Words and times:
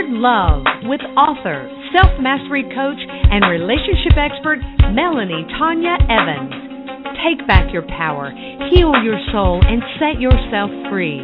Empowered 0.00 0.20
Love 0.20 0.64
with 0.84 1.00
author, 1.16 1.68
self 1.92 2.20
mastery 2.20 2.62
coach, 2.62 3.00
and 3.30 3.44
relationship 3.50 4.16
expert 4.16 4.58
Melanie 4.96 5.44
Tonia 5.60 6.00
Evans. 6.08 7.04
Take 7.20 7.46
back 7.46 7.72
your 7.72 7.82
power, 7.82 8.32
heal 8.72 8.92
your 9.04 9.20
soul, 9.30 9.60
and 9.62 9.82
set 10.00 10.20
yourself 10.20 10.70
free. 10.88 11.20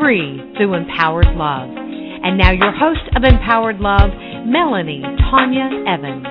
Free 0.00 0.40
through 0.56 0.74
empowered 0.74 1.28
love. 1.36 1.68
And 1.68 2.38
now, 2.38 2.52
your 2.52 2.72
host 2.72 3.04
of 3.16 3.22
Empowered 3.22 3.80
Love, 3.80 4.10
Melanie 4.46 5.02
Tonia 5.28 5.68
Evans. 5.84 6.26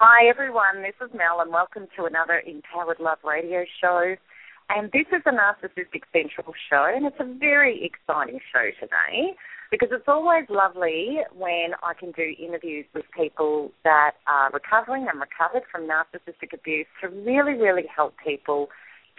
Hi, 0.00 0.28
everyone. 0.28 0.82
This 0.82 0.96
is 1.04 1.12
Mel, 1.14 1.40
and 1.40 1.52
welcome 1.52 1.86
to 1.98 2.04
another 2.04 2.42
Empowered 2.46 3.00
Love 3.00 3.18
radio 3.22 3.64
show. 3.82 4.16
And 4.70 4.90
this 4.92 5.06
is 5.12 5.22
a 5.26 5.30
Narcissistic 5.30 6.02
Central 6.12 6.54
show, 6.70 6.90
and 6.94 7.06
it's 7.06 7.20
a 7.20 7.38
very 7.38 7.84
exciting 7.84 8.40
show 8.52 8.70
today 8.80 9.34
because 9.70 9.88
it's 9.92 10.08
always 10.08 10.44
lovely 10.48 11.18
when 11.36 11.74
I 11.82 11.94
can 11.98 12.12
do 12.12 12.34
interviews 12.38 12.86
with 12.94 13.04
people 13.16 13.72
that 13.82 14.12
are 14.26 14.50
recovering 14.52 15.06
and 15.08 15.20
recovered 15.20 15.64
from 15.70 15.88
narcissistic 15.88 16.54
abuse 16.54 16.86
to 17.02 17.08
really, 17.08 17.54
really 17.54 17.84
help 17.94 18.14
people 18.24 18.68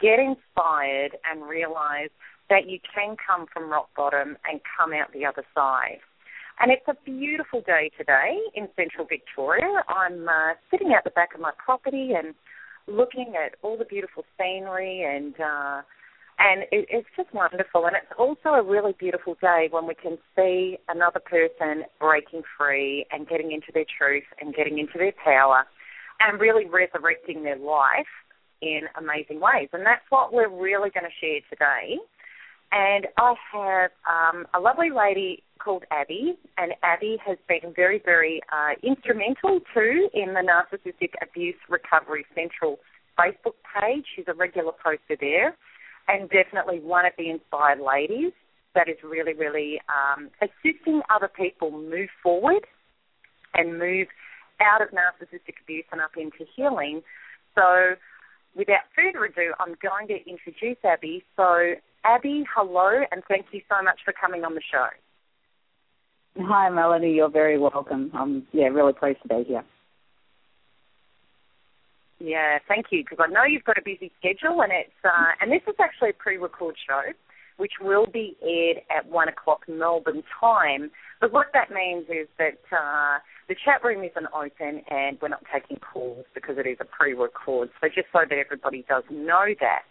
get 0.02 0.20
inspired 0.20 1.18
and 1.30 1.48
realize 1.48 2.10
that 2.50 2.70
you 2.70 2.80
can 2.94 3.16
come 3.16 3.46
from 3.52 3.70
rock 3.70 3.90
bottom 3.96 4.38
and 4.50 4.62
come 4.78 4.94
out 4.94 5.12
the 5.14 5.26
other 5.26 5.44
side. 5.54 6.00
And 6.60 6.72
it's 6.72 6.88
a 6.88 6.96
beautiful 7.04 7.62
day 7.62 7.92
today 7.98 8.40
in 8.54 8.70
central 8.76 9.06
Victoria. 9.06 9.84
I'm 9.90 10.28
uh, 10.28 10.54
sitting 10.72 10.94
out 10.96 11.04
the 11.04 11.10
back 11.10 11.36
of 11.36 11.42
my 11.42 11.52
property 11.64 12.14
and 12.16 12.34
looking 12.88 13.34
at 13.36 13.56
all 13.62 13.78
the 13.78 13.86
beautiful 13.86 14.24
scenery 14.38 15.04
and 15.04 15.36
uh, 15.40 15.82
and 16.38 16.64
it, 16.72 16.86
it's 16.90 17.08
just 17.16 17.34
wonderful. 17.34 17.86
And 17.86 17.96
it's 17.96 18.12
also 18.20 18.50
a 18.50 18.64
really 18.64 18.94
beautiful 19.00 19.38
day 19.42 19.68
when 19.72 19.88
we 19.88 19.96
can 19.96 20.18
see 20.36 20.78
another 20.90 21.20
person 21.20 21.84
breaking 22.00 22.44
free 22.58 23.06
and 23.12 23.28
getting 23.28 23.52
into 23.52 23.72
their 23.74 23.86
truth 23.98 24.26
and 24.42 24.54
getting 24.54 24.80
into 24.80 24.98
their 24.98 25.14
power 25.24 25.66
and 26.20 26.40
really 26.40 26.66
resurrecting 26.66 27.44
their 27.44 27.58
life 27.58 28.12
in 28.62 28.82
amazing 28.98 29.40
ways. 29.40 29.70
And 29.74 29.86
that's 29.86 30.06
what 30.10 30.34
we're 30.34 30.50
really 30.50 30.90
going 30.90 31.06
to 31.06 31.20
share 31.20 31.40
today. 31.50 31.98
And 32.72 33.08
I 33.18 33.34
have 33.54 33.92
um, 34.10 34.46
a 34.54 34.60
lovely 34.60 34.90
lady 34.90 35.44
called 35.60 35.84
Abby, 35.92 36.36
and 36.58 36.74
Abby 36.84 37.18
has 37.26 37.38
been 37.48 37.74
very, 37.74 38.02
very 38.04 38.42
uh, 38.52 38.76
instrumental 38.84 39.62
too 39.74 40.10
in 40.14 40.34
the 40.34 40.42
Narcissistic 40.42 41.12
Abuse 41.22 41.56
Recovery 41.70 42.26
Central 42.36 42.80
Facebook 43.18 43.56
page. 43.80 44.06
She's 44.16 44.26
a 44.28 44.34
regular 44.34 44.74
poster 44.84 45.16
there, 45.20 45.56
and 46.08 46.30
definitely 46.30 46.80
one 46.80 47.06
of 47.06 47.14
the 47.18 47.30
inspired 47.30 47.80
ladies 47.80 48.34
that 48.76 48.90
is 48.90 48.98
really, 49.04 49.34
really 49.34 49.80
um, 49.88 50.30
assisting 50.42 51.02
other 51.14 51.30
people 51.30 51.72
move 51.72 52.10
forward 52.22 52.68
and 53.54 53.80
move 53.80 54.08
out 54.60 54.82
of 54.82 54.90
narcissistic 54.90 55.56
abuse 55.64 55.86
and 55.92 56.02
up 56.02 56.12
into 56.18 56.46
healing. 56.56 57.02
So, 57.56 57.96
without 58.56 58.82
further 58.96 59.26
ado, 59.26 59.54
I'm 59.60 59.76
going 59.82 60.08
to 60.08 60.18
introduce 60.30 60.78
Abby. 60.84 61.24
So, 61.36 61.74
Abby, 62.04 62.46
hello, 62.56 63.02
and 63.12 63.22
thank 63.28 63.48
you 63.52 63.62
so 63.70 63.84
much 63.84 64.00
for 64.04 64.14
coming 64.14 64.44
on 64.44 64.56
the 64.56 64.62
show. 64.72 64.88
Hi, 66.38 66.70
Melanie. 66.70 67.14
You're 67.14 67.30
very 67.30 67.58
welcome. 67.58 68.12
I'm 68.14 68.46
yeah, 68.52 68.68
really 68.68 68.94
pleased 68.94 69.22
to 69.24 69.28
be 69.28 69.44
here. 69.48 69.64
Yeah, 72.20 72.60
thank 72.68 72.88
you. 72.92 73.04
Because 73.04 73.26
I 73.28 73.32
know 73.32 73.44
you've 73.44 73.64
got 73.64 73.78
a 73.78 73.82
busy 73.84 74.12
schedule, 74.20 74.62
and 74.62 74.72
it's 74.72 74.92
uh, 75.04 75.32
and 75.42 75.52
this 75.52 75.62
is 75.68 75.76
actually 75.80 76.10
a 76.10 76.14
pre-record 76.14 76.76
show, 76.88 77.02
which 77.58 77.74
will 77.82 78.06
be 78.06 78.36
aired 78.42 78.82
at 78.96 79.10
one 79.10 79.28
o'clock 79.30 79.62
Melbourne 79.68 80.24
time. 80.40 80.92
But 81.26 81.34
what 81.34 81.50
that 81.54 81.72
means 81.72 82.06
is 82.08 82.28
that 82.38 82.60
uh, 82.72 83.18
the 83.50 83.56
chat 83.56 83.84
room 83.84 84.04
isn't 84.04 84.28
open, 84.32 84.84
and 84.92 85.18
we're 85.20 85.30
not 85.30 85.44
taking 85.52 85.78
calls 85.78 86.24
because 86.36 86.60
it 86.60 86.68
is 86.68 86.78
a 86.80 86.86
pre-record. 86.86 87.72
So 87.82 87.88
just 87.88 88.10
so 88.14 88.20
that 88.30 88.38
everybody 88.38 88.86
does 88.88 89.06
know 89.10 89.48
that. 89.60 89.86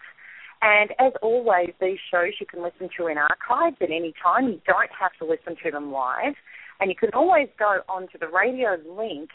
And 0.62 0.92
as 1.00 1.12
always, 1.22 1.70
these 1.80 1.98
shows 2.08 2.34
you 2.38 2.46
can 2.46 2.62
listen 2.62 2.88
to 2.96 3.08
in 3.08 3.18
archives 3.18 3.78
at 3.80 3.90
any 3.90 4.14
time. 4.22 4.46
You 4.46 4.60
don't 4.64 4.92
have 4.96 5.10
to 5.18 5.24
listen 5.24 5.56
to 5.64 5.72
them 5.72 5.90
live. 5.90 6.34
And 6.78 6.88
you 6.88 6.94
can 6.94 7.10
always 7.12 7.48
go 7.58 7.80
onto 7.88 8.16
the 8.16 8.28
radio 8.28 8.76
link 8.96 9.30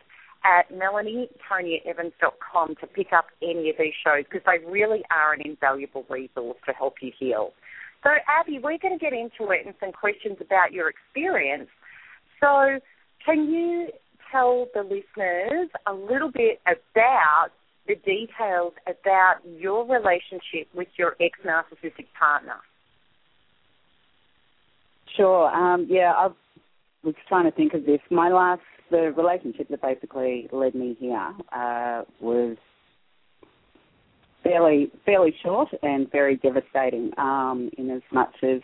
at 0.46 0.72
melanietoniaevans.com 0.72 2.76
to 2.80 2.88
pick 2.88 3.12
up 3.12 3.26
any 3.44 3.72
of 3.72 3.76
these 3.78 3.92
shows 4.02 4.24
because 4.24 4.46
they 4.46 4.60
really 4.72 5.04
are 5.12 5.34
an 5.34 5.42
invaluable 5.44 6.06
resource 6.10 6.60
to 6.66 6.72
help 6.72 7.02
you 7.02 7.12
heal. 7.20 7.52
So, 8.04 8.12
Abby, 8.30 8.58
we're 8.58 8.78
going 8.78 8.98
to 8.98 9.04
get 9.04 9.12
into 9.12 9.52
it 9.52 9.66
and 9.66 9.76
some 9.82 9.92
questions 9.92 10.38
about 10.40 10.72
your 10.72 10.88
experience. 10.88 11.68
So, 12.40 12.80
can 13.26 13.50
you 13.50 13.90
tell 14.32 14.68
the 14.74 14.82
listeners 14.82 15.70
a 15.88 15.94
little 15.94 16.32
bit 16.32 16.62
about 16.66 17.50
the 17.90 17.96
details 17.96 18.74
about 18.88 19.38
your 19.46 19.84
relationship 19.84 20.68
with 20.74 20.88
your 20.98 21.16
ex 21.20 21.40
narcissistic 21.46 22.06
partner. 22.18 22.58
Sure. 25.18 25.50
Um, 25.50 25.88
yeah, 25.90 26.14
I 26.16 26.30
was 27.04 27.16
trying 27.28 27.46
to 27.46 27.52
think 27.52 27.74
of 27.74 27.86
this. 27.86 28.00
My 28.12 28.30
last, 28.30 28.62
the 28.92 29.12
relationship 29.18 29.70
that 29.70 29.82
basically 29.82 30.48
led 30.52 30.76
me 30.76 30.96
here 31.00 31.34
uh, 31.52 32.04
was 32.22 32.58
fairly 34.44 34.92
fairly 35.06 35.34
short 35.44 35.70
and 35.82 36.10
very 36.12 36.38
devastating. 36.38 37.12
Um, 37.18 37.72
in 37.78 37.90
as 37.90 38.04
much 38.14 38.36
as 38.44 38.62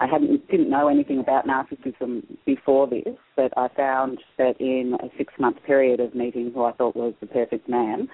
I 0.00 0.06
hadn't 0.06 0.48
didn't 0.50 0.70
know 0.70 0.88
anything 0.88 1.20
about 1.20 1.46
narcissism 1.46 2.24
before 2.44 2.86
this, 2.88 3.16
but 3.36 3.52
I 3.56 3.68
found 3.68 4.18
that 4.38 4.60
in 4.60 4.96
a 5.00 5.08
six 5.16 5.32
month 5.38 5.58
period 5.64 6.00
of 6.00 6.14
meeting 6.14 6.50
who 6.52 6.64
I 6.64 6.72
thought 6.72 6.96
was 6.96 7.14
the 7.20 7.26
perfect 7.26 7.68
man, 7.68 8.08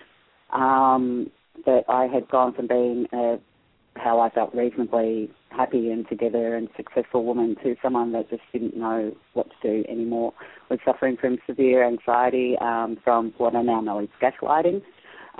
um, 0.53 1.31
that 1.65 1.85
I 1.89 2.07
had 2.07 2.29
gone 2.29 2.55
from 2.55 2.67
being 2.67 3.07
a, 3.13 3.39
how 3.97 4.21
I 4.21 4.31
felt 4.31 4.55
reasonably 4.55 5.31
happy 5.51 5.91
and 5.91 6.09
together 6.09 6.55
and 6.55 6.69
successful 6.77 7.25
woman 7.25 7.57
to 7.65 7.75
someone 7.83 8.13
that 8.13 8.31
just 8.31 8.43
didn't 8.53 8.77
know 8.77 9.15
what 9.33 9.49
to 9.51 9.83
do 9.83 9.89
anymore, 9.89 10.33
was 10.69 10.79
suffering 10.85 11.17
from 11.17 11.39
severe 11.47 11.87
anxiety 11.87 12.57
um, 12.61 12.99
from 13.03 13.35
what 13.39 13.57
I 13.57 13.63
now 13.63 13.81
know 13.81 14.01
is 14.01 14.09
gaslighting, 14.23 14.83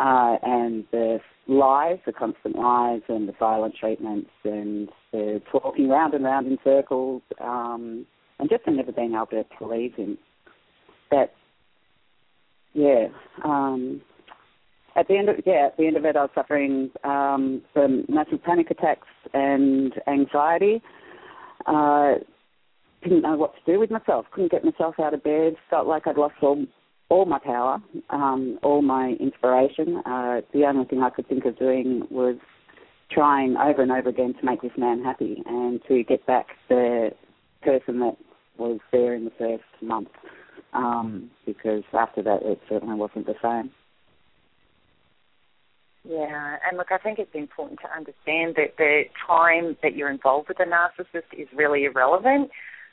uh, 0.01 0.37
and 0.43 0.85
the 0.93 1.19
lies, 1.47 1.99
the 2.07 2.13
constant 2.13 2.57
lies 2.57 3.03
and 3.09 3.29
the 3.29 3.35
silent 3.39 3.75
treatments 3.79 4.31
and 4.45 4.89
the 5.13 5.43
talking 5.53 5.89
round 5.91 6.15
and 6.15 6.25
round 6.25 6.47
in 6.47 6.57
circles, 6.65 7.23
um, 7.41 8.07
and 8.39 8.49
just 8.49 8.63
never 8.67 8.93
being 8.93 9.13
able 9.13 9.27
to 9.27 9.45
please 9.59 9.93
him. 9.97 10.17
That, 11.11 11.35
yeah, 12.73 13.09
um, 13.45 14.01
at 14.97 15.07
the 15.07 15.17
end 15.17 15.29
of 15.29 15.37
yeah, 15.45 15.67
at 15.67 15.77
the 15.77 15.87
end 15.87 15.97
of 15.97 16.05
it, 16.07 16.17
I 16.17 16.23
was 16.23 16.31
suffering 16.35 16.91
um, 17.05 17.63
from 17.75 18.07
massive 18.09 18.43
panic 18.43 18.71
attacks 18.71 19.09
and 19.35 19.93
anxiety. 20.07 20.81
Uh, 21.67 22.15
didn't 23.03 23.23
know 23.23 23.37
what 23.37 23.53
to 23.55 23.73
do 23.73 23.79
with 23.79 23.91
myself. 23.91 24.27
Couldn't 24.33 24.53
get 24.53 24.65
myself 24.65 24.95
out 24.99 25.15
of 25.15 25.23
bed. 25.23 25.57
Felt 25.69 25.87
like 25.87 26.07
I'd 26.07 26.17
lost 26.17 26.35
all 26.43 26.65
all 27.11 27.27
my 27.27 27.39
power, 27.39 27.83
um, 28.09 28.59
all 28.63 28.83
my 28.83 29.17
inspiration. 29.21 29.99
Uh, 30.07 30.41
the 30.55 30.65
only 30.65 30.87
thing 30.87 31.03
I 31.03 31.11
could 31.11 31.29
think 31.29 31.45
of 31.45 31.59
doing 31.59 32.07
was 32.11 32.37
trying 33.11 33.57
over 33.57 33.83
and 33.83 33.91
over 33.91 34.09
again 34.09 34.35
to 34.39 34.47
make 34.47 34.63
this 34.63 34.71
man 34.79 35.03
happy 35.03 35.43
and 35.45 35.81
to 35.89 36.05
get 36.05 36.25
back 36.27 36.47
the 36.69 37.11
person 37.63 37.99
that 37.99 38.17
was 38.57 38.79
there 38.93 39.15
in 39.15 39.25
the 39.25 39.33
first 39.37 39.65
month. 39.83 40.09
Um, 40.73 41.31
because 41.45 41.83
after 41.93 42.23
that, 42.23 42.43
it 42.43 42.61
certainly 42.69 42.95
wasn't 42.95 43.27
the 43.27 43.35
same. 43.43 43.73
Yeah, 46.09 46.57
and 46.67 46.79
look, 46.79 46.93
I 46.93 46.99
think 46.99 47.19
it's 47.19 47.35
important 47.35 47.81
to 47.81 47.93
understand 47.95 48.55
that 48.55 48.77
the 48.79 49.03
time 49.27 49.77
that 49.83 49.97
you're 49.97 50.11
involved 50.11 50.49
with 50.49 50.61
a 50.61 50.65
narcissist 50.65 51.25
is 51.37 51.49
really 51.55 51.85
irrelevant 51.85 52.51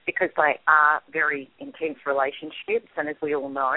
because 0.07 0.29
they 0.35 0.57
are 0.67 1.03
very 1.13 1.51
intense 1.59 1.99
relationships, 2.07 2.89
and 2.97 3.07
as 3.07 3.17
we 3.21 3.35
all 3.35 3.49
know, 3.49 3.75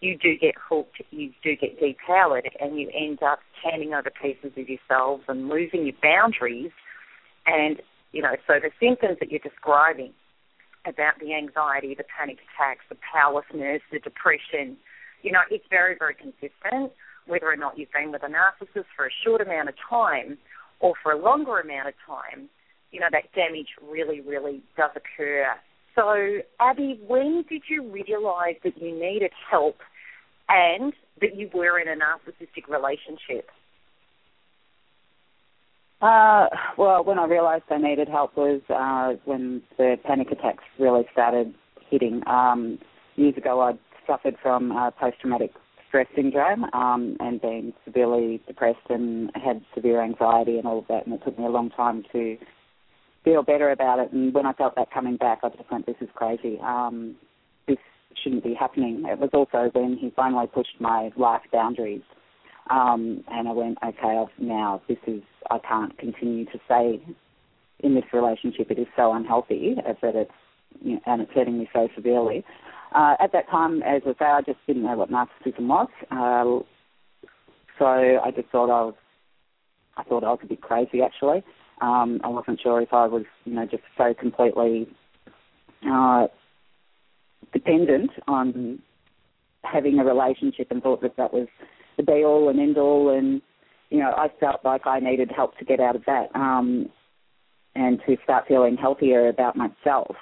you 0.00 0.18
do 0.18 0.36
get 0.40 0.54
hooked, 0.56 1.02
you 1.10 1.30
do 1.44 1.54
get 1.54 1.78
depowered, 1.80 2.48
and 2.60 2.80
you 2.80 2.90
end 2.92 3.22
up 3.22 3.38
handing 3.62 3.94
over 3.94 4.10
pieces 4.10 4.52
of 4.56 4.68
yourselves 4.68 5.22
and 5.28 5.48
losing 5.48 5.84
your 5.84 5.94
boundaries. 6.02 6.72
And 7.46 7.80
You 8.12 8.22
know, 8.22 8.36
so 8.46 8.54
the 8.58 8.70
symptoms 8.80 9.18
that 9.20 9.30
you're 9.30 9.44
describing 9.44 10.12
about 10.86 11.20
the 11.20 11.34
anxiety, 11.34 11.94
the 11.94 12.08
panic 12.08 12.38
attacks, 12.46 12.84
the 12.88 12.96
powerlessness, 13.12 13.82
the 13.92 13.98
depression, 13.98 14.78
you 15.22 15.30
know, 15.30 15.44
it's 15.50 15.66
very, 15.68 15.94
very 15.98 16.14
consistent 16.14 16.92
whether 17.26 17.46
or 17.46 17.56
not 17.56 17.76
you've 17.76 17.92
been 17.92 18.10
with 18.10 18.22
a 18.22 18.26
narcissist 18.26 18.88
for 18.96 19.04
a 19.06 19.10
short 19.22 19.42
amount 19.42 19.68
of 19.68 19.74
time 19.90 20.38
or 20.80 20.94
for 21.02 21.12
a 21.12 21.18
longer 21.18 21.60
amount 21.60 21.88
of 21.88 21.94
time, 22.06 22.48
you 22.90 23.00
know, 23.00 23.06
that 23.10 23.32
damage 23.34 23.68
really, 23.82 24.20
really 24.20 24.62
does 24.76 24.90
occur. 24.96 25.46
So, 25.94 26.38
Abby, 26.60 27.00
when 27.06 27.44
did 27.48 27.62
you 27.68 27.90
realise 27.90 28.56
that 28.64 28.80
you 28.80 28.92
needed 28.92 29.32
help 29.50 29.78
and 30.48 30.92
that 31.20 31.36
you 31.36 31.50
were 31.52 31.78
in 31.78 31.88
a 31.88 31.96
narcissistic 31.96 32.68
relationship? 32.68 33.50
Uh, 36.00 36.46
well, 36.76 37.02
when 37.02 37.18
I 37.18 37.26
realised 37.26 37.64
I 37.70 37.78
needed 37.78 38.08
help 38.08 38.36
was 38.36 38.60
uh, 38.70 39.18
when 39.24 39.62
the 39.76 39.96
panic 40.04 40.30
attacks 40.30 40.62
really 40.78 41.02
started 41.12 41.52
hitting. 41.90 42.22
Um, 42.28 42.78
years 43.16 43.36
ago, 43.36 43.60
I'd 43.62 43.78
suffered 44.06 44.36
from 44.40 44.70
uh, 44.70 44.92
post-traumatic 44.92 45.52
stress 45.88 46.06
syndrome 46.14 46.64
um, 46.72 47.16
and 47.18 47.40
been 47.40 47.72
severely 47.84 48.40
depressed 48.46 48.78
and 48.88 49.30
had 49.34 49.62
severe 49.74 50.02
anxiety 50.02 50.58
and 50.58 50.66
all 50.66 50.78
of 50.78 50.86
that, 50.88 51.06
and 51.06 51.14
it 51.14 51.22
took 51.24 51.38
me 51.38 51.46
a 51.46 51.50
long 51.50 51.70
time 51.70 52.04
to 52.12 52.36
feel 53.24 53.42
better 53.42 53.70
about 53.70 53.98
it. 53.98 54.12
And 54.12 54.32
when 54.32 54.46
I 54.46 54.52
felt 54.52 54.74
that 54.76 54.90
coming 54.90 55.16
back, 55.16 55.40
I 55.42 55.48
just 55.50 55.70
went, 55.70 55.86
"This 55.86 55.96
is 56.00 56.08
crazy. 56.14 56.58
Um, 56.60 57.16
this 57.66 57.78
shouldn't 58.22 58.44
be 58.44 58.54
happening." 58.54 59.04
It 59.06 59.18
was 59.18 59.30
also 59.32 59.70
when 59.72 59.96
he 59.96 60.10
finally 60.10 60.46
pushed 60.46 60.80
my 60.80 61.10
life 61.16 61.42
boundaries, 61.52 62.02
um, 62.70 63.24
and 63.28 63.48
I 63.48 63.52
went, 63.52 63.78
"Okay, 63.82 64.18
I've, 64.18 64.38
now 64.38 64.80
this 64.88 64.98
is 65.06 65.22
I 65.50 65.58
can't 65.58 65.96
continue 65.98 66.44
to 66.46 66.60
stay 66.66 67.00
in 67.80 67.94
this 67.94 68.12
relationship. 68.12 68.70
It 68.70 68.78
is 68.78 68.88
so 68.96 69.12
unhealthy 69.12 69.76
as 69.86 69.96
that 70.02 70.16
it's 70.16 70.30
you 70.82 70.94
know, 70.94 71.00
and 71.06 71.22
it's 71.22 71.32
hurting 71.32 71.58
me 71.58 71.68
so 71.72 71.88
severely." 71.94 72.44
Uh, 72.94 73.16
at 73.20 73.32
that 73.32 73.48
time, 73.50 73.82
as 73.82 74.02
I 74.06 74.12
say, 74.18 74.24
I 74.24 74.40
just 74.40 74.58
didn't 74.66 74.82
know 74.84 74.96
what 74.96 75.10
narcissism 75.10 75.66
was. 75.66 75.88
Uh, 76.10 76.64
so 77.78 77.86
I 77.86 78.30
just 78.34 78.48
thought 78.48 78.70
I 78.70 78.84
was, 78.86 78.94
I 79.96 80.02
thought 80.04 80.24
I 80.24 80.30
was 80.30 80.40
a 80.42 80.46
bit 80.46 80.60
crazy 80.60 81.02
actually. 81.02 81.42
Um, 81.80 82.20
I 82.24 82.28
wasn't 82.28 82.60
sure 82.60 82.80
if 82.80 82.92
I 82.92 83.06
was, 83.06 83.24
you 83.44 83.54
know, 83.54 83.66
just 83.66 83.82
so 83.96 84.14
completely 84.14 84.88
uh, 85.88 86.26
dependent 87.52 88.10
on 88.26 88.80
having 89.62 89.98
a 89.98 90.04
relationship 90.04 90.68
and 90.70 90.82
thought 90.82 91.02
that 91.02 91.16
that 91.16 91.32
was 91.32 91.48
the 91.96 92.02
be 92.02 92.24
all 92.24 92.48
and 92.48 92.60
end 92.60 92.78
all. 92.78 93.10
And 93.10 93.42
you 93.90 93.98
know, 93.98 94.12
I 94.16 94.28
felt 94.40 94.64
like 94.64 94.86
I 94.86 95.00
needed 95.00 95.30
help 95.34 95.56
to 95.58 95.64
get 95.64 95.80
out 95.80 95.96
of 95.96 96.04
that 96.06 96.28
um, 96.34 96.88
and 97.74 98.00
to 98.06 98.16
start 98.24 98.44
feeling 98.48 98.76
healthier 98.76 99.28
about 99.28 99.56
myself. 99.56 100.16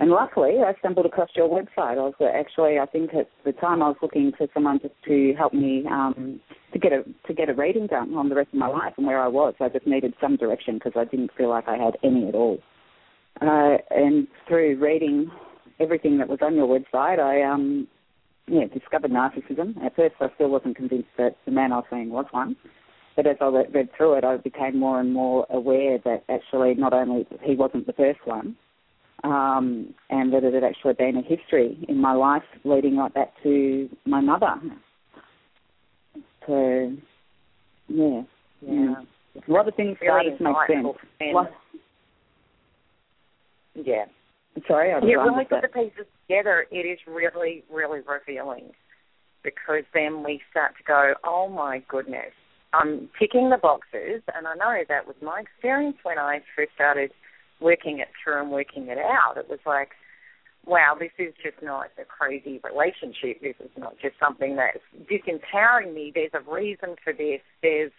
And 0.00 0.10
luckily, 0.10 0.58
I 0.64 0.74
stumbled 0.78 1.06
across 1.06 1.30
your 1.34 1.48
website. 1.48 1.98
I 1.98 2.02
was 2.02 2.14
actually, 2.20 2.78
I 2.78 2.86
think 2.86 3.14
at 3.14 3.28
the 3.44 3.52
time, 3.52 3.82
I 3.82 3.88
was 3.88 3.96
looking 4.00 4.30
for 4.36 4.46
someone 4.54 4.78
just 4.80 4.94
to 5.06 5.34
help 5.36 5.52
me 5.52 5.84
um, 5.90 6.40
to 6.72 6.78
get 6.78 6.92
a 6.92 7.02
to 7.26 7.34
get 7.34 7.48
a 7.48 7.54
reading 7.54 7.88
done 7.88 8.14
on 8.14 8.28
the 8.28 8.36
rest 8.36 8.50
of 8.52 8.60
my 8.60 8.68
life 8.68 8.92
and 8.96 9.06
where 9.06 9.20
I 9.20 9.26
was. 9.26 9.54
I 9.60 9.68
just 9.68 9.88
needed 9.88 10.14
some 10.20 10.36
direction 10.36 10.74
because 10.74 10.92
I 10.94 11.04
didn't 11.04 11.32
feel 11.36 11.48
like 11.48 11.66
I 11.66 11.76
had 11.76 11.96
any 12.04 12.28
at 12.28 12.36
all. 12.36 12.58
Uh, 13.40 13.78
and 13.90 14.28
through 14.46 14.78
reading 14.78 15.30
everything 15.80 16.18
that 16.18 16.28
was 16.28 16.38
on 16.42 16.54
your 16.54 16.68
website, 16.68 17.18
I 17.18 17.42
um, 17.42 17.88
yeah 18.46 18.66
discovered 18.72 19.10
narcissism. 19.10 19.84
At 19.84 19.96
first, 19.96 20.14
I 20.20 20.28
still 20.36 20.50
wasn't 20.50 20.76
convinced 20.76 21.10
that 21.18 21.36
the 21.44 21.50
man 21.50 21.72
I 21.72 21.76
was 21.76 21.86
seeing 21.90 22.10
was 22.10 22.26
one. 22.30 22.54
But 23.16 23.26
as 23.26 23.36
I 23.40 23.46
read 23.46 23.88
through 23.96 24.14
it, 24.14 24.24
I 24.24 24.36
became 24.36 24.78
more 24.78 25.00
and 25.00 25.12
more 25.12 25.44
aware 25.50 25.98
that 26.04 26.22
actually 26.28 26.74
not 26.74 26.92
only 26.92 27.26
he 27.42 27.56
wasn't 27.56 27.88
the 27.88 27.92
first 27.92 28.20
one, 28.24 28.54
um, 29.24 29.94
and 30.10 30.32
that 30.32 30.44
it 30.44 30.54
had 30.54 30.64
actually 30.64 30.94
been 30.94 31.16
a 31.16 31.22
history 31.22 31.84
in 31.88 32.00
my 32.00 32.12
life 32.12 32.42
leading 32.64 32.96
right 32.96 33.12
back 33.12 33.32
to 33.42 33.88
my 34.06 34.20
mother. 34.20 34.54
So, 36.46 36.96
yeah, 37.88 38.22
yeah, 38.60 38.94
a 39.36 39.52
lot 39.52 39.68
of 39.68 39.74
things 39.74 39.98
really 40.00 40.36
started 40.36 40.38
to 40.38 40.44
make 40.44 40.56
sense. 40.68 41.48
Yeah. 43.74 44.04
Sorry, 44.66 44.92
I 44.92 44.98
you 45.06 45.20
really 45.20 45.44
put 45.44 45.62
the 45.62 45.68
pieces 45.68 46.06
together. 46.26 46.66
It 46.70 46.86
is 46.86 46.98
really, 47.06 47.62
really 47.70 48.00
revealing 48.00 48.72
because 49.44 49.84
then 49.94 50.24
we 50.24 50.40
start 50.50 50.72
to 50.78 50.84
go, 50.84 51.14
oh 51.24 51.48
my 51.48 51.82
goodness, 51.88 52.32
I'm 52.72 53.08
ticking 53.18 53.50
the 53.50 53.56
boxes, 53.56 54.22
and 54.34 54.46
I 54.46 54.54
know 54.54 54.84
that 54.88 55.06
was 55.06 55.16
my 55.22 55.40
experience 55.40 55.96
when 56.02 56.18
I 56.18 56.40
first 56.56 56.72
started 56.74 57.12
working 57.60 57.98
it 57.98 58.08
through 58.22 58.40
and 58.40 58.50
working 58.50 58.88
it 58.88 58.98
out. 58.98 59.36
It 59.36 59.48
was 59.48 59.60
like, 59.66 59.90
wow, 60.66 60.96
this 60.98 61.12
is 61.18 61.34
just 61.42 61.62
not 61.62 61.90
a 61.98 62.04
crazy 62.04 62.60
relationship. 62.62 63.40
This 63.40 63.56
is 63.60 63.70
not 63.76 63.94
just 64.00 64.14
something 64.20 64.56
that's 64.56 64.84
disempowering 65.10 65.94
me. 65.94 66.12
There's 66.14 66.30
a 66.34 66.50
reason 66.50 66.96
for 67.02 67.12
this. 67.12 67.40
There's, 67.62 67.92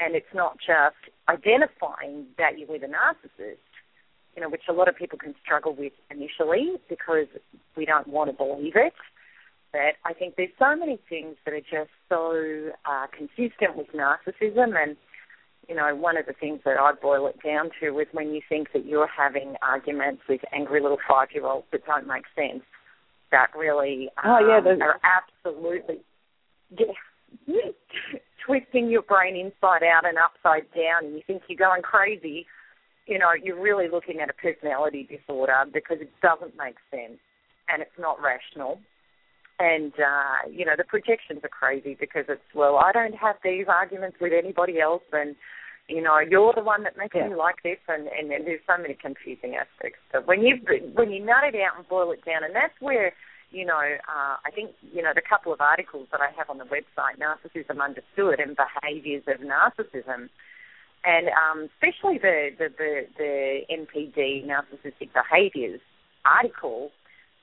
and 0.00 0.14
it's 0.14 0.34
not 0.34 0.58
just 0.58 0.96
identifying 1.28 2.26
that 2.38 2.58
you're 2.58 2.68
with 2.68 2.82
a 2.82 2.86
narcissist, 2.86 3.58
you 4.34 4.42
know, 4.42 4.48
which 4.48 4.62
a 4.68 4.72
lot 4.72 4.88
of 4.88 4.96
people 4.96 5.18
can 5.18 5.34
struggle 5.44 5.74
with 5.74 5.92
initially 6.10 6.72
because 6.88 7.26
we 7.76 7.84
don't 7.84 8.08
want 8.08 8.30
to 8.30 8.36
believe 8.36 8.74
it. 8.74 8.94
But 9.72 9.96
I 10.04 10.12
think 10.12 10.36
there's 10.36 10.50
so 10.58 10.76
many 10.76 10.98
things 11.08 11.36
that 11.44 11.54
are 11.54 11.60
just 11.60 11.90
so 12.08 12.70
uh, 12.84 13.06
consistent 13.16 13.76
with 13.76 13.88
narcissism 13.92 14.74
and 14.76 14.96
you 15.68 15.74
know, 15.74 15.94
one 15.94 16.16
of 16.16 16.26
the 16.26 16.32
things 16.32 16.60
that 16.64 16.78
I 16.78 16.92
boil 17.00 17.26
it 17.26 17.36
down 17.42 17.70
to 17.80 17.98
is 17.98 18.06
when 18.12 18.34
you 18.34 18.40
think 18.48 18.72
that 18.72 18.86
you're 18.86 19.08
having 19.08 19.54
arguments 19.62 20.22
with 20.28 20.40
angry 20.52 20.80
little 20.80 20.98
five 21.08 21.28
year 21.32 21.46
olds 21.46 21.66
that 21.72 21.86
don't 21.86 22.06
make 22.06 22.24
sense, 22.34 22.62
that 23.30 23.48
really 23.56 24.08
um, 24.22 24.30
oh, 24.30 24.46
yeah, 24.46 24.72
um, 24.72 24.82
are 24.82 25.00
absolutely 25.02 26.00
yeah, 26.70 27.56
twisting 28.46 28.90
your 28.90 29.02
brain 29.02 29.36
inside 29.36 29.82
out 29.82 30.04
and 30.04 30.18
upside 30.18 30.70
down, 30.74 31.06
and 31.06 31.14
you 31.14 31.22
think 31.26 31.42
you're 31.48 31.58
going 31.58 31.82
crazy. 31.82 32.46
You 33.06 33.18
know, 33.18 33.30
you're 33.42 33.60
really 33.60 33.88
looking 33.88 34.20
at 34.20 34.30
a 34.30 34.32
personality 34.32 35.08
disorder 35.10 35.64
because 35.72 35.98
it 36.00 36.10
doesn't 36.22 36.56
make 36.56 36.76
sense 36.90 37.18
and 37.68 37.82
it's 37.82 37.98
not 37.98 38.20
rational 38.22 38.78
and 39.58 39.92
uh, 39.94 40.48
you 40.50 40.64
know 40.64 40.72
the 40.76 40.84
projections 40.84 41.40
are 41.42 41.48
crazy 41.48 41.96
because 41.98 42.24
it's 42.28 42.42
well 42.54 42.76
I 42.76 42.92
don't 42.92 43.14
have 43.14 43.36
these 43.44 43.66
arguments 43.68 44.16
with 44.20 44.32
anybody 44.32 44.80
else 44.80 45.02
and 45.12 45.36
you 45.88 46.02
know 46.02 46.18
you're 46.18 46.52
the 46.54 46.62
one 46.62 46.82
that 46.84 46.96
makes 46.96 47.14
yeah. 47.14 47.28
me 47.28 47.34
like 47.34 47.62
this 47.62 47.78
and, 47.88 48.08
and 48.08 48.32
and 48.32 48.46
there's 48.46 48.64
so 48.66 48.80
many 48.80 48.94
confusing 48.94 49.54
aspects 49.56 50.00
but 50.12 50.26
when 50.26 50.42
you 50.42 50.56
when 50.94 51.10
you 51.10 51.24
nut 51.24 51.44
it 51.44 51.56
out 51.56 51.76
and 51.76 51.88
boil 51.88 52.10
it 52.12 52.24
down 52.24 52.44
and 52.44 52.54
that's 52.54 52.74
where 52.80 53.12
you 53.50 53.66
know 53.66 53.78
uh, 53.78 54.36
I 54.44 54.50
think 54.54 54.70
you 54.92 55.02
know 55.02 55.12
the 55.14 55.22
couple 55.22 55.52
of 55.52 55.60
articles 55.60 56.08
that 56.12 56.20
I 56.20 56.30
have 56.36 56.48
on 56.48 56.58
the 56.58 56.64
website 56.64 57.20
narcissism 57.20 57.82
understood 57.82 58.40
and 58.40 58.56
behaviours 58.56 59.24
of 59.28 59.40
narcissism 59.44 60.28
and 61.04 61.28
um, 61.28 61.68
especially 61.74 62.18
the 62.18 62.50
the 62.58 62.68
the, 62.78 63.02
the 63.18 63.60
NPD 63.70 64.46
narcissistic 64.46 65.10
behaviours 65.12 65.80
article 66.24 66.90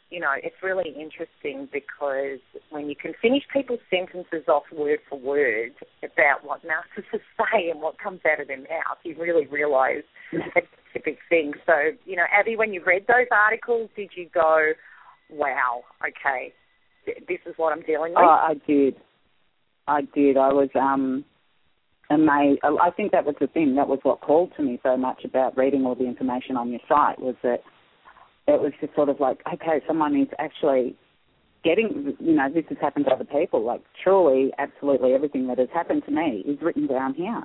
you 0.09 0.19
know, 0.19 0.33
it's 0.41 0.55
really 0.63 0.89
interesting 0.89 1.69
because 1.71 2.39
when 2.71 2.89
you 2.89 2.95
can 2.95 3.13
finish 3.21 3.43
people's 3.53 3.79
sentences 3.89 4.47
off 4.47 4.63
word 4.71 4.99
for 5.07 5.19
word 5.19 5.73
about 6.01 6.43
what 6.43 6.61
narcissists 6.63 7.21
say 7.37 7.69
and 7.69 7.81
what 7.81 7.99
comes 7.99 8.21
out 8.31 8.41
of 8.41 8.47
their 8.47 8.57
mouth, 8.57 8.97
you 9.03 9.15
really 9.19 9.45
realise 9.47 10.03
a 10.33 10.61
specific 10.89 11.19
thing. 11.29 11.53
So, 11.65 11.73
you 12.05 12.15
know, 12.15 12.25
Abby, 12.31 12.55
when 12.55 12.73
you 12.73 12.83
read 12.85 13.05
those 13.07 13.27
articles, 13.31 13.89
did 13.95 14.09
you 14.15 14.27
go, 14.33 14.71
wow, 15.29 15.83
okay, 16.03 16.53
this 17.05 17.39
is 17.45 17.53
what 17.57 17.71
I'm 17.71 17.83
dealing 17.83 18.13
with? 18.13 18.23
Oh, 18.23 18.47
I 18.49 18.53
did. 18.65 18.95
I 19.87 20.01
did. 20.01 20.37
I 20.37 20.53
was 20.53 20.69
um 20.75 21.23
amazed. 22.09 22.61
I 22.63 22.89
think 22.91 23.11
that 23.11 23.25
was 23.25 23.35
the 23.39 23.47
thing. 23.47 23.75
That 23.75 23.87
was 23.87 23.99
what 24.01 24.21
called 24.21 24.53
to 24.57 24.63
me 24.63 24.79
so 24.81 24.97
much 24.97 25.23
about 25.23 25.55
reading 25.55 25.85
all 25.85 25.95
the 25.95 26.07
information 26.07 26.57
on 26.57 26.71
your 26.71 26.81
site 26.87 27.19
was 27.19 27.35
that– 27.43 27.59
it 28.49 28.61
was 28.61 28.73
just 28.81 28.95
sort 28.95 29.09
of 29.09 29.19
like, 29.19 29.39
okay, 29.53 29.81
someone 29.87 30.19
is 30.19 30.27
actually 30.39 30.95
getting, 31.63 32.15
you 32.19 32.35
know, 32.35 32.47
this 32.53 32.65
has 32.69 32.77
happened 32.79 33.05
to 33.05 33.11
other 33.11 33.25
people. 33.25 33.63
Like, 33.63 33.81
truly, 34.03 34.51
absolutely 34.57 35.13
everything 35.13 35.47
that 35.47 35.59
has 35.59 35.69
happened 35.73 36.03
to 36.05 36.11
me 36.11 36.43
is 36.47 36.61
written 36.61 36.87
down 36.87 37.13
here. 37.13 37.43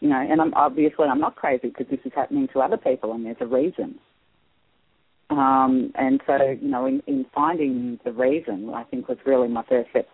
You 0.00 0.08
know, 0.08 0.16
and 0.16 0.40
I'm 0.40 0.54
obviously 0.54 1.06
I'm 1.06 1.20
not 1.20 1.36
crazy 1.36 1.68
because 1.68 1.86
this 1.90 2.00
is 2.04 2.12
happening 2.14 2.48
to 2.54 2.60
other 2.60 2.78
people, 2.78 3.12
and 3.12 3.26
there's 3.26 3.36
a 3.40 3.46
reason. 3.46 3.98
Um, 5.28 5.92
and 5.94 6.20
so, 6.26 6.36
you 6.60 6.68
know, 6.68 6.86
in, 6.86 7.02
in 7.06 7.26
finding 7.34 8.00
the 8.04 8.12
reason, 8.12 8.70
I 8.74 8.84
think 8.84 9.08
was 9.08 9.18
really 9.26 9.48
my 9.48 9.62
first 9.68 9.90
step, 9.90 10.08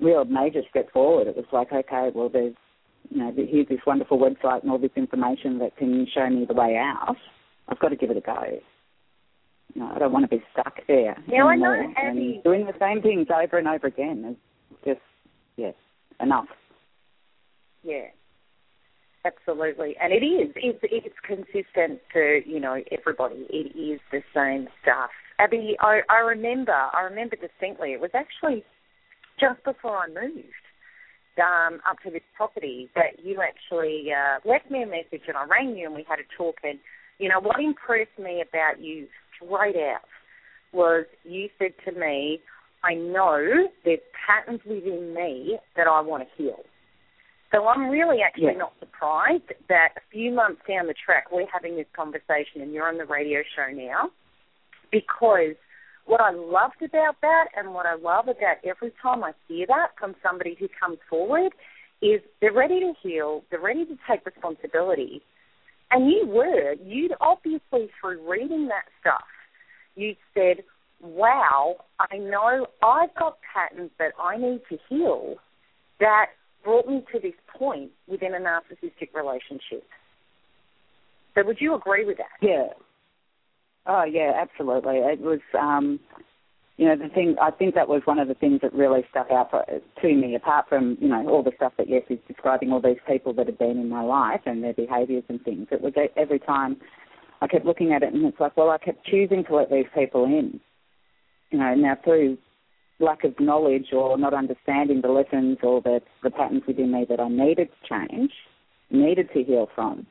real 0.00 0.24
major 0.24 0.62
step 0.70 0.90
forward. 0.90 1.28
It 1.28 1.36
was 1.36 1.44
like, 1.52 1.70
okay, 1.70 2.10
well, 2.14 2.30
there's, 2.30 2.54
you 3.10 3.18
know, 3.18 3.32
here's 3.36 3.68
this 3.68 3.78
wonderful 3.86 4.18
website 4.18 4.62
and 4.62 4.70
all 4.70 4.78
this 4.78 4.90
information 4.96 5.58
that 5.58 5.76
can 5.76 6.06
show 6.12 6.28
me 6.28 6.46
the 6.46 6.54
way 6.54 6.76
out. 6.76 7.16
I've 7.68 7.78
got 7.78 7.90
to 7.90 7.96
give 7.96 8.10
it 8.10 8.16
a 8.16 8.20
go. 8.20 8.58
Know, 9.74 9.92
I 9.94 9.98
don't 9.98 10.12
want 10.12 10.28
to 10.28 10.36
be 10.36 10.42
stuck 10.52 10.74
there. 10.86 11.16
Yeah, 11.28 11.44
I 11.44 11.56
know, 11.56 11.72
And 11.96 12.42
doing 12.42 12.66
the 12.66 12.74
same 12.80 13.02
things 13.02 13.28
over 13.30 13.58
and 13.58 13.68
over 13.68 13.86
again 13.86 14.24
is 14.30 14.36
just, 14.84 15.00
yeah, 15.56 15.72
enough. 16.20 16.46
Yeah. 17.82 18.06
Absolutely, 19.24 19.96
and 20.00 20.14
it 20.14 20.24
is. 20.24 20.50
It's, 20.56 20.78
it's 20.82 21.14
consistent 21.26 22.00
to 22.14 22.40
you 22.46 22.58
know 22.58 22.80
everybody. 22.90 23.46
It 23.50 23.76
is 23.78 24.00
the 24.10 24.22
same 24.34 24.66
stuff. 24.80 25.10
Abby, 25.38 25.76
I, 25.78 26.00
I 26.08 26.20
remember. 26.20 26.72
I 26.72 27.02
remember 27.02 27.36
distinctly. 27.36 27.92
It 27.92 28.00
was 28.00 28.12
actually 28.14 28.64
just 29.38 29.62
before 29.62 29.98
I 29.98 30.08
moved 30.08 30.64
um, 31.36 31.80
up 31.88 31.98
to 32.04 32.10
this 32.10 32.24
property 32.34 32.88
that 32.94 33.22
you 33.22 33.42
actually 33.42 34.06
uh, 34.08 34.40
left 34.48 34.70
me 34.70 34.82
a 34.82 34.86
message, 34.86 35.28
and 35.28 35.36
I 35.36 35.44
rang 35.44 35.76
you, 35.76 35.86
and 35.86 35.94
we 35.94 36.06
had 36.08 36.18
a 36.18 36.28
talk. 36.38 36.56
And 36.64 36.78
you 37.18 37.28
know 37.28 37.40
what 37.40 37.60
impressed 37.60 38.18
me 38.18 38.40
about 38.40 38.80
you 38.80 39.06
straight 39.44 39.76
out 39.76 40.02
was 40.72 41.06
you 41.24 41.48
said 41.58 41.72
to 41.84 41.92
me, 41.98 42.40
"I 42.84 42.94
know 42.94 43.68
there's 43.84 44.00
patterns 44.26 44.60
within 44.64 45.14
me 45.14 45.58
that 45.76 45.86
I 45.86 46.00
want 46.00 46.28
to 46.28 46.42
heal." 46.42 46.64
So 47.52 47.66
I'm 47.66 47.88
really 47.90 48.22
actually 48.22 48.54
not 48.54 48.72
surprised 48.78 49.52
that 49.68 49.94
a 49.96 50.00
few 50.12 50.30
months 50.30 50.62
down 50.68 50.86
the 50.86 50.94
track 50.94 51.32
we're 51.32 51.46
having 51.52 51.76
this 51.76 51.88
conversation 51.94 52.62
and 52.62 52.72
you're 52.72 52.88
on 52.88 52.96
the 52.96 53.06
radio 53.06 53.42
show 53.56 53.72
now 53.72 54.10
because 54.92 55.56
what 56.06 56.20
I 56.20 56.30
loved 56.30 56.82
about 56.82 57.16
that 57.22 57.46
and 57.56 57.74
what 57.74 57.86
I 57.86 57.94
love 57.96 58.28
about 58.28 58.58
every 58.64 58.92
time 59.02 59.24
I 59.24 59.32
hear 59.48 59.66
that 59.66 59.88
from 59.98 60.14
somebody 60.22 60.56
who 60.58 60.68
comes 60.68 60.98
forward 61.08 61.52
is 62.02 62.20
they're 62.40 62.52
ready 62.52 62.80
to 62.80 62.92
heal, 63.02 63.42
they're 63.50 63.60
ready 63.60 63.84
to 63.84 63.96
take 64.08 64.24
responsibility. 64.24 65.22
And 65.90 66.10
you 66.10 66.26
were, 66.26 66.74
you'd 66.84 67.12
obviously 67.20 67.90
through 68.00 68.30
reading 68.30 68.68
that 68.68 68.84
stuff, 69.00 69.24
you 69.96 70.14
said, 70.34 70.64
wow, 71.00 71.76
I 71.98 72.16
know 72.16 72.66
I've 72.82 73.14
got 73.14 73.38
patterns 73.52 73.90
that 73.98 74.12
I 74.22 74.36
need 74.36 74.60
to 74.68 74.78
heal 74.88 75.36
that 75.98 76.26
brought 76.62 76.86
me 76.86 77.04
to 77.12 77.18
this 77.18 77.34
point 77.58 77.90
within 78.06 78.34
a 78.34 78.38
narcissistic 78.38 79.14
relationship. 79.14 79.84
So 81.34 81.44
would 81.44 81.60
you 81.60 81.74
agree 81.74 82.04
with 82.04 82.18
that? 82.18 82.46
Yeah. 82.46 82.68
Oh 83.86 84.04
yeah, 84.04 84.32
absolutely. 84.36 84.98
It 84.98 85.20
was 85.20 85.40
um 85.58 86.00
you 86.80 86.86
know, 86.86 86.96
the 86.96 87.12
thing 87.12 87.36
I 87.42 87.50
think 87.50 87.74
that 87.74 87.88
was 87.88 88.00
one 88.06 88.18
of 88.18 88.26
the 88.26 88.32
things 88.32 88.60
that 88.62 88.72
really 88.72 89.02
stuck 89.10 89.30
out 89.30 89.50
for, 89.50 89.66
to 89.66 90.14
me, 90.14 90.34
apart 90.34 90.64
from, 90.66 90.96
you 90.98 91.08
know, 91.08 91.28
all 91.28 91.42
the 91.42 91.52
stuff 91.56 91.74
that 91.76 91.90
Yes 91.90 92.04
is 92.08 92.18
describing, 92.26 92.72
all 92.72 92.80
these 92.80 92.96
people 93.06 93.34
that 93.34 93.48
have 93.48 93.58
been 93.58 93.76
in 93.78 93.90
my 93.90 94.00
life 94.00 94.40
and 94.46 94.64
their 94.64 94.72
behaviours 94.72 95.24
and 95.28 95.44
things. 95.44 95.66
It 95.70 95.82
was 95.82 95.92
every 96.16 96.38
time 96.38 96.78
I 97.42 97.48
kept 97.48 97.66
looking 97.66 97.92
at 97.92 98.02
it 98.02 98.14
and 98.14 98.24
it's 98.24 98.40
like, 98.40 98.56
well, 98.56 98.70
I 98.70 98.78
kept 98.78 99.04
choosing 99.04 99.44
to 99.44 99.56
let 99.56 99.70
these 99.70 99.84
people 99.94 100.24
in. 100.24 100.58
You 101.50 101.58
know, 101.58 101.74
now 101.74 101.98
through 102.02 102.38
lack 102.98 103.24
of 103.24 103.38
knowledge 103.38 103.88
or 103.92 104.16
not 104.16 104.32
understanding 104.32 105.02
the 105.02 105.08
lessons 105.08 105.58
or 105.62 105.82
the, 105.82 106.00
the 106.22 106.30
patterns 106.30 106.62
within 106.66 106.92
me 106.92 107.04
that 107.10 107.20
I 107.20 107.28
needed 107.28 107.68
to 107.68 108.08
change, 108.08 108.32
needed 108.90 109.28
to 109.34 109.42
heal 109.42 109.68
from. 109.74 110.06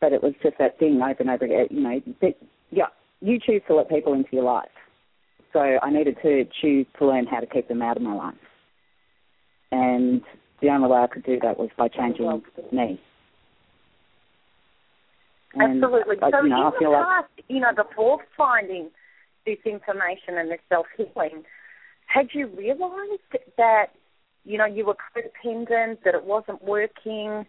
But 0.00 0.14
it 0.14 0.22
was 0.22 0.32
just 0.42 0.56
that 0.58 0.78
thing 0.78 1.02
over 1.02 1.16
and 1.20 1.28
over 1.28 1.44
again, 1.44 1.66
you 1.68 1.82
know, 1.82 2.00
that, 2.22 2.38
yeah, 2.70 2.86
you 3.20 3.38
choose 3.38 3.60
to 3.68 3.74
let 3.74 3.90
people 3.90 4.14
into 4.14 4.30
your 4.32 4.44
life. 4.44 4.70
So 5.52 5.60
I 5.60 5.90
needed 5.90 6.16
to 6.22 6.44
choose 6.60 6.86
to 6.98 7.06
learn 7.06 7.26
how 7.26 7.40
to 7.40 7.46
keep 7.46 7.68
them 7.68 7.82
out 7.82 7.96
of 7.96 8.02
my 8.02 8.14
life. 8.14 8.34
And 9.72 10.22
the 10.60 10.68
only 10.68 10.88
way 10.88 10.98
I 10.98 11.06
could 11.06 11.24
do 11.24 11.38
that 11.42 11.58
was 11.58 11.70
by 11.76 11.88
changing 11.88 12.26
me. 12.72 13.00
And, 15.54 15.82
Absolutely. 15.82 16.16
so 16.20 16.42
you 16.42 16.48
know, 16.50 16.68
in 16.68 16.72
the 16.78 16.94
past, 16.94 17.26
like, 17.36 17.44
you 17.48 17.60
know, 17.60 17.72
before 17.74 18.18
finding 18.36 18.90
this 19.46 19.56
information 19.64 20.36
and 20.36 20.50
this 20.50 20.60
self 20.68 20.86
healing, 20.96 21.44
had 22.06 22.28
you 22.34 22.48
realised 22.48 23.22
that 23.56 23.86
you 24.44 24.58
know 24.58 24.66
you 24.66 24.84
were 24.84 24.94
codependent, 24.94 26.02
that 26.04 26.14
it 26.14 26.24
wasn't 26.24 26.62
working, 26.62 27.46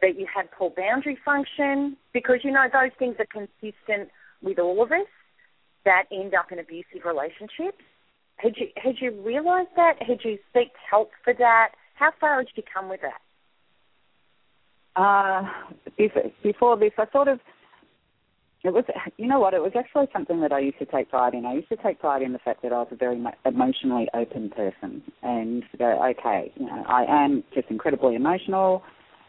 that 0.00 0.18
you 0.18 0.26
had 0.34 0.50
poor 0.50 0.70
boundary 0.74 1.18
function? 1.22 1.96
Because 2.14 2.38
you 2.42 2.52
know 2.52 2.66
those 2.72 2.92
things 2.98 3.16
are 3.18 3.26
consistent 3.26 4.08
with 4.42 4.58
all 4.58 4.82
of 4.82 4.90
us 4.90 5.06
that 5.84 6.04
end 6.12 6.34
up 6.34 6.52
in 6.52 6.58
abusive 6.58 7.04
relationships. 7.04 7.82
Had 8.36 8.56
you 8.56 8.68
had 8.76 8.96
you 9.00 9.12
realised 9.22 9.70
that? 9.76 9.94
Had 10.00 10.18
you 10.24 10.38
sought 10.52 10.72
help 10.90 11.10
for 11.22 11.34
that? 11.34 11.70
How 11.94 12.10
far 12.20 12.38
had 12.38 12.48
you 12.54 12.62
come 12.72 12.88
with 12.88 13.00
that? 13.02 13.20
Uh, 14.94 15.44
before 16.42 16.76
this, 16.76 16.92
I 16.98 17.06
sort 17.12 17.28
of 17.28 17.38
it 18.64 18.72
was, 18.72 18.84
you 19.16 19.26
know 19.26 19.40
what, 19.40 19.54
it 19.54 19.62
was 19.62 19.72
actually 19.76 20.06
something 20.12 20.40
that 20.40 20.52
I 20.52 20.60
used 20.60 20.78
to 20.78 20.86
take 20.86 21.10
pride 21.10 21.34
in. 21.34 21.44
I 21.44 21.54
used 21.54 21.68
to 21.70 21.76
take 21.76 21.98
pride 21.98 22.22
in 22.22 22.32
the 22.32 22.38
fact 22.38 22.62
that 22.62 22.72
I 22.72 22.78
was 22.78 22.88
a 22.92 22.96
very 22.96 23.20
emotionally 23.44 24.08
open 24.14 24.50
person 24.50 25.02
and 25.22 25.64
go, 25.78 26.00
okay, 26.10 26.52
you 26.56 26.66
know, 26.66 26.84
I 26.86 27.04
am 27.08 27.42
just 27.54 27.68
incredibly 27.70 28.14
emotional. 28.14 28.84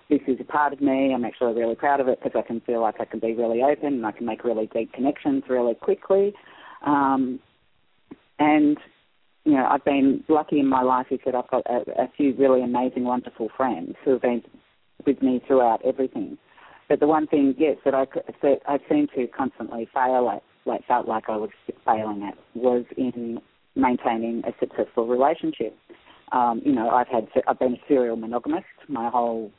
This 0.10 0.22
is 0.28 0.38
a 0.40 0.44
part 0.44 0.74
of 0.74 0.82
me. 0.82 1.14
I'm 1.14 1.26
actually 1.26 1.54
really 1.54 1.76
proud 1.76 2.00
of 2.00 2.08
it 2.08 2.20
because 2.22 2.38
I 2.38 2.46
can 2.46 2.60
feel 2.62 2.82
like 2.82 2.96
I 3.00 3.06
can 3.06 3.20
be 3.20 3.34
really 3.34 3.64
open 3.64 3.94
and 3.94 4.06
I 4.06 4.12
can 4.12 4.26
make 4.26 4.44
really 4.44 4.70
deep 4.74 4.94
connections 4.94 5.44
really 5.50 5.76
quickly. 5.76 6.34
Um, 6.86 7.40
and, 8.40 8.78
you 9.46 9.54
know, 9.54 9.66
I've 9.66 9.86
been 9.86 10.24
lucky 10.28 10.60
in 10.60 10.68
my 10.68 10.82
life 10.82 11.08
is 11.12 11.20
that 11.26 11.36
I've 11.36 11.50
got 11.50 11.66
a, 11.68 12.04
a 12.04 12.08
few 12.18 12.36
really 12.36 12.62
amazing, 12.62 13.06
wonderful 13.06 13.50
friends 13.56 13.96
who 14.04 14.12
have 14.12 14.22
been 14.22 14.44
with 15.06 15.22
me 15.22 15.42
throughout 15.48 15.82
everything. 15.86 16.38
But 16.90 17.00
the 17.00 17.08
one 17.08 17.28
thing, 17.28 17.56
yes, 17.58 17.78
that 17.86 17.96
I 17.96 18.06
that 18.42 18.60
I 18.68 18.78
seem 18.90 19.08
to 19.16 19.28
constantly 19.28 19.88
fail 19.94 20.30
at, 20.30 20.44
like 20.66 20.86
felt 20.86 21.08
like 21.08 21.30
I 21.30 21.38
was 21.38 21.50
failing 21.86 22.24
at, 22.24 22.38
was 22.56 22.86
in 22.98 23.40
maintaining 23.76 24.44
a 24.46 24.52
successful 24.60 25.08
relationship. 25.08 25.78
Um, 26.32 26.62
you 26.66 26.74
know, 26.74 26.90
I've 26.90 27.08
had 27.08 27.28
I've 27.48 27.60
been 27.60 27.74
a 27.74 27.82
serial 27.88 28.16
monogamist 28.16 28.66
my 28.88 29.10
whole 29.10 29.52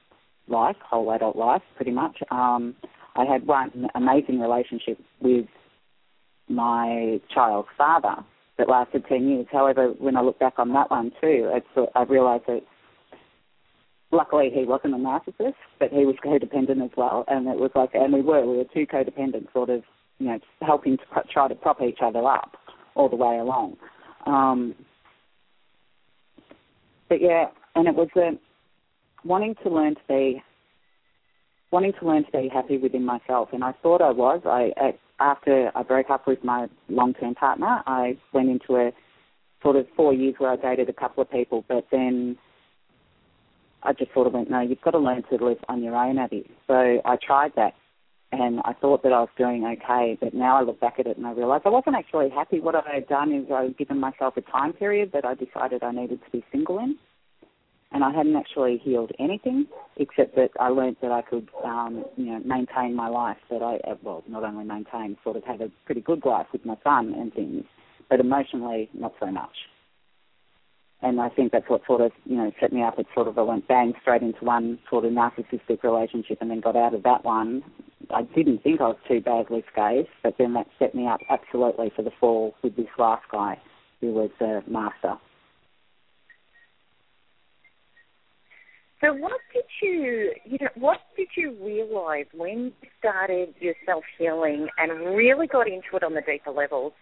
life, 0.48 0.76
whole 0.82 1.12
adult 1.12 1.36
life, 1.36 1.62
pretty 1.76 1.90
much. 1.92 2.18
Um, 2.30 2.74
I 3.16 3.24
had 3.24 3.46
one 3.46 3.88
amazing 3.94 4.40
relationship 4.40 4.98
with 5.20 5.46
my 6.48 7.20
child's 7.32 7.68
father 7.78 8.16
that 8.58 8.68
lasted 8.68 9.04
ten 9.08 9.28
years. 9.28 9.46
However, 9.50 9.94
when 9.98 10.16
I 10.16 10.20
look 10.20 10.38
back 10.38 10.54
on 10.58 10.72
that 10.74 10.90
one 10.90 11.10
too, 11.20 11.50
it's, 11.52 11.90
I 11.94 12.02
realised 12.02 12.44
that 12.46 12.62
luckily 14.12 14.50
he 14.54 14.64
wasn't 14.64 14.94
a 14.94 14.98
narcissist, 14.98 15.54
but 15.80 15.90
he 15.90 16.04
was 16.04 16.16
codependent 16.24 16.84
as 16.84 16.90
well, 16.96 17.24
and 17.28 17.48
it 17.48 17.58
was 17.58 17.70
like, 17.74 17.90
and 17.94 18.12
we 18.12 18.20
were, 18.20 18.46
we 18.46 18.58
were 18.58 18.64
two 18.72 18.86
codependent 18.86 19.52
sort 19.52 19.70
of, 19.70 19.82
you 20.18 20.26
know, 20.26 20.38
helping 20.62 20.96
to 20.98 21.04
try 21.32 21.48
to 21.48 21.54
prop 21.54 21.82
each 21.82 21.98
other 22.02 22.24
up 22.24 22.56
all 22.94 23.08
the 23.08 23.16
way 23.16 23.38
along. 23.38 23.76
Um, 24.26 24.74
but 27.08 27.20
yeah, 27.20 27.46
and 27.74 27.88
it 27.88 27.94
was 27.94 28.08
uh, 28.16 28.36
wanting 29.24 29.54
to 29.62 29.70
learn 29.70 29.94
to 29.94 30.00
be, 30.08 30.42
wanting 31.70 31.92
to 32.00 32.06
learn 32.06 32.24
to 32.24 32.30
be 32.32 32.48
happy 32.52 32.78
within 32.78 33.04
myself, 33.04 33.48
and 33.52 33.64
I 33.64 33.72
thought 33.82 34.02
I 34.02 34.10
was. 34.10 34.42
I 34.44 34.94
after 35.20 35.70
I 35.74 35.82
broke 35.82 36.10
up 36.10 36.26
with 36.26 36.42
my 36.42 36.66
long-term 36.88 37.34
partner, 37.36 37.82
I 37.86 38.18
went 38.32 38.50
into 38.50 38.76
a 38.76 38.92
sort 39.62 39.76
of 39.76 39.86
four 39.96 40.12
years 40.12 40.34
where 40.38 40.50
I 40.50 40.56
dated 40.56 40.88
a 40.88 40.92
couple 40.92 41.22
of 41.22 41.30
people, 41.30 41.64
but 41.68 41.86
then 41.90 42.36
I 43.82 43.92
just 43.92 44.12
sort 44.12 44.26
of 44.26 44.32
went, 44.32 44.50
no, 44.50 44.60
you've 44.60 44.80
got 44.80 44.92
to 44.92 44.98
learn 44.98 45.22
to 45.30 45.44
live 45.44 45.58
on 45.68 45.82
your 45.82 45.94
own, 45.94 46.18
Abby. 46.18 46.50
So 46.66 47.00
I 47.04 47.16
tried 47.24 47.52
that, 47.56 47.74
and 48.32 48.60
I 48.64 48.72
thought 48.72 49.02
that 49.04 49.12
I 49.12 49.20
was 49.20 49.28
doing 49.38 49.64
okay. 49.64 50.18
But 50.20 50.34
now 50.34 50.56
I 50.56 50.62
look 50.62 50.80
back 50.80 50.94
at 50.98 51.06
it 51.06 51.16
and 51.16 51.26
I 51.26 51.32
realise 51.32 51.62
I 51.64 51.68
wasn't 51.68 51.96
actually 51.96 52.30
happy. 52.30 52.60
What 52.60 52.74
I 52.74 52.82
had 52.94 53.08
done 53.08 53.32
is 53.32 53.46
I 53.52 53.64
had 53.64 53.78
given 53.78 54.00
myself 54.00 54.36
a 54.36 54.40
time 54.40 54.72
period 54.72 55.12
that 55.12 55.24
I 55.24 55.34
decided 55.34 55.82
I 55.82 55.92
needed 55.92 56.20
to 56.24 56.30
be 56.30 56.44
single 56.50 56.78
in, 56.78 56.96
and 57.94 58.04
I 58.04 58.12
hadn't 58.12 58.36
actually 58.36 58.78
healed 58.82 59.12
anything 59.18 59.66
except 59.96 60.36
that 60.36 60.50
I 60.60 60.68
learned 60.68 60.96
that 61.00 61.12
I 61.12 61.22
could, 61.22 61.48
um, 61.64 62.04
you 62.16 62.26
know, 62.26 62.40
maintain 62.44 62.94
my 62.94 63.08
life. 63.08 63.38
That 63.50 63.62
I, 63.62 63.76
uh, 63.88 63.94
well, 64.02 64.22
not 64.28 64.44
only 64.44 64.64
maintain, 64.64 65.16
sort 65.24 65.36
of 65.36 65.44
have 65.44 65.62
a 65.62 65.70
pretty 65.86 66.02
good 66.02 66.26
life 66.26 66.48
with 66.52 66.66
my 66.66 66.76
son 66.84 67.14
and 67.16 67.32
things, 67.32 67.64
but 68.10 68.20
emotionally 68.20 68.90
not 68.92 69.14
so 69.18 69.30
much 69.30 69.56
and 71.04 71.20
I 71.20 71.28
think 71.28 71.52
that's 71.52 71.68
what 71.68 71.82
sort 71.86 72.00
of 72.00 72.12
you 72.24 72.36
know 72.36 72.50
set 72.58 72.72
me 72.72 72.82
up. 72.82 72.98
It 72.98 73.06
sort 73.14 73.28
of 73.28 73.38
I 73.38 73.42
went 73.42 73.68
bang 73.68 73.92
straight 74.00 74.22
into 74.22 74.44
one 74.44 74.78
sort 74.88 75.04
of 75.04 75.12
narcissistic 75.12 75.82
relationship, 75.82 76.38
and 76.40 76.50
then 76.50 76.60
got 76.60 76.76
out 76.76 76.94
of 76.94 77.02
that 77.02 77.24
one. 77.24 77.62
I 78.10 78.22
didn't 78.22 78.62
think 78.62 78.80
I 78.80 78.88
was 78.88 78.96
too 79.06 79.20
badly 79.20 79.64
scathed, 79.70 80.08
but 80.22 80.36
then 80.38 80.54
that 80.54 80.66
set 80.78 80.94
me 80.94 81.06
up 81.06 81.20
absolutely 81.30 81.92
for 81.94 82.02
the 82.02 82.10
fall 82.18 82.54
with 82.62 82.76
this 82.76 82.86
last 82.98 83.24
guy, 83.30 83.60
who 84.00 84.12
was 84.12 84.30
a 84.40 84.62
master. 84.68 85.16
So 89.00 89.12
what 89.12 89.40
did 89.52 89.64
you, 89.82 90.32
you 90.44 90.58
know, 90.60 90.68
what 90.76 90.98
did 91.16 91.28
you 91.36 91.56
realise 91.62 92.26
when 92.32 92.72
you 92.80 92.88
started 92.98 93.54
your 93.60 93.74
self 93.84 94.04
healing 94.18 94.68
and 94.78 95.16
really 95.16 95.46
got 95.46 95.66
into 95.66 95.96
it 95.96 96.02
on 96.02 96.14
the 96.14 96.22
deeper 96.22 96.50
levels? 96.50 96.92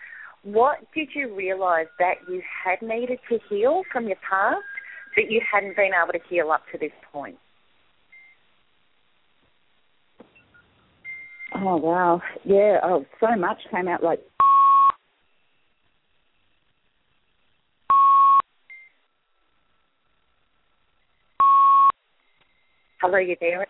what 0.43 0.79
did 0.95 1.09
you 1.15 1.35
realise 1.35 1.87
that 1.99 2.15
you 2.29 2.43
had 2.65 2.83
needed 2.83 3.19
to 3.29 3.39
heal 3.49 3.83
from 3.93 4.07
your 4.07 4.17
past 4.29 4.59
that 5.17 5.31
you 5.31 5.41
hadn't 5.51 5.77
been 5.77 5.93
able 6.03 6.13
to 6.13 6.19
heal 6.29 6.51
up 6.51 6.63
to 6.73 6.79
this 6.79 6.93
point? 7.13 7.37
Oh 11.55 11.77
wow, 11.77 12.23
yeah. 12.45 12.79
Oh, 12.83 13.05
so 13.21 13.37
much 13.37 13.59
came 13.71 13.87
out 13.89 14.03
like. 14.03 14.21
Hello, 23.03 23.19
you 23.19 23.35
there? 23.41 23.67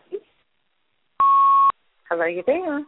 Hello, 2.10 2.26
you 2.26 2.42
there? 2.46 2.80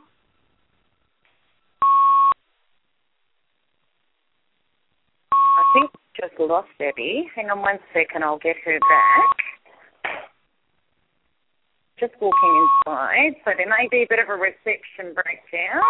I 5.33 5.65
think 5.73 5.91
just 6.21 6.39
lost 6.39 6.69
Debbie. 6.79 7.31
Hang 7.35 7.49
on 7.49 7.63
one 7.63 7.79
second, 7.95 8.25
I'll 8.25 8.37
get 8.37 8.57
her 8.63 8.79
back. 8.79 10.21
Just 11.99 12.13
walking 12.21 12.69
inside, 12.85 13.41
so 13.47 13.53
there 13.57 13.67
may 13.67 13.89
be 13.91 14.03
a 14.03 14.07
bit 14.07 14.19
of 14.19 14.29
a 14.29 14.35
reception 14.35 15.15
breakdown. 15.15 15.81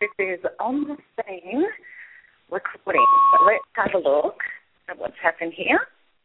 This 0.00 0.10
is 0.18 0.44
on 0.58 0.88
the 0.88 0.96
scene 1.22 1.62
recording. 2.50 3.06
So 3.30 3.46
let's 3.46 3.62
have 3.76 3.94
a 3.94 3.98
look 4.02 4.42
at 4.88 4.98
what's 4.98 5.14
happened 5.22 5.52
here. 5.54 5.78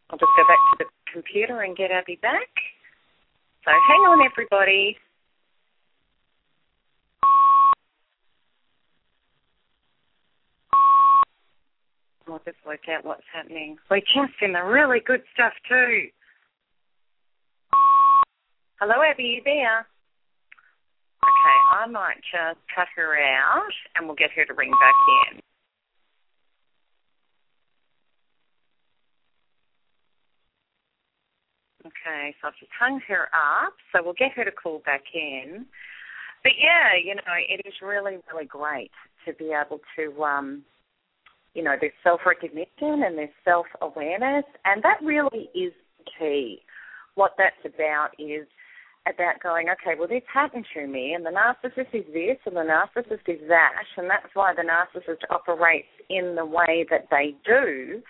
I'll 0.10 0.18
just 0.18 0.32
go 0.36 0.44
back 0.48 0.58
to 0.72 0.78
the 0.80 0.86
computer 1.14 1.62
and 1.62 1.78
get 1.78 1.92
Abby 1.92 2.18
back. 2.20 2.50
So 3.66 3.72
hang 3.88 4.02
on, 4.02 4.20
everybody. 4.22 4.96
I'll 12.28 12.42
just 12.46 12.58
work 12.66 12.82
out 12.94 13.06
what's 13.06 13.24
happening. 13.34 13.78
We're 13.90 14.02
just 14.02 14.38
the 14.40 14.64
really 14.64 15.00
good 15.00 15.22
stuff 15.34 15.54
too. 15.68 16.10
Hello, 18.80 19.02
Abby, 19.02 19.24
you 19.24 19.42
there? 19.44 19.88
Okay, 21.24 21.58
I 21.72 21.88
might 21.88 22.22
just 22.32 22.60
cut 22.76 22.88
her 22.96 23.18
out 23.18 23.74
and 23.96 24.06
we'll 24.06 24.16
get 24.16 24.30
her 24.36 24.46
to 24.46 24.54
ring 24.54 24.72
back 24.80 25.34
in. 25.34 25.40
Okay, 32.02 32.36
so 32.42 32.48
I've 32.48 32.58
just 32.60 32.72
hung 32.78 33.00
her 33.08 33.30
up, 33.34 33.74
so 33.92 34.04
we'll 34.04 34.14
get 34.14 34.32
her 34.34 34.44
to 34.44 34.52
call 34.52 34.82
back 34.86 35.04
in. 35.14 35.66
But 36.44 36.54
yeah, 36.60 36.94
you 37.04 37.16
know, 37.16 37.34
it 37.50 37.66
is 37.66 37.74
really, 37.82 38.18
really 38.32 38.46
great 38.46 38.92
to 39.26 39.34
be 39.34 39.52
able 39.54 39.80
to, 39.96 40.24
um, 40.24 40.64
you 41.54 41.64
know, 41.64 41.76
there's 41.80 41.94
self 42.04 42.22
recognition 42.26 43.04
and 43.04 43.18
there's 43.18 43.30
self 43.44 43.66
awareness, 43.82 44.46
and 44.66 44.84
that 44.84 45.00
really 45.04 45.50
is 45.56 45.74
key. 46.20 46.60
What 47.16 47.32
that's 47.38 47.56
about 47.66 48.10
is 48.20 48.46
about 49.08 49.42
going, 49.42 49.68
okay, 49.70 49.98
well, 49.98 50.08
this 50.08 50.24
happened 50.32 50.66
to 50.76 50.88
me, 50.88 51.14
and 51.14 51.26
the 51.26 51.30
narcissist 51.30 51.94
is 51.94 52.06
this, 52.14 52.38
and 52.46 52.56
the 52.56 52.62
narcissist 52.62 53.28
is 53.28 53.42
that, 53.48 53.84
and 53.98 54.10
that's 54.10 54.34
why 54.34 54.54
the 54.54 54.64
narcissist 54.64 55.22
operates 55.30 55.88
in 56.10 56.36
the 56.36 56.46
way 56.46 56.86
that 56.90 57.08
they 57.10 57.36
do 57.46 58.02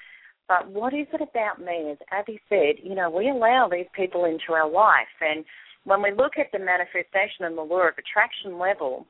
but 0.47 0.69
what 0.69 0.93
is 0.93 1.07
it 1.13 1.21
about 1.21 1.59
me? 1.59 1.91
As 1.91 1.97
Abby 2.11 2.39
said, 2.49 2.75
you 2.83 2.95
know, 2.95 3.09
we 3.09 3.29
allow 3.29 3.67
these 3.71 3.87
people 3.95 4.25
into 4.25 4.53
our 4.53 4.69
life. 4.69 5.07
And 5.21 5.43
when 5.85 6.01
we 6.01 6.11
look 6.11 6.33
at 6.37 6.51
the 6.51 6.59
manifestation 6.59 7.45
and 7.45 7.57
the 7.57 7.61
law 7.61 7.87
of 7.87 7.95
attraction 7.97 8.59
level, 8.59 9.07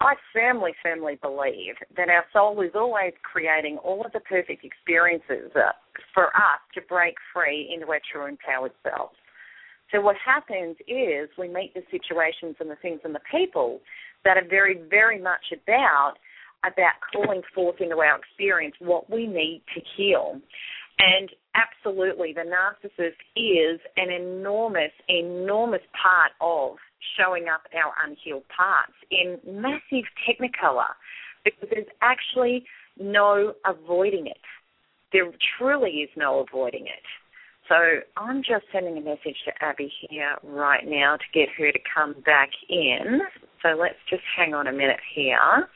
I 0.00 0.14
firmly, 0.32 0.72
firmly 0.82 1.18
believe 1.22 1.74
that 1.96 2.08
our 2.08 2.24
soul 2.32 2.60
is 2.62 2.72
always 2.74 3.12
creating 3.22 3.78
all 3.78 4.04
of 4.04 4.12
the 4.12 4.20
perfect 4.20 4.64
experiences 4.64 5.52
uh, 5.54 5.72
for 6.12 6.26
us 6.34 6.60
to 6.74 6.80
break 6.88 7.14
free 7.32 7.70
into 7.72 7.86
our 7.88 8.00
true 8.10 8.26
empowered 8.26 8.72
selves. 8.82 9.14
So 9.92 10.00
what 10.00 10.16
happens 10.24 10.76
is 10.88 11.28
we 11.38 11.48
meet 11.48 11.74
the 11.74 11.82
situations 11.90 12.56
and 12.58 12.70
the 12.70 12.76
things 12.76 13.00
and 13.04 13.14
the 13.14 13.20
people 13.30 13.80
that 14.24 14.36
are 14.36 14.48
very, 14.48 14.80
very 14.88 15.20
much 15.20 15.52
about 15.52 16.14
about 16.64 17.00
calling 17.12 17.42
forth 17.54 17.80
into 17.80 17.96
our 17.96 18.18
experience 18.18 18.74
what 18.78 19.10
we 19.10 19.26
need 19.26 19.62
to 19.74 19.80
heal. 19.96 20.40
And 20.98 21.30
absolutely, 21.54 22.32
the 22.32 22.42
narcissist 22.42 23.18
is 23.36 23.80
an 23.96 24.10
enormous, 24.10 24.92
enormous 25.08 25.82
part 26.00 26.32
of 26.40 26.76
showing 27.18 27.46
up 27.52 27.62
our 27.74 27.92
unhealed 28.06 28.44
parts 28.54 28.92
in 29.10 29.38
massive 29.46 30.06
technicolor 30.28 30.94
because 31.44 31.68
there's 31.72 31.90
actually 32.00 32.64
no 33.00 33.54
avoiding 33.66 34.26
it. 34.26 34.38
There 35.12 35.30
truly 35.58 35.90
is 35.90 36.10
no 36.16 36.44
avoiding 36.48 36.86
it. 36.86 37.04
So 37.68 37.74
I'm 38.16 38.38
just 38.38 38.64
sending 38.72 38.98
a 38.98 39.00
message 39.00 39.36
to 39.46 39.52
Abby 39.60 39.90
here 40.08 40.36
right 40.42 40.84
now 40.84 41.16
to 41.16 41.24
get 41.32 41.48
her 41.58 41.72
to 41.72 41.78
come 41.94 42.14
back 42.24 42.50
in. 42.68 43.20
So 43.62 43.80
let's 43.80 43.98
just 44.10 44.22
hang 44.36 44.54
on 44.54 44.66
a 44.66 44.72
minute 44.72 45.00
here. 45.14 45.68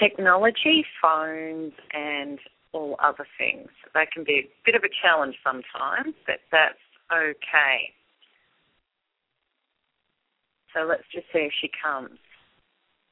Technology, 0.00 0.84
phones, 1.00 1.72
and 1.92 2.38
all 2.72 2.96
other 3.02 3.26
things. 3.38 3.68
They 3.94 4.06
can 4.12 4.24
be 4.24 4.38
a 4.38 4.48
bit 4.64 4.74
of 4.74 4.82
a 4.82 4.92
challenge 5.02 5.36
sometimes, 5.42 6.14
but 6.26 6.40
that's 6.52 6.78
okay. 7.12 7.92
So 10.74 10.84
let's 10.84 11.04
just 11.12 11.26
see 11.32 11.40
if 11.40 11.52
she 11.60 11.70
comes, 11.82 12.18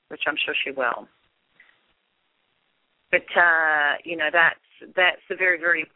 which 0.08 0.22
I'm 0.26 0.36
sure 0.44 0.54
she 0.64 0.70
will. 0.70 1.08
But 3.10 3.24
uh, 3.36 3.94
you 4.04 4.16
know, 4.16 4.28
that's 4.32 4.94
that's 4.96 5.22
the 5.28 5.36
very 5.36 5.58
very 5.58 5.86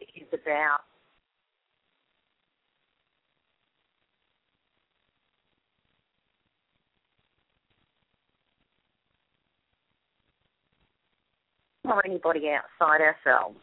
is 0.00 0.28
about 0.32 0.84
or 11.84 12.04
anybody 12.04 12.48
outside 12.50 13.00
ourselves 13.00 13.56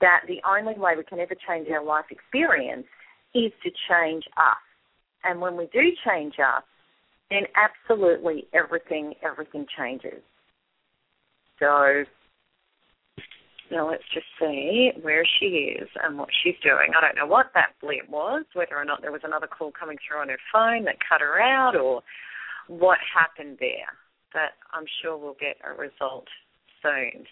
that 0.00 0.22
the 0.26 0.40
only 0.48 0.78
way 0.78 0.94
we 0.96 1.04
can 1.04 1.20
ever 1.20 1.34
change 1.46 1.68
our 1.70 1.84
life 1.84 2.06
experience 2.10 2.86
is 3.34 3.52
to 3.62 3.70
change 3.88 4.24
us. 4.36 4.64
And 5.24 5.40
when 5.40 5.56
we 5.56 5.68
do 5.72 5.92
change 6.06 6.34
us, 6.38 6.64
then 7.30 7.42
absolutely 7.54 8.46
everything, 8.54 9.14
everything 9.22 9.66
changes. 9.78 10.22
So 11.58 12.04
now 13.70 13.90
let's 13.90 14.02
just 14.12 14.26
see 14.40 14.90
where 15.02 15.24
she 15.38 15.76
is 15.78 15.88
and 16.02 16.18
what 16.18 16.30
she's 16.42 16.56
doing. 16.62 16.90
I 16.96 17.00
don't 17.00 17.16
know 17.16 17.30
what 17.30 17.50
that 17.54 17.74
blip 17.80 18.08
was, 18.08 18.46
whether 18.54 18.76
or 18.76 18.84
not 18.84 19.02
there 19.02 19.12
was 19.12 19.20
another 19.22 19.46
call 19.46 19.70
coming 19.78 19.98
through 19.98 20.20
on 20.20 20.28
her 20.30 20.38
phone 20.52 20.84
that 20.86 20.96
cut 21.06 21.20
her 21.20 21.40
out 21.40 21.76
or 21.76 22.00
what 22.68 22.98
happened 23.14 23.58
there. 23.60 23.94
But 24.32 24.56
I'm 24.72 24.86
sure 25.02 25.16
we'll 25.18 25.36
get 25.38 25.56
a 25.62 25.78
result 25.78 26.26
soon 26.82 27.26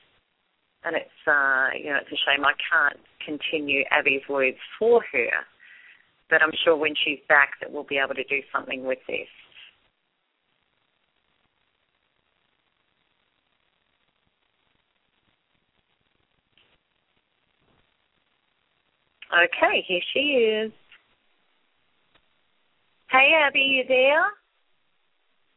and 0.85 0.97
it's 0.97 1.21
uh, 1.27 1.69
you 1.77 1.91
know 1.91 1.99
it's 2.01 2.13
a 2.13 2.21
shame 2.27 2.45
I 2.45 2.53
can't 2.71 3.01
continue 3.25 3.85
Abby's 3.91 4.23
words 4.29 4.57
for 4.79 5.03
her, 5.13 5.31
but 6.31 6.43
I'm 6.43 6.53
sure 6.65 6.77
when 6.77 6.95
she's 7.05 7.21
back 7.29 7.51
that 7.61 7.73
we'll 7.73 7.85
be 7.85 7.99
able 7.99 8.15
to 8.15 8.25
do 8.25 8.41
something 8.53 8.85
with 8.85 8.99
this. 9.09 9.29
Okay, 19.33 19.85
here 19.87 20.01
she 20.15 20.21
is. 20.21 20.73
Hey, 23.11 23.33
Abby, 23.47 23.61
you 23.61 23.85
there? 23.87 24.25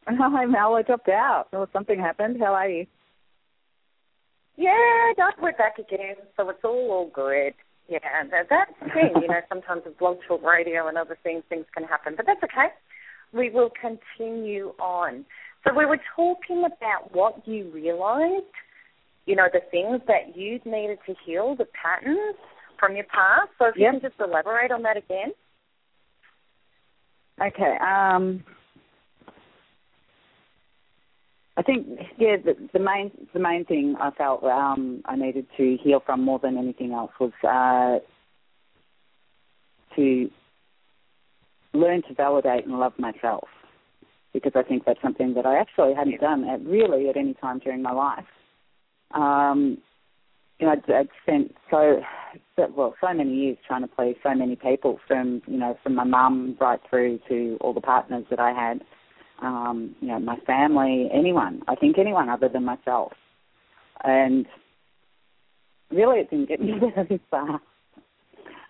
Hi, 0.18 0.46
Mel. 0.46 0.76
I 0.76 0.82
dropped 0.82 1.08
out. 1.10 1.48
Something 1.72 2.00
happened. 2.00 2.38
How 2.40 2.54
are 2.54 2.70
you? 2.70 2.86
Yeah, 4.58 5.14
Doc, 5.18 5.36
we're 5.42 5.54
back 5.54 5.80
again, 5.80 6.16
so 6.38 6.50
it's 6.50 6.64
all 6.64 6.92
all 6.92 7.12
good. 7.14 7.54
Yeah, 7.88 8.00
that, 8.32 8.48
that's 8.50 8.72
the 8.82 8.90
thing. 8.90 9.22
You 9.22 9.28
know, 9.28 9.42
sometimes 9.50 9.84
with 9.86 9.98
blog 9.98 10.18
talk 10.28 10.44
radio 10.44 10.88
and 10.88 10.98
other 10.98 11.18
things, 11.24 11.44
things 11.50 11.66
can 11.74 11.84
happen, 11.84 12.14
but 12.16 12.26
that's 12.26 12.44
okay. 12.44 12.68
We 13.34 13.50
will 13.50 13.72
continue 13.80 14.74
on. 14.80 15.26
So 15.64 15.74
we 15.78 15.86
were 15.86 16.00
talking 16.16 16.64
about 16.66 17.14
what 17.14 17.48
you 17.48 17.70
realized. 17.72 18.46
You 19.26 19.36
know, 19.36 19.48
the 19.52 19.62
things 19.72 20.02
that 20.08 20.36
you 20.36 20.60
needed 20.66 21.00
to 21.06 21.16
heal, 21.26 21.56
the 21.56 21.66
patterns 21.66 22.36
from 22.80 22.96
your 22.96 23.06
past. 23.06 23.52
So 23.60 23.68
if 23.68 23.76
yep. 23.78 23.94
you 23.94 24.00
can 24.00 24.10
just 24.10 24.20
elaborate 24.20 24.72
on 24.72 24.82
that 24.84 24.98
again. 24.98 25.32
Okay. 27.40 27.78
Um, 27.78 28.44
I 31.58 31.64
think 31.64 31.88
yeah, 32.18 32.38
the, 32.38 32.56
the 32.72 32.80
main 32.80 33.12
the 33.34 33.40
main 33.40 33.66
thing 33.66 33.96
I 34.00 34.12
felt 34.12 34.44
um, 34.44 35.02
I 35.06 35.16
needed 35.16 35.48
to 35.58 35.78
heal 35.84 36.02
from 36.06 36.24
more 36.24 36.40
than 36.40 36.58
anything 36.58 36.94
else 36.94 37.12
was 37.20 37.32
uh, 37.44 38.00
to 39.96 40.30
learn 41.74 42.04
to 42.04 42.14
validate 42.14 42.66
and 42.66 42.80
love 42.80 42.94
myself. 42.98 43.48
Because 44.34 44.54
I 44.56 44.64
think 44.64 44.86
that's 44.86 45.02
something 45.02 45.34
that 45.34 45.46
I 45.46 45.60
actually 45.60 45.94
hadn't 45.94 46.22
done 46.22 46.48
at 46.48 46.66
really 46.66 47.10
at 47.10 47.18
any 47.18 47.34
time 47.34 47.60
during 47.60 47.82
my 47.82 47.92
life. 47.92 48.26
Um, 49.14 49.78
you 50.58 50.68
know, 50.68 50.72
I'd, 50.72 50.90
I'd 50.90 51.10
spent 51.22 51.54
so, 51.70 52.00
so 52.56 52.72
well 52.74 52.96
so 53.02 53.14
many 53.14 53.34
years 53.34 53.58
trying 53.68 53.82
to 53.82 53.90
please 53.90 54.16
so 54.24 54.34
many 54.34 54.56
people, 54.56 55.00
from 55.06 55.42
you 55.48 55.58
know 55.58 55.78
from 55.84 55.96
my 55.96 56.06
mum 56.06 56.56
right 56.62 56.80
through 56.90 57.20
to 57.28 57.58
all 57.60 57.74
the 57.74 57.82
partners 57.82 58.24
that 58.30 58.40
I 58.40 58.54
had 58.54 58.84
um, 59.42 59.96
you 60.02 60.08
know, 60.08 60.20
my 60.20 60.38
family, 60.46 61.10
anyone. 61.14 61.62
I 61.68 61.76
think 61.76 61.98
anyone 61.98 62.30
other 62.30 62.50
than 62.50 62.64
myself. 62.64 63.14
And 64.04 64.46
really, 65.92 66.20
it 66.20 66.30
didn't 66.30 66.50
get 66.50 66.62
me 66.62 66.74
very 66.96 67.20
far. 67.30 67.62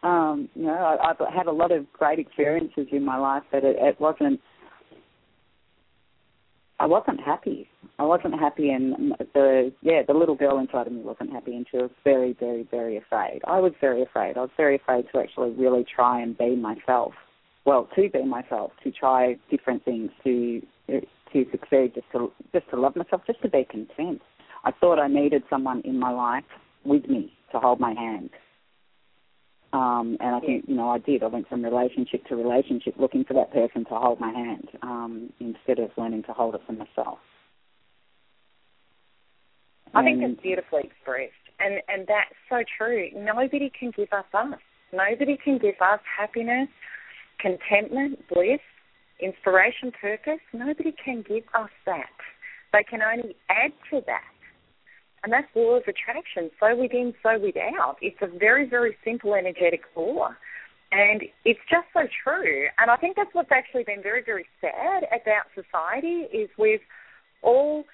Um, 0.04 0.50
you 0.56 0.64
know, 0.64 0.74
I, 0.74 1.12
I've 1.12 1.34
had 1.34 1.48
a 1.48 1.52
lot 1.52 1.72
of 1.72 1.92
great 1.94 2.20
experiences 2.20 2.88
in 2.92 3.06
my 3.06 3.18
life, 3.18 3.44
but 3.52 3.64
it, 3.64 3.76
it 3.80 4.00
wasn't. 4.00 4.40
I 6.80 6.88
wasn't 6.88 7.22
happy. 7.22 7.70
I 8.00 8.04
wasn't 8.04 8.40
happy, 8.40 8.72
and 8.72 9.14
the 9.36 9.72
yeah, 9.82 10.02
the 10.08 10.16
little 10.16 10.34
girl 10.34 10.58
inside 10.58 10.88
of 10.88 10.94
me 10.94 11.02
wasn't 11.02 11.32
happy, 11.32 11.56
and 11.56 11.68
she 11.70 11.78
was 11.78 11.92
very, 12.04 12.34
very, 12.40 12.68
very 12.72 12.98
afraid. 12.98 13.42
I 13.46 13.60
was 13.60 13.74
very 13.80 14.02
afraid. 14.02 14.36
I 14.38 14.42
was 14.42 14.50
very 14.58 14.78
afraid 14.78 15.06
to 15.14 15.20
actually 15.20 15.52
really 15.52 15.86
try 15.96 16.20
and 16.22 16.36
be 16.36 16.56
myself. 16.56 17.14
Well, 17.66 17.88
to 17.96 18.10
be 18.10 18.24
myself, 18.24 18.72
to 18.84 18.92
try 18.92 19.36
different 19.50 19.86
things, 19.86 20.12
to 20.24 20.62
to 20.88 21.46
succeed, 21.52 21.94
just 21.96 22.08
to 22.14 22.32
just 22.54 22.70
to 22.72 22.80
love 22.80 22.96
myself, 22.96 23.22
just 23.28 23.42
to 23.44 23.50
be 23.50 23.66
content. 23.70 24.22
I 24.64 24.72
thought 24.72 25.00
I 25.00 25.08
needed 25.08 25.44
someone 25.50 25.82
in 25.86 26.00
my 26.00 26.12
life 26.12 26.44
with 26.84 27.08
me 27.08 27.34
to 27.52 27.60
hold 27.60 27.80
my 27.80 27.94
hand. 27.94 28.30
Um, 29.74 30.18
and 30.20 30.36
I 30.36 30.40
think, 30.42 30.66
you 30.68 30.76
know, 30.76 30.90
I 30.90 30.98
did. 30.98 31.24
I 31.24 31.28
went 31.28 31.48
from 31.48 31.64
relationship 31.64 32.26
to 32.28 32.36
relationship 32.36 32.96
looking 33.00 33.24
for 33.24 33.34
that 33.36 33.54
person 33.54 33.86
to 33.86 33.96
hold 33.96 34.20
my 34.20 34.32
hand 34.32 34.68
um, 34.82 35.30
instead 35.40 35.80
of 35.80 35.92
learning 35.98 36.24
to 36.24 36.34
hold 36.34 36.56
it 36.56 36.62
for 36.68 36.74
myself. 36.74 37.20
I 39.94 40.04
think 40.04 40.22
that's 40.22 40.42
beautifully 40.42 40.82
expressed. 40.84 41.32
And, 41.60 41.82
and 41.88 42.08
that's 42.08 42.36
so 42.50 42.64
true. 42.78 43.10
Nobody 43.16 43.72
can 43.78 43.92
give 43.96 44.10
us 44.12 44.26
us. 44.34 44.60
Nobody 44.94 45.38
can 45.42 45.58
give 45.58 45.76
us 45.82 46.00
happiness, 46.18 46.68
contentment, 47.42 48.28
bliss, 48.30 48.60
inspiration, 49.20 49.92
purpose. 50.00 50.40
Nobody 50.54 50.94
can 51.04 51.24
give 51.28 51.44
us 51.54 51.70
that. 51.86 52.10
They 52.74 52.84
can 52.84 53.02
only 53.02 53.36
add 53.50 53.72
to 53.92 54.02
that. 54.06 54.24
And 55.24 55.32
that's 55.32 55.48
law 55.56 55.78
of 55.78 55.84
attraction. 55.84 56.50
So 56.60 56.76
within, 56.76 57.14
so 57.22 57.38
without. 57.38 57.98
It's 58.02 58.18
a 58.22 58.28
very, 58.28 58.68
very 58.68 58.98
simple 59.04 59.36
energetic 59.36 59.82
law. 59.96 60.30
And 60.92 61.24
it's 61.46 61.60
just 61.70 61.86
so 61.94 62.02
true. 62.24 62.66
And 62.80 62.92
I 62.92 62.98
think 62.98 63.16
that's 63.16 63.30
what's 63.34 63.52
actually 63.52 63.84
been 63.84 64.02
very, 64.02 64.24
very 64.24 64.46
sad 64.60 65.04
about 65.06 65.46
society 65.56 66.28
is 66.34 66.50
we've 66.58 66.82
all 67.44 67.86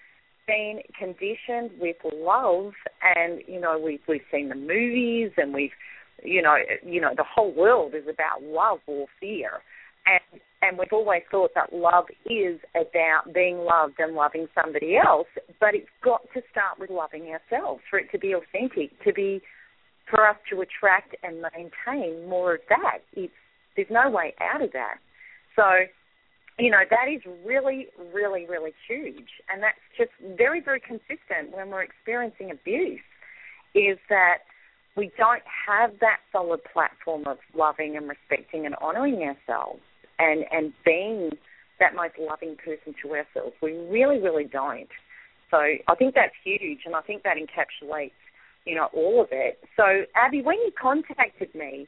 been 0.47 0.79
conditioned 0.97 1.71
with 1.79 1.97
love 2.15 2.71
and, 3.03 3.41
you 3.47 3.59
know, 3.59 3.77
we've 3.77 3.99
we've 4.07 4.21
seen 4.31 4.49
the 4.49 4.55
movies 4.55 5.31
and 5.37 5.53
we've 5.53 5.75
you 6.23 6.41
know, 6.41 6.55
you 6.83 7.01
know, 7.01 7.11
the 7.15 7.23
whole 7.23 7.53
world 7.53 7.93
is 7.95 8.03
about 8.03 8.43
love 8.43 8.79
or 8.87 9.07
fear. 9.19 9.61
And 10.05 10.41
and 10.61 10.77
we've 10.77 10.91
always 10.91 11.21
thought 11.29 11.51
that 11.53 11.71
love 11.71 12.05
is 12.25 12.59
about 12.73 13.31
being 13.33 13.59
loved 13.59 13.95
and 13.99 14.15
loving 14.15 14.47
somebody 14.59 14.97
else, 14.97 15.27
but 15.59 15.75
it's 15.75 15.89
got 16.03 16.21
to 16.33 16.41
start 16.49 16.79
with 16.79 16.89
loving 16.89 17.27
ourselves 17.27 17.81
for 17.89 17.99
it 17.99 18.09
to 18.11 18.17
be 18.17 18.33
authentic, 18.33 18.91
to 19.03 19.13
be 19.13 19.41
for 20.09 20.27
us 20.27 20.37
to 20.49 20.61
attract 20.61 21.15
and 21.21 21.43
maintain 21.53 22.27
more 22.27 22.55
of 22.55 22.61
that. 22.69 22.99
It's 23.13 23.33
there's 23.75 23.87
no 23.91 24.09
way 24.09 24.33
out 24.41 24.63
of 24.63 24.71
that. 24.73 24.97
So, 25.55 25.63
you 26.57 26.71
know, 26.71 26.81
that 26.89 27.07
is 27.13 27.21
really, 27.45 27.87
really, 28.11 28.47
really 28.47 28.73
huge. 28.87 29.29
And 29.53 29.61
that's 29.61 29.77
just 29.95 30.09
very, 30.37 30.59
very 30.59 30.79
consistent 30.79 31.55
when 31.55 31.69
we're 31.69 31.83
experiencing 31.83 32.49
abuse, 32.49 33.05
is 33.75 33.99
that 34.09 34.49
we 34.97 35.11
don't 35.17 35.43
have 35.67 35.91
that 36.01 36.17
solid 36.31 36.59
platform 36.73 37.23
of 37.27 37.37
loving 37.55 37.95
and 37.95 38.09
respecting 38.09 38.65
and 38.65 38.75
honouring 38.75 39.21
ourselves 39.21 39.79
and 40.19 40.43
and 40.51 40.73
being 40.83 41.29
that 41.79 41.95
most 41.95 42.13
loving 42.19 42.55
person 42.57 42.95
to 43.03 43.09
ourselves. 43.11 43.55
We 43.61 43.73
really, 43.73 44.19
really 44.19 44.45
don't. 44.45 44.89
So 45.51 45.57
I 45.57 45.95
think 45.95 46.15
that's 46.15 46.33
huge, 46.43 46.79
and 46.85 46.95
I 46.95 47.01
think 47.01 47.21
that 47.23 47.37
encapsulates, 47.37 48.17
you 48.65 48.75
know, 48.75 48.89
all 48.93 49.21
of 49.21 49.27
it. 49.31 49.59
So 49.77 49.83
Abby, 50.15 50.41
when 50.41 50.57
you 50.57 50.71
contacted 50.79 51.53
me, 51.53 51.87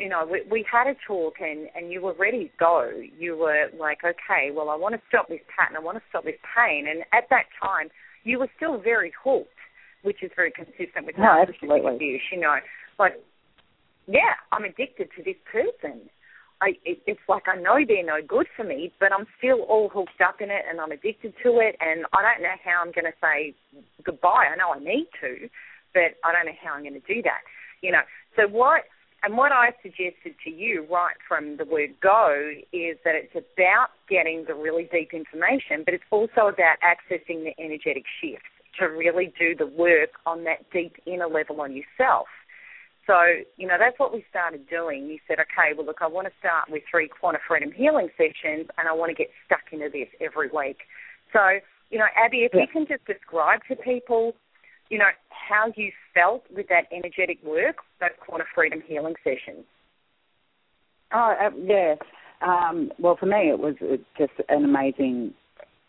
you 0.00 0.08
know, 0.08 0.26
we, 0.30 0.42
we 0.50 0.66
had 0.70 0.88
a 0.88 0.94
talk, 1.06 1.34
and 1.40 1.68
and 1.76 1.92
you 1.92 2.02
were 2.02 2.14
ready 2.14 2.44
to 2.44 2.50
go. 2.58 2.90
You 3.18 3.36
were 3.36 3.66
like, 3.78 3.98
okay, 4.04 4.50
well, 4.52 4.68
I 4.68 4.76
want 4.76 4.94
to 4.96 5.00
stop 5.08 5.28
this 5.28 5.40
pattern. 5.56 5.76
I 5.76 5.80
want 5.80 5.98
to 5.98 6.04
stop 6.08 6.24
this 6.24 6.40
pain. 6.56 6.86
And 6.90 7.04
at 7.12 7.28
that 7.30 7.44
time, 7.62 7.88
you 8.24 8.38
were 8.40 8.48
still 8.56 8.78
very 8.78 9.12
hooked, 9.22 9.59
which 10.02 10.22
is 10.22 10.30
very 10.34 10.50
consistent 10.50 11.06
with 11.06 11.18
no, 11.18 11.24
narcissistic 11.24 11.94
abuse. 11.94 12.22
You 12.32 12.40
know, 12.40 12.56
like, 12.98 13.20
yeah, 14.06 14.34
I'm 14.52 14.64
addicted 14.64 15.08
to 15.16 15.22
this 15.22 15.36
person 15.50 16.10
I 16.60 16.76
it, 16.84 17.00
it's 17.06 17.20
like 17.28 17.48
I 17.48 17.56
know 17.56 17.80
they're 17.86 18.04
no 18.04 18.20
good 18.26 18.46
for 18.56 18.64
me, 18.64 18.92
but 19.00 19.12
I'm 19.12 19.26
still 19.38 19.62
all 19.62 19.88
hooked 19.88 20.20
up 20.20 20.40
in 20.40 20.50
it, 20.50 20.64
and 20.68 20.80
I'm 20.80 20.92
addicted 20.92 21.34
to 21.42 21.58
it, 21.60 21.76
and 21.80 22.04
I 22.12 22.20
don't 22.22 22.42
know 22.42 22.56
how 22.62 22.84
I'm 22.84 22.92
going 22.92 23.08
to 23.08 23.16
say 23.20 23.54
goodbye. 24.04 24.52
I 24.52 24.56
know 24.56 24.72
I 24.72 24.78
need 24.78 25.08
to, 25.20 25.48
but 25.94 26.20
I 26.24 26.32
don't 26.32 26.46
know 26.46 26.58
how 26.62 26.74
I'm 26.74 26.82
going 26.82 27.00
to 27.00 27.14
do 27.14 27.22
that. 27.22 27.40
You 27.80 27.92
know, 27.92 28.04
so 28.36 28.46
what 28.48 28.84
and 29.22 29.36
what 29.36 29.52
I 29.52 29.72
suggested 29.82 30.36
to 30.44 30.50
you 30.50 30.86
right 30.90 31.16
from 31.26 31.56
the 31.56 31.64
word 31.64 31.96
go 32.02 32.52
is 32.72 32.96
that 33.04 33.16
it's 33.16 33.36
about 33.36 33.88
getting 34.08 34.44
the 34.46 34.54
really 34.54 34.88
deep 34.92 35.12
information, 35.12 35.84
but 35.84 35.94
it's 35.94 36.08
also 36.10 36.48
about 36.52 36.76
accessing 36.84 37.44
the 37.44 37.52
energetic 37.58 38.04
shifts 38.20 38.52
to 38.78 38.86
really 38.86 39.32
do 39.38 39.54
the 39.54 39.66
work 39.66 40.10
on 40.26 40.44
that 40.44 40.70
deep 40.72 40.96
inner 41.06 41.26
level 41.26 41.60
on 41.60 41.74
yourself. 41.74 42.26
So, 43.06 43.14
you 43.56 43.66
know, 43.66 43.76
that's 43.78 43.98
what 43.98 44.12
we 44.12 44.24
started 44.30 44.68
doing. 44.68 45.06
You 45.06 45.18
said, 45.26 45.38
okay, 45.40 45.74
well, 45.76 45.86
look, 45.86 45.98
I 46.00 46.06
want 46.06 46.28
to 46.28 46.32
start 46.38 46.70
with 46.70 46.82
three 46.88 47.08
quantum 47.08 47.40
freedom 47.46 47.72
healing 47.72 48.08
sessions 48.16 48.68
and 48.78 48.86
I 48.88 48.92
want 48.92 49.10
to 49.10 49.14
get 49.14 49.30
stuck 49.46 49.72
into 49.72 49.88
this 49.90 50.08
every 50.20 50.48
week. 50.48 50.78
So, 51.32 51.58
you 51.90 51.98
know, 51.98 52.06
Abby, 52.16 52.38
if 52.44 52.52
yeah. 52.54 52.60
you 52.60 52.66
can 52.72 52.86
just 52.86 53.04
describe 53.06 53.60
to 53.68 53.76
people, 53.76 54.34
you 54.90 54.98
know, 54.98 55.10
how 55.30 55.72
you 55.76 55.90
felt 56.14 56.44
with 56.54 56.68
that 56.68 56.84
energetic 56.92 57.42
work, 57.42 57.76
those 58.00 58.10
quantum 58.24 58.46
freedom 58.54 58.82
healing 58.86 59.14
sessions. 59.24 59.64
Oh, 61.12 61.34
uh, 61.40 61.50
yeah. 61.60 61.96
Um, 62.42 62.92
well, 62.98 63.16
for 63.18 63.26
me, 63.26 63.50
it 63.50 63.58
was 63.58 63.74
just 64.16 64.32
an 64.48 64.64
amazing 64.64 65.34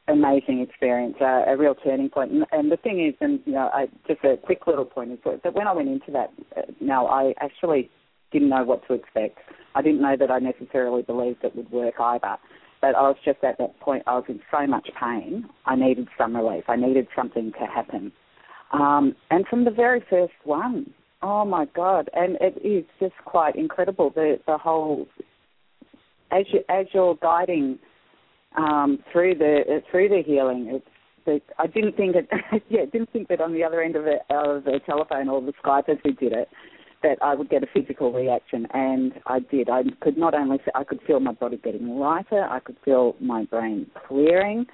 amazing 0.08 0.62
experience, 0.62 1.16
uh, 1.22 1.44
a 1.48 1.56
real 1.58 1.76
turning 1.76 2.10
point. 2.10 2.32
And, 2.32 2.46
and 2.52 2.72
the 2.72 2.78
thing 2.78 3.06
is, 3.06 3.16
and 3.22 3.40
you 3.46 3.54
know, 3.54 3.70
I, 3.74 3.88
just 4.08 4.24
a 4.24 4.38
quick 4.38 4.68
little 4.68 4.86
point 4.86 5.12
is 5.12 5.20
that 5.24 5.54
when 5.54 5.68
I 5.68 5.74
went 5.74 5.90
into 5.90 6.12
that, 6.12 6.32
uh, 6.58 6.62
now 6.80 7.08
I 7.08 7.34
actually 7.40 7.90
didn't 8.32 8.50
know 8.50 8.64
what 8.64 8.86
to 8.88 8.94
expect. 8.94 9.40
I 9.76 9.82
didn't 9.82 10.02
know 10.02 10.16
that 10.18 10.32
I 10.32 10.40
necessarily 10.40 11.02
believed 11.02 11.44
it 11.44 11.56
would 11.56 11.72
work 11.72 11.96
either. 12.00 12.38
But 12.82 12.96
I 12.96 13.02
was 13.02 13.18
just 13.24 13.44
at 13.44 13.60
that 13.60 13.80
point. 13.80 14.04
I 14.08 14.16
was 14.16 14.26
in 14.28 14.40
so 14.50 14.66
much 14.66 14.90
pain. 15.00 15.46
I 15.66 15.76
needed 15.76 16.08
some 16.18 16.36
relief. 16.36 16.64
I 16.68 16.76
needed 16.76 17.08
something 17.16 17.52
to 17.60 17.66
happen. 17.68 18.12
Um, 18.74 19.16
and 19.30 19.46
from 19.48 19.66
the 19.66 19.72
very 19.72 20.04
first 20.10 20.34
one, 20.46 20.92
oh 21.22 21.46
my 21.46 21.66
God! 21.76 22.10
And 22.14 22.38
it 22.42 22.58
is 22.66 22.86
just 23.00 23.14
quite 23.24 23.56
incredible. 23.56 24.10
The 24.10 24.40
the 24.48 24.58
whole 24.58 25.08
as 26.32 26.46
you 26.52 26.62
as 26.70 26.88
you're 26.94 27.16
guiding 27.22 27.78
um, 28.58 29.00
through 29.12 29.36
the 29.36 29.82
through 29.90 30.10
the 30.10 30.24
healing. 30.26 30.68
It's 30.70 30.86
the, 31.26 31.42
I 31.60 31.68
didn't 31.68 31.96
think 31.96 32.16
it, 32.16 32.30
yeah, 32.70 32.86
didn't 32.92 33.12
think 33.12 33.28
that 33.30 33.42
on 33.42 33.54
the 33.54 33.64
other 33.64 33.82
end 33.82 33.96
of 33.96 34.06
the, 34.06 34.18
of 34.36 34.64
the 34.64 34.80
telephone 34.86 35.30
or 35.30 35.42
the 35.42 35.54
Skype 35.64 35.90
as 35.90 35.98
we 36.04 36.14
did 36.14 36.34
it, 36.34 36.50
that 37.04 37.18
I 37.22 37.36
would 37.36 37.50
get 37.50 37.64
a 37.64 37.68
physical 37.74 38.12
reaction, 38.12 38.68
and 38.74 39.14
I 39.28 39.40
did. 39.40 39.70
I 39.70 39.84
could 40.02 40.18
not 40.18 40.34
only 40.34 40.60
I 40.76 40.84
could 40.84 41.00
feel 41.06 41.20
my 41.20 41.34
body 41.34 41.58
getting 41.64 41.88
lighter, 41.88 42.44
I 42.44 42.60
could 42.60 42.78
feel 42.84 43.16
my 43.20 43.46
brain 43.46 43.88
clearing. 44.08 44.66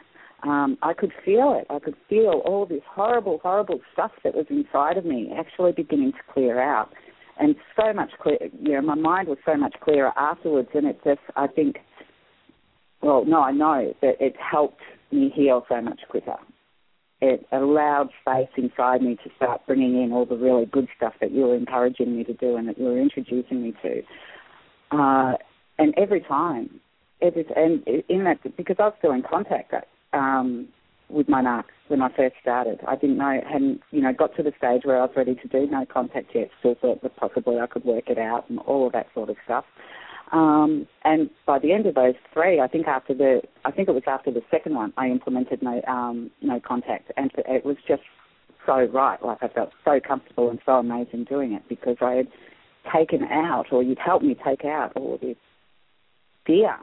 Um, 0.44 0.78
I 0.84 0.94
could 0.94 1.12
feel 1.26 1.60
it. 1.60 1.66
I 1.74 1.80
could 1.80 1.96
feel 2.08 2.42
all 2.46 2.66
this 2.66 2.84
horrible, 2.88 3.40
horrible 3.42 3.80
stuff 3.94 4.12
that 4.24 4.36
was 4.36 4.46
inside 4.50 4.98
of 4.98 5.06
me 5.06 5.34
actually 5.36 5.72
beginning 5.72 6.12
to 6.12 6.34
clear 6.34 6.62
out, 6.62 6.92
and 7.40 7.56
so 7.76 7.94
much 7.94 8.12
clear. 8.22 8.38
You 8.62 8.74
know, 8.74 8.82
my 8.82 8.96
mind 8.96 9.30
was 9.30 9.40
so 9.46 9.56
much 9.56 9.76
clearer 9.82 10.12
afterwards, 10.18 10.70
and 10.74 10.86
it 10.86 11.00
just 11.04 11.22
I 11.36 11.48
think 11.48 11.78
well, 13.02 13.26
no, 13.26 13.42
I 13.42 13.52
know 13.52 13.94
that 14.02 14.16
it 14.20 14.36
helped 14.38 14.82
me 15.12 15.32
heal 15.34 15.66
so 15.70 15.82
much 15.82 16.02
quicker. 16.10 16.38
It 17.20 17.46
allowed 17.52 18.10
space 18.22 18.50
inside 18.58 19.02
me 19.02 19.16
to 19.24 19.30
start 19.36 19.62
bringing 19.66 20.02
in 20.04 20.12
all 20.12 20.26
the 20.26 20.38
really 20.38 20.66
good 20.66 20.88
stuff 20.96 21.14
that 21.20 21.32
you 21.32 21.42
were 21.42 21.56
encouraging 21.56 22.16
me 22.16 22.24
to 22.26 22.34
do 22.34 22.58
and 22.58 22.68
that 22.68 22.78
you 22.78 22.86
were 22.86 23.00
introducing 23.00 23.64
me 23.64 23.74
to. 23.82 24.98
Uh, 24.98 25.34
and 25.80 25.94
every 25.98 26.22
time, 26.22 26.80
every 27.22 27.46
and 27.56 27.86
in 28.08 28.24
that 28.26 28.40
because 28.56 28.76
I 28.80 28.84
was 28.84 28.94
still 29.00 29.14
in 29.14 29.24
contact 29.24 29.74
um, 30.14 30.68
with 31.10 31.30
my 31.30 31.42
narcs 31.42 31.66
when 31.88 32.02
I 32.02 32.10
first 32.16 32.36
started. 32.42 32.80
I 32.88 32.96
didn't 32.96 33.18
know, 33.18 33.40
hadn't 33.50 33.82
you 33.92 34.02
know, 34.02 34.14
got 34.14 34.36
to 34.36 34.44
the 34.44 34.54
stage 34.58 34.82
where 34.84 34.98
I 34.98 35.06
was 35.06 35.16
ready 35.16 35.36
to 35.36 35.48
do 35.48 35.68
no 35.68 35.86
contact 35.86 36.32
yet. 36.36 36.50
Still 36.60 36.76
thought 36.80 37.02
that 37.02 37.16
possibly 37.16 37.60
I 37.60 37.68
could 37.68 37.86
work 37.86 38.10
it 38.10 38.18
out 38.18 38.50
and 38.50 38.60
all 38.60 38.88
of 38.88 38.94
that 38.94 39.08
sort 39.14 39.30
of 39.30 39.38
stuff. 39.46 39.66
Um, 40.32 40.88
and 41.06 41.30
by 41.46 41.58
the 41.60 41.72
end 41.72 41.86
of 41.86 41.96
those 41.96 42.16
three, 42.34 42.60
I 42.60 42.68
think 42.68 42.88
after 42.88 43.14
the, 43.14 43.42
I 43.64 43.72
think 43.72 43.88
it 43.88 43.94
was 43.94 44.04
after 44.08 44.32
the 44.32 44.42
second 44.52 44.76
one, 44.76 44.92
I 44.98 45.08
implemented 45.08 45.62
no, 45.64 45.82
um, 45.88 46.32
no 46.42 46.60
contact, 46.60 47.12
and 47.16 47.32
it 47.38 47.66
was 47.66 47.78
just 47.88 48.02
so 48.66 48.84
right. 48.94 49.24
Like 49.24 49.38
I 49.42 49.48
felt 49.48 49.72
so 49.86 50.00
comfortable 50.06 50.50
and 50.50 50.60
so 50.66 50.74
amazing 50.74 51.24
doing 51.24 51.54
it 51.54 51.64
because 51.70 51.96
I 52.02 52.12
had 52.16 52.28
taken 52.94 53.24
out, 53.24 53.68
or 53.72 53.82
you'd 53.84 54.00
helped 54.00 54.26
me 54.26 54.36
take 54.46 54.66
out 54.66 54.92
all 54.98 55.18
this 55.22 55.38
fear 56.46 56.76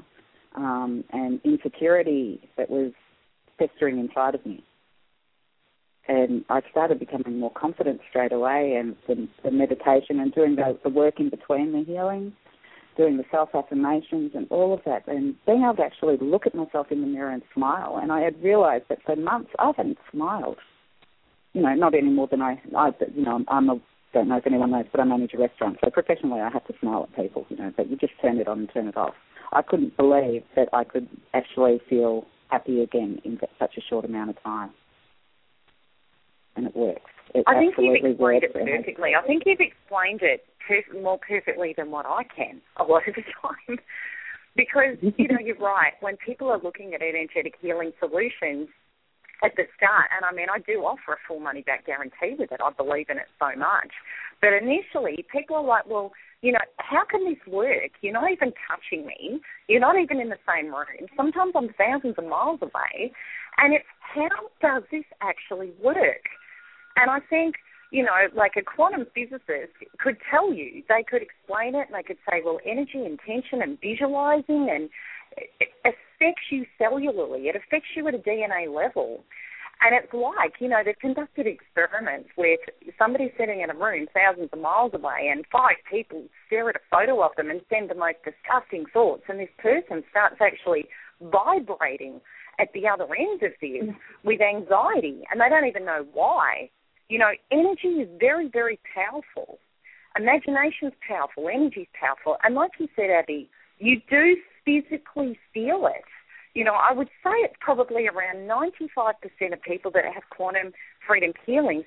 um, 0.55 1.05
and 1.13 1.41
insecurity 1.45 2.49
that 2.57 2.71
was 2.71 2.93
festering 3.59 3.99
inside 3.99 4.35
of 4.35 4.45
me. 4.47 4.65
and 6.07 6.45
I 6.51 6.61
started 6.71 6.99
becoming 6.99 7.39
more 7.39 7.53
confident 7.53 8.01
straight 8.09 8.33
away, 8.33 8.77
and 8.79 8.97
the, 9.09 9.29
the 9.43 9.51
meditation 9.51 10.21
and 10.21 10.35
doing 10.35 10.57
the, 10.57 10.79
the 10.83 10.91
work 10.91 11.19
in 11.19 11.31
between 11.31 11.73
the 11.73 11.85
healing, 11.85 12.33
doing 12.97 13.17
the 13.17 13.25
self 13.31 13.51
affirmations 13.55 14.33
and 14.35 14.47
all 14.51 14.73
of 14.73 14.81
that, 14.87 15.07
and 15.07 15.35
being 15.47 15.63
able 15.63 15.77
to 15.77 15.83
actually 15.83 16.17
look 16.21 16.47
at 16.47 16.55
myself 16.55 16.89
in 16.91 17.01
the 17.01 17.07
mirror 17.07 17.31
and 17.31 17.43
smile. 17.53 17.99
And 18.01 18.13
I 18.13 18.21
had 18.21 18.43
realised 18.43 18.85
that 18.89 19.03
for 19.05 19.17
months 19.17 19.51
I 19.59 19.73
hadn't 19.77 19.99
smiled. 20.11 20.59
You 21.53 21.63
know, 21.63 21.75
not 21.75 21.95
any 21.95 22.11
more 22.11 22.27
than 22.27 22.43
I, 22.43 22.61
I 22.77 22.91
you 23.15 23.25
know, 23.25 23.45
I'm 23.49 23.71
a 23.71 23.81
don't 24.15 24.29
know 24.29 24.37
if 24.37 24.47
anyone 24.47 24.71
knows, 24.71 24.87
but 24.91 25.01
I 25.01 25.05
manage 25.05 25.35
a 25.35 25.39
restaurant. 25.39 25.77
So 25.85 25.91
professionally, 25.91 26.41
I 26.41 26.49
have 26.49 26.65
to 26.69 26.75
smile 26.81 27.09
at 27.11 27.23
people, 27.23 27.45
you 27.51 27.57
know, 27.57 27.73
but 27.77 27.91
you 27.91 27.97
just 27.97 28.13
turn 28.23 28.39
it 28.39 28.49
on 28.49 28.61
and 28.61 28.71
turn 28.73 28.87
it 28.87 28.97
off. 28.97 29.15
I 29.53 29.61
couldn't 29.61 29.97
believe 29.97 30.45
that 30.57 30.69
I 30.73 30.85
could 30.85 31.09
actually 31.35 31.81
feel 31.91 32.25
happy 32.49 32.81
again 32.81 33.21
in 33.25 33.39
such 33.59 33.77
a 33.77 33.81
short 33.81 34.05
amount 34.05 34.31
of 34.31 34.43
time. 34.43 34.71
And 36.57 36.67
it 36.67 36.77
works. 36.77 37.11
It 37.35 37.45
I 37.47 37.59
think 37.59 37.75
you've 37.79 38.05
explained 38.05 38.45
it 38.45 38.53
perfectly. 38.53 39.11
I 39.15 39.27
think 39.27 39.43
you've 39.47 39.61
explained 39.61 40.21
it 40.23 40.45
more 41.03 41.19
perfectly 41.19 41.75
than 41.77 41.91
what 41.91 42.07
I 42.07 42.23
can 42.25 42.61
a 42.79 42.85
lot 42.85 43.03
of 43.09 43.15
the 43.15 43.23
time. 43.43 43.79
because, 44.57 44.97
you 45.19 45.29
know, 45.29 45.39
you're 45.43 45.59
right. 45.59 45.93
When 46.01 46.17
people 46.17 46.49
are 46.49 46.61
looking 46.63 46.95
at 46.95 47.03
energetic 47.03 47.55
healing 47.61 47.93
solutions, 47.99 48.69
at 49.43 49.53
the 49.57 49.65
start, 49.77 50.09
and 50.15 50.25
I 50.25 50.33
mean, 50.33 50.47
I 50.49 50.59
do 50.61 50.81
offer 50.87 51.15
a 51.15 51.23
full 51.27 51.41
money 51.41 51.63
back 51.63 51.87
guarantee 51.87 52.37
with 52.39 52.53
it. 52.53 52.61
I 52.65 52.71
believe 52.73 53.11
in 53.11 53.19
it 53.19 53.29
so 53.39 53.51
much. 53.59 53.93
But 54.41 54.55
initially, 54.55 55.25
people 55.31 55.57
are 55.57 55.65
like, 55.65 55.87
well, 55.87 56.13
you 56.41 56.53
know, 56.53 56.65
how 56.79 57.05
can 57.05 57.25
this 57.25 57.41
work? 57.47 57.93
You're 58.01 58.13
not 58.13 58.31
even 58.31 58.53
touching 58.69 59.07
me. 59.07 59.41
You're 59.69 59.81
not 59.81 59.97
even 59.99 60.21
in 60.21 60.29
the 60.29 60.41
same 60.49 60.67
room. 60.67 61.09
Sometimes 61.17 61.53
I'm 61.57 61.69
thousands 61.77 62.15
of 62.17 62.25
miles 62.25 62.61
away. 62.63 63.13
And 63.59 63.75
it's 63.75 63.85
how 64.01 64.29
does 64.61 64.83
this 64.91 65.05
actually 65.21 65.73
work? 65.83 66.25
And 66.97 67.11
I 67.11 67.21
think, 67.21 67.57
you 67.91 68.03
know, 68.03 68.13
like 68.35 68.53
a 68.57 68.63
quantum 68.63 69.07
physicist 69.15 69.73
could 69.99 70.17
tell 70.31 70.53
you, 70.53 70.83
they 70.89 71.05
could 71.09 71.23
explain 71.23 71.75
it 71.75 71.87
and 71.89 71.95
they 71.95 72.03
could 72.03 72.19
say, 72.29 72.43
well, 72.45 72.59
energy, 72.65 73.05
intention, 73.05 73.63
and 73.63 73.81
visualizing 73.81 74.69
and 74.71 74.91
it 75.37 75.71
affects 75.85 76.47
you 76.51 76.65
cellularly. 76.81 77.47
It 77.47 77.57
affects 77.57 77.89
you 77.97 78.07
at 78.09 78.15
a 78.15 78.19
DNA 78.19 78.73
level. 78.73 79.25
And 79.81 79.95
it's 79.95 80.13
like, 80.15 80.55
you 80.61 80.69
know, 80.69 80.83
they've 80.85 80.99
conducted 80.99 81.47
experiments 81.47 82.31
with 82.39 82.61
somebody 82.99 83.33
sitting 83.37 83.61
in 83.61 83.71
a 83.71 83.75
room 83.75 84.07
thousands 84.15 84.51
of 84.53 84.61
miles 84.61 84.93
away 84.95 85.29
and 85.31 85.45
five 85.51 85.77
people 85.91 86.25
stare 86.47 86.71
at 86.71 86.77
a 86.77 86.87
photo 86.91 87.23
of 87.23 87.33
them 87.37 87.51
and 87.51 87.61
send 87.69 87.91
the 87.91 87.95
most 87.95 88.19
disgusting 88.25 88.87
thoughts 88.93 89.25
and 89.29 89.41
this 89.41 89.51
person 89.59 90.05
starts 90.11 90.37
actually 90.41 90.87
vibrating 91.21 92.21
at 92.61 92.69
the 92.73 92.87
other 92.87 93.07
end 93.15 93.43
of 93.43 93.53
this 93.61 93.83
mm. 93.83 93.97
with 94.23 94.41
anxiety 94.41 95.23
and 95.31 95.41
they 95.41 95.49
don't 95.49 95.67
even 95.67 95.85
know 95.85 96.07
why. 96.15 96.71
You 97.09 97.19
know, 97.19 97.31
energy 97.51 98.01
is 98.01 98.09
very, 98.19 98.49
very 98.49 98.79
powerful. 98.95 99.59
Imagination's 100.19 100.95
powerful, 101.07 101.49
energy's 101.49 101.89
powerful. 101.99 102.37
And 102.43 102.55
like 102.55 102.73
you 102.79 102.89
said, 102.95 103.11
Abby, 103.11 103.51
you 103.79 104.01
do 104.09 104.37
physically 104.65 105.39
feel 105.53 105.87
it. 105.87 106.05
You 106.55 106.65
know, 106.65 106.75
I 106.75 106.93
would 106.95 107.09
say 107.23 107.31
it's 107.43 107.57
probably 107.61 108.07
around 108.07 108.49
95% 108.49 109.53
of 109.53 109.63
people 109.63 109.91
that 109.91 110.05
have 110.05 110.23
quantum 110.31 110.73
freedom 111.07 111.33
healings 111.45 111.85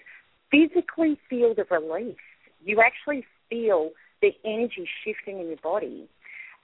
physically 0.52 1.18
feel 1.30 1.56
the 1.56 1.64
release. 1.72 2.18
You 2.64 2.82
actually 2.82 3.26
feel 3.50 3.92
the 4.22 4.32
energy 4.44 4.88
shifting 5.04 5.40
in 5.40 5.48
your 5.48 5.58
body. 5.64 6.10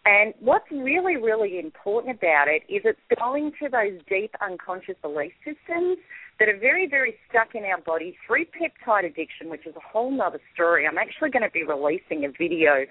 And 0.06 0.34
what's 0.40 0.70
really, 0.70 1.16
really 1.16 1.60
important 1.60 2.18
about 2.18 2.48
it 2.48 2.64
is 2.68 2.82
it's 2.84 3.00
going 3.18 3.54
to 3.62 3.70
those 3.70 4.00
deep 4.10 4.36
unconscious 4.42 4.96
belief 5.02 5.32
systems 5.46 5.98
that 6.40 6.50
are 6.50 6.58
very, 6.58 6.88
very 6.90 7.16
stuck 7.30 7.56
in 7.56 7.64
our 7.64 7.80
body 7.80 8.18
through 8.28 8.46
peptide 8.46 9.06
addiction, 9.06 9.50
which 9.50 9.66
is 9.66 9.76
a 9.78 9.80
whole 9.80 10.22
other 10.22 10.42
story. 10.54 10.86
I'm 10.86 10.98
actually 10.98 11.30
going 11.30 11.44
to 11.44 11.52
be 11.52 11.64
releasing 11.64 12.26
a 12.26 12.30
video 12.30 12.86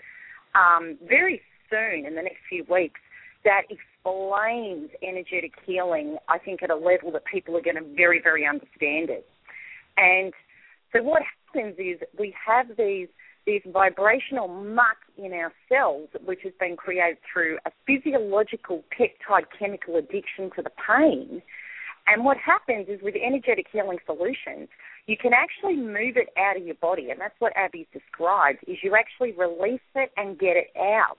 um, 0.55 0.96
very 1.07 1.42
soon 1.68 2.07
in 2.07 2.14
the 2.14 2.22
next 2.22 2.38
few 2.48 2.64
weeks 2.70 3.01
that 3.44 3.62
explains 3.68 4.90
energetic 5.03 5.53
healing, 5.66 6.16
I 6.29 6.38
think, 6.38 6.62
at 6.62 6.70
a 6.70 6.77
level 6.77 7.12
that 7.12 7.25
people 7.25 7.57
are 7.57 7.62
going 7.62 7.77
to 7.77 7.94
very, 7.94 8.22
very 8.22 8.46
understand 8.46 9.11
it. 9.11 9.29
And 9.98 10.33
so 10.92 11.03
what 11.03 11.22
happens 11.22 11.75
is 11.79 12.01
we 12.18 12.35
have 12.46 12.68
these 12.79 13.09
these 13.46 13.62
vibrational 13.66 14.48
muck 14.48 14.98
in 15.16 15.33
our 15.33 15.52
cells, 15.68 16.09
which 16.24 16.40
has 16.44 16.52
been 16.61 16.76
created 16.76 17.18
through 17.31 17.59
a 17.66 17.70
physiological 17.87 18.85
peptide 18.96 19.46
chemical 19.59 19.96
addiction 19.96 20.50
to 20.57 20.62
the 20.62 20.70
pain. 20.87 21.42
And 22.07 22.24
what 22.24 22.37
happens 22.37 22.88
is 22.88 23.00
with 23.02 23.14
energetic 23.14 23.66
healing 23.72 23.98
solutions, 24.07 24.68
you 25.07 25.16
can 25.16 25.33
actually 25.33 25.76
move 25.76 26.16
it 26.16 26.28
out 26.38 26.57
of 26.57 26.64
your 26.64 26.76
body, 26.76 27.11
and 27.11 27.20
that's 27.20 27.35
what 27.38 27.52
Abby's 27.57 27.87
described. 27.92 28.59
Is 28.66 28.78
you 28.83 28.94
actually 28.96 29.33
release 29.33 29.81
it 29.94 30.11
and 30.16 30.38
get 30.38 30.57
it 30.57 30.70
out. 30.78 31.18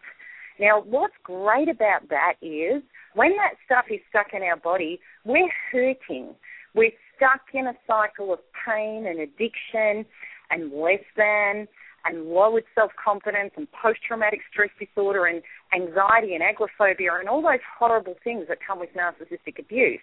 Now, 0.60 0.82
what's 0.82 1.16
great 1.24 1.68
about 1.68 2.10
that 2.10 2.34
is 2.42 2.84
when 3.16 3.32
that 3.38 3.56
stuff 3.66 3.86
is 3.90 4.00
stuck 4.10 4.28
in 4.34 4.44
our 4.44 4.56
body, 4.56 5.00
we're 5.26 5.50
hurting. 5.72 6.36
We're 6.76 6.92
stuck 7.16 7.42
in 7.54 7.68
a 7.68 7.74
cycle 7.88 8.34
of 8.34 8.40
pain 8.66 9.06
and 9.08 9.20
addiction 9.20 10.06
and 10.50 10.72
less 10.72 11.04
than 11.16 11.68
and 12.06 12.26
lowered 12.26 12.64
self 12.76 12.92
confidence 13.04 13.52
and 13.56 13.68
post 13.72 14.00
traumatic 14.08 14.42
stress 14.52 14.70
disorder 14.80 15.26
and 15.26 15.42
anxiety 15.74 16.34
and 16.34 16.44
agoraphobia 16.44 17.12
and 17.20 17.30
all 17.30 17.42
those 17.42 17.64
horrible 17.80 18.16
things 18.24 18.46
that 18.50 18.58
come 18.66 18.80
with 18.80 18.90
narcissistic 18.94 19.60
abuse. 19.60 20.02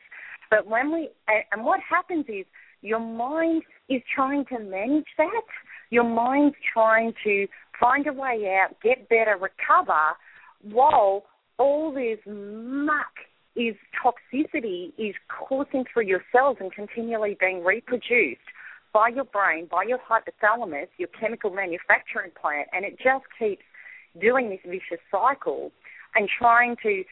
But 0.50 0.66
when 0.66 0.92
we 0.92 1.10
and 1.52 1.64
what 1.64 1.80
happens 1.88 2.26
is 2.28 2.46
your 2.82 3.00
mind 3.00 3.62
is 3.88 4.02
trying 4.14 4.44
to 4.46 4.58
manage 4.58 5.06
that. 5.18 5.42
Your 5.90 6.04
mind's 6.04 6.56
trying 6.72 7.12
to 7.24 7.46
find 7.78 8.06
a 8.06 8.12
way 8.12 8.58
out, 8.60 8.76
get 8.82 9.08
better, 9.08 9.36
recover, 9.36 10.14
while 10.62 11.24
all 11.58 11.92
this 11.92 12.18
muck 12.26 13.12
is 13.56 13.74
toxicity 14.02 14.92
is 14.96 15.14
coursing 15.28 15.84
through 15.92 16.04
your 16.06 16.22
cells 16.32 16.56
and 16.60 16.72
continually 16.72 17.36
being 17.40 17.64
reproduced 17.64 18.40
by 18.92 19.09
your 19.09 19.24
brain, 19.24 19.68
by 19.70 19.85
your 19.87 19.98
hypothalamus, 19.98 20.88
your 20.98 21.09
chemical 21.09 21.50
manufacturing 21.50 22.31
plant, 22.40 22.68
and 22.72 22.85
it 22.85 22.98
just 22.98 23.24
keeps 23.38 23.62
doing 24.20 24.50
this 24.50 24.61
vicious 24.64 25.03
cycle 25.11 25.70
and 26.14 26.29
trying 26.38 26.76
to 26.83 27.05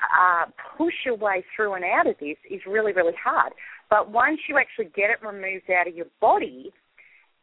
uh, 0.00 0.46
push 0.76 0.94
your 1.04 1.16
way 1.16 1.44
through 1.54 1.74
and 1.74 1.84
out 1.84 2.06
of 2.06 2.16
this 2.20 2.36
is 2.50 2.60
really, 2.66 2.92
really 2.92 3.14
hard. 3.22 3.52
But 3.90 4.10
once 4.10 4.40
you 4.48 4.56
actually 4.58 4.90
get 4.96 5.10
it 5.10 5.24
removed 5.24 5.70
out 5.70 5.88
of 5.88 5.94
your 5.94 6.06
body, 6.20 6.72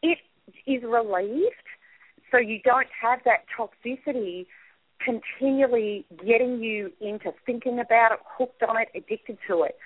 it 0.01 0.17
is 0.65 0.81
relieved. 0.83 1.53
So 2.31 2.37
you 2.37 2.59
don't 2.63 2.87
have 3.01 3.19
that 3.25 3.45
toxicity 3.57 4.47
continually 5.03 6.05
getting 6.25 6.59
you 6.61 6.91
into 6.99 7.31
thinking 7.45 7.79
about 7.79 8.13
it, 8.13 8.19
hooked 8.37 8.63
on 8.63 8.77
it, 8.77 8.89
addicted 8.95 9.37
to 9.47 9.63
it. 9.63 9.77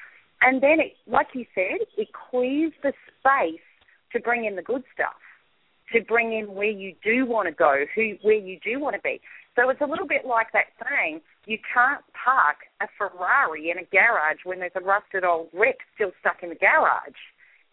And 0.41 0.63
then, 0.63 0.79
it, 0.79 0.93
like 1.05 1.27
you 1.33 1.45
said, 1.53 1.85
it 1.97 2.07
clears 2.31 2.71
the 2.81 2.93
space 3.19 3.61
to 4.13 4.19
bring 4.19 4.45
in 4.45 4.55
the 4.55 4.61
good 4.61 4.83
stuff, 4.93 5.19
to 5.93 6.01
bring 6.01 6.33
in 6.33 6.53
where 6.53 6.69
you 6.69 6.93
do 7.03 7.25
want 7.25 7.47
to 7.47 7.53
go, 7.53 7.85
who 7.95 8.15
where 8.21 8.39
you 8.39 8.59
do 8.63 8.79
want 8.79 8.95
to 8.95 9.01
be. 9.01 9.21
So 9.55 9.69
it's 9.69 9.81
a 9.81 9.85
little 9.85 10.07
bit 10.07 10.25
like 10.25 10.47
that 10.53 10.71
saying, 10.79 11.21
you 11.45 11.57
can't 11.73 12.03
park 12.13 12.57
a 12.81 12.87
Ferrari 12.97 13.69
in 13.69 13.77
a 13.77 13.83
garage 13.83 14.45
when 14.45 14.59
there's 14.59 14.71
a 14.75 14.81
rusted 14.81 15.23
old 15.23 15.49
wreck 15.53 15.77
still 15.95 16.11
stuck 16.19 16.43
in 16.43 16.49
the 16.49 16.55
garage. 16.55 17.19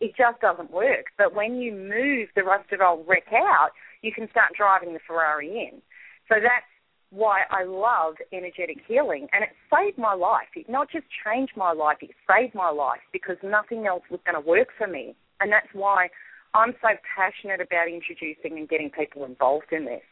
It 0.01 0.15
just 0.17 0.41
doesn't 0.41 0.71
work. 0.71 1.07
But 1.17 1.35
when 1.35 1.57
you 1.57 1.73
move 1.73 2.29
the 2.35 2.43
rusted 2.43 2.81
old 2.81 3.07
wreck 3.07 3.27
out, 3.33 3.71
you 4.03 4.13
can 4.13 4.29
start 4.31 4.53
driving 4.57 4.95
the 4.95 5.01
Ferrari 5.07 5.49
in. 5.49 5.83
So 6.29 6.37
that's 6.41 6.67
why 7.11 7.43
I 7.51 7.65
love 7.65 8.15
energetic 8.33 8.79
healing. 8.87 9.29
And 9.33 9.45
it 9.45 9.51
saved 9.73 9.99
my 9.99 10.15
life. 10.15 10.49
It 10.55 10.69
not 10.69 10.91
just 10.91 11.07
changed 11.25 11.57
my 11.57 11.73
life, 11.73 11.99
it 12.03 12.11
saved 12.29 12.55
my 12.55 12.71
life 12.71 13.01
because 13.13 13.37
nothing 13.43 13.87
else 13.87 14.03
was 14.11 14.21
going 14.27 14.41
to 14.41 14.47
work 14.47 14.69
for 14.77 14.87
me. 14.87 15.15
And 15.41 15.53
that's 15.53 15.69
why 15.73 16.09
I'm 16.55 16.75
so 16.81 16.89
passionate 17.17 17.61
about 17.61 17.89
introducing 17.89 18.59
and 18.59 18.69
getting 18.69 18.91
people 18.91 19.25
involved 19.25 19.73
in 19.73 19.85
this. 19.85 20.03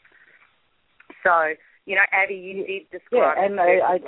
So, 1.23 1.55
you 1.87 1.95
know, 1.95 2.03
Abby, 2.13 2.35
you 2.35 2.67
did 2.67 2.91
describe 2.91 3.37
yeah, 3.39 3.45
and 3.45 3.61
I, 3.61 3.65
I, 3.65 3.99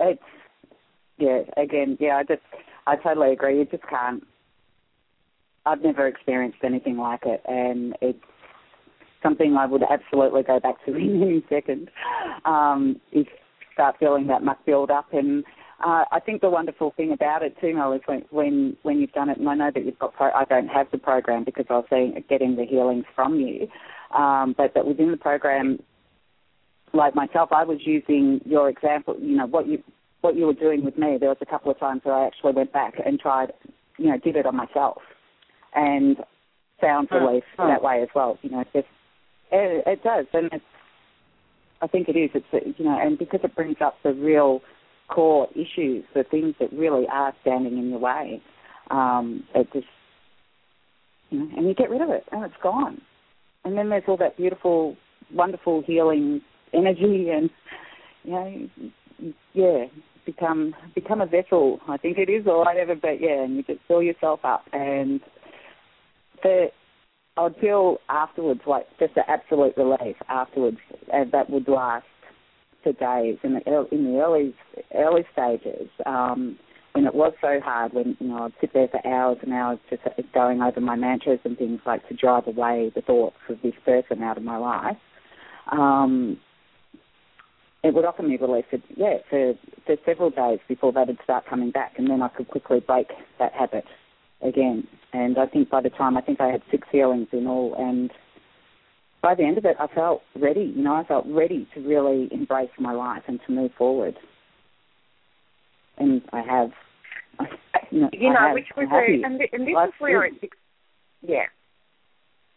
it's 0.00 0.22
yeah, 1.18 1.40
again, 1.56 1.98
yeah, 2.00 2.16
I 2.16 2.22
just 2.24 2.42
I 2.86 2.96
totally 2.96 3.32
agree. 3.32 3.58
You 3.58 3.66
just 3.66 3.82
can't. 3.88 4.22
I've 5.66 5.82
never 5.82 6.06
experienced 6.06 6.58
anything 6.64 6.96
like 6.96 7.20
it, 7.26 7.42
and 7.46 7.94
it's 8.00 8.18
something 9.22 9.56
I 9.56 9.66
would 9.66 9.82
absolutely 9.82 10.42
go 10.42 10.58
back 10.58 10.84
to 10.86 10.94
in 10.96 11.22
any 11.22 11.44
second. 11.48 11.90
Um, 12.44 13.00
if 13.12 13.26
start 13.74 13.96
feeling 14.00 14.26
that 14.28 14.42
muck 14.42 14.64
build 14.64 14.90
up, 14.90 15.12
and 15.12 15.44
uh, 15.84 16.04
I 16.10 16.20
think 16.20 16.40
the 16.40 16.50
wonderful 16.50 16.92
thing 16.96 17.12
about 17.12 17.42
it 17.42 17.56
too, 17.60 17.74
Mel, 17.74 17.92
is 17.92 18.02
when, 18.06 18.24
when 18.30 18.76
when 18.82 19.00
you've 19.00 19.12
done 19.12 19.30
it, 19.30 19.38
and 19.38 19.48
I 19.48 19.54
know 19.54 19.70
that 19.74 19.84
you've 19.84 19.98
got. 19.98 20.14
Pro- 20.14 20.32
I 20.32 20.44
don't 20.44 20.68
have 20.68 20.90
the 20.90 20.98
program 20.98 21.44
because 21.44 21.66
I 21.70 21.74
was 21.74 21.86
seeing, 21.90 22.22
getting 22.28 22.56
the 22.56 22.64
healings 22.64 23.04
from 23.14 23.36
you, 23.36 23.68
um, 24.16 24.54
but 24.56 24.74
that 24.74 24.86
within 24.86 25.10
the 25.10 25.16
program, 25.16 25.78
like 26.92 27.14
myself, 27.14 27.50
I 27.52 27.64
was 27.64 27.78
using 27.84 28.40
your 28.44 28.68
example. 28.68 29.16
You 29.20 29.36
know 29.36 29.46
what 29.46 29.66
you 29.66 29.82
what 30.20 30.36
you 30.36 30.46
were 30.46 30.54
doing 30.54 30.84
with 30.84 30.98
me. 30.98 31.16
There 31.18 31.30
was 31.30 31.38
a 31.40 31.46
couple 31.46 31.70
of 31.70 31.78
times 31.78 32.02
where 32.04 32.14
I 32.14 32.26
actually 32.26 32.52
went 32.52 32.72
back 32.72 32.94
and 33.04 33.18
tried 33.18 33.52
you 34.00 34.06
know, 34.06 34.18
did 34.18 34.34
it 34.34 34.46
on 34.46 34.56
myself, 34.56 35.02
and 35.74 36.16
found 36.80 37.08
relief 37.12 37.44
oh. 37.58 37.68
that 37.68 37.82
way 37.82 38.02
as 38.02 38.08
well. 38.14 38.38
You 38.42 38.50
know, 38.50 38.64
just 38.72 38.88
it, 39.52 39.84
it 39.86 40.02
does, 40.02 40.26
and 40.32 40.48
it's. 40.52 40.64
I 41.82 41.86
think 41.86 42.08
it 42.08 42.16
is. 42.16 42.30
It's 42.34 42.78
you 42.78 42.84
know, 42.84 42.98
and 42.98 43.18
because 43.18 43.40
it 43.44 43.54
brings 43.54 43.76
up 43.80 43.96
the 44.02 44.14
real 44.14 44.62
core 45.10 45.48
issues, 45.54 46.04
the 46.14 46.24
things 46.30 46.54
that 46.60 46.72
really 46.72 47.06
are 47.12 47.34
standing 47.42 47.78
in 47.78 47.90
your 47.90 47.98
way, 47.98 48.40
um, 48.90 49.44
it 49.54 49.68
just 49.72 49.86
you 51.30 51.38
know, 51.38 51.48
and 51.56 51.68
you 51.68 51.74
get 51.74 51.90
rid 51.90 52.02
of 52.02 52.10
it, 52.10 52.24
and 52.32 52.44
it's 52.44 52.54
gone. 52.62 53.00
And 53.64 53.76
then 53.76 53.88
there's 53.88 54.04
all 54.08 54.16
that 54.16 54.36
beautiful, 54.36 54.96
wonderful 55.32 55.82
healing 55.86 56.40
energy, 56.72 57.28
and 57.30 57.50
you 58.24 58.30
know, 58.30 59.32
yeah, 59.52 59.84
become 60.26 60.74
become 60.94 61.20
a 61.20 61.26
vessel. 61.26 61.80
I 61.88 61.96
think 61.96 62.18
it 62.18 62.30
is 62.30 62.46
all 62.46 62.66
I 62.66 62.76
ever, 62.80 62.94
but 62.94 63.20
yeah, 63.20 63.42
and 63.44 63.56
you 63.56 63.62
just 63.62 63.80
fill 63.86 64.02
yourself 64.02 64.40
up, 64.44 64.64
and 64.72 65.20
the 66.42 66.68
I 67.36 67.44
would 67.44 67.56
feel 67.56 67.98
afterwards 68.08 68.60
like 68.66 68.86
just 68.98 69.16
an 69.16 69.22
absolute 69.28 69.74
relief 69.76 70.16
afterwards, 70.28 70.78
and 71.12 71.30
that 71.32 71.48
would 71.48 71.68
last 71.68 72.06
for 72.82 72.92
days 72.92 73.38
in 73.42 73.54
the 73.54 73.88
in 73.92 74.04
the 74.04 74.20
early 74.20 74.54
early 74.94 75.24
stages. 75.32 75.88
Um, 76.06 76.58
when 76.92 77.06
it 77.06 77.14
was 77.14 77.32
so 77.40 77.60
hard, 77.62 77.92
when 77.92 78.16
you 78.20 78.28
know 78.28 78.44
I'd 78.44 78.52
sit 78.60 78.72
there 78.72 78.88
for 78.88 79.06
hours 79.06 79.38
and 79.42 79.52
hours 79.52 79.78
just 79.88 80.02
going 80.34 80.60
over 80.60 80.80
my 80.80 80.96
mantras 80.96 81.38
and 81.44 81.56
things 81.56 81.80
like 81.86 82.06
to 82.08 82.14
drive 82.14 82.46
away 82.46 82.90
the 82.94 83.02
thoughts 83.02 83.36
of 83.48 83.58
this 83.62 83.74
person 83.84 84.22
out 84.22 84.36
of 84.36 84.42
my 84.42 84.56
life. 84.56 84.96
Um, 85.70 86.38
it 87.82 87.94
would 87.94 88.04
offer 88.04 88.22
me 88.22 88.36
relief 88.36 88.64
for 88.70 88.78
yeah 88.96 89.18
for 89.28 89.54
for 89.86 89.96
several 90.04 90.30
days 90.30 90.58
before 90.68 90.92
that 90.92 91.06
would 91.06 91.18
start 91.22 91.46
coming 91.46 91.70
back, 91.70 91.94
and 91.96 92.10
then 92.10 92.22
I 92.22 92.28
could 92.28 92.48
quickly 92.48 92.80
break 92.80 93.08
that 93.38 93.52
habit 93.52 93.84
again. 94.42 94.86
And 95.12 95.38
I 95.38 95.46
think 95.46 95.70
by 95.70 95.80
the 95.80 95.90
time 95.90 96.16
I 96.16 96.20
think 96.20 96.40
I 96.40 96.48
had 96.48 96.62
six 96.70 96.86
healings 96.90 97.28
in 97.32 97.46
all, 97.46 97.74
and 97.78 98.10
by 99.22 99.34
the 99.34 99.44
end 99.44 99.58
of 99.58 99.64
it, 99.64 99.76
I 99.78 99.86
felt 99.88 100.22
ready. 100.40 100.72
You 100.74 100.82
know, 100.82 100.94
I 100.94 101.04
felt 101.04 101.26
ready 101.28 101.68
to 101.74 101.80
really 101.80 102.28
embrace 102.32 102.70
my 102.78 102.92
life 102.92 103.22
and 103.28 103.40
to 103.46 103.52
move 103.52 103.70
forward. 103.76 104.14
And 105.98 106.22
I 106.32 106.40
have, 106.40 106.70
you 107.90 108.00
know, 108.00 108.10
you 108.12 108.32
know 108.32 108.38
have, 108.38 108.54
which 108.54 108.68
was 108.76 108.88
a, 108.90 109.26
and, 109.26 109.40
and 109.52 109.66
this 109.66 109.74
is 109.88 109.94
where 109.98 110.24
it's, 110.24 110.36
yeah, 111.20 111.44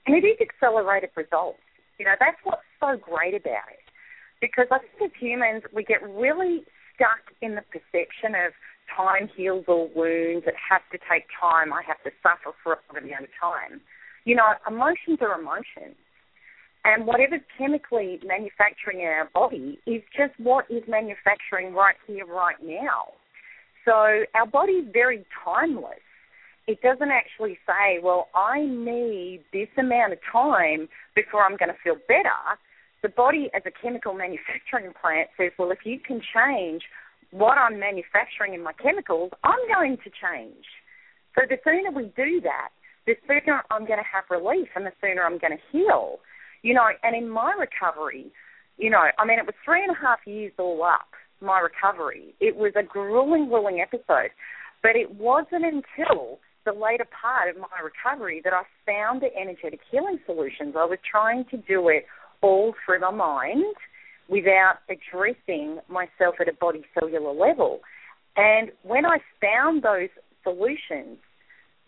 and 0.08 0.15
it 0.15 0.26
is 0.26 0.38
accelerated 0.39 1.10
results. 1.15 1.60
You 1.99 2.06
know, 2.06 2.13
that's 2.19 2.38
what's 2.43 2.62
so 2.80 2.97
great 2.97 3.36
about 3.36 3.67
it 3.71 3.84
because 4.43 4.67
I 4.71 4.80
think 4.80 5.12
as 5.12 5.19
humans, 5.19 5.63
we 5.73 5.84
get 5.84 6.04
really 6.04 6.63
stuck 6.95 7.32
in 7.41 7.56
the 7.56 7.63
perception 7.71 8.36
of 8.36 8.52
time 8.91 9.30
heals 9.32 9.63
all 9.67 9.89
wounds, 9.95 10.43
it 10.45 10.60
has 10.60 10.84
to 10.91 10.99
take 11.10 11.32
time, 11.39 11.71
I 11.71 11.82
have 11.88 12.04
to 12.04 12.12
suffer 12.21 12.52
for 12.63 12.73
a 12.76 12.80
amount 12.91 13.23
of 13.23 13.34
time. 13.39 13.80
You 14.26 14.36
know, 14.36 14.52
emotions 14.67 15.19
are 15.23 15.39
emotions. 15.39 15.95
And 16.86 17.08
whatever's 17.08 17.41
chemically 17.58 18.19
manufacturing 18.26 19.00
in 19.00 19.08
our 19.08 19.30
body 19.34 19.80
is 19.88 20.02
just 20.15 20.38
what 20.38 20.65
is 20.69 20.84
manufacturing 20.88 21.74
right 21.74 21.96
here, 22.08 22.26
right 22.26 22.58
now. 22.62 23.13
So 23.86 24.24
our 24.36 24.46
body 24.46 24.74
is 24.74 24.88
very 24.91 25.26
timeless. 25.43 26.04
It 26.67 26.82
doesn't 26.82 27.12
actually 27.12 27.58
say, 27.67 28.00
well, 28.02 28.28
I 28.36 28.62
need 28.65 29.43
this 29.52 29.67
amount 29.78 30.13
of 30.13 30.19
time 30.30 30.88
before 31.15 31.43
I'm 31.43 31.58
going 31.58 31.69
to 31.69 31.78
feel 31.84 31.96
better 32.08 32.58
the 33.04 33.10
body 33.10 33.52
as 33.54 33.62
a 33.67 33.72
chemical 33.72 34.13
manufacturing 34.24 34.91
plant 35.00 35.30
says, 35.38 35.52
well, 35.60 35.69
if 35.72 35.86
you 35.86 36.00
can 36.00 36.22
change 36.34 36.82
what 37.30 37.58
I'm 37.58 37.80
manufacturing 37.80 38.56
in 38.56 38.63
my 38.63 38.74
chemicals, 38.74 39.32
I'm 39.43 39.62
going 39.67 39.98
to 39.98 40.10
change. 40.10 40.65
So 41.36 41.41
the 41.48 41.58
sooner 41.63 41.91
we 41.91 42.12
do 42.15 42.41
that, 42.41 42.69
the 43.06 43.13
sooner 43.28 43.62
I'm 43.69 43.86
going 43.86 44.00
to 44.00 44.10
have 44.12 44.24
relief 44.32 44.69
and 44.76 44.86
the 44.86 44.93
sooner 45.02 45.24
I'm 45.24 45.38
going 45.38 45.58
to 45.58 45.63
heal. 45.72 46.17
You 46.63 46.73
know, 46.73 46.88
and 47.04 47.15
in 47.15 47.30
my 47.30 47.54
recovery, 47.60 48.32
you 48.78 48.89
know, 48.89 49.04
I 49.19 49.26
mean, 49.26 49.38
it 49.38 49.45
was 49.45 49.56
three 49.63 49.84
and 49.84 49.91
a 49.95 49.99
half 49.99 50.19
years 50.26 50.54
all 50.58 50.82
up, 50.84 51.12
my 51.41 51.60
recovery. 51.60 52.34
It 52.39 52.56
was 52.56 52.73
a 52.76 52.84
grueling, 52.84 53.49
grueling 53.49 53.82
episode. 53.82 54.32
But 54.82 54.95
it 54.95 55.15
wasn't 55.15 55.65
until 55.65 56.39
the 56.65 56.71
later 56.71 57.06
part 57.21 57.49
of 57.49 57.58
my 57.58 57.80
recovery 57.84 58.41
that 58.43 58.54
I 58.54 58.63
found 58.86 59.21
the 59.21 59.36
energetic 59.36 59.82
healing 59.91 60.19
solutions. 60.26 60.76
I 60.78 60.86
was 60.86 60.99
trying 61.10 61.45
to 61.52 61.58
do 61.58 61.89
it 61.89 62.06
all 62.41 62.73
through 62.86 63.02
my 63.02 63.12
mind 63.12 63.76
without 64.30 64.80
addressing 64.89 65.80
myself 65.89 66.36
at 66.39 66.47
a 66.47 66.54
body 66.54 66.84
cellular 66.97 67.34
level. 67.34 67.82
And 68.36 68.71
when 68.84 69.06
I 69.06 69.17
found 69.41 69.84
those 69.84 70.10
solutions, 70.43 71.19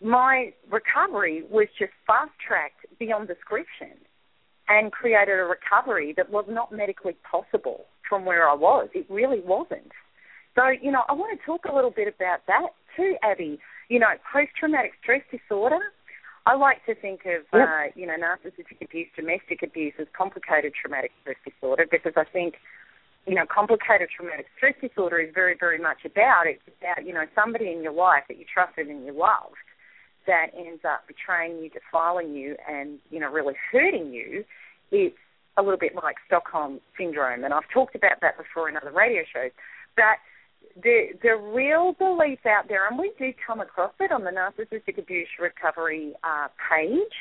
my 0.02 0.52
recovery 0.70 1.44
was 1.50 1.68
just 1.78 1.92
fast 2.06 2.32
tracked 2.46 2.86
beyond 2.98 3.28
description 3.28 3.96
and 4.68 4.92
created 4.92 5.38
a 5.38 5.44
recovery 5.44 6.12
that 6.16 6.30
was 6.30 6.44
not 6.48 6.72
medically 6.72 7.16
possible 7.30 7.86
from 8.08 8.24
where 8.24 8.48
I 8.48 8.54
was. 8.54 8.88
It 8.94 9.06
really 9.08 9.40
wasn't. 9.40 9.92
So, 10.54 10.68
you 10.68 10.90
know, 10.90 11.02
I 11.08 11.12
want 11.12 11.38
to 11.38 11.46
talk 11.46 11.64
a 11.70 11.74
little 11.74 11.90
bit 11.90 12.08
about 12.08 12.40
that 12.46 12.68
too, 12.96 13.14
Abby. 13.22 13.58
You 13.88 14.00
know, 14.00 14.08
post 14.32 14.50
traumatic 14.58 14.92
stress 15.02 15.22
disorder 15.30 15.78
I 16.46 16.54
like 16.54 16.86
to 16.86 16.94
think 16.94 17.26
of 17.26 17.42
yep. 17.52 17.68
uh, 17.68 17.90
you 17.96 18.06
know 18.06 18.14
narcissistic 18.14 18.80
abuse, 18.80 19.08
domestic 19.16 19.62
abuse 19.64 19.94
as 19.98 20.06
complicated 20.16 20.72
traumatic 20.80 21.10
stress 21.20 21.36
disorder 21.44 21.86
because 21.90 22.12
I 22.16 22.22
think 22.22 22.54
you 23.26 23.34
know 23.34 23.44
complicated 23.50 24.08
traumatic 24.14 24.46
stress 24.56 24.74
disorder 24.80 25.18
is 25.18 25.34
very 25.34 25.56
very 25.58 25.78
much 25.78 26.06
about 26.06 26.46
it's 26.46 26.62
about 26.78 27.04
you 27.04 27.12
know 27.12 27.26
somebody 27.34 27.72
in 27.72 27.82
your 27.82 27.92
life 27.92 28.22
that 28.28 28.38
you 28.38 28.44
trusted 28.46 28.86
and 28.86 29.04
you 29.04 29.12
loved 29.12 29.58
that 30.26 30.48
ends 30.56 30.82
up 30.84 31.06
betraying 31.06 31.62
you, 31.62 31.70
defiling 31.70 32.34
you, 32.34 32.56
and 32.68 32.98
you 33.10 33.20
know 33.20 33.30
really 33.30 33.54
hurting 33.72 34.12
you. 34.12 34.44
It's 34.90 35.16
a 35.56 35.62
little 35.62 35.78
bit 35.78 35.94
like 35.94 36.16
Stockholm 36.26 36.80
syndrome, 36.98 37.44
and 37.44 37.54
I've 37.54 37.68
talked 37.72 37.94
about 37.94 38.20
that 38.20 38.36
before 38.36 38.68
in 38.68 38.76
other 38.76 38.92
radio 38.92 39.22
shows. 39.32 39.50
But 39.96 40.18
the 40.82 41.08
the 41.22 41.36
real 41.36 41.94
belief 41.98 42.40
out 42.46 42.68
there, 42.68 42.86
and 42.88 42.98
we 42.98 43.12
do 43.18 43.32
come 43.46 43.60
across 43.60 43.92
it 44.00 44.12
on 44.12 44.24
the 44.24 44.30
Narcissistic 44.30 44.98
Abuse 44.98 45.28
Recovery 45.40 46.12
uh, 46.22 46.48
page, 46.70 47.16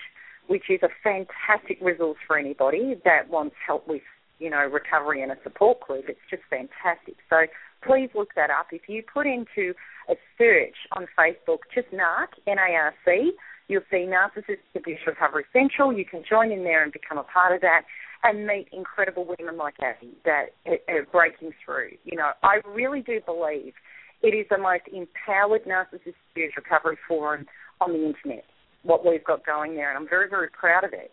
which 0.47 0.69
is 0.69 0.79
a 0.83 0.89
fantastic 1.03 1.77
resource 1.81 2.17
for 2.27 2.37
anybody 2.37 2.95
that 3.05 3.29
wants 3.29 3.55
help 3.65 3.87
with 3.87 4.01
you 4.39 4.49
know 4.49 4.65
recovery 4.67 5.21
and 5.21 5.31
a 5.31 5.37
support 5.43 5.79
group. 5.81 6.05
It's 6.09 6.19
just 6.29 6.43
fantastic. 6.49 7.15
So 7.29 7.45
please 7.85 8.09
look 8.15 8.35
that 8.35 8.49
up. 8.49 8.67
If 8.71 8.89
you 8.89 9.03
put 9.03 9.25
into 9.25 9.73
a 10.09 10.15
search 10.37 10.75
on 10.93 11.07
Facebook, 11.17 11.59
just 11.73 11.87
NARC 11.91 12.37
N 12.47 12.57
A 12.57 12.73
R 12.75 12.93
C, 13.05 13.31
you'll 13.67 13.81
see 13.89 14.07
Narcissistic 14.07 14.75
Abuse 14.75 14.99
Recovery 15.07 15.45
Central. 15.51 15.91
You 15.91 16.05
can 16.05 16.23
join 16.29 16.51
in 16.51 16.63
there 16.63 16.83
and 16.83 16.91
become 16.91 17.17
a 17.17 17.23
part 17.23 17.55
of 17.55 17.61
that 17.61 17.81
and 18.23 18.47
meet 18.47 18.67
incredible 18.71 19.25
women 19.37 19.57
like 19.57 19.75
Abby 19.81 20.11
that 20.25 20.47
are 20.87 21.05
breaking 21.11 21.51
through. 21.63 21.91
You 22.03 22.17
know, 22.17 22.31
I 22.43 22.59
really 22.67 23.01
do 23.01 23.19
believe 23.25 23.73
it 24.21 24.33
is 24.33 24.47
the 24.49 24.57
most 24.57 24.83
empowered 24.91 25.65
narcissist 25.65 26.15
abuse 26.31 26.53
recovery 26.55 26.97
forum 27.07 27.45
on 27.81 27.93
the 27.93 28.05
internet. 28.05 28.45
What 28.83 29.05
we've 29.05 29.23
got 29.23 29.45
going 29.45 29.75
there, 29.75 29.89
and 29.89 29.97
I'm 29.97 30.09
very, 30.09 30.29
very 30.29 30.49
proud 30.49 30.83
of 30.83 30.93
it. 30.93 31.11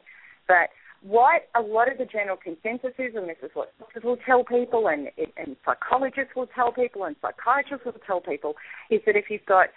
But 0.49 0.71
what 1.03 1.49
a 1.55 1.61
lot 1.61 1.91
of 1.91 1.99
the 1.99 2.05
general 2.05 2.37
consensus 2.37 2.95
is, 2.99 3.15
and 3.15 3.29
this 3.29 3.37
is 3.43 3.51
what 3.55 3.77
doctors 3.79 4.05
will 4.05 4.19
tell 4.25 4.45
people, 4.45 4.89
and, 4.89 5.09
and 5.37 5.57
psychologists 5.65 6.35
will 6.37 6.47
tell 6.55 6.73
people, 6.73 7.05
and 7.05 7.17
psychiatrists 7.21 7.85
will 7.85 7.95
tell 8.07 8.21
people, 8.21 8.55
is 8.91 9.01
that 9.07 9.17
if 9.17 9.27
you've 9.29 9.45
got 9.47 9.69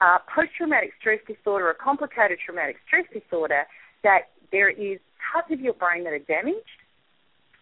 uh, 0.00 0.18
post-traumatic 0.34 0.90
stress 0.98 1.20
disorder 1.26 1.66
or 1.66 1.70
a 1.70 1.74
complicated 1.74 2.38
traumatic 2.44 2.76
stress 2.86 3.06
disorder, 3.12 3.62
that 4.02 4.34
there 4.50 4.68
is 4.68 4.98
parts 5.32 5.48
of 5.52 5.60
your 5.60 5.74
brain 5.74 6.04
that 6.04 6.12
are 6.12 6.18
damaged, 6.18 6.80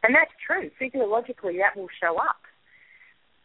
and 0.02 0.14
that's 0.14 0.32
true. 0.44 0.70
Physiologically, 0.78 1.58
that 1.58 1.78
will 1.78 1.88
show 2.00 2.16
up. 2.16 2.40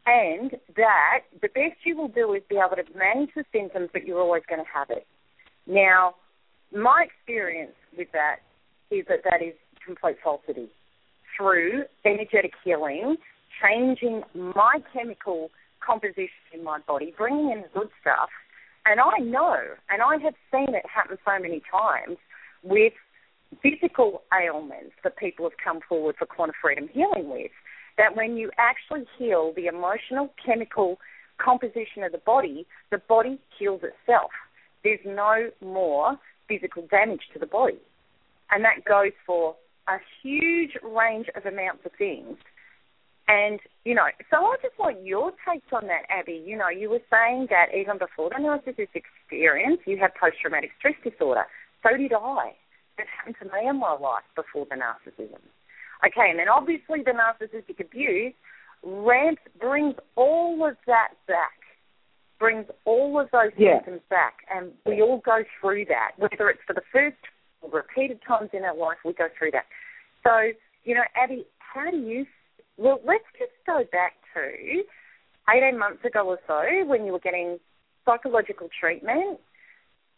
And 0.07 0.51
that 0.77 1.27
the 1.41 1.49
best 1.49 1.83
you 1.83 1.97
will 1.97 2.07
do 2.07 2.33
is 2.33 2.41
be 2.49 2.55
able 2.55 2.81
to 2.81 2.97
manage 2.97 3.31
the 3.35 3.43
symptoms, 3.51 3.89
but 3.91 4.05
you're 4.05 4.21
always 4.21 4.43
going 4.47 4.63
to 4.63 4.71
have 4.73 4.89
it. 4.89 5.05
Now, 5.67 6.15
my 6.71 7.05
experience 7.05 7.75
with 7.97 8.07
that 8.13 8.46
is 8.91 9.05
that 9.09 9.23
that 9.23 9.41
is 9.41 9.53
complete 9.85 10.17
falsity. 10.23 10.69
Through 11.37 11.83
energetic 12.05 12.53
healing, 12.63 13.17
changing 13.61 14.23
my 14.33 14.79
chemical 14.93 15.51
composition 15.85 16.29
in 16.53 16.63
my 16.63 16.79
body, 16.87 17.13
bringing 17.17 17.51
in 17.51 17.61
the 17.61 17.79
good 17.79 17.89
stuff, 18.01 18.29
and 18.85 18.99
I 18.99 19.19
know, 19.19 19.57
and 19.89 20.01
I 20.01 20.17
have 20.23 20.33
seen 20.51 20.73
it 20.73 20.85
happen 20.93 21.17
so 21.25 21.39
many 21.41 21.61
times 21.69 22.17
with 22.63 22.93
physical 23.61 24.23
ailments 24.33 24.93
that 25.03 25.17
people 25.17 25.45
have 25.45 25.57
come 25.63 25.79
forward 25.87 26.15
for 26.17 26.25
quantum 26.25 26.55
freedom 26.61 26.89
healing 26.91 27.29
with. 27.29 27.51
That 27.97 28.15
when 28.15 28.37
you 28.37 28.51
actually 28.57 29.05
heal 29.17 29.53
the 29.55 29.65
emotional, 29.65 30.33
chemical 30.43 30.99
composition 31.37 32.03
of 32.03 32.11
the 32.11 32.19
body, 32.19 32.65
the 32.91 32.99
body 32.99 33.39
heals 33.57 33.81
itself. 33.83 34.31
There's 34.83 34.99
no 35.05 35.49
more 35.61 36.17
physical 36.47 36.87
damage 36.89 37.21
to 37.33 37.39
the 37.39 37.45
body. 37.45 37.79
And 38.51 38.63
that 38.63 38.85
goes 38.87 39.11
for 39.25 39.55
a 39.87 39.97
huge 40.21 40.71
range 40.83 41.27
of 41.35 41.45
amounts 41.45 41.85
of 41.85 41.91
things. 41.97 42.37
And, 43.27 43.59
you 43.83 43.93
know, 43.93 44.07
so 44.31 44.37
I 44.37 44.55
just 44.61 44.79
want 44.79 45.03
your 45.03 45.31
takes 45.43 45.67
on 45.73 45.87
that, 45.87 46.07
Abby. 46.09 46.41
You 46.45 46.57
know, 46.57 46.69
you 46.69 46.89
were 46.89 47.03
saying 47.11 47.47
that 47.49 47.75
even 47.75 47.97
before 47.97 48.29
the 48.29 48.39
narcissistic 48.39 49.03
experience, 49.03 49.81
you 49.85 49.97
had 49.97 50.15
post 50.15 50.37
traumatic 50.41 50.71
stress 50.79 50.95
disorder. 51.03 51.43
So 51.83 51.97
did 51.97 52.13
I. 52.13 52.55
It 52.97 53.05
happened 53.15 53.35
to 53.41 53.45
me 53.45 53.67
in 53.69 53.79
my 53.79 53.93
life 53.93 54.23
before 54.35 54.65
the 54.69 54.75
narcissism. 54.75 55.43
Okay, 56.05 56.29
and 56.29 56.39
then 56.39 56.47
obviously 56.47 57.03
the 57.03 57.11
narcissistic 57.11 57.79
abuse 57.79 58.33
ramps 58.83 59.41
brings 59.59 59.95
all 60.15 60.65
of 60.67 60.77
that 60.85 61.09
back, 61.27 61.59
brings 62.39 62.65
all 62.85 63.19
of 63.19 63.29
those 63.31 63.51
yeah. 63.57 63.77
symptoms 63.77 64.01
back, 64.09 64.35
and 64.53 64.71
we 64.85 65.01
all 65.01 65.21
go 65.25 65.43
through 65.59 65.85
that, 65.85 66.11
whether 66.17 66.49
it's 66.49 66.61
for 66.65 66.73
the 66.73 66.85
first 66.93 67.17
repeated 67.71 68.19
times 68.27 68.49
in 68.53 68.63
our 68.63 68.75
life, 68.75 68.97
we 69.05 69.13
go 69.13 69.27
through 69.37 69.51
that. 69.51 69.65
So, 70.23 70.51
you 70.83 70.95
know, 70.95 71.03
Abby, 71.15 71.45
how 71.59 71.89
do 71.89 71.97
you? 71.97 72.25
Well, 72.77 72.99
let's 73.05 73.25
just 73.37 73.51
go 73.65 73.83
back 73.91 74.13
to 74.35 74.83
18 75.49 75.79
months 75.79 76.03
ago 76.05 76.27
or 76.27 76.39
so 76.47 76.87
when 76.87 77.05
you 77.05 77.11
were 77.11 77.19
getting 77.19 77.59
psychological 78.05 78.69
treatment. 78.79 79.39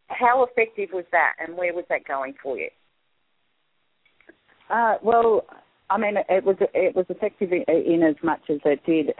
How 0.08 0.43
effective 0.43 0.89
was 0.91 1.06
that, 1.12 1.34
and 1.39 1.56
where 1.56 1.74
was 1.74 1.86
that 1.89 2.06
going 2.06 2.34
for 2.41 2.58
you? 2.58 2.70
Uh, 4.70 4.95
well, 5.04 5.45
I 5.89 5.97
mean, 5.97 6.16
it 6.30 6.43
was 6.43 6.56
it 6.74 6.95
was 6.95 7.06
effective 7.10 7.52
in, 7.52 7.64
in 7.68 8.04
as 8.04 8.16
much 8.24 8.41
as 8.50 8.60
it 8.66 8.86
did 8.86 9.14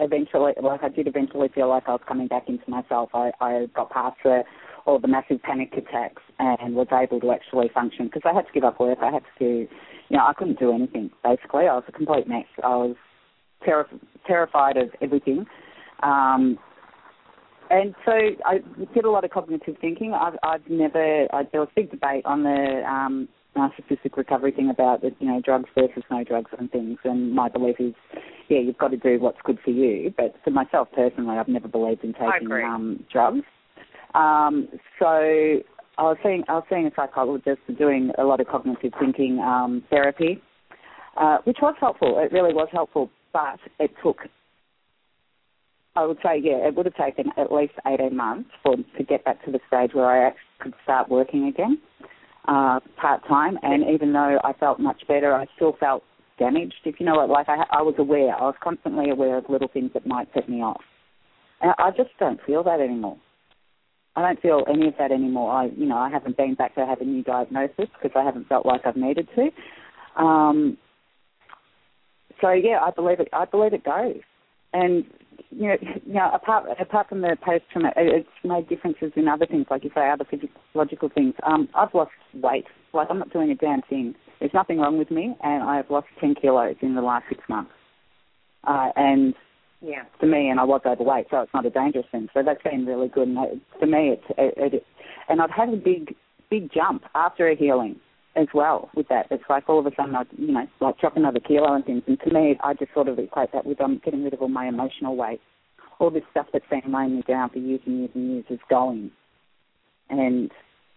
eventually. 0.00 0.52
Like 0.60 0.82
I 0.82 0.88
did 0.88 1.06
eventually 1.06 1.48
feel 1.54 1.68
like 1.68 1.84
I 1.86 1.92
was 1.92 2.00
coming 2.06 2.26
back 2.26 2.48
into 2.48 2.68
myself. 2.68 3.10
I, 3.14 3.30
I 3.40 3.66
got 3.74 3.90
past 3.90 4.16
the, 4.24 4.42
all 4.86 5.00
the 5.00 5.08
massive 5.08 5.42
panic 5.42 5.72
attacks 5.76 6.22
and 6.38 6.74
was 6.74 6.86
able 6.92 7.20
to 7.20 7.32
actually 7.32 7.68
function 7.74 8.06
because 8.06 8.22
I 8.24 8.32
had 8.32 8.46
to 8.46 8.52
give 8.52 8.64
up 8.64 8.80
work. 8.80 8.98
I 9.02 9.10
had 9.10 9.22
to, 9.40 9.44
you 9.44 9.68
know, 10.16 10.24
I 10.24 10.32
couldn't 10.32 10.58
do 10.58 10.72
anything. 10.72 11.10
Basically, 11.22 11.66
I 11.66 11.74
was 11.74 11.84
a 11.88 11.92
complete 11.92 12.28
mess. 12.28 12.46
I 12.62 12.68
was 12.68 12.96
ter- 13.64 13.88
terrified 14.26 14.76
of 14.76 14.90
everything. 15.02 15.44
Um, 16.02 16.58
and 17.68 17.94
so 18.04 18.12
I 18.44 18.58
did 18.94 19.04
a 19.04 19.10
lot 19.10 19.24
of 19.24 19.30
cognitive 19.30 19.76
thinking. 19.80 20.14
I've, 20.14 20.38
I've 20.44 20.68
never, 20.70 21.26
I, 21.32 21.42
there 21.50 21.60
was 21.60 21.68
a 21.76 21.80
big 21.80 21.90
debate 21.90 22.24
on 22.24 22.44
the 22.44 22.84
um, 22.88 23.28
narcissistic 23.56 24.16
recovery 24.16 24.52
thing 24.52 24.70
about 24.70 25.00
the, 25.00 25.10
you 25.18 25.26
know 25.26 25.40
drugs 25.44 25.68
versus 25.74 26.04
no 26.08 26.22
drugs 26.22 26.50
and 26.56 26.70
things. 26.70 26.98
And 27.02 27.34
my 27.34 27.48
belief 27.48 27.76
is, 27.80 27.94
yeah, 28.48 28.60
you've 28.60 28.78
got 28.78 28.92
to 28.92 28.96
do 28.96 29.18
what's 29.18 29.38
good 29.44 29.58
for 29.64 29.70
you. 29.70 30.14
But 30.16 30.36
for 30.44 30.50
myself 30.50 30.88
personally, 30.94 31.38
I've 31.38 31.48
never 31.48 31.66
believed 31.66 32.04
in 32.04 32.12
taking 32.12 32.52
um, 32.52 33.04
drugs. 33.12 33.42
Um, 34.14 34.68
so 34.98 35.06
I 35.06 36.02
was 36.02 36.16
seeing 36.22 36.44
I 36.48 36.54
was 36.54 36.64
seeing 36.68 36.86
a 36.86 36.90
psychologist 36.94 37.60
doing 37.78 38.12
a 38.18 38.24
lot 38.24 38.40
of 38.40 38.46
cognitive 38.48 38.92
thinking 38.98 39.38
um, 39.38 39.84
therapy, 39.90 40.42
uh, 41.16 41.38
which 41.44 41.58
was 41.60 41.74
helpful. 41.80 42.18
It 42.18 42.32
really 42.32 42.54
was 42.54 42.68
helpful, 42.72 43.10
but 43.32 43.58
it 43.78 43.90
took. 44.02 44.18
I 45.94 46.04
would 46.04 46.18
say, 46.18 46.38
yeah, 46.42 46.68
it 46.68 46.74
would 46.74 46.84
have 46.84 46.94
taken 46.94 47.32
at 47.38 47.50
least 47.50 47.72
18 47.86 48.14
months 48.14 48.50
for 48.62 48.76
to 48.76 49.04
get 49.04 49.24
back 49.24 49.42
to 49.46 49.50
the 49.50 49.60
stage 49.66 49.94
where 49.94 50.26
I 50.26 50.32
could 50.60 50.74
start 50.84 51.08
working 51.08 51.48
again 51.48 51.80
uh, 52.48 52.80
part 53.00 53.26
time, 53.26 53.58
and 53.62 53.84
even 53.92 54.12
though 54.12 54.38
I 54.44 54.52
felt 54.54 54.78
much 54.78 55.02
better, 55.08 55.34
I 55.34 55.46
still 55.56 55.76
felt 55.78 56.02
damaged. 56.38 56.74
If 56.84 57.00
you 57.00 57.06
know 57.06 57.16
what, 57.16 57.30
like 57.30 57.48
I, 57.48 57.64
I 57.70 57.82
was 57.82 57.94
aware, 57.98 58.34
I 58.34 58.42
was 58.42 58.54
constantly 58.62 59.10
aware 59.10 59.38
of 59.38 59.44
little 59.48 59.68
things 59.68 59.90
that 59.94 60.06
might 60.06 60.28
set 60.34 60.48
me 60.48 60.58
off. 60.58 60.82
And 61.60 61.72
I 61.78 61.90
just 61.90 62.10
don't 62.20 62.40
feel 62.46 62.62
that 62.64 62.80
anymore. 62.80 63.16
I 64.16 64.22
don't 64.22 64.40
feel 64.40 64.64
any 64.68 64.88
of 64.88 64.94
that 64.98 65.12
anymore. 65.12 65.52
I, 65.52 65.66
you 65.76 65.86
know, 65.86 65.98
I 65.98 66.08
haven't 66.08 66.38
been 66.38 66.54
back 66.54 66.74
to 66.74 66.86
have 66.86 67.00
a 67.00 67.04
new 67.04 67.22
diagnosis 67.22 67.88
because 68.00 68.12
I 68.16 68.24
haven't 68.24 68.48
felt 68.48 68.64
like 68.64 68.80
I've 68.86 68.96
needed 68.96 69.28
to. 69.36 70.22
Um, 70.22 70.78
so 72.40 72.50
yeah, 72.50 72.80
I 72.82 72.90
believe 72.90 73.20
it. 73.20 73.28
I 73.32 73.44
believe 73.44 73.74
it 73.74 73.84
goes. 73.84 74.20
And 74.72 75.04
you 75.50 75.68
know, 75.68 75.76
you 76.06 76.14
know, 76.14 76.30
apart 76.32 76.64
apart 76.80 77.08
from 77.08 77.20
the 77.20 77.36
post 77.44 77.64
traumatic, 77.72 77.98
it's 77.98 78.28
made 78.42 78.68
differences 78.68 79.12
in 79.16 79.28
other 79.28 79.46
things, 79.46 79.66
like 79.70 79.84
you 79.84 79.90
say, 79.94 80.10
other 80.10 80.26
physiological 80.28 81.10
things. 81.14 81.34
Um, 81.42 81.68
I've 81.74 81.94
lost 81.94 82.12
weight. 82.34 82.66
Like 82.94 83.08
I'm 83.10 83.18
not 83.18 83.32
doing 83.32 83.50
a 83.50 83.54
damn 83.54 83.82
thing. 83.82 84.14
There's 84.40 84.54
nothing 84.54 84.78
wrong 84.78 84.98
with 84.98 85.10
me, 85.10 85.34
and 85.42 85.62
I've 85.62 85.90
lost 85.90 86.06
ten 86.20 86.34
kilos 86.34 86.76
in 86.80 86.94
the 86.94 87.02
last 87.02 87.26
six 87.28 87.42
months. 87.48 87.70
Uh, 88.64 88.88
and 88.96 89.34
yeah, 89.86 90.02
to 90.20 90.26
me, 90.26 90.48
and 90.48 90.58
I 90.58 90.64
was 90.64 90.80
overweight, 90.84 91.26
so 91.30 91.42
it's 91.42 91.54
not 91.54 91.64
a 91.64 91.70
dangerous 91.70 92.06
thing. 92.10 92.28
So 92.34 92.42
that's 92.44 92.62
been 92.62 92.86
really 92.86 93.08
good. 93.08 93.28
And 93.28 93.60
to 93.80 93.86
me, 93.86 94.10
it's 94.10 94.24
it, 94.36 94.74
it, 94.74 94.86
and 95.28 95.40
I've 95.40 95.50
had 95.50 95.68
a 95.68 95.76
big 95.76 96.14
big 96.50 96.72
jump 96.72 97.04
after 97.14 97.48
a 97.48 97.54
healing 97.54 97.96
as 98.34 98.48
well 98.52 98.90
with 98.94 99.08
that. 99.08 99.26
It's 99.30 99.44
like 99.48 99.68
all 99.68 99.78
of 99.78 99.86
a 99.86 99.90
sudden 99.96 100.14
I, 100.14 100.22
you 100.36 100.52
know, 100.52 100.66
like 100.80 100.98
drop 100.98 101.16
another 101.16 101.40
kilo 101.40 101.72
and 101.72 101.84
things. 101.84 102.02
And 102.06 102.18
to 102.20 102.30
me, 102.30 102.56
I 102.62 102.74
just 102.74 102.92
sort 102.94 103.08
of 103.08 103.18
equate 103.18 103.52
that 103.52 103.64
with 103.64 103.80
um, 103.80 104.00
getting 104.04 104.24
rid 104.24 104.34
of 104.34 104.42
all 104.42 104.48
my 104.48 104.66
emotional 104.66 105.16
weight. 105.16 105.40
All 105.98 106.10
this 106.10 106.24
stuff 106.32 106.46
that's 106.52 106.64
been 106.68 106.92
weighing 106.92 107.16
me 107.16 107.22
down 107.26 107.50
for 107.50 107.58
years 107.58 107.80
and 107.86 108.00
years 108.00 108.10
and 108.14 108.32
years 108.32 108.44
is 108.50 108.60
going. 108.68 109.10
And 110.10 110.50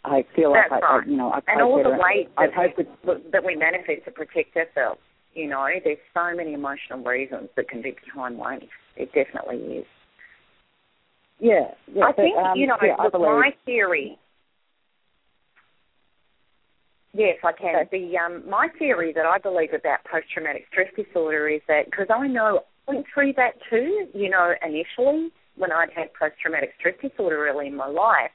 I 0.04 0.26
feel 0.36 0.54
that's 0.54 0.72
like 0.72 0.84
right. 0.84 1.04
I, 1.06 1.10
you 1.10 1.16
know, 1.16 1.30
I 1.30 1.40
and 1.48 1.62
all 1.62 1.82
the 1.82 1.92
weight 1.92 2.30
I 2.38 2.48
that, 2.48 2.54
hope 2.54 2.78
we, 2.78 3.14
that 3.32 3.46
we 3.46 3.56
manifest 3.56 4.06
to 4.06 4.12
protect 4.12 4.58
ourselves. 4.58 5.00
You 5.34 5.48
know, 5.48 5.68
there's 5.84 5.98
so 6.14 6.36
many 6.36 6.54
emotional 6.54 7.04
reasons 7.04 7.50
that 7.56 7.70
can 7.70 7.82
be 7.82 7.96
behind 8.06 8.38
weight. 8.38 8.70
It 8.96 9.12
definitely 9.14 9.58
is. 9.78 9.86
Yeah, 11.40 11.72
yeah. 11.94 12.06
I 12.06 12.12
think 12.12 12.38
um, 12.38 12.58
you 12.58 12.68
know, 12.68 12.76
yeah, 12.82 12.96
look, 13.02 13.14
my 13.14 13.52
theory 13.66 14.18
Yes, 17.14 17.38
I 17.44 17.52
can. 17.54 17.76
Okay. 17.88 18.12
The 18.12 18.18
um, 18.18 18.48
my 18.48 18.68
theory 18.78 19.14
that 19.14 19.26
I 19.26 19.40
believe 19.40 19.74
about 19.74 20.04
post-traumatic 20.10 20.66
stress 20.72 20.90
disorder 20.96 21.50
is 21.50 21.62
that 21.68 21.86
because 21.86 22.08
I 22.14 22.28
know 22.28 22.62
I 22.88 22.94
went 22.94 23.06
through 23.12 23.34
that 23.34 23.54
too. 23.70 24.08
You 24.14 24.30
know, 24.30 24.54
initially 24.64 25.32
when 25.56 25.72
I'd 25.72 25.90
had 25.96 26.14
post-traumatic 26.14 26.74
stress 26.80 26.96
disorder 27.02 27.48
early 27.48 27.68
in 27.68 27.76
my 27.76 27.88
life, 27.88 28.32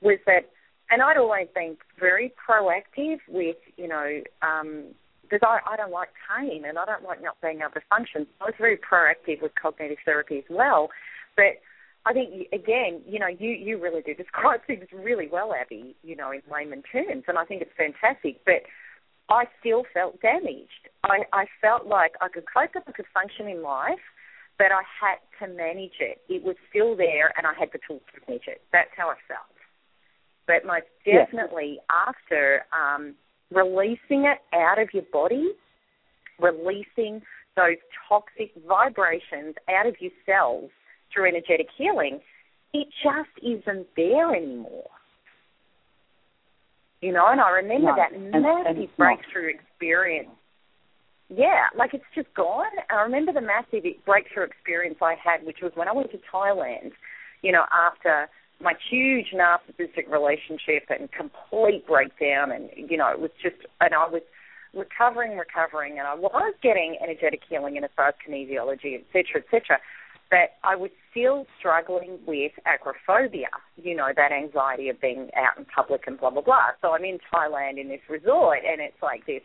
was 0.00 0.18
that, 0.26 0.50
and 0.90 1.02
I'd 1.02 1.18
always 1.18 1.48
been 1.54 1.76
very 2.00 2.32
proactive 2.48 3.18
with, 3.28 3.56
you 3.76 3.88
know, 3.88 4.20
um, 4.42 4.86
because 5.28 5.46
I, 5.46 5.60
I 5.70 5.76
don't 5.76 5.92
like 5.92 6.08
pain 6.28 6.64
and 6.64 6.78
I 6.78 6.84
don't 6.84 7.04
like 7.04 7.22
not 7.22 7.36
being 7.42 7.60
able 7.60 7.72
to 7.74 7.80
function. 7.90 8.26
So 8.38 8.46
I 8.46 8.48
was 8.48 8.54
very 8.58 8.78
proactive 8.78 9.42
with 9.42 9.52
cognitive 9.60 9.98
therapy 10.04 10.38
as 10.38 10.48
well, 10.48 10.88
but 11.36 11.60
I 12.06 12.12
think 12.12 12.48
again, 12.52 13.02
you 13.06 13.18
know, 13.18 13.28
you 13.28 13.50
you 13.50 13.80
really 13.80 14.02
do 14.02 14.14
describe 14.14 14.60
things 14.66 14.86
really 14.92 15.28
well, 15.30 15.52
Abby. 15.54 15.94
You 16.02 16.16
know, 16.16 16.32
in 16.32 16.42
layman 16.50 16.82
terms, 16.82 17.24
and 17.28 17.38
I 17.38 17.44
think 17.44 17.62
it's 17.62 17.76
fantastic. 17.76 18.40
But 18.44 18.64
I 19.28 19.44
still 19.60 19.84
felt 19.92 20.20
damaged. 20.20 20.88
I 21.04 21.24
I 21.32 21.46
felt 21.60 21.86
like 21.86 22.12
I 22.20 22.28
could 22.28 22.44
cope 22.52 22.76
up, 22.76 22.84
I 22.86 22.92
could 22.92 23.06
function 23.12 23.48
in 23.48 23.62
life, 23.62 24.02
but 24.58 24.72
I 24.72 24.82
had 24.88 25.20
to 25.40 25.52
manage 25.52 26.00
it. 26.00 26.20
It 26.28 26.42
was 26.42 26.56
still 26.70 26.96
there, 26.96 27.32
and 27.36 27.46
I 27.46 27.52
had 27.58 27.68
the 27.72 27.78
tools 27.86 28.02
to 28.14 28.20
manage 28.26 28.48
it. 28.48 28.62
That's 28.72 28.90
how 28.96 29.08
I 29.08 29.16
felt. 29.28 29.52
But 30.46 30.64
most 30.64 30.88
definitely 31.04 31.76
yeah. 31.76 32.08
after 32.08 32.64
um, 32.72 33.14
releasing 33.52 34.24
it 34.24 34.38
out 34.54 34.80
of 34.80 34.88
your 34.92 35.04
body, 35.12 35.50
releasing 36.38 37.22
those 37.56 37.76
toxic 38.08 38.52
vibrations 38.66 39.54
out 39.68 39.86
of 39.86 39.96
your 40.00 40.12
cells 40.26 40.70
through 41.12 41.28
energetic 41.28 41.68
healing, 41.76 42.20
it 42.72 42.88
just 43.02 43.30
isn't 43.42 43.86
there 43.96 44.34
anymore. 44.34 44.90
You 47.00 47.12
know, 47.12 47.28
and 47.28 47.40
I 47.40 47.50
remember 47.50 47.88
no. 47.88 47.96
that 47.96 48.18
massive 48.18 48.76
and 48.76 48.96
breakthrough 48.96 49.50
experience. 49.50 50.30
Yeah, 51.28 51.66
like 51.76 51.94
it's 51.94 52.04
just 52.14 52.32
gone. 52.34 52.72
I 52.90 53.02
remember 53.02 53.32
the 53.32 53.40
massive 53.40 53.84
breakthrough 54.04 54.44
experience 54.44 54.96
I 55.02 55.14
had, 55.22 55.44
which 55.46 55.58
was 55.62 55.72
when 55.74 55.86
I 55.86 55.92
went 55.92 56.10
to 56.12 56.18
Thailand, 56.32 56.92
you 57.42 57.52
know, 57.52 57.64
after 57.70 58.28
my 58.60 58.74
huge 58.90 59.34
narcissistic 59.34 60.10
relationship 60.10 60.84
and 60.90 61.10
complete 61.12 61.86
breakdown 61.86 62.50
and 62.50 62.70
you 62.76 62.96
know, 62.96 63.10
it 63.10 63.20
was 63.20 63.30
just 63.42 63.56
and 63.80 63.94
I 63.94 64.08
was 64.08 64.22
recovering, 64.74 65.38
recovering 65.38 65.98
and 65.98 66.06
I 66.06 66.14
was 66.14 66.54
getting 66.62 66.98
energetic 67.02 67.40
healing 67.48 67.76
and 67.76 67.84
as 67.84 67.90
far 67.96 68.08
as 68.08 68.14
kinesiology, 68.26 68.94
et 68.94 69.04
cetera, 69.12 69.40
et 69.40 69.46
cetera 69.50 69.78
but 70.30 70.60
I 70.62 70.76
was 70.76 70.90
still 71.10 71.46
struggling 71.58 72.18
with 72.26 72.52
agoraphobia, 72.66 73.48
you 73.76 73.96
know, 73.96 74.08
that 74.14 74.32
anxiety 74.32 74.88
of 74.88 75.00
being 75.00 75.30
out 75.36 75.58
in 75.58 75.64
public 75.64 76.02
and 76.06 76.18
blah, 76.18 76.30
blah, 76.30 76.42
blah. 76.42 76.76
So 76.82 76.92
I'm 76.92 77.04
in 77.04 77.18
Thailand 77.32 77.80
in 77.80 77.88
this 77.88 78.00
resort, 78.10 78.58
and 78.68 78.80
it's 78.80 79.02
like 79.02 79.26
this, 79.26 79.40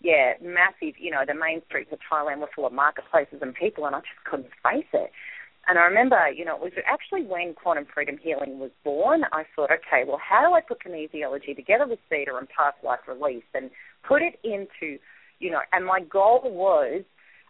yeah, 0.00 0.34
massive, 0.40 0.94
you 0.98 1.10
know, 1.10 1.24
the 1.26 1.34
main 1.34 1.62
streets 1.66 1.90
of 1.92 1.98
Thailand 2.10 2.38
were 2.38 2.48
full 2.54 2.66
of 2.66 2.72
marketplaces 2.72 3.40
and 3.42 3.54
people, 3.54 3.86
and 3.86 3.96
I 3.96 4.00
just 4.00 4.24
couldn't 4.24 4.50
face 4.62 4.88
it. 4.92 5.10
And 5.70 5.78
I 5.78 5.82
remember, 5.82 6.28
you 6.28 6.44
know, 6.44 6.56
it 6.56 6.60
was 6.60 6.72
actually 6.84 7.22
when 7.22 7.54
quantum 7.54 7.86
freedom 7.94 8.18
healing 8.20 8.58
was 8.58 8.72
born. 8.82 9.22
I 9.32 9.44
thought, 9.54 9.70
okay, 9.70 10.02
well, 10.04 10.18
how 10.18 10.44
do 10.44 10.52
I 10.52 10.60
put 10.60 10.82
kinesiology 10.82 11.54
together 11.54 11.86
with 11.86 12.00
theta 12.08 12.34
and 12.34 12.48
past 12.48 12.78
life 12.82 12.98
release 13.06 13.44
and 13.54 13.70
put 14.02 14.20
it 14.20 14.40
into, 14.42 14.98
you 15.38 15.52
know, 15.52 15.60
and 15.72 15.86
my 15.86 16.00
goal 16.00 16.40
was 16.44 17.04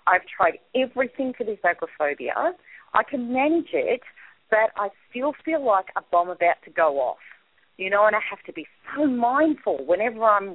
I've 0.06 0.26
tried 0.36 0.58
everything 0.76 1.32
for 1.32 1.44
this 1.44 1.60
agoraphobia 1.64 2.52
I 2.92 3.02
can 3.04 3.32
manage 3.32 3.70
it, 3.72 4.00
but 4.50 4.70
I 4.76 4.88
still 5.08 5.32
feel 5.42 5.64
like 5.64 5.86
a 5.96 6.02
bomb 6.10 6.28
about 6.28 6.56
to 6.64 6.70
go 6.70 6.98
off. 6.98 7.18
You 7.80 7.88
know, 7.88 8.06
and 8.06 8.14
I 8.14 8.20
have 8.28 8.44
to 8.44 8.52
be 8.52 8.66
so 8.94 9.06
mindful 9.06 9.86
whenever 9.86 10.22
I'm 10.22 10.54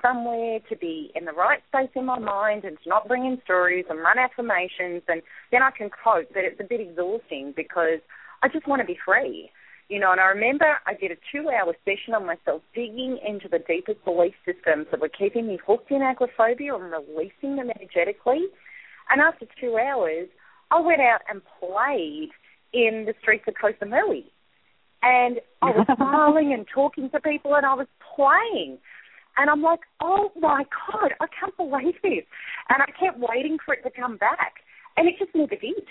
somewhere 0.00 0.58
to 0.70 0.76
be 0.76 1.12
in 1.14 1.26
the 1.26 1.32
right 1.32 1.60
space 1.68 1.90
in 1.94 2.06
my 2.06 2.18
mind 2.18 2.64
and 2.64 2.78
to 2.82 2.88
not 2.88 3.06
bring 3.06 3.26
in 3.26 3.38
stories 3.44 3.84
and 3.90 3.98
run 3.98 4.18
affirmations, 4.18 5.02
and 5.06 5.20
then 5.52 5.62
I 5.62 5.70
can 5.70 5.90
cope. 5.90 6.28
But 6.32 6.44
it's 6.44 6.58
a 6.58 6.64
bit 6.64 6.80
exhausting 6.80 7.52
because 7.54 8.00
I 8.42 8.48
just 8.48 8.66
want 8.66 8.80
to 8.80 8.86
be 8.86 8.96
free, 9.04 9.50
you 9.90 10.00
know. 10.00 10.12
And 10.12 10.20
I 10.20 10.28
remember 10.28 10.78
I 10.86 10.94
did 10.94 11.10
a 11.10 11.16
two-hour 11.30 11.76
session 11.84 12.14
on 12.14 12.24
myself, 12.24 12.62
digging 12.74 13.18
into 13.22 13.48
the 13.50 13.58
deepest 13.58 14.02
belief 14.06 14.32
systems 14.46 14.86
that 14.92 15.00
were 15.00 15.10
keeping 15.10 15.48
me 15.48 15.58
hooked 15.64 15.90
in 15.90 16.00
agoraphobia 16.00 16.74
and 16.74 16.90
releasing 16.90 17.56
them 17.56 17.68
energetically. 17.68 18.46
And 19.10 19.20
after 19.20 19.44
two 19.60 19.76
hours, 19.76 20.28
I 20.70 20.80
went 20.80 21.02
out 21.02 21.20
and 21.28 21.42
played 21.60 22.30
in 22.72 23.04
the 23.04 23.12
streets 23.20 23.44
of 23.46 23.56
Koh 23.60 23.74
Samui 23.78 24.24
and 25.02 25.40
I 25.60 25.70
was 25.70 25.86
smiling 25.96 26.52
and 26.52 26.66
talking 26.72 27.10
to 27.10 27.20
people 27.20 27.54
and 27.54 27.66
I 27.66 27.74
was 27.74 27.88
playing. 28.14 28.78
And 29.36 29.48
I'm 29.48 29.62
like, 29.62 29.80
oh 30.02 30.30
my 30.38 30.64
God, 30.92 31.12
I 31.20 31.26
can't 31.38 31.56
believe 31.56 31.94
this. 32.02 32.24
And 32.68 32.82
I 32.82 32.86
kept 32.98 33.18
waiting 33.18 33.58
for 33.64 33.74
it 33.74 33.82
to 33.84 33.90
come 33.90 34.16
back. 34.16 34.54
And 34.96 35.08
it 35.08 35.14
just 35.18 35.34
never 35.34 35.56
did. 35.56 35.84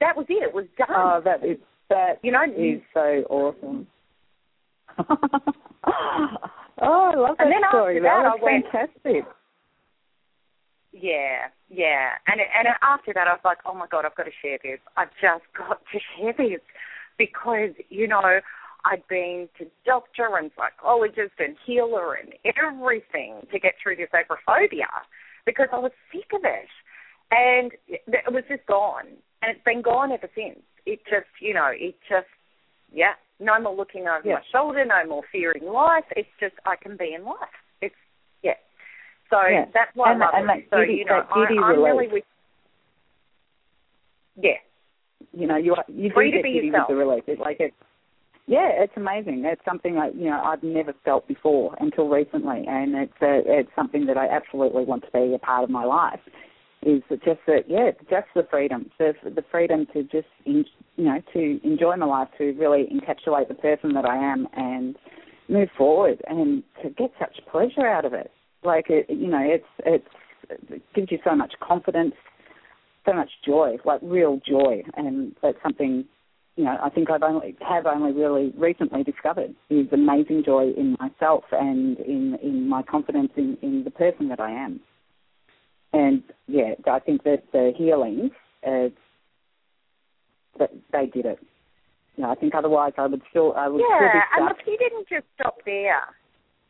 That 0.00 0.16
was 0.16 0.26
it. 0.28 0.42
It 0.42 0.54
was 0.54 0.64
done. 0.78 0.88
Oh, 0.90 1.20
that 1.24 1.44
is, 1.44 1.58
that 1.90 2.20
you 2.22 2.32
know, 2.32 2.44
is 2.44 2.80
so 2.94 3.24
awesome. 3.28 3.86
oh, 4.98 5.06
I 6.80 7.14
love 7.14 7.36
that 7.36 7.44
and 7.44 7.52
then 7.52 7.62
story. 7.68 7.98
After 7.98 8.02
that, 8.02 8.22
that 8.22 8.32
was 8.32 8.40
went, 8.42 8.64
fantastic. 8.72 9.24
Yeah, 10.92 11.48
yeah. 11.68 12.12
And 12.26 12.40
and 12.40 12.68
after 12.82 13.12
that, 13.12 13.28
I 13.28 13.32
was 13.32 13.44
like, 13.44 13.58
oh 13.66 13.74
my 13.74 13.86
God, 13.90 14.04
I've 14.06 14.16
got 14.16 14.24
to 14.24 14.32
share 14.40 14.58
this. 14.62 14.80
I've 14.96 15.10
just 15.20 15.44
got 15.56 15.80
to 15.92 15.98
share 16.16 16.32
this 16.32 16.60
because, 17.18 17.70
you 17.88 18.06
know, 18.06 18.40
I'd 18.84 19.06
been 19.08 19.48
to 19.58 19.66
doctor 19.84 20.38
and 20.38 20.50
psychologist 20.56 21.34
and 21.38 21.56
healer 21.66 22.14
and 22.14 22.32
everything 22.44 23.46
to 23.52 23.58
get 23.58 23.74
through 23.82 23.96
this 23.96 24.08
agoraphobia 24.14 24.86
because 25.44 25.68
I 25.72 25.78
was 25.78 25.92
sick 26.12 26.30
of 26.34 26.42
it. 26.44 26.68
And 27.30 27.72
it 27.88 28.32
was 28.32 28.44
just 28.48 28.64
gone. 28.66 29.06
And 29.42 29.54
it's 29.54 29.64
been 29.64 29.82
gone 29.82 30.12
ever 30.12 30.30
since. 30.34 30.60
It 30.86 31.00
just, 31.04 31.28
you 31.40 31.52
know, 31.52 31.68
it 31.70 31.96
just, 32.08 32.30
yeah, 32.92 33.12
no 33.40 33.60
more 33.60 33.74
looking 33.74 34.08
over 34.08 34.22
yeah. 34.24 34.34
my 34.34 34.42
shoulder, 34.50 34.84
no 34.84 35.06
more 35.06 35.22
fearing 35.30 35.66
life. 35.66 36.04
It's 36.16 36.28
just, 36.40 36.54
I 36.64 36.76
can 36.76 36.96
be 36.96 37.12
in 37.14 37.24
life. 37.24 37.58
It's, 37.82 37.94
yeah. 38.42 38.56
So 39.28 39.36
yeah. 39.50 39.66
that's 39.74 39.90
why 39.94 40.12
and, 40.12 40.22
I 40.22 40.26
love 40.26 40.34
and 40.48 40.60
it. 40.60 40.68
So, 40.70 40.80
you 40.80 41.04
know, 41.04 41.22
I, 41.30 41.46
I'm 41.50 41.82
really 41.82 42.08
with, 42.08 42.24
yeah, 44.40 44.62
you 45.38 45.46
know, 45.46 45.56
you 45.56 45.74
are, 45.74 45.84
you 45.86 46.10
Free 46.12 46.32
do 46.32 46.38
to 46.38 46.42
get 46.42 46.60
be 46.60 46.66
yourself. 46.66 46.88
with 46.88 46.96
the 46.96 47.04
relief. 47.04 47.24
It, 47.28 47.38
like 47.38 47.58
it's 47.60 47.74
yeah, 48.48 48.70
it's 48.72 48.92
amazing. 48.96 49.44
It's 49.46 49.60
something 49.64 49.94
that 49.94 50.16
you 50.16 50.30
know 50.30 50.42
I've 50.42 50.62
never 50.62 50.94
felt 51.04 51.28
before 51.28 51.76
until 51.80 52.08
recently, 52.08 52.64
and 52.66 52.94
it's 52.96 53.12
a, 53.22 53.42
it's 53.44 53.70
something 53.76 54.06
that 54.06 54.16
I 54.16 54.26
absolutely 54.26 54.84
want 54.84 55.04
to 55.04 55.10
be 55.12 55.34
a 55.34 55.38
part 55.38 55.64
of 55.64 55.70
my 55.70 55.84
life. 55.84 56.20
Is 56.82 57.02
just 57.10 57.40
that 57.46 57.64
yeah, 57.68 57.90
just 58.10 58.26
the 58.34 58.46
freedom, 58.50 58.90
the 58.98 59.12
the 59.24 59.44
freedom 59.50 59.86
to 59.92 60.02
just 60.02 60.28
in, 60.44 60.64
you 60.96 61.04
know 61.04 61.20
to 61.34 61.60
enjoy 61.62 61.96
my 61.96 62.06
life, 62.06 62.28
to 62.38 62.52
really 62.58 62.88
encapsulate 62.92 63.48
the 63.48 63.54
person 63.54 63.94
that 63.94 64.04
I 64.04 64.16
am, 64.16 64.48
and 64.56 64.96
move 65.48 65.68
forward, 65.76 66.20
and 66.26 66.62
to 66.82 66.90
get 66.90 67.12
such 67.20 67.36
pleasure 67.50 67.86
out 67.86 68.04
of 68.04 68.12
it. 68.12 68.30
Like 68.64 68.86
it, 68.88 69.06
you 69.08 69.28
know, 69.28 69.42
it's 69.42 69.64
it's 69.84 70.70
it 70.70 70.82
gives 70.94 71.12
you 71.12 71.18
so 71.22 71.36
much 71.36 71.52
confidence 71.60 72.14
so 73.08 73.14
much 73.14 73.30
joy, 73.44 73.76
like 73.84 74.00
real 74.02 74.40
joy, 74.46 74.82
and 74.96 75.34
that's 75.42 75.58
something 75.62 76.04
you 76.56 76.64
know 76.64 76.76
I 76.82 76.90
think 76.90 77.10
I've 77.10 77.22
only 77.22 77.56
have 77.66 77.86
only 77.86 78.12
really 78.12 78.52
recently 78.56 79.02
discovered 79.02 79.54
is 79.70 79.86
amazing 79.92 80.42
joy 80.44 80.72
in 80.76 80.96
myself 81.00 81.44
and 81.52 81.98
in 82.00 82.38
in 82.42 82.68
my 82.68 82.82
confidence 82.82 83.30
in 83.36 83.56
in 83.62 83.84
the 83.84 83.90
person 83.90 84.28
that 84.28 84.40
I 84.40 84.50
am. 84.50 84.80
And 85.92 86.22
yeah, 86.46 86.74
I 86.86 86.98
think 86.98 87.24
that 87.24 87.44
the 87.52 87.72
healing, 87.76 88.30
uh, 88.66 88.88
that 90.58 90.70
they 90.92 91.06
did 91.06 91.24
it. 91.24 91.38
You 92.16 92.24
know, 92.24 92.30
I 92.30 92.34
think 92.34 92.54
otherwise 92.54 92.92
I 92.98 93.06
would 93.06 93.22
still 93.30 93.54
I 93.56 93.68
would 93.68 93.80
still 93.80 93.98
be 93.98 94.04
yeah, 94.04 94.22
and 94.36 94.44
look, 94.46 94.58
you 94.66 94.76
didn't 94.76 95.08
just 95.08 95.24
stop 95.34 95.58
there. 95.64 96.14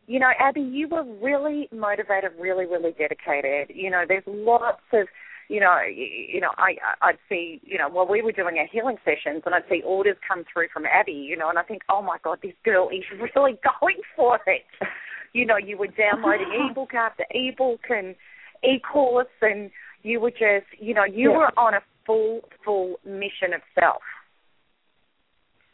You 0.06 0.18
know, 0.20 0.30
Abby, 0.38 0.62
you 0.62 0.88
were 0.88 1.04
really 1.20 1.68
motivated, 1.70 2.30
really, 2.38 2.64
really 2.64 2.92
dedicated. 2.92 3.76
You 3.76 3.90
know, 3.90 4.04
there's 4.08 4.24
lots 4.26 4.80
of 4.92 5.06
you 5.48 5.60
know, 5.60 5.78
you 5.82 6.40
know, 6.40 6.50
I 6.58 6.76
I'd 7.00 7.18
see, 7.28 7.60
you 7.64 7.78
know, 7.78 7.88
while 7.88 8.06
we 8.06 8.20
were 8.22 8.32
doing 8.32 8.58
our 8.58 8.66
healing 8.70 8.96
sessions, 9.04 9.42
and 9.46 9.54
I'd 9.54 9.62
see 9.70 9.82
orders 9.84 10.16
come 10.26 10.44
through 10.52 10.68
from 10.72 10.84
Abby, 10.86 11.12
you 11.12 11.36
know, 11.36 11.48
and 11.48 11.58
I 11.58 11.62
think, 11.62 11.82
oh 11.90 12.02
my 12.02 12.18
God, 12.22 12.38
this 12.42 12.52
girl 12.64 12.90
is 12.90 13.04
really 13.34 13.58
going 13.80 14.00
for 14.16 14.38
it. 14.46 14.62
You 15.34 15.44
know, 15.44 15.58
you 15.58 15.76
were 15.76 15.88
downloading 15.88 16.48
ebook 16.70 16.94
after 16.94 17.22
ebook 17.30 17.80
and 17.90 18.16
e-course, 18.64 19.26
and 19.42 19.70
you 20.02 20.20
were 20.20 20.30
just, 20.30 20.64
you 20.80 20.94
know, 20.94 21.04
you 21.04 21.30
Yeah. 21.30 21.36
were 21.36 21.58
on 21.58 21.74
a 21.74 21.80
full, 22.06 22.40
full 22.64 22.96
mission 23.04 23.52
of 23.54 23.60
self. 23.78 24.00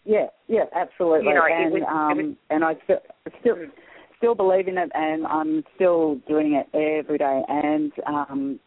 Yeah, 0.04 0.26
yeah, 0.48 0.64
absolutely. 0.74 1.28
You 1.28 1.34
know, 1.34 1.46
and 1.46 1.72
was- 1.72 1.82
um, 1.88 2.16
was- 2.18 2.36
and 2.50 2.64
I 2.64 2.74
still 2.82 3.00
still 3.40 3.56
still 4.18 4.34
believe 4.34 4.66
in 4.66 4.76
it, 4.76 4.90
and 4.92 5.24
I'm 5.24 5.64
still 5.76 6.16
doing 6.26 6.54
it 6.54 6.66
every 6.74 7.18
day. 7.18 7.42
And 7.48 7.92
um, 8.06 8.58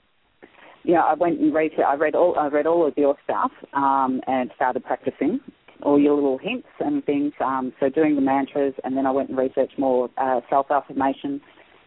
you 0.88 0.94
know, 0.94 1.02
I 1.02 1.16
went 1.16 1.40
and 1.40 1.54
read 1.54 1.72
I 1.86 1.96
read 1.96 2.16
all 2.16 2.40
I 2.40 2.48
read 2.48 2.66
all 2.66 2.88
of 2.88 2.94
your 2.98 3.16
stuff 3.26 3.52
um, 3.74 4.22
and 4.26 4.50
started 4.56 4.86
practicing 4.86 5.42
all 5.84 6.00
your 6.00 6.16
little 6.16 6.38
hints 6.38 6.70
and 6.80 7.06
things. 7.06 7.34
Um, 7.44 7.74
so 7.80 7.90
doing 7.90 8.16
the 8.16 8.22
mantras, 8.22 8.74
and 8.86 8.96
then 8.96 9.06
I 9.06 9.12
went 9.12 9.30
and 9.30 9.38
researched 9.38 9.78
more 9.78 10.10
uh, 10.18 10.40
self 10.50 10.72
affirmation 10.72 11.42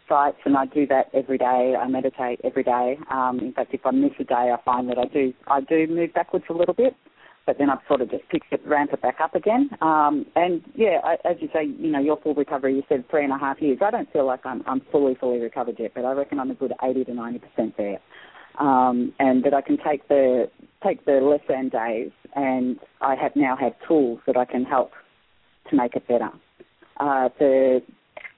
sites, 0.07 0.37
and 0.45 0.55
I 0.55 0.67
do 0.67 0.87
that 0.89 1.07
every 1.15 1.39
day. 1.39 1.75
I 1.81 1.89
meditate 1.89 2.41
every 2.45 2.63
day. 2.63 2.99
Um, 3.11 3.39
in 3.41 3.53
fact, 3.55 3.73
if 3.73 3.87
I 3.87 3.91
miss 3.91 4.13
a 4.21 4.25
day, 4.25 4.53
I 4.55 4.57
find 4.67 4.87
that 4.91 4.99
I 4.99 5.07
do 5.07 5.33
I 5.49 5.63
do 5.63 5.87
move 5.89 6.13
backwards 6.13 6.45
a 6.51 6.53
little 6.53 6.75
bit 6.75 6.95
but 7.47 7.59
then 7.59 7.69
I've 7.69 7.79
sort 7.89 8.01
of 8.01 8.11
just 8.11 8.29
picked 8.29 8.53
it, 8.53 8.61
ramp 8.65 8.93
it 8.93 9.03
back 9.03 9.17
up 9.21 9.35
again. 9.35 9.71
Um, 9.81 10.27
and 10.37 10.63
yeah, 10.77 10.99
I, 11.03 11.15
as 11.29 11.37
you 11.41 11.49
say, 11.53 11.65
you 11.65 11.91
know, 11.91 11.99
your 11.99 12.17
full 12.21 12.35
recovery, 12.35 12.77
you 12.77 12.83
said 12.89 13.05
three 13.11 13.25
and 13.25 13.33
a 13.33 13.39
half 13.39 13.61
years. 13.61 13.79
I 13.85 13.91
don't 13.91 14.13
feel 14.13 14.25
like 14.25 14.45
I'm, 14.45 14.63
I'm 14.69 14.83
fully, 14.93 15.17
fully 15.19 15.41
recovered 15.41 15.75
yet, 15.79 15.93
but 15.95 16.05
I 16.05 16.13
reckon 16.13 16.39
I'm 16.39 16.53
a 16.53 16.55
good 16.55 16.73
80 16.81 17.07
to 17.07 17.15
90 17.15 17.39
percent 17.41 17.77
there. 17.77 17.99
Um, 18.59 19.15
and 19.19 19.45
that 19.45 19.55
I 19.55 19.63
can 19.63 19.79
take 19.79 20.07
the 20.09 20.51
take 20.85 21.05
the 21.05 21.21
less 21.21 21.41
than 21.49 21.69
days, 21.69 22.11
and 22.35 22.79
I 23.01 23.15
have 23.15 23.33
now 23.37 23.57
had 23.57 23.75
tools 23.87 24.21
that 24.27 24.37
I 24.37 24.45
can 24.45 24.65
help 24.65 24.93
to 25.71 25.77
make 25.77 25.95
it 25.95 26.07
better. 26.09 26.31
Uh, 26.99 27.29
the 27.39 27.81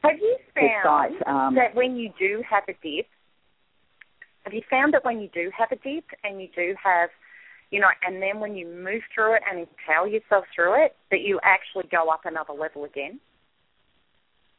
Have 0.03 0.19
you 0.21 0.37
found 0.55 1.15
site, 1.19 1.27
um, 1.27 1.55
that 1.55 1.75
when 1.75 1.97
you 1.97 2.13
do 2.19 2.43
have 2.49 2.65
a 2.69 2.75
dip, 2.83 3.07
have 4.45 4.53
you 4.53 4.63
found 4.71 4.95
that 4.95 5.05
when 5.05 5.21
you 5.21 5.29
do 5.33 5.51
have 5.57 5.73
a 5.73 5.77
dip 5.77 6.05
and 6.25 6.41
you 6.41 6.49
do 6.55 6.75
have, 6.83 7.11
you 7.71 7.81
know, 7.81 7.89
and 8.07 8.23
then 8.23 8.39
when 8.39 8.55
you 8.55 8.67
move 8.67 9.03
through 9.15 9.35
it 9.35 9.43
and 9.51 9.61
empower 9.61 10.07
yourself 10.07 10.45
through 10.55 10.85
it, 10.85 10.95
that 11.11 11.21
you 11.21 11.41
actually 11.43 11.89
go 11.91 12.09
up 12.09 12.23
another 12.25 12.53
level 12.53 12.85
again? 12.85 13.19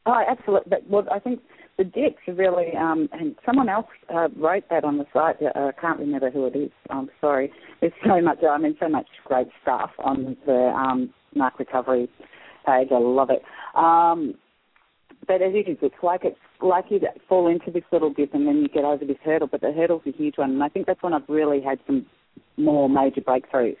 Oh, 0.06 0.22
absolutely. 0.28 0.70
But, 0.70 0.88
well, 0.88 1.06
I 1.10 1.18
think 1.18 1.40
the 1.78 1.84
are 2.28 2.34
really, 2.34 2.76
um, 2.76 3.08
and 3.12 3.34
someone 3.44 3.68
else 3.68 3.86
uh, 4.14 4.28
wrote 4.36 4.64
that 4.70 4.84
on 4.84 4.98
the 4.98 5.06
site. 5.12 5.36
Uh, 5.42 5.68
I 5.68 5.72
can't 5.80 5.98
remember 5.98 6.30
who 6.30 6.46
it 6.46 6.56
is. 6.56 6.70
I'm 6.90 7.08
sorry. 7.20 7.52
There's 7.80 7.92
so 8.06 8.20
much. 8.20 8.38
I 8.48 8.58
mean, 8.58 8.76
so 8.78 8.88
much 8.88 9.06
great 9.24 9.48
stuff 9.62 9.90
on 9.98 10.36
the 10.46 10.72
um, 10.76 11.10
Narc 11.36 11.58
Recovery 11.58 12.08
page. 12.66 12.88
I 12.90 12.98
love 12.98 13.30
it. 13.30 13.42
Um, 13.74 14.34
but 15.26 15.42
as 15.42 15.52
it 15.54 15.68
is. 15.68 15.78
It's 15.82 15.94
like 16.02 16.20
it's 16.24 16.36
like 16.60 16.86
you 16.90 17.00
fall 17.28 17.48
into 17.48 17.70
this 17.70 17.82
little 17.90 18.12
dip 18.12 18.34
and 18.34 18.46
then 18.46 18.56
you 18.58 18.68
get 18.68 18.84
over 18.84 19.04
this 19.04 19.16
hurdle. 19.24 19.48
But 19.50 19.62
the 19.62 19.72
hurdle's 19.72 20.02
a 20.06 20.12
huge 20.12 20.38
one, 20.38 20.50
and 20.50 20.62
I 20.62 20.68
think 20.68 20.86
that's 20.86 21.02
when 21.02 21.14
I've 21.14 21.28
really 21.28 21.60
had 21.60 21.78
some 21.86 22.06
more 22.56 22.88
major 22.88 23.20
breakthroughs 23.20 23.76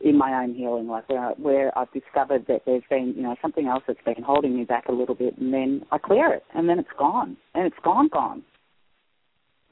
in 0.00 0.16
my 0.16 0.42
own 0.42 0.54
healing, 0.54 0.88
like 0.88 1.08
where 1.08 1.30
where 1.38 1.76
I've 1.78 1.92
discovered 1.92 2.46
that 2.48 2.62
there's 2.66 2.82
been 2.90 3.14
you 3.16 3.22
know 3.22 3.36
something 3.40 3.66
else 3.66 3.82
that's 3.86 4.02
been 4.04 4.22
holding 4.22 4.56
me 4.56 4.64
back 4.64 4.88
a 4.88 4.92
little 4.92 5.14
bit, 5.14 5.38
and 5.38 5.52
then 5.52 5.82
I 5.90 5.98
clear 5.98 6.32
it, 6.32 6.44
and 6.54 6.68
then 6.68 6.78
it's 6.78 6.88
gone, 6.98 7.36
and 7.54 7.66
it's 7.66 7.76
gone, 7.82 8.08
gone. 8.08 8.42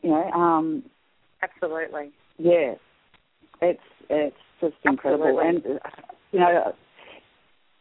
You 0.03 0.11
know, 0.11 0.31
um, 0.33 0.83
Absolutely. 1.43 2.11
yeah, 2.39 2.75
it's 3.61 3.81
it's 4.09 4.37
just 4.61 4.75
incredible, 4.85 5.41
Absolutely. 5.41 5.71
and 5.73 5.81
you 6.33 6.41
know, 6.41 6.73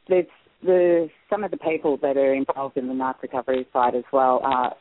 there's 0.09 0.25
the 0.63 1.09
some 1.29 1.43
of 1.43 1.51
the 1.51 1.57
people 1.57 1.97
that 1.97 2.17
are 2.17 2.33
involved 2.33 2.77
in 2.77 2.87
the 2.87 2.93
narc 2.93 3.21
recovery 3.21 3.67
side 3.71 3.95
as 3.95 4.03
well 4.11 4.41
are 4.43 4.75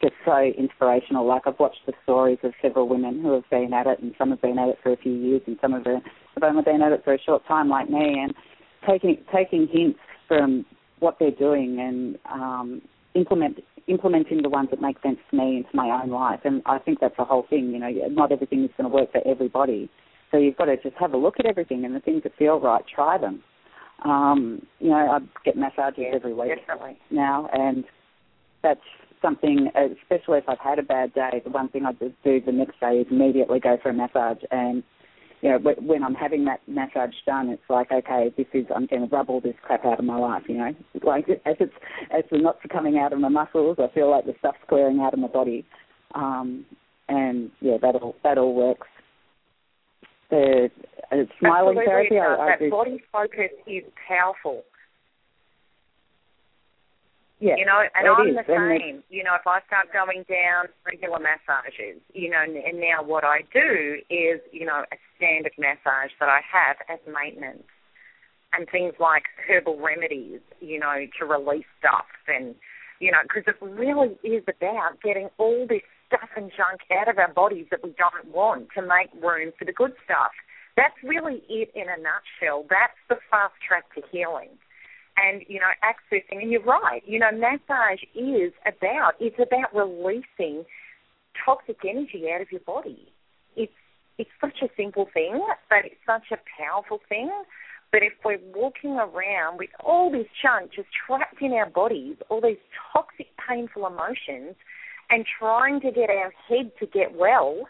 just 0.00 0.14
so 0.24 0.38
inspirational. 0.56 1.26
Like 1.26 1.42
I've 1.46 1.58
watched 1.58 1.80
the 1.86 1.92
stories 2.04 2.38
of 2.42 2.52
several 2.60 2.88
women 2.88 3.20
who 3.20 3.32
have 3.32 3.48
been 3.50 3.72
at 3.72 3.86
it, 3.86 4.00
and 4.00 4.14
some 4.18 4.30
have 4.30 4.40
been 4.40 4.58
at 4.58 4.68
it 4.68 4.78
for 4.82 4.92
a 4.92 4.96
few 4.96 5.12
years, 5.12 5.42
and 5.46 5.58
some 5.60 5.74
of 5.74 5.84
them 5.84 6.00
have 6.34 6.42
only 6.42 6.62
been 6.62 6.82
at 6.82 6.92
it 6.92 7.02
for 7.04 7.14
a 7.14 7.20
short 7.20 7.46
time, 7.46 7.68
like 7.68 7.90
me, 7.90 8.18
and 8.20 8.34
taking 8.88 9.18
taking 9.34 9.68
hints 9.70 9.98
from 10.28 10.64
what 11.00 11.18
they're 11.18 11.30
doing 11.30 11.78
and 11.80 12.18
um, 12.32 12.82
implement 13.14 13.58
implementing 13.88 14.42
the 14.42 14.48
ones 14.48 14.68
that 14.70 14.80
make 14.80 15.00
sense 15.02 15.18
to 15.30 15.36
me 15.36 15.56
into 15.58 15.70
my 15.74 16.00
own 16.02 16.10
life. 16.10 16.40
And 16.44 16.62
I 16.66 16.78
think 16.78 17.00
that's 17.00 17.16
the 17.16 17.24
whole 17.24 17.46
thing. 17.50 17.70
You 17.72 17.80
know, 17.80 17.90
not 18.10 18.30
everything 18.30 18.64
is 18.64 18.70
going 18.76 18.88
to 18.88 18.94
work 18.94 19.12
for 19.12 19.20
everybody, 19.26 19.90
so 20.30 20.38
you've 20.38 20.56
got 20.56 20.66
to 20.66 20.76
just 20.76 20.96
have 20.98 21.12
a 21.12 21.16
look 21.16 21.34
at 21.38 21.46
everything 21.46 21.84
and 21.84 21.94
the 21.94 22.00
things 22.00 22.22
that 22.22 22.32
feel 22.36 22.60
right, 22.60 22.82
try 22.92 23.18
them. 23.18 23.42
Um, 24.04 24.66
you 24.80 24.88
know, 24.88 24.96
I 24.96 25.18
get 25.44 25.56
massages 25.56 26.06
every 26.12 26.34
week 26.34 26.50
now, 27.10 27.48
and 27.52 27.84
that's 28.62 28.80
something, 29.22 29.68
especially 30.02 30.38
if 30.38 30.48
I've 30.48 30.58
had 30.58 30.78
a 30.78 30.82
bad 30.82 31.14
day, 31.14 31.40
the 31.44 31.50
one 31.50 31.68
thing 31.68 31.86
I 31.86 31.92
just 31.92 32.14
do 32.24 32.40
the 32.40 32.52
next 32.52 32.78
day 32.80 32.98
is 33.00 33.06
immediately 33.10 33.60
go 33.60 33.78
for 33.82 33.90
a 33.90 33.94
massage. 33.94 34.42
And, 34.50 34.82
you 35.40 35.50
know, 35.50 35.58
when 35.58 36.02
I'm 36.02 36.14
having 36.14 36.44
that 36.46 36.60
massage 36.66 37.14
done, 37.24 37.48
it's 37.48 37.62
like, 37.70 37.90
okay, 37.90 38.32
this 38.36 38.46
is, 38.52 38.66
I'm 38.74 38.86
going 38.86 39.08
to 39.08 39.14
rub 39.14 39.30
all 39.30 39.40
this 39.40 39.54
crap 39.62 39.84
out 39.84 39.98
of 39.98 40.04
my 40.04 40.18
life, 40.18 40.42
you 40.48 40.58
know. 40.58 40.74
Like, 41.02 41.28
as 41.46 41.56
it's, 41.60 41.72
as 42.10 42.24
the 42.30 42.38
knots 42.38 42.58
are 42.64 42.68
coming 42.68 42.98
out 42.98 43.12
of 43.12 43.20
my 43.20 43.28
muscles, 43.28 43.78
I 43.78 43.92
feel 43.94 44.10
like 44.10 44.26
the 44.26 44.34
stuff's 44.40 44.58
clearing 44.68 45.00
out 45.00 45.14
of 45.14 45.20
my 45.20 45.28
body. 45.28 45.64
Um, 46.14 46.66
and, 47.08 47.50
yeah, 47.60 47.76
that 47.80 47.94
all, 47.94 48.16
that 48.24 48.38
all 48.38 48.54
works. 48.54 48.88
The 50.30 50.70
uh, 51.10 51.16
smiling 51.38 51.78
Absolutely 51.78 51.84
therapy, 51.86 52.18
I, 52.18 52.34
I, 52.34 52.46
that 52.50 52.58
do. 52.58 52.70
body 52.70 53.02
focus 53.12 53.50
is 53.66 53.84
powerful. 54.08 54.64
Yeah, 57.42 57.58
you 57.58 57.66
know, 57.66 57.82
and 57.82 58.06
I'm 58.06 58.30
is. 58.30 58.38
the 58.38 58.46
same. 58.46 59.02
You 59.10 59.26
know, 59.26 59.34
if 59.34 59.42
I 59.50 59.58
start 59.66 59.90
going 59.90 60.22
down 60.30 60.70
regular 60.86 61.18
massages, 61.18 61.98
you 62.14 62.30
know, 62.30 62.38
and, 62.38 62.54
and 62.54 62.78
now 62.78 63.02
what 63.02 63.26
I 63.26 63.42
do 63.50 63.98
is, 64.06 64.38
you 64.54 64.62
know, 64.62 64.86
a 64.86 64.96
standard 65.18 65.50
massage 65.58 66.14
that 66.22 66.30
I 66.30 66.38
have 66.46 66.78
as 66.86 67.02
maintenance, 67.02 67.66
and 68.54 68.70
things 68.70 68.94
like 69.02 69.26
herbal 69.50 69.82
remedies, 69.82 70.38
you 70.62 70.78
know, 70.78 71.02
to 71.18 71.26
release 71.26 71.66
stuff, 71.82 72.06
and 72.30 72.54
you 73.02 73.10
know, 73.10 73.26
because 73.26 73.42
it 73.50 73.58
really 73.58 74.14
is 74.22 74.46
about 74.46 75.02
getting 75.02 75.26
all 75.34 75.66
this 75.66 75.82
stuff 76.06 76.30
and 76.38 76.46
junk 76.54 76.86
out 76.94 77.10
of 77.10 77.18
our 77.18 77.34
bodies 77.34 77.66
that 77.74 77.82
we 77.82 77.90
don't 77.98 78.30
want 78.30 78.70
to 78.78 78.82
make 78.86 79.10
room 79.18 79.50
for 79.58 79.64
the 79.64 79.74
good 79.74 79.98
stuff. 80.06 80.30
That's 80.78 80.94
really 81.02 81.42
it 81.50 81.74
in 81.74 81.90
a 81.90 81.98
nutshell. 81.98 82.70
That's 82.70 82.94
the 83.10 83.18
fast 83.34 83.58
track 83.66 83.90
to 83.98 84.02
healing 84.14 84.61
and 85.16 85.42
you 85.48 85.60
know 85.60 85.70
accessing 85.84 86.42
and 86.42 86.50
you're 86.50 86.62
right 86.62 87.02
you 87.06 87.18
know 87.18 87.30
massage 87.32 88.02
is 88.14 88.52
about 88.66 89.12
it's 89.20 89.38
about 89.38 89.74
releasing 89.74 90.64
toxic 91.44 91.78
energy 91.88 92.24
out 92.32 92.40
of 92.40 92.50
your 92.50 92.60
body. 92.60 93.08
It's 93.56 93.72
it's 94.18 94.30
such 94.40 94.62
a 94.62 94.68
simple 94.76 95.08
thing 95.12 95.44
but 95.68 95.84
it's 95.84 95.96
such 96.06 96.30
a 96.32 96.38
powerful 96.60 97.00
thing. 97.08 97.30
But 97.90 98.02
if 98.02 98.14
we're 98.24 98.38
walking 98.54 98.92
around 98.92 99.58
with 99.58 99.68
all 99.80 100.10
this 100.10 100.26
junk 100.40 100.72
just 100.74 100.88
trapped 101.06 101.40
in 101.40 101.52
our 101.52 101.68
bodies 101.68 102.16
all 102.28 102.40
these 102.40 102.62
toxic 102.92 103.28
painful 103.48 103.86
emotions 103.86 104.56
and 105.10 105.26
trying 105.38 105.80
to 105.80 105.90
get 105.90 106.08
our 106.08 106.32
head 106.48 106.72
to 106.80 106.86
get 106.86 107.14
well 107.14 107.68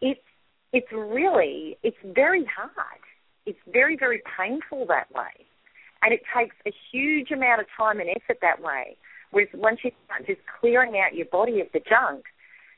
it's 0.00 0.20
it's 0.72 0.92
really 0.92 1.76
it's 1.82 1.96
very 2.04 2.44
hard. 2.44 3.00
It's 3.46 3.58
very 3.72 3.96
very 3.96 4.22
painful 4.38 4.86
that 4.88 5.10
way 5.12 5.46
and 6.02 6.12
it 6.12 6.22
takes 6.36 6.54
a 6.66 6.72
huge 6.92 7.30
amount 7.30 7.60
of 7.60 7.66
time 7.76 8.00
and 8.00 8.08
effort 8.10 8.38
that 8.40 8.62
way. 8.62 8.96
Whereas 9.30 9.48
once 9.54 9.80
you 9.84 9.90
start 10.06 10.26
just 10.26 10.40
clearing 10.60 10.98
out 10.98 11.14
your 11.14 11.26
body 11.26 11.60
of 11.60 11.68
the 11.72 11.80
junk, 11.80 12.24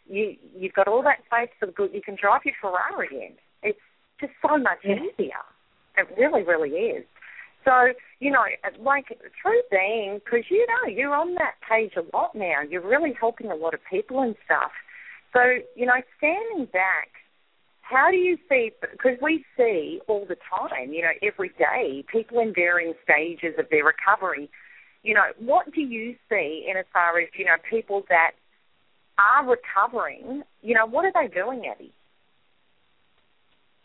you 0.09 0.35
you've 0.57 0.73
got 0.73 0.89
all 0.89 1.03
that 1.03 1.19
space 1.27 1.51
for 1.59 1.67
the 1.67 1.73
good. 1.73 1.91
You 1.95 2.03
can 2.03 2.17
drive 2.21 2.43
your 2.45 2.55
Ferrari 2.61 3.09
in. 3.13 3.33
It's 3.63 3.79
just 4.21 4.33
so 4.43 4.59
much 4.59 4.79
yeah. 4.85 4.97
easier. 4.97 5.45
It 5.97 6.09
really, 6.19 6.43
really 6.43 6.71
is. 6.71 7.05
So 7.65 7.93
you 8.19 8.31
know, 8.31 8.45
uh, 8.65 8.71
like 8.83 9.09
through 9.09 9.63
being, 9.71 10.21
because 10.25 10.45
you 10.51 10.67
know 10.67 10.91
you're 10.91 11.15
on 11.15 11.35
that 11.35 11.55
page 11.69 11.93
a 11.97 12.17
lot 12.17 12.35
now. 12.35 12.63
You're 12.69 12.87
really 12.87 13.13
helping 13.19 13.51
a 13.51 13.55
lot 13.55 13.75
of 13.75 13.81
people 13.89 14.21
and 14.21 14.35
stuff. 14.45 14.73
So 15.33 15.41
you 15.77 15.87
know, 15.87 16.01
standing 16.19 16.67
back 16.73 17.20
how 17.91 18.11
do 18.11 18.17
you 18.17 18.39
see, 18.49 18.71
because 18.81 19.19
we 19.21 19.45
see 19.57 20.01
all 20.07 20.25
the 20.29 20.37
time, 20.49 20.93
you 20.93 21.03
know, 21.03 21.11
every 21.23 21.51
day, 21.59 22.05
people 22.11 22.39
in 22.39 22.55
varying 22.55 22.95
stages 23.03 23.55
of 23.59 23.67
their 23.71 23.85
recovery. 23.85 24.49
You 25.03 25.15
know, 25.15 25.25
what 25.39 25.73
do 25.75 25.81
you 25.81 26.15
see 26.29 26.67
in 26.71 26.77
as 26.77 26.85
far 26.93 27.19
as, 27.19 27.29
you 27.37 27.45
know, 27.45 27.57
people 27.69 28.05
that 28.09 28.33
are 29.19 29.45
recovering, 29.49 30.43
you 30.63 30.75
know, 30.75 30.87
what 30.87 31.05
are 31.05 31.13
they 31.13 31.33
doing, 31.35 31.67
Abby? 31.67 31.93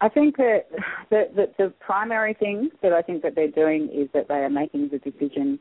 I 0.01 0.09
think 0.09 0.37
that 0.37 0.65
the, 1.09 1.29
the, 1.35 1.51
the 1.57 1.73
primary 1.79 2.33
thing 2.33 2.69
that 2.83 2.93
I 2.93 3.01
think 3.01 3.23
that 3.23 3.33
they're 3.35 3.47
doing 3.47 3.89
is 3.93 4.09
that 4.13 4.27
they 4.27 4.35
are 4.35 4.49
making 4.49 4.89
the 4.89 4.99
decision 4.99 5.59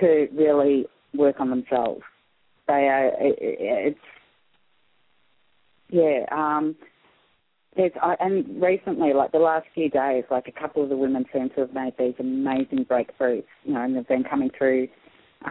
to 0.00 0.28
really 0.34 0.86
work 1.14 1.40
on 1.40 1.50
themselves. 1.50 2.02
They 2.68 2.88
are, 2.88 3.08
it, 3.18 3.38
it's, 3.40 3.98
yeah, 5.88 6.26
um, 6.30 6.76
there's, 7.76 7.92
I, 8.02 8.16
and 8.20 8.60
recently, 8.60 9.12
like 9.14 9.32
the 9.32 9.38
last 9.38 9.66
few 9.74 9.88
days, 9.88 10.24
like 10.30 10.46
a 10.46 10.52
couple 10.60 10.82
of 10.82 10.88
the 10.88 10.96
women 10.96 11.24
seem 11.32 11.48
to 11.50 11.60
have 11.60 11.72
made 11.72 11.94
these 11.98 12.14
amazing 12.18 12.84
breakthroughs, 12.84 13.44
you 13.64 13.74
know, 13.74 13.82
and 13.82 13.96
they've 13.96 14.06
been 14.06 14.24
coming 14.24 14.50
through 14.56 14.88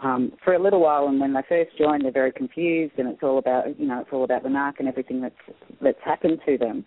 um, 0.04 0.32
for 0.44 0.54
a 0.54 0.62
little 0.62 0.82
while. 0.82 1.08
And 1.08 1.20
when 1.20 1.34
they 1.34 1.42
first 1.50 1.78
join, 1.78 2.04
they're 2.04 2.12
very 2.12 2.32
confused, 2.32 2.94
and 2.98 3.08
it's 3.10 3.24
all 3.24 3.40
about, 3.40 3.80
you 3.80 3.88
know, 3.88 4.02
it's 4.02 4.10
all 4.14 4.24
about 4.24 4.44
the 4.44 4.50
narc 4.50 4.74
and 4.80 4.88
everything 4.88 5.22
that's 5.22 5.58
that's 5.82 5.98
happened 6.04 6.40
to 6.46 6.58
them. 6.58 6.86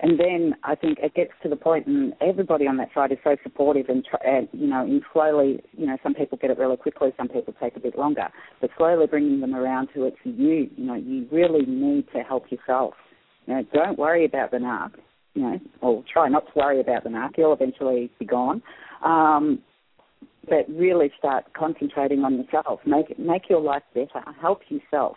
And 0.00 0.18
then 0.18 0.54
I 0.62 0.76
think 0.76 0.98
it 1.02 1.14
gets 1.14 1.32
to 1.42 1.48
the 1.48 1.56
point, 1.56 1.88
and 1.88 2.12
everybody 2.20 2.68
on 2.68 2.76
that 2.76 2.90
side 2.94 3.10
is 3.10 3.18
so 3.24 3.36
supportive, 3.42 3.88
and, 3.88 4.06
and 4.24 4.48
you 4.52 4.68
know, 4.68 4.82
and 4.82 5.02
slowly, 5.12 5.60
you 5.76 5.86
know, 5.86 5.96
some 6.04 6.14
people 6.14 6.38
get 6.40 6.50
it 6.50 6.58
really 6.58 6.76
quickly, 6.76 7.12
some 7.16 7.26
people 7.26 7.52
take 7.60 7.76
a 7.76 7.80
bit 7.80 7.98
longer, 7.98 8.28
but 8.60 8.70
slowly 8.78 9.08
bringing 9.08 9.40
them 9.40 9.56
around 9.56 9.88
to 9.94 10.04
it's 10.04 10.16
you. 10.22 10.70
You 10.76 10.84
know, 10.84 10.94
you 10.94 11.26
really 11.32 11.66
need 11.66 12.06
to 12.14 12.20
help 12.20 12.44
yourself 12.52 12.94
you 13.48 13.54
know, 13.54 13.64
don't 13.72 13.98
worry 13.98 14.24
about 14.24 14.50
the 14.50 14.58
narc. 14.58 14.92
You 15.34 15.42
know, 15.42 15.60
or 15.80 16.04
try 16.12 16.28
not 16.28 16.46
to 16.46 16.52
worry 16.54 16.80
about 16.80 17.04
the 17.04 17.10
narc. 17.10 17.36
He'll 17.36 17.52
eventually 17.52 18.10
be 18.18 18.26
gone. 18.26 18.62
Um, 19.04 19.60
but 20.48 20.68
really 20.68 21.12
start 21.18 21.44
concentrating 21.54 22.24
on 22.24 22.36
yourself. 22.36 22.80
Make 22.86 23.18
make 23.18 23.48
your 23.48 23.60
life 23.60 23.82
better. 23.94 24.22
Help 24.40 24.60
yourself. 24.68 25.16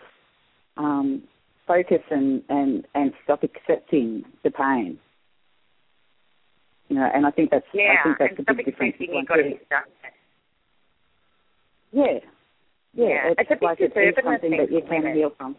Um, 0.77 1.23
focus 1.67 2.01
and, 2.09 2.43
and, 2.49 2.85
and 2.95 3.13
stop 3.23 3.43
accepting 3.43 4.23
the 4.43 4.51
pain. 4.51 4.97
You 6.89 6.97
know, 6.97 7.09
and 7.13 7.25
I 7.25 7.31
think 7.31 7.51
that's 7.51 7.65
yeah, 7.73 7.95
I 7.99 8.03
think 8.03 8.17
that's 8.19 8.33
and 8.37 8.49
a 8.49 8.53
big 8.53 8.65
difference. 8.65 8.95
You've 8.99 9.27
got 9.27 9.35
to 9.35 9.43
be 9.43 9.59
stuck. 9.65 9.85
Yeah. 11.91 12.19
Yeah, 12.93 13.05
yeah. 13.05 13.33
it's, 13.37 13.49
it's 13.51 13.61
a 13.61 13.65
like 13.65 13.77
it's 13.79 13.95
something 14.23 14.51
that 14.51 14.71
you 14.71 14.81
can 14.87 15.15
heal 15.15 15.31
from. 15.37 15.55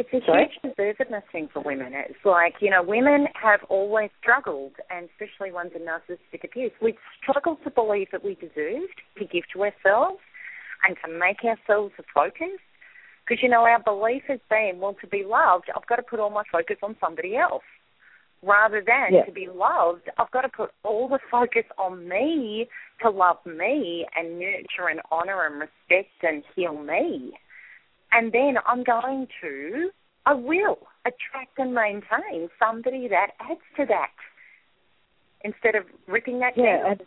It's 0.00 0.08
a 0.14 0.24
Sorry? 0.24 0.50
huge 0.62 0.74
deservedness 0.78 1.24
thing 1.30 1.50
for 1.52 1.60
women. 1.60 1.92
It's 1.92 2.24
like, 2.24 2.54
you 2.60 2.70
know, 2.70 2.82
women 2.82 3.26
have 3.34 3.60
always 3.68 4.08
struggled, 4.18 4.72
and 4.88 5.10
especially 5.12 5.52
ones 5.52 5.72
in 5.76 5.82
narcissistic 5.82 6.42
abuse, 6.42 6.72
we 6.80 6.96
struggle 7.20 7.58
to 7.64 7.70
believe 7.70 8.06
that 8.12 8.24
we 8.24 8.34
deserved 8.34 8.96
to 9.18 9.26
give 9.26 9.44
to 9.52 9.60
ourselves 9.60 10.20
and 10.88 10.96
to 11.04 11.12
make 11.12 11.44
ourselves 11.44 11.92
a 11.98 12.02
focus. 12.14 12.56
Because, 13.28 13.42
you 13.42 13.50
know, 13.50 13.64
our 13.64 13.82
belief 13.82 14.22
has 14.28 14.40
been, 14.48 14.78
well, 14.78 14.96
to 15.02 15.06
be 15.06 15.22
loved, 15.22 15.66
I've 15.76 15.86
got 15.86 15.96
to 15.96 16.02
put 16.02 16.18
all 16.18 16.30
my 16.30 16.44
focus 16.50 16.76
on 16.82 16.96
somebody 16.98 17.36
else. 17.36 17.62
Rather 18.42 18.82
than 18.82 19.26
to 19.26 19.32
be 19.32 19.48
loved, 19.54 20.08
I've 20.16 20.30
got 20.30 20.42
to 20.42 20.48
put 20.48 20.70
all 20.82 21.10
the 21.10 21.18
focus 21.30 21.64
on 21.76 22.08
me 22.08 22.68
to 23.02 23.10
love 23.10 23.36
me 23.44 24.06
and 24.16 24.38
nurture 24.38 24.88
and 24.90 25.00
honor 25.12 25.44
and 25.44 25.60
respect 25.60 26.08
and 26.22 26.42
heal 26.56 26.72
me 26.72 27.34
and 28.12 28.32
then 28.32 28.54
I'm 28.66 28.84
going 28.84 29.28
to, 29.42 29.90
I 30.26 30.34
will 30.34 30.78
attract 31.06 31.58
and 31.58 31.74
maintain 31.74 32.48
somebody 32.58 33.08
that 33.08 33.28
adds 33.40 33.60
to 33.76 33.86
that 33.86 34.10
instead 35.42 35.74
of 35.74 35.84
ripping 36.06 36.40
that 36.40 36.52
yeah, 36.56 36.76
down. 36.82 36.90
And, 36.92 37.02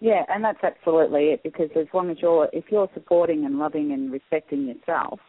yeah, 0.00 0.22
and 0.28 0.44
that's 0.44 0.62
absolutely 0.62 1.26
it 1.26 1.42
because 1.42 1.70
as 1.76 1.86
long 1.92 2.10
as 2.10 2.18
you're, 2.20 2.48
if 2.52 2.64
you're 2.70 2.90
supporting 2.94 3.44
and 3.44 3.58
loving 3.58 3.92
and 3.92 4.12
respecting 4.12 4.66
yourself, 4.66 5.20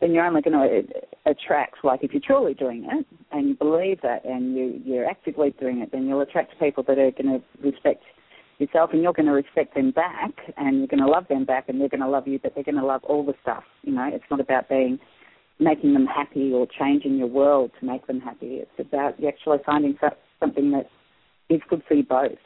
then 0.00 0.12
you're 0.12 0.24
only 0.24 0.40
going 0.40 0.52
to 0.52 1.30
attract, 1.30 1.84
like 1.84 2.04
if 2.04 2.12
you're 2.12 2.22
truly 2.24 2.54
doing 2.54 2.86
it 2.88 3.06
and 3.32 3.48
you 3.48 3.54
believe 3.56 4.00
that 4.02 4.24
and 4.24 4.56
you, 4.56 4.80
you're 4.84 5.04
actively 5.04 5.52
doing 5.58 5.80
it, 5.80 5.90
then 5.90 6.06
you'll 6.06 6.20
attract 6.20 6.58
people 6.60 6.84
that 6.84 6.98
are 6.98 7.10
going 7.10 7.40
to 7.40 7.42
respect 7.60 8.04
yourself 8.58 8.90
and 8.92 9.02
you're 9.02 9.12
going 9.12 9.26
to 9.26 9.32
respect 9.32 9.74
them 9.74 9.90
back 9.90 10.32
and 10.56 10.78
you're 10.78 10.86
going 10.86 11.02
to 11.02 11.08
love 11.08 11.26
them 11.28 11.44
back 11.44 11.68
and 11.68 11.80
they're 11.80 11.88
going 11.88 12.00
to 12.00 12.08
love 12.08 12.26
you, 12.26 12.38
but 12.38 12.54
they're 12.54 12.64
going 12.64 12.76
to 12.76 12.84
love 12.84 13.04
all 13.04 13.24
the 13.24 13.34
stuff. 13.42 13.64
You 13.82 13.92
know, 13.92 14.08
it's 14.12 14.24
not 14.30 14.40
about 14.40 14.68
being 14.68 14.98
making 15.60 15.92
them 15.92 16.06
happy 16.06 16.52
or 16.52 16.66
changing 16.78 17.16
your 17.16 17.26
world 17.26 17.70
to 17.80 17.86
make 17.86 18.06
them 18.06 18.20
happy. 18.20 18.60
It's 18.62 18.70
about 18.78 19.18
you 19.20 19.28
actually 19.28 19.58
finding 19.64 19.96
something 20.40 20.70
that 20.72 20.86
is 21.48 21.60
good 21.68 21.82
for 21.86 21.94
you 21.94 22.04
both. 22.04 22.38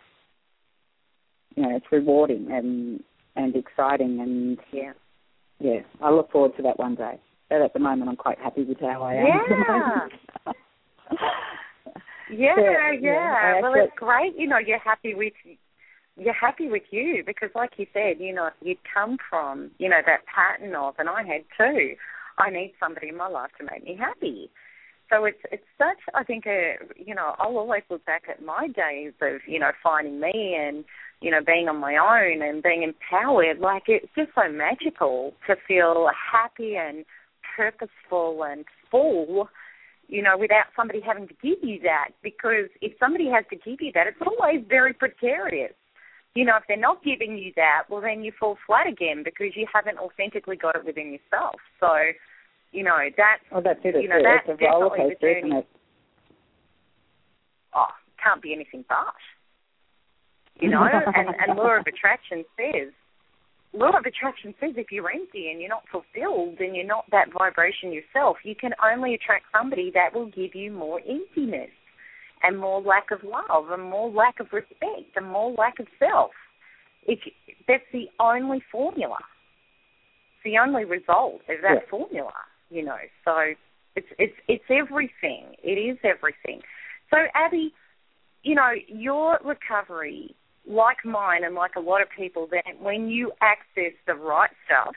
You 1.57 1.63
know, 1.63 1.77
it's 1.77 1.87
rewarding 1.91 2.49
and 2.51 3.03
and 3.35 3.57
exciting 3.57 4.21
and 4.21 4.59
yeah, 4.73 4.93
yeah. 5.59 5.81
I 6.03 6.11
look 6.11 6.31
forward 6.31 6.57
to 6.57 6.63
that 6.63 6.79
one 6.79 6.95
day. 6.95 7.19
But 7.49 7.63
at 7.63 7.73
the 7.75 7.81
moment, 7.81 8.09
I'm 8.09 8.17
quite 8.17 8.39
happy 8.39 8.65
with 8.65 8.81
how 8.81 9.03
I 9.03 9.15
am. 9.15 10.55
Yeah. 12.31 12.55
yeah, 12.57 12.93
yeah, 12.93 13.01
yeah. 13.03 13.61
Well, 13.61 13.75
it's 13.77 13.93
great. 13.95 14.33
You 14.39 14.49
know, 14.49 14.57
you're 14.57 14.79
happy 14.79 15.15
with 15.15 15.35
you're 16.17 16.35
happy 16.35 16.69
with 16.69 16.83
you 16.91 17.23
because, 17.27 17.51
like 17.55 17.73
you 17.79 17.87
said, 17.93 18.21
you 18.21 18.35
know, 18.35 18.51
you'd 18.61 18.79
come 18.93 19.17
from, 19.31 19.71
you 19.79 19.89
know, 19.89 20.01
that 20.05 20.27
pattern 20.27 20.75
of, 20.75 20.95
and 20.99 21.09
I 21.09 21.23
had 21.23 21.45
too. 21.57 21.95
I 22.39 22.51
need 22.51 22.75
somebody 22.81 23.09
in 23.09 23.17
my 23.17 23.29
life 23.29 23.51
to 23.59 23.67
make 23.71 23.85
me 23.85 23.97
happy. 23.99 24.51
so 25.11 25.25
it's 25.25 25.39
it's 25.51 25.67
such 25.79 25.99
I 26.15 26.25
think 26.25 26.47
a 26.47 26.77
you 26.97 27.15
know 27.15 27.35
I'll 27.39 27.59
always 27.59 27.83
look 27.91 28.05
back 28.07 28.25
at 28.29 28.43
my 28.43 28.69
days 28.69 29.13
of 29.21 29.41
you 29.47 29.59
know 29.59 29.73
finding 29.83 30.21
me 30.21 30.57
and 30.59 30.85
you 31.21 31.31
know 31.31 31.41
being 31.45 31.69
on 31.69 31.77
my 31.77 31.97
own 31.97 32.43
and 32.43 32.63
being 32.63 32.83
empowered 32.83 33.59
like 33.59 33.85
it's 33.89 34.09
just 34.17 34.31
so 34.35 34.51
magical 34.51 35.35
to 35.47 35.57
feel 35.69 36.09
happy 36.33 36.77
and 36.77 37.05
purposeful 37.57 38.43
and 38.45 38.65
full 38.91 39.49
you 40.09 40.23
know 40.23 40.37
without 40.39 40.67
somebody 40.75 41.01
having 41.01 41.29
to 41.29 41.35
give 41.43 41.59
you 41.63 41.79
that 41.83 42.09
because 42.23 42.69
if 42.81 42.93
somebody 42.99 43.29
has 43.29 43.45
to 43.51 43.57
give 43.57 43.81
you 43.81 43.93
that 43.93 44.07
it's 44.07 44.23
always 44.27 44.65
very 44.69 44.95
precarious 44.95 45.73
you 46.35 46.45
know 46.45 46.57
if 46.57 46.65
they're 46.69 46.77
not 46.77 47.03
giving 47.05 47.37
you 47.37 47.53
that 47.57 47.85
well 47.89 48.01
then 48.01 48.23
you 48.23 48.33
fall 48.39 48.57
flat 48.67 48.87
again 48.87 49.23
because 49.25 49.55
you 49.55 49.67
haven't 49.73 49.99
authentically 49.99 50.57
got 50.57 50.77
it 50.77 50.85
within 50.85 51.13
yourself. 51.13 51.61
So 51.81 51.89
you 52.73 52.85
know 52.85 52.97
that's 53.17 53.43
oh 53.53 53.61
that's 53.63 53.81
it. 53.85 54.03
you 54.03 54.09
know 54.09 54.17
it's, 54.17 54.27
that's 54.47 54.61
it's 54.61 54.63
a 54.63 54.65
roller 54.65 54.97
coaster 54.97 55.17
the 55.21 55.39
isn't 55.39 55.53
it? 55.59 55.69
Oh 57.75 57.93
can't 58.23 58.43
be 58.43 58.55
anything 58.55 58.85
but 58.89 59.15
you 60.61 60.71
know 60.71 60.83
and 60.93 61.29
and 61.29 61.59
law 61.59 61.79
of 61.79 61.87
attraction 61.87 62.45
says 62.57 62.93
law 63.75 63.91
of 63.91 64.05
attraction 64.05 64.55
says 64.61 64.73
if 64.77 64.93
you're 64.93 65.11
empty 65.11 65.51
and 65.51 65.61
you're 65.61 65.69
not 65.69 65.85
fulfilled 65.91 66.61
and 66.61 66.77
you're 66.77 66.87
not 66.87 67.05
that 67.11 67.29
vibration 67.37 67.93
yourself 67.93 68.37
you 68.45 68.55
can 68.55 68.73
only 68.85 69.15
attract 69.15 69.45
somebody 69.53 69.91
that 69.93 70.15
will 70.15 70.27
give 70.27 70.55
you 70.55 70.71
more 70.71 71.01
emptiness 71.01 71.71
and 72.43 72.59
more 72.59 72.81
lack 72.81 73.11
of 73.11 73.21
love 73.25 73.71
and 73.71 73.83
more 73.83 74.11
lack 74.11 74.41
of 74.41 74.47
respect 74.53 75.17
and 75.17 75.27
more 75.27 75.53
lack 75.53 75.79
of 75.79 75.87
self. 75.99 76.31
If 77.07 77.19
that's 77.67 77.83
the 77.93 78.07
only 78.21 78.63
formula. 78.71 79.19
It's 80.37 80.45
the 80.45 80.59
only 80.59 80.85
result 80.85 81.43
of 81.49 81.63
that 81.63 81.83
yeah. 81.83 81.91
formula 81.91 82.33
you 82.73 82.85
know. 82.85 82.97
So 83.25 83.33
it's 83.95 84.09
it's 84.19 84.35
it's 84.49 84.65
everything. 84.71 85.55
It 85.63 85.79
is 85.79 85.99
everything. 86.03 86.63
So 87.11 87.19
abby 87.35 87.73
you 88.43 88.55
know 88.55 88.73
your 88.89 89.39
recovery 89.45 90.35
like 90.67 91.05
mine 91.05 91.45
and 91.45 91.55
like 91.55 91.73
a 91.77 91.81
lot 91.81 92.03
of 92.03 92.09
people, 92.17 92.49
that 92.51 92.81
when 92.81 93.09
you 93.09 93.33
access 93.41 93.93
the 94.07 94.15
right 94.15 94.51
stuff, 94.65 94.95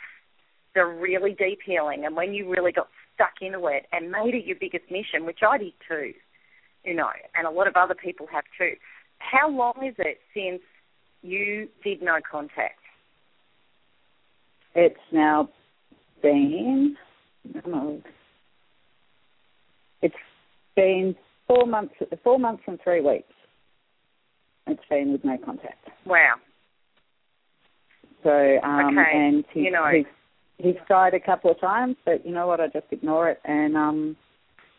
the 0.75 0.85
really 0.85 1.31
deep 1.31 1.59
healing, 1.65 2.05
and 2.05 2.15
when 2.15 2.33
you 2.33 2.47
really 2.49 2.71
got 2.71 2.87
stuck 3.15 3.33
into 3.41 3.65
it 3.67 3.87
and 3.91 4.11
made 4.11 4.35
it 4.35 4.45
your 4.45 4.57
biggest 4.59 4.83
mission, 4.91 5.25
which 5.25 5.39
I 5.47 5.57
did 5.57 5.73
too, 5.87 6.13
you 6.86 6.93
know, 6.93 7.09
and 7.36 7.47
a 7.47 7.49
lot 7.49 7.67
of 7.67 7.75
other 7.75 7.95
people 7.95 8.27
have 8.31 8.43
too. 8.57 8.71
How 9.19 9.49
long 9.49 9.73
is 9.86 9.95
it 9.97 10.19
since 10.33 10.61
you 11.21 11.67
did 11.83 12.01
no 12.01 12.17
contact? 12.29 12.79
It's 14.75 14.99
now 15.11 15.49
been, 16.21 16.95
know, 17.65 18.01
it's 20.01 20.15
been 20.75 21.15
four 21.47 21.65
months, 21.65 21.95
four 22.23 22.38
months 22.38 22.63
and 22.67 22.79
three 22.83 23.01
weeks. 23.01 23.31
It's 24.67 24.81
been 24.89 25.11
with 25.11 25.23
no 25.23 25.38
contact. 25.43 25.88
Wow. 26.05 26.36
So 28.23 28.57
um, 28.63 28.97
okay. 28.97 29.11
and 29.13 29.45
he, 29.53 29.61
you 29.61 29.71
know 29.71 29.88
he's 29.93 30.05
he's 30.57 30.75
tried 30.88 31.13
a 31.13 31.19
couple 31.19 31.51
of 31.51 31.59
times, 31.59 31.95
but 32.05 32.25
you 32.25 32.33
know 32.33 32.47
what? 32.47 32.59
I 32.59 32.67
just 32.67 32.88
ignore 32.91 33.29
it, 33.29 33.39
and 33.45 33.77
um, 33.77 34.17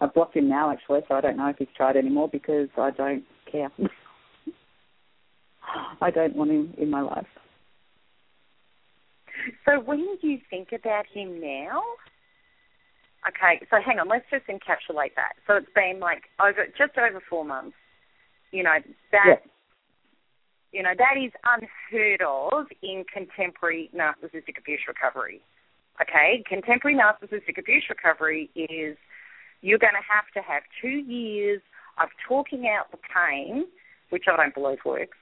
I've 0.01 0.15
blocked 0.15 0.37
him 0.37 0.49
now 0.49 0.71
actually, 0.71 1.01
so 1.09 1.15
I 1.15 1.21
don't 1.21 1.37
know 1.37 1.49
if 1.49 1.57
he's 1.59 1.69
tried 1.77 1.97
anymore 1.97 2.29
because 2.31 2.69
I 2.77 2.91
don't 2.91 3.25
care. 3.51 3.71
I 6.01 6.11
don't 6.11 6.37
want 6.37 6.51
him 6.51 6.75
in 6.79 6.91
my 6.91 7.01
life. 7.01 7.27
So 9.65 9.81
when 9.81 10.01
you 10.23 10.39
think 10.51 10.69
about 10.73 11.07
him 11.13 11.41
now, 11.41 11.83
okay, 13.29 13.65
so 13.71 13.77
hang 13.85 13.99
on, 13.99 14.09
let's 14.09 14.25
just 14.31 14.47
encapsulate 14.47 15.15
that. 15.17 15.35
So 15.47 15.55
it's 15.55 15.67
been 15.75 16.01
like 16.01 16.25
over 16.41 16.67
just 16.77 16.99
over 16.99 17.21
four 17.29 17.45
months. 17.45 17.77
You 18.53 18.63
know 18.63 18.77
that 19.13 19.25
yes. 19.27 19.39
You 20.77 20.83
know, 20.83 20.93
that 20.99 21.17
is 21.17 21.33
unheard 21.45 22.21
of 22.21 22.67
in 22.83 23.05
contemporary 23.11 23.89
narcissistic 23.97 24.59
abuse 24.59 24.81
recovery. 24.87 25.41
Okay? 26.03 26.45
Contemporary 26.47 26.99
narcissistic 26.99 27.59
abuse 27.59 27.85
recovery 27.89 28.51
is 28.55 28.99
you're 29.67 29.83
going 29.83 29.99
to 29.99 30.07
have 30.07 30.31
to 30.39 30.43
have 30.47 30.63
two 30.81 31.03
years 31.11 31.61
of 31.99 32.09
talking 32.29 32.71
out 32.71 32.93
the 32.93 32.99
pain, 33.03 33.67
which 34.11 34.25
I 34.31 34.37
don't 34.37 34.55
believe 34.55 34.79
works. 34.87 35.19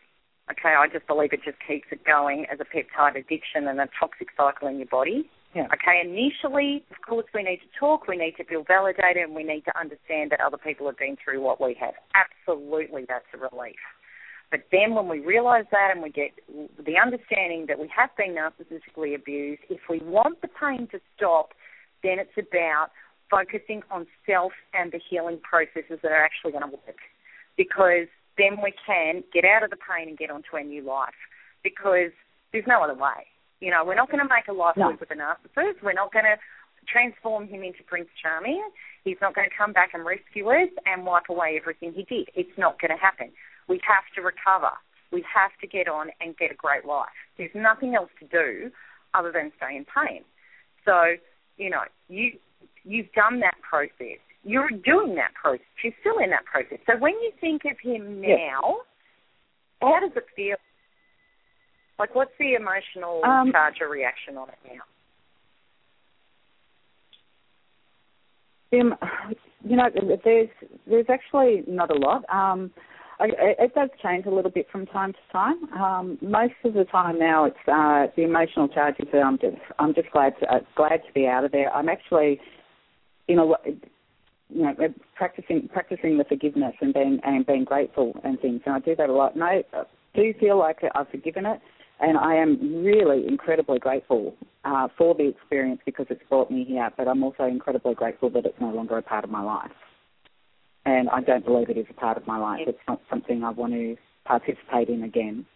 Okay, 0.51 0.77
I 0.77 0.87
just 0.93 1.07
believe 1.07 1.33
it 1.33 1.41
just 1.43 1.57
keeps 1.67 1.89
it 1.91 2.05
going 2.05 2.45
as 2.53 2.61
a 2.61 2.69
peptide 2.69 3.17
addiction 3.17 3.67
and 3.67 3.81
a 3.81 3.89
toxic 3.99 4.29
cycle 4.37 4.69
in 4.69 4.77
your 4.77 4.89
body. 4.89 5.31
Yeah. 5.55 5.69
Okay, 5.73 6.03
initially, 6.05 6.85
of 6.91 7.01
course, 7.09 7.25
we 7.33 7.43
need 7.43 7.61
to 7.65 7.71
talk, 7.79 8.07
we 8.07 8.19
need 8.19 8.37
to 8.37 8.45
feel 8.45 8.65
validated, 8.69 9.23
and 9.23 9.35
we 9.35 9.45
need 9.45 9.65
to 9.65 9.73
understand 9.79 10.33
that 10.33 10.41
other 10.45 10.59
people 10.59 10.85
have 10.87 10.99
been 10.99 11.17
through 11.17 11.41
what 11.41 11.63
we 11.63 11.75
have. 11.81 11.95
Absolutely, 12.13 13.07
that's 13.09 13.25
a 13.33 13.39
relief. 13.39 13.81
But 14.51 14.69
then 14.71 14.95
when 14.95 15.09
we 15.09 15.21
realize 15.21 15.65
that 15.71 15.91
and 15.95 16.03
we 16.03 16.11
get 16.11 16.33
the 16.49 16.99
understanding 17.01 17.65
that 17.69 17.79
we 17.79 17.89
have 17.97 18.11
been 18.19 18.37
narcissistically 18.37 19.15
abused, 19.15 19.63
if 19.71 19.81
we 19.89 20.01
want 20.01 20.43
the 20.43 20.49
pain 20.49 20.87
to 20.93 21.01
stop, 21.17 21.55
then 22.03 22.19
it's 22.19 22.37
about 22.37 22.91
focusing 23.31 23.83
on 23.91 24.07
self 24.27 24.53
and 24.73 24.93
the 24.93 24.99
healing 24.99 25.41
processes 25.43 25.99
that 26.03 26.13
are 26.13 26.25
actually 26.25 26.53
going 26.53 26.65
to 26.65 26.71
work. 26.71 26.99
Because 27.57 28.09
then 28.37 28.59
we 28.63 28.73
can 28.87 29.23
get 29.33 29.45
out 29.45 29.63
of 29.63 29.71
the 29.71 29.77
pain 29.77 30.09
and 30.09 30.19
get 30.19 30.31
onto 30.31 30.55
our 30.55 30.63
new 30.65 30.83
life. 30.83 31.19
Because 31.63 32.11
there's 32.53 32.67
no 32.67 32.83
other 32.83 32.95
way. 32.95 33.27
You 33.61 33.71
know, 33.71 33.85
we're 33.85 33.95
not 33.95 34.11
going 34.11 34.23
to 34.23 34.29
make 34.29 34.49
a 34.49 34.53
life 34.53 34.77
no. 34.77 34.89
work 34.89 35.01
with 35.01 35.11
a 35.11 35.15
narcissist. 35.15 35.83
We're 35.83 35.95
not 35.95 36.13
going 36.13 36.27
to 36.27 36.37
transform 36.87 37.49
him 37.49 37.63
into 37.63 37.83
Prince 37.87 38.09
Charming. 38.21 38.63
He's 39.05 39.17
not 39.21 39.35
going 39.35 39.49
to 39.49 39.57
come 39.57 39.73
back 39.73 39.91
and 39.95 40.05
rescue 40.05 40.49
us 40.49 40.69
and 40.87 41.07
wipe 41.07 41.29
away 41.29 41.59
everything 41.61 41.93
he 41.93 42.05
did. 42.05 42.29
It's 42.35 42.57
not 42.59 42.81
going 42.81 42.91
to 42.91 43.01
happen. 43.01 43.31
We 43.69 43.81
have 43.87 44.05
to 44.17 44.21
recover. 44.21 44.73
We 45.13 45.25
have 45.33 45.53
to 45.61 45.67
get 45.67 45.89
on 45.89 46.11
and 46.21 46.37
get 46.37 46.51
a 46.51 46.55
great 46.55 46.85
life. 46.85 47.15
There's 47.39 47.55
nothing 47.55 47.95
else 47.95 48.11
to 48.21 48.27
do 48.27 48.71
other 49.15 49.33
than 49.33 49.53
stay 49.57 49.77
in 49.77 49.87
pain. 49.87 50.25
So, 50.85 51.17
you 51.57 51.71
know, 51.71 51.83
you 52.09 52.33
you've 52.85 53.13
done 53.13 53.41
that 53.41 53.57
process. 53.69 54.19
You're 54.45 54.71
doing 54.71 55.15
that 55.17 55.33
process. 55.41 55.65
You're 55.83 55.95
still 56.01 56.19
in 56.23 56.31
that 56.31 56.45
process. 56.45 56.79
So 56.87 56.99
when 56.99 57.15
you 57.15 57.33
think 57.41 57.63
of 57.65 57.77
him 57.83 58.21
now, 58.21 58.77
yes. 59.81 59.81
how 59.81 60.01
does 60.01 60.13
it 60.17 60.27
feel? 60.37 60.57
Like, 61.99 62.15
what's 62.15 62.33
the 62.39 62.55
emotional 62.55 63.25
um, 63.25 63.53
charge 63.53 63.77
or 63.81 63.89
reaction 63.89 64.37
on 64.37 64.49
it 64.49 64.59
now? 64.67 64.83
Um, 68.81 68.95
you 69.65 69.77
know, 69.77 69.89
there's 70.25 70.49
there's 70.87 71.07
actually 71.09 71.63
not 71.67 71.91
a 71.91 71.95
lot. 71.95 72.25
Um, 72.29 72.71
I, 73.21 73.29
it 73.61 73.75
does 73.75 73.91
change 74.03 74.27
a 74.27 74.31
little 74.31 74.51
bit 74.51 74.67
from 74.71 74.87
time 74.87 75.13
to 75.13 75.19
time. 75.33 75.73
Um, 75.75 76.19
most 76.21 76.55
of 76.65 76.75
the 76.75 76.85
time 76.85 77.19
now, 77.19 77.45
it's 77.45 77.57
uh, 77.69 78.07
the 78.17 78.23
emotional 78.23 78.69
charges 78.69 79.07
that 79.13 79.23
I'm 79.23 79.39
just 79.39 79.57
I'm 79.79 79.95
just 79.95 80.11
glad 80.11 80.35
to, 80.41 80.53
uh, 80.53 80.59
glad 80.77 81.03
to 81.07 81.13
be 81.15 81.27
out 81.27 81.45
of 81.45 81.53
there. 81.53 81.73
I'm 81.73 81.89
actually, 81.89 82.41
you 83.29 83.37
know, 83.37 83.57
you 83.65 84.63
know, 84.63 84.75
practicing 85.15 85.69
practicing 85.73 86.19
the 86.19 86.25
forgiveness 86.25 86.75
and 86.81 86.95
being 86.95 87.21
and 87.25 87.47
being 87.47 87.65
grateful 87.65 88.15
and 88.25 88.41
things. 88.41 88.61
And 88.67 88.75
I 88.75 88.79
do 88.81 88.95
that 88.97 89.09
a 89.09 89.13
lot. 89.13 89.35
And 89.35 89.45
I 89.45 89.65
do 90.15 90.35
feel 90.39 90.59
like 90.59 90.79
I've 90.95 91.09
forgiven 91.09 91.47
it, 91.47 91.61
and 92.01 92.19
I 92.19 92.35
am 92.35 92.85
really 92.85 93.27
incredibly 93.27 93.79
grateful 93.79 94.35
uh, 94.65 94.89
for 94.97 95.15
the 95.15 95.29
experience 95.29 95.81
because 95.85 96.07
it's 96.11 96.23
brought 96.29 96.51
me 96.51 96.65
here. 96.65 96.91
But 96.97 97.09
I'm 97.09 97.23
also 97.23 97.45
incredibly 97.45 97.95
grateful 97.95 98.31
that 98.31 98.47
it's 98.47 98.61
no 98.61 98.71
longer 98.71 98.99
a 98.99 99.03
part 99.03 99.25
of 99.25 99.31
my 99.31 99.43
life 99.43 99.71
and 100.87 101.09
I 101.11 101.21
don't 101.21 101.45
believe 101.45 101.71
it 101.71 101.79
is 101.79 101.87
a 101.91 101.95
part 101.95 102.17
of 102.17 102.27
my 102.27 102.39
life. 102.39 102.61
It's 102.67 102.79
not 102.87 103.01
something 103.09 103.43
I 103.43 103.51
want 103.51 103.73
to 103.73 103.97
participate 104.25 104.89
in 104.89 105.03
again. 105.03 105.47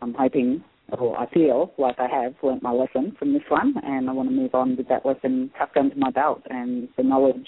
I'm 0.00 0.14
hoping, 0.14 0.64
or 0.98 1.18
I 1.18 1.28
feel 1.30 1.72
like 1.78 1.96
I 1.98 2.08
have 2.08 2.34
learnt 2.42 2.62
my 2.62 2.72
lesson 2.72 3.14
from 3.18 3.32
this 3.32 3.42
one, 3.48 3.74
and 3.82 4.08
I 4.08 4.12
want 4.12 4.28
to 4.28 4.34
move 4.34 4.54
on 4.54 4.76
with 4.76 4.88
that 4.88 5.06
lesson 5.06 5.50
tucked 5.58 5.76
under 5.76 5.94
my 5.96 6.10
belt 6.10 6.42
and 6.48 6.88
the 6.96 7.02
knowledge 7.02 7.46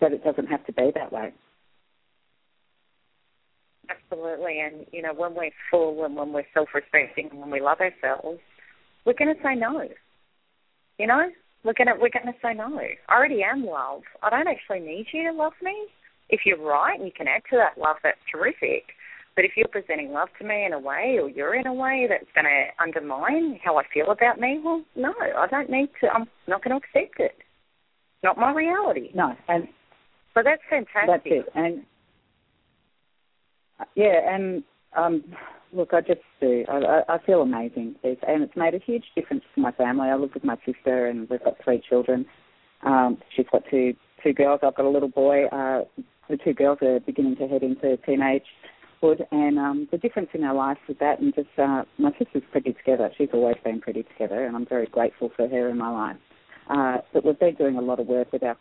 that 0.00 0.12
it 0.12 0.24
doesn't 0.24 0.46
have 0.46 0.64
to 0.66 0.72
be 0.72 0.90
that 0.94 1.12
way. 1.12 1.32
Absolutely, 3.88 4.60
and 4.60 4.86
you 4.92 5.02
know 5.02 5.12
when 5.14 5.34
we're 5.34 5.50
full 5.70 6.04
and 6.04 6.16
when 6.16 6.32
we're 6.32 6.46
self-respecting 6.54 7.28
and 7.30 7.40
when 7.40 7.50
we 7.50 7.60
love 7.60 7.78
ourselves, 7.80 8.40
we're 9.04 9.14
going 9.14 9.34
to 9.34 9.42
say 9.42 9.54
no. 9.54 9.88
You 10.98 11.06
know, 11.06 11.30
we're 11.64 11.74
gonna 11.74 11.94
we're 12.00 12.10
gonna 12.10 12.36
say 12.42 12.54
no. 12.54 12.78
I 12.78 13.14
already 13.14 13.42
am 13.42 13.64
love. 13.64 14.02
I 14.22 14.30
don't 14.30 14.48
actually 14.48 14.80
need 14.80 15.06
you 15.12 15.30
to 15.30 15.36
love 15.36 15.52
me. 15.62 15.86
If 16.28 16.40
you're 16.44 16.62
right 16.62 16.98
and 16.98 17.06
you 17.06 17.12
can 17.12 17.26
add 17.26 17.42
to 17.50 17.56
that 17.56 17.80
love, 17.80 17.96
that's 18.02 18.18
terrific. 18.30 18.84
But 19.36 19.44
if 19.44 19.52
you're 19.56 19.68
presenting 19.68 20.12
love 20.12 20.28
to 20.38 20.44
me 20.46 20.64
in 20.64 20.72
a 20.72 20.78
way, 20.78 21.18
or 21.20 21.28
you're 21.28 21.54
in 21.54 21.66
a 21.66 21.72
way 21.72 22.06
that's 22.08 22.30
going 22.34 22.44
to 22.44 22.82
undermine 22.82 23.58
how 23.62 23.78
I 23.78 23.84
feel 23.92 24.10
about 24.10 24.40
me, 24.40 24.60
well, 24.62 24.82
no, 24.96 25.14
I 25.20 25.46
don't 25.46 25.70
need 25.70 25.88
to. 26.00 26.08
I'm 26.08 26.26
not 26.48 26.62
going 26.62 26.78
to 26.78 26.86
accept 26.86 27.20
it. 27.20 27.36
Not 28.22 28.36
my 28.36 28.52
reality. 28.52 29.10
No, 29.14 29.34
and 29.48 29.68
so 30.34 30.42
that's 30.44 30.62
fantastic. 30.68 31.06
That's 31.06 31.22
it. 31.24 31.46
And 31.54 31.82
yeah, 33.94 34.34
and 34.34 34.62
um, 34.96 35.24
look, 35.72 35.94
I 35.94 36.00
just 36.00 36.20
do. 36.40 36.64
I, 36.68 37.02
I 37.08 37.18
feel 37.24 37.40
amazing, 37.42 37.94
and 38.02 38.42
it's 38.42 38.56
made 38.56 38.74
a 38.74 38.80
huge 38.84 39.04
difference 39.14 39.44
to 39.54 39.60
my 39.60 39.72
family. 39.72 40.08
I 40.08 40.16
live 40.16 40.30
with 40.34 40.44
my 40.44 40.56
sister, 40.66 41.06
and 41.06 41.28
we've 41.30 41.42
got 41.42 41.56
three 41.64 41.82
children. 41.88 42.26
Um, 42.82 43.18
she's 43.34 43.46
got 43.50 43.62
two 43.70 43.94
two 44.22 44.32
girls. 44.32 44.60
I've 44.62 44.74
got 44.74 44.84
a 44.84 44.90
little 44.90 45.08
boy. 45.08 45.46
Uh, 45.46 45.84
the 46.28 46.36
two 46.36 46.52
girls 46.52 46.78
are 46.82 47.00
beginning 47.00 47.36
to 47.36 47.48
head 47.48 47.62
into 47.62 47.96
teenagehood, 49.02 49.26
and 49.30 49.58
um, 49.58 49.88
the 49.90 49.98
difference 49.98 50.28
in 50.34 50.44
our 50.44 50.54
lives 50.54 50.80
with 50.88 50.98
that, 50.98 51.20
and 51.20 51.34
just 51.34 51.48
uh, 51.58 51.82
my 51.98 52.10
sister's 52.18 52.42
pretty 52.50 52.72
together. 52.72 53.10
She's 53.16 53.28
always 53.32 53.56
been 53.64 53.80
pretty 53.80 54.04
together, 54.04 54.44
and 54.44 54.56
I'm 54.56 54.66
very 54.66 54.86
grateful 54.86 55.30
for 55.36 55.48
her 55.48 55.68
in 55.68 55.78
my 55.78 55.90
life. 55.90 56.16
Uh, 56.68 56.98
but 57.12 57.24
we've 57.24 57.38
been 57.38 57.54
doing 57.56 57.76
a 57.76 57.80
lot 57.80 57.98
of 57.98 58.06
work 58.06 58.32
with 58.32 58.42
our 58.42 58.56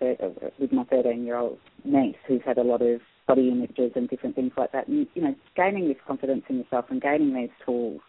with 0.60 0.72
my 0.72 0.84
13 0.86 1.26
year 1.26 1.38
old 1.38 1.60
niece, 1.84 2.16
who's 2.28 2.42
had 2.46 2.58
a 2.58 2.64
lot 2.64 2.82
of 2.82 3.02
body 3.28 3.50
images 3.50 3.92
and 3.96 4.10
different 4.10 4.36
things 4.36 4.52
like 4.58 4.72
that. 4.72 4.88
And 4.88 5.08
you 5.14 5.22
know, 5.22 5.36
gaining 5.56 5.88
this 5.88 5.98
confidence 6.08 6.44
in 6.50 6.58
yourself 6.58 6.86
and 6.90 7.02
gaining 7.02 7.36
these 7.36 7.52
tools, 7.64 8.02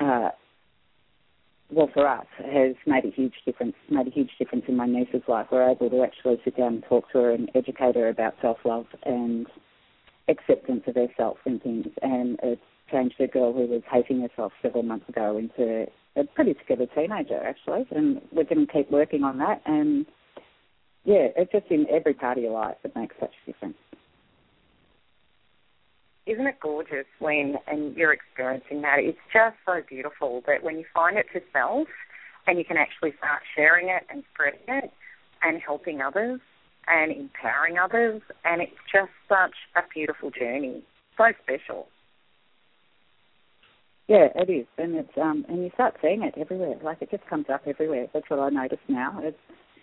uh, 0.00 0.28
well, 1.70 1.88
for 1.92 2.06
us, 2.06 2.26
has 2.38 2.74
made 2.86 3.04
a 3.04 3.10
huge 3.10 3.34
difference. 3.46 3.74
Made 3.90 4.06
a 4.06 4.10
huge 4.10 4.30
difference 4.38 4.64
in 4.68 4.76
my 4.76 4.86
niece's 4.86 5.22
life. 5.26 5.46
We're 5.50 5.70
able 5.70 5.88
to 5.90 6.02
actually 6.02 6.40
sit 6.44 6.56
down 6.56 6.74
and 6.74 6.84
talk 6.88 7.10
to 7.12 7.18
her 7.18 7.30
and 7.30 7.50
educate 7.54 7.94
her 7.94 8.08
about 8.08 8.34
self 8.42 8.58
love 8.64 8.86
and 9.04 9.46
acceptance 10.28 10.82
of 10.86 10.94
herself 10.94 11.38
and 11.44 11.62
things. 11.62 11.86
And 12.02 12.38
it's 12.42 12.60
changed 12.90 13.16
a 13.20 13.26
girl 13.26 13.52
who 13.52 13.66
was 13.66 13.82
hating 13.90 14.20
herself 14.20 14.52
several 14.62 14.82
months 14.82 15.08
ago 15.08 15.36
into 15.36 15.86
a 16.16 16.24
pretty 16.24 16.54
together 16.54 16.86
teenager 16.94 17.42
actually, 17.42 17.86
and 17.90 18.20
we're 18.32 18.44
going 18.44 18.66
to 18.66 18.72
keep 18.72 18.90
working 18.90 19.24
on 19.24 19.38
that. 19.38 19.62
And 19.66 20.06
yeah, 21.04 21.28
it's 21.36 21.52
just 21.52 21.66
in 21.70 21.86
every 21.90 22.14
part 22.14 22.38
of 22.38 22.44
your 22.44 22.52
life 22.52 22.76
it 22.84 22.94
makes 22.96 23.16
such 23.20 23.32
a 23.46 23.52
difference. 23.52 23.76
Isn't 26.26 26.46
it 26.46 26.60
gorgeous 26.60 27.06
when 27.20 27.56
and 27.66 27.96
you're 27.96 28.12
experiencing 28.12 28.82
that? 28.82 28.98
It's 28.98 29.18
just 29.32 29.56
so 29.64 29.80
beautiful 29.88 30.42
that 30.46 30.62
when 30.62 30.76
you 30.76 30.84
find 30.92 31.16
it 31.16 31.26
yourself 31.32 31.88
and 32.46 32.58
you 32.58 32.64
can 32.64 32.76
actually 32.76 33.14
start 33.16 33.40
sharing 33.56 33.88
it 33.88 34.02
and 34.10 34.22
spreading 34.34 34.60
it 34.68 34.92
and 35.42 35.60
helping 35.60 36.02
others 36.02 36.40
and 36.90 37.12
empowering 37.12 37.78
others, 37.78 38.22
and 38.44 38.62
it's 38.62 38.72
just 38.92 39.10
such 39.28 39.54
a 39.76 39.80
beautiful 39.92 40.30
journey. 40.30 40.82
So 41.16 41.24
special. 41.42 41.88
Yeah, 44.08 44.28
it 44.34 44.48
is, 44.48 44.66
and 44.78 44.94
it's 44.94 45.18
um, 45.20 45.44
and 45.48 45.62
you 45.62 45.70
start 45.74 45.96
seeing 46.00 46.22
it 46.22 46.34
everywhere. 46.38 46.76
Like 46.82 47.02
it 47.02 47.10
just 47.10 47.26
comes 47.26 47.46
up 47.52 47.62
everywhere. 47.66 48.06
That's 48.14 48.28
what 48.30 48.40
I 48.40 48.48
notice 48.48 48.78
now. 48.88 49.20
It's 49.22 49.36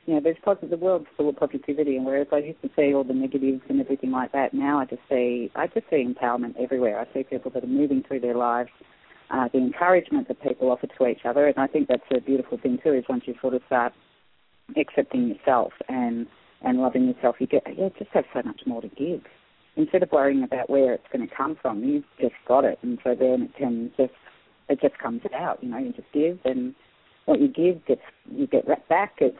you 0.05 0.15
know, 0.15 0.21
there's 0.21 0.37
positive. 0.43 0.71
The 0.71 0.77
world's 0.77 1.05
full 1.15 1.29
of 1.29 1.35
positivity, 1.35 1.95
and 1.95 2.05
whereas 2.05 2.27
I 2.31 2.37
used 2.37 2.61
to 2.63 2.69
see 2.75 2.93
all 2.93 3.03
the 3.03 3.13
negatives 3.13 3.61
and 3.69 3.79
everything 3.79 4.11
like 4.11 4.31
that, 4.31 4.53
now 4.53 4.79
I 4.79 4.85
just 4.85 5.01
see 5.09 5.51
I 5.55 5.67
just 5.67 5.89
see 5.89 6.03
empowerment 6.03 6.55
everywhere. 6.59 6.99
I 6.99 7.13
see 7.13 7.23
people 7.23 7.51
that 7.51 7.63
are 7.63 7.67
moving 7.67 8.03
through 8.07 8.21
their 8.21 8.35
lives, 8.35 8.69
uh, 9.29 9.47
the 9.51 9.59
encouragement 9.59 10.27
that 10.27 10.41
people 10.41 10.71
offer 10.71 10.87
to 10.87 11.07
each 11.07 11.25
other, 11.25 11.47
and 11.47 11.57
I 11.57 11.67
think 11.67 11.87
that's 11.87 12.03
a 12.15 12.19
beautiful 12.19 12.57
thing 12.57 12.79
too. 12.83 12.93
Is 12.93 13.05
once 13.07 13.23
you 13.27 13.35
sort 13.41 13.53
of 13.53 13.61
start 13.67 13.93
accepting 14.75 15.27
yourself 15.27 15.73
and 15.87 16.25
and 16.65 16.79
loving 16.79 17.07
yourself, 17.07 17.37
you 17.39 17.47
get 17.47 17.63
yeah, 17.77 17.89
just 17.97 18.11
have 18.11 18.25
so 18.33 18.41
much 18.43 18.61
more 18.65 18.81
to 18.81 18.89
give 18.89 19.21
instead 19.77 20.03
of 20.03 20.11
worrying 20.11 20.43
about 20.43 20.69
where 20.69 20.93
it's 20.93 21.07
going 21.11 21.27
to 21.27 21.35
come 21.35 21.57
from, 21.61 21.83
you've 21.83 22.03
just 22.19 22.35
got 22.47 22.63
it, 22.63 22.79
and 22.81 22.97
so 23.03 23.15
then 23.17 23.43
it 23.43 23.57
can 23.57 23.91
just 23.97 24.13
it 24.69 24.79
just 24.81 24.97
comes 24.97 25.21
out. 25.35 25.61
You 25.61 25.69
know, 25.69 25.77
you 25.77 25.91
just 25.91 26.11
give, 26.13 26.39
and 26.45 26.73
what 27.25 27.39
you 27.39 27.47
give 27.47 27.85
gets 27.85 28.01
you 28.31 28.47
get 28.47 28.67
right 28.67 28.87
back. 28.89 29.15
It's 29.19 29.37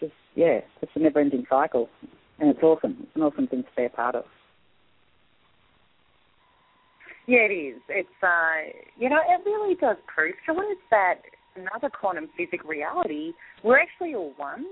just 0.00 0.12
yeah, 0.34 0.60
it's 0.82 0.92
a 0.94 0.98
never-ending 0.98 1.46
cycle, 1.48 1.88
and 2.38 2.50
it's 2.50 2.62
awesome. 2.62 2.96
It's 3.02 3.16
an 3.16 3.22
awesome 3.22 3.46
thing 3.46 3.62
to 3.62 3.68
be 3.76 3.84
a 3.84 3.90
part 3.90 4.14
of. 4.14 4.24
Yeah, 7.26 7.46
it 7.48 7.54
is. 7.54 7.80
It's 7.88 8.08
uh, 8.22 8.72
you 8.98 9.08
know, 9.08 9.20
it 9.26 9.44
really 9.44 9.74
does 9.76 9.96
prove 10.12 10.34
to 10.46 10.52
us 10.52 10.76
that 10.90 11.20
another 11.56 11.88
quantum 11.88 12.28
physics 12.36 12.64
reality, 12.66 13.32
we're 13.62 13.78
actually 13.78 14.14
all 14.14 14.32
one. 14.36 14.64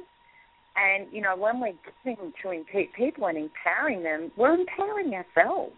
And, 0.76 1.06
you 1.12 1.20
know, 1.20 1.36
when 1.36 1.60
we're 1.60 1.72
giving 2.04 2.32
to 2.42 2.84
people 2.96 3.26
and 3.26 3.36
empowering 3.36 4.02
them, 4.02 4.32
we're 4.36 4.54
empowering 4.54 5.12
ourselves. 5.14 5.72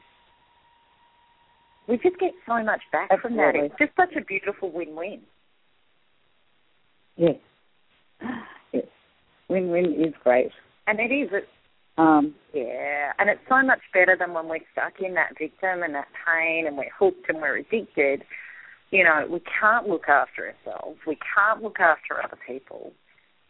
We 1.88 1.96
just 1.96 2.18
get 2.18 2.32
so 2.46 2.62
much 2.62 2.80
back 2.92 3.08
Absolutely. 3.10 3.20
from 3.20 3.36
that. 3.36 3.54
It's 3.56 3.74
just 3.78 3.92
such 3.96 4.16
a 4.16 4.24
beautiful 4.24 4.70
win-win. 4.72 5.20
Yes. 7.16 7.36
Yes. 8.72 8.84
Win-win 9.48 9.96
is 9.98 10.14
great. 10.22 10.50
And 10.86 11.00
it 11.00 11.12
is. 11.12 11.28
It, 11.32 11.48
um, 11.96 12.34
yeah, 12.52 13.12
and 13.18 13.28
it's 13.28 13.40
so 13.48 13.62
much 13.62 13.80
better 13.92 14.16
than 14.18 14.32
when 14.32 14.48
we're 14.48 14.58
stuck 14.72 14.94
in 15.00 15.14
that 15.14 15.38
victim 15.38 15.82
and 15.82 15.94
that 15.94 16.08
pain 16.26 16.66
and 16.66 16.76
we're 16.76 16.90
hooked 16.98 17.28
and 17.28 17.38
we're 17.40 17.58
addicted. 17.58 18.22
You 18.90 19.04
know, 19.04 19.26
we 19.30 19.40
can't 19.60 19.88
look 19.88 20.08
after 20.08 20.54
ourselves. 20.54 20.98
We 21.06 21.18
can't 21.36 21.62
look 21.62 21.78
after 21.80 22.22
other 22.22 22.38
people 22.46 22.92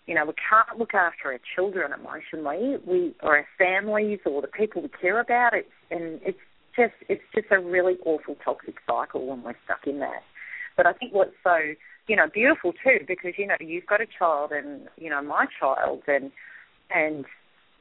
you 0.06 0.14
know, 0.14 0.26
we 0.26 0.34
can't 0.34 0.78
look 0.78 0.94
after 0.94 1.32
our 1.32 1.40
children 1.54 1.92
emotionally, 1.92 2.76
we 2.86 3.14
or 3.22 3.38
our 3.38 3.46
families 3.56 4.20
or 4.26 4.42
the 4.42 4.48
people 4.48 4.82
we 4.82 4.88
care 4.88 5.20
about. 5.20 5.54
It's 5.54 5.68
and 5.90 6.20
it's 6.24 6.38
just 6.76 6.94
it's 7.08 7.22
just 7.34 7.46
a 7.50 7.58
really 7.58 7.94
awful 8.04 8.36
toxic 8.44 8.76
cycle 8.86 9.26
when 9.26 9.42
we're 9.42 9.54
stuck 9.64 9.86
in 9.86 10.00
that. 10.00 10.22
But 10.76 10.86
I 10.86 10.92
think 10.92 11.14
what's 11.14 11.34
so 11.42 11.56
you 12.06 12.16
know 12.16 12.26
beautiful 12.32 12.72
too, 12.72 13.04
because 13.06 13.32
you 13.38 13.46
know 13.46 13.56
you've 13.60 13.86
got 13.86 14.00
a 14.00 14.06
child 14.18 14.52
and 14.52 14.88
you 14.98 15.08
know 15.08 15.22
my 15.22 15.46
child 15.58 16.02
and 16.06 16.30
and 16.94 17.24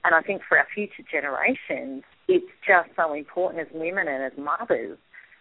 and 0.06 0.16
I 0.16 0.22
think 0.22 0.42
for 0.48 0.58
our 0.58 0.68
future 0.74 1.04
generations, 1.10 2.04
it's 2.28 2.52
just 2.66 2.90
so 2.96 3.14
important 3.14 3.68
as 3.68 3.74
women 3.74 4.08
and 4.08 4.24
as 4.24 4.34
mothers 4.38 4.98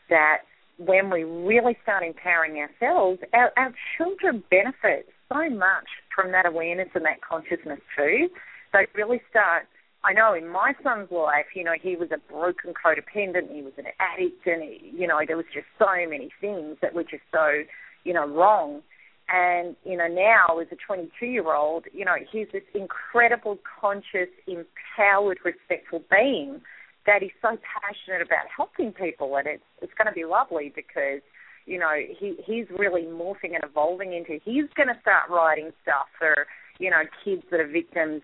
that 0.08 0.38
when 0.78 1.10
we 1.10 1.24
really 1.24 1.76
start 1.82 2.02
empowering 2.02 2.56
ourselves, 2.56 3.20
our, 3.34 3.52
our 3.56 3.74
children 3.96 4.42
benefit 4.50 5.08
so 5.32 5.50
much 5.50 5.88
from 6.14 6.32
that 6.32 6.46
awareness 6.46 6.88
and 6.94 7.04
that 7.04 7.20
consciousness 7.22 7.80
too. 7.96 8.28
They 8.72 8.86
really 8.94 9.20
start. 9.30 9.66
I 10.04 10.12
know 10.12 10.34
in 10.34 10.48
my 10.48 10.72
son's 10.82 11.10
life, 11.12 11.46
you 11.54 11.62
know, 11.62 11.74
he 11.80 11.94
was 11.94 12.08
a 12.12 12.18
broken 12.32 12.74
codependent, 12.74 13.54
he 13.54 13.62
was 13.62 13.74
an 13.78 13.84
addict, 14.00 14.46
and 14.46 14.62
he, 14.62 14.92
you 14.96 15.06
know, 15.06 15.20
there 15.26 15.36
was 15.36 15.46
just 15.54 15.66
so 15.78 15.94
many 16.08 16.30
things 16.40 16.76
that 16.82 16.92
were 16.92 17.04
just 17.04 17.22
so, 17.30 17.62
you 18.04 18.12
know, 18.12 18.26
wrong. 18.26 18.82
And 19.28 19.76
you 19.84 19.96
know, 19.96 20.08
now 20.08 20.58
as 20.58 20.66
a 20.72 20.92
22-year-old, 20.92 21.84
you 21.92 22.04
know, 22.04 22.16
he's 22.30 22.48
this 22.52 22.62
incredible, 22.74 23.58
conscious, 23.80 24.28
empowered, 24.46 25.38
respectful 25.44 26.02
being 26.10 26.60
that 27.06 27.22
is 27.22 27.30
so 27.40 27.56
passionate 27.62 28.22
about 28.22 28.46
helping 28.54 28.92
people, 28.92 29.36
and 29.36 29.46
it's 29.46 29.62
it's 29.80 29.92
going 29.96 30.06
to 30.06 30.12
be 30.12 30.24
lovely 30.24 30.72
because 30.74 31.22
you 31.66 31.78
know 31.78 31.92
he 32.18 32.36
he's 32.44 32.66
really 32.76 33.02
morphing 33.02 33.54
and 33.54 33.64
evolving 33.64 34.12
into 34.12 34.38
he's 34.44 34.66
going 34.76 34.88
to 34.88 35.00
start 35.00 35.28
writing 35.30 35.70
stuff 35.82 36.06
for 36.18 36.46
you 36.78 36.90
know 36.90 37.02
kids 37.24 37.42
that 37.50 37.60
are 37.60 37.66
victims 37.66 38.22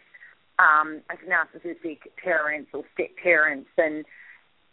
um, 0.59 1.01
of 1.11 1.18
narcissistic 1.28 1.99
parents 2.22 2.70
or 2.74 2.82
step 2.95 3.11
parents 3.22 3.68
and 3.76 4.05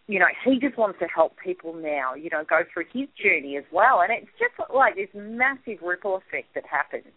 you 0.07 0.19
know 0.19 0.27
he 0.43 0.59
just 0.59 0.77
wants 0.77 0.99
to 0.99 1.05
help 1.05 1.35
people 1.43 1.73
now 1.73 2.13
you 2.13 2.29
know 2.31 2.43
go 2.49 2.61
through 2.73 2.85
his 2.93 3.07
journey 3.21 3.57
as 3.57 3.65
well 3.71 4.01
and 4.01 4.11
it's 4.11 4.31
just 4.39 4.53
like 4.73 4.95
this 4.95 5.09
massive 5.13 5.81
ripple 5.81 6.15
effect 6.17 6.53
that 6.55 6.65
happens 6.65 7.13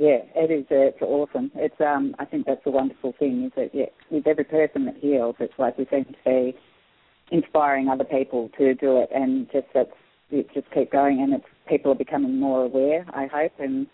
yeah, 0.00 0.20
it 0.34 0.50
is. 0.50 0.64
It's 0.70 1.02
awesome. 1.02 1.50
It's 1.54 1.78
um. 1.78 2.16
I 2.18 2.24
think 2.24 2.46
that's 2.46 2.64
a 2.64 2.70
wonderful 2.70 3.12
thing. 3.18 3.44
Is 3.44 3.52
that 3.54 3.74
yeah, 3.74 3.92
with 4.10 4.26
every 4.26 4.44
person 4.44 4.86
that 4.86 4.96
heals, 4.96 5.36
it's 5.40 5.52
like 5.58 5.76
we 5.76 5.86
seem 5.90 6.06
to 6.06 6.12
be 6.24 6.56
inspiring 7.30 7.88
other 7.88 8.04
people 8.04 8.50
to 8.58 8.74
do 8.74 8.98
it, 8.98 9.08
and 9.14 9.46
just 9.52 9.66
that's 9.74 9.90
it 10.30 10.48
just 10.54 10.70
keep 10.72 10.92
going, 10.92 11.20
and 11.20 11.34
it's 11.34 11.44
people 11.68 11.92
are 11.92 11.96
becoming 11.96 12.38
more 12.38 12.64
aware. 12.64 13.04
I 13.12 13.26
hope, 13.26 13.52
and 13.58 13.86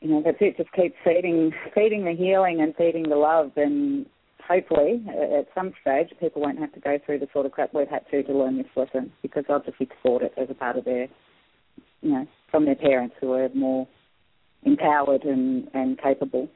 you 0.00 0.10
know 0.10 0.22
that's 0.24 0.38
it. 0.40 0.56
Just 0.56 0.72
keep 0.72 0.94
feeding, 1.04 1.52
feeding 1.74 2.04
the 2.04 2.12
healing 2.12 2.60
and 2.60 2.74
feeding 2.76 3.08
the 3.08 3.16
love, 3.16 3.52
and 3.56 4.06
hopefully 4.46 5.04
at 5.08 5.48
some 5.54 5.72
stage 5.80 6.08
people 6.20 6.42
won't 6.42 6.58
have 6.58 6.72
to 6.72 6.80
go 6.80 6.98
through 7.04 7.18
the 7.18 7.28
sort 7.32 7.46
of 7.46 7.52
crap 7.52 7.72
we've 7.72 7.88
had 7.88 8.04
to 8.10 8.22
to 8.22 8.32
learn 8.32 8.58
this 8.58 8.66
lesson 8.76 9.12
because 9.22 9.44
they'll 9.46 9.60
just 9.60 9.78
taught 10.04 10.22
it 10.22 10.32
as 10.36 10.48
a 10.50 10.54
part 10.54 10.76
of 10.76 10.84
their, 10.84 11.06
you 12.00 12.10
know, 12.10 12.26
from 12.50 12.64
their 12.64 12.74
parents 12.74 13.14
who 13.20 13.32
are 13.32 13.48
more 13.54 13.86
empowered 14.64 15.22
and 15.24 15.68
and 15.74 16.00
capable. 16.00 16.48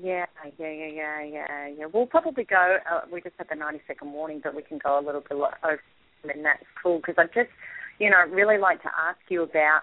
Yeah, 0.00 0.26
yeah, 0.58 0.70
yeah, 0.70 0.88
yeah, 0.88 1.24
yeah, 1.24 1.68
yeah. 1.68 1.86
We'll 1.92 2.06
probably 2.06 2.44
go. 2.44 2.76
Uh, 2.90 3.00
we 3.10 3.22
just 3.22 3.34
had 3.38 3.46
the 3.50 3.56
ninety 3.56 3.80
second 3.86 4.12
warning, 4.12 4.40
but 4.44 4.54
we 4.54 4.62
can 4.62 4.78
go 4.82 4.98
a 4.98 5.04
little 5.04 5.22
bit 5.22 5.32
over, 5.32 5.80
and 6.24 6.44
that's 6.44 6.64
cool 6.82 6.98
because 6.98 7.14
I 7.16 7.24
just, 7.26 7.50
you 7.98 8.10
know, 8.10 8.18
really 8.30 8.58
like 8.58 8.82
to 8.82 8.88
ask 8.88 9.18
you 9.30 9.42
about, 9.42 9.80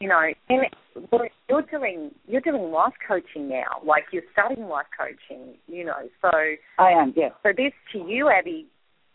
you 0.00 0.08
know, 0.08 0.20
in, 0.50 0.62
you're 1.48 1.62
doing 1.62 2.10
you're 2.26 2.40
doing 2.40 2.72
life 2.72 2.94
coaching 3.06 3.48
now. 3.48 3.80
Like 3.84 4.06
you're 4.12 4.26
studying 4.32 4.68
life 4.68 4.86
coaching, 4.98 5.54
you 5.68 5.84
know. 5.84 6.08
So 6.20 6.30
I 6.78 6.90
am, 6.90 7.14
yeah. 7.16 7.30
So 7.44 7.50
this 7.56 7.72
to 7.92 7.98
you, 7.98 8.28
Abby, 8.28 8.66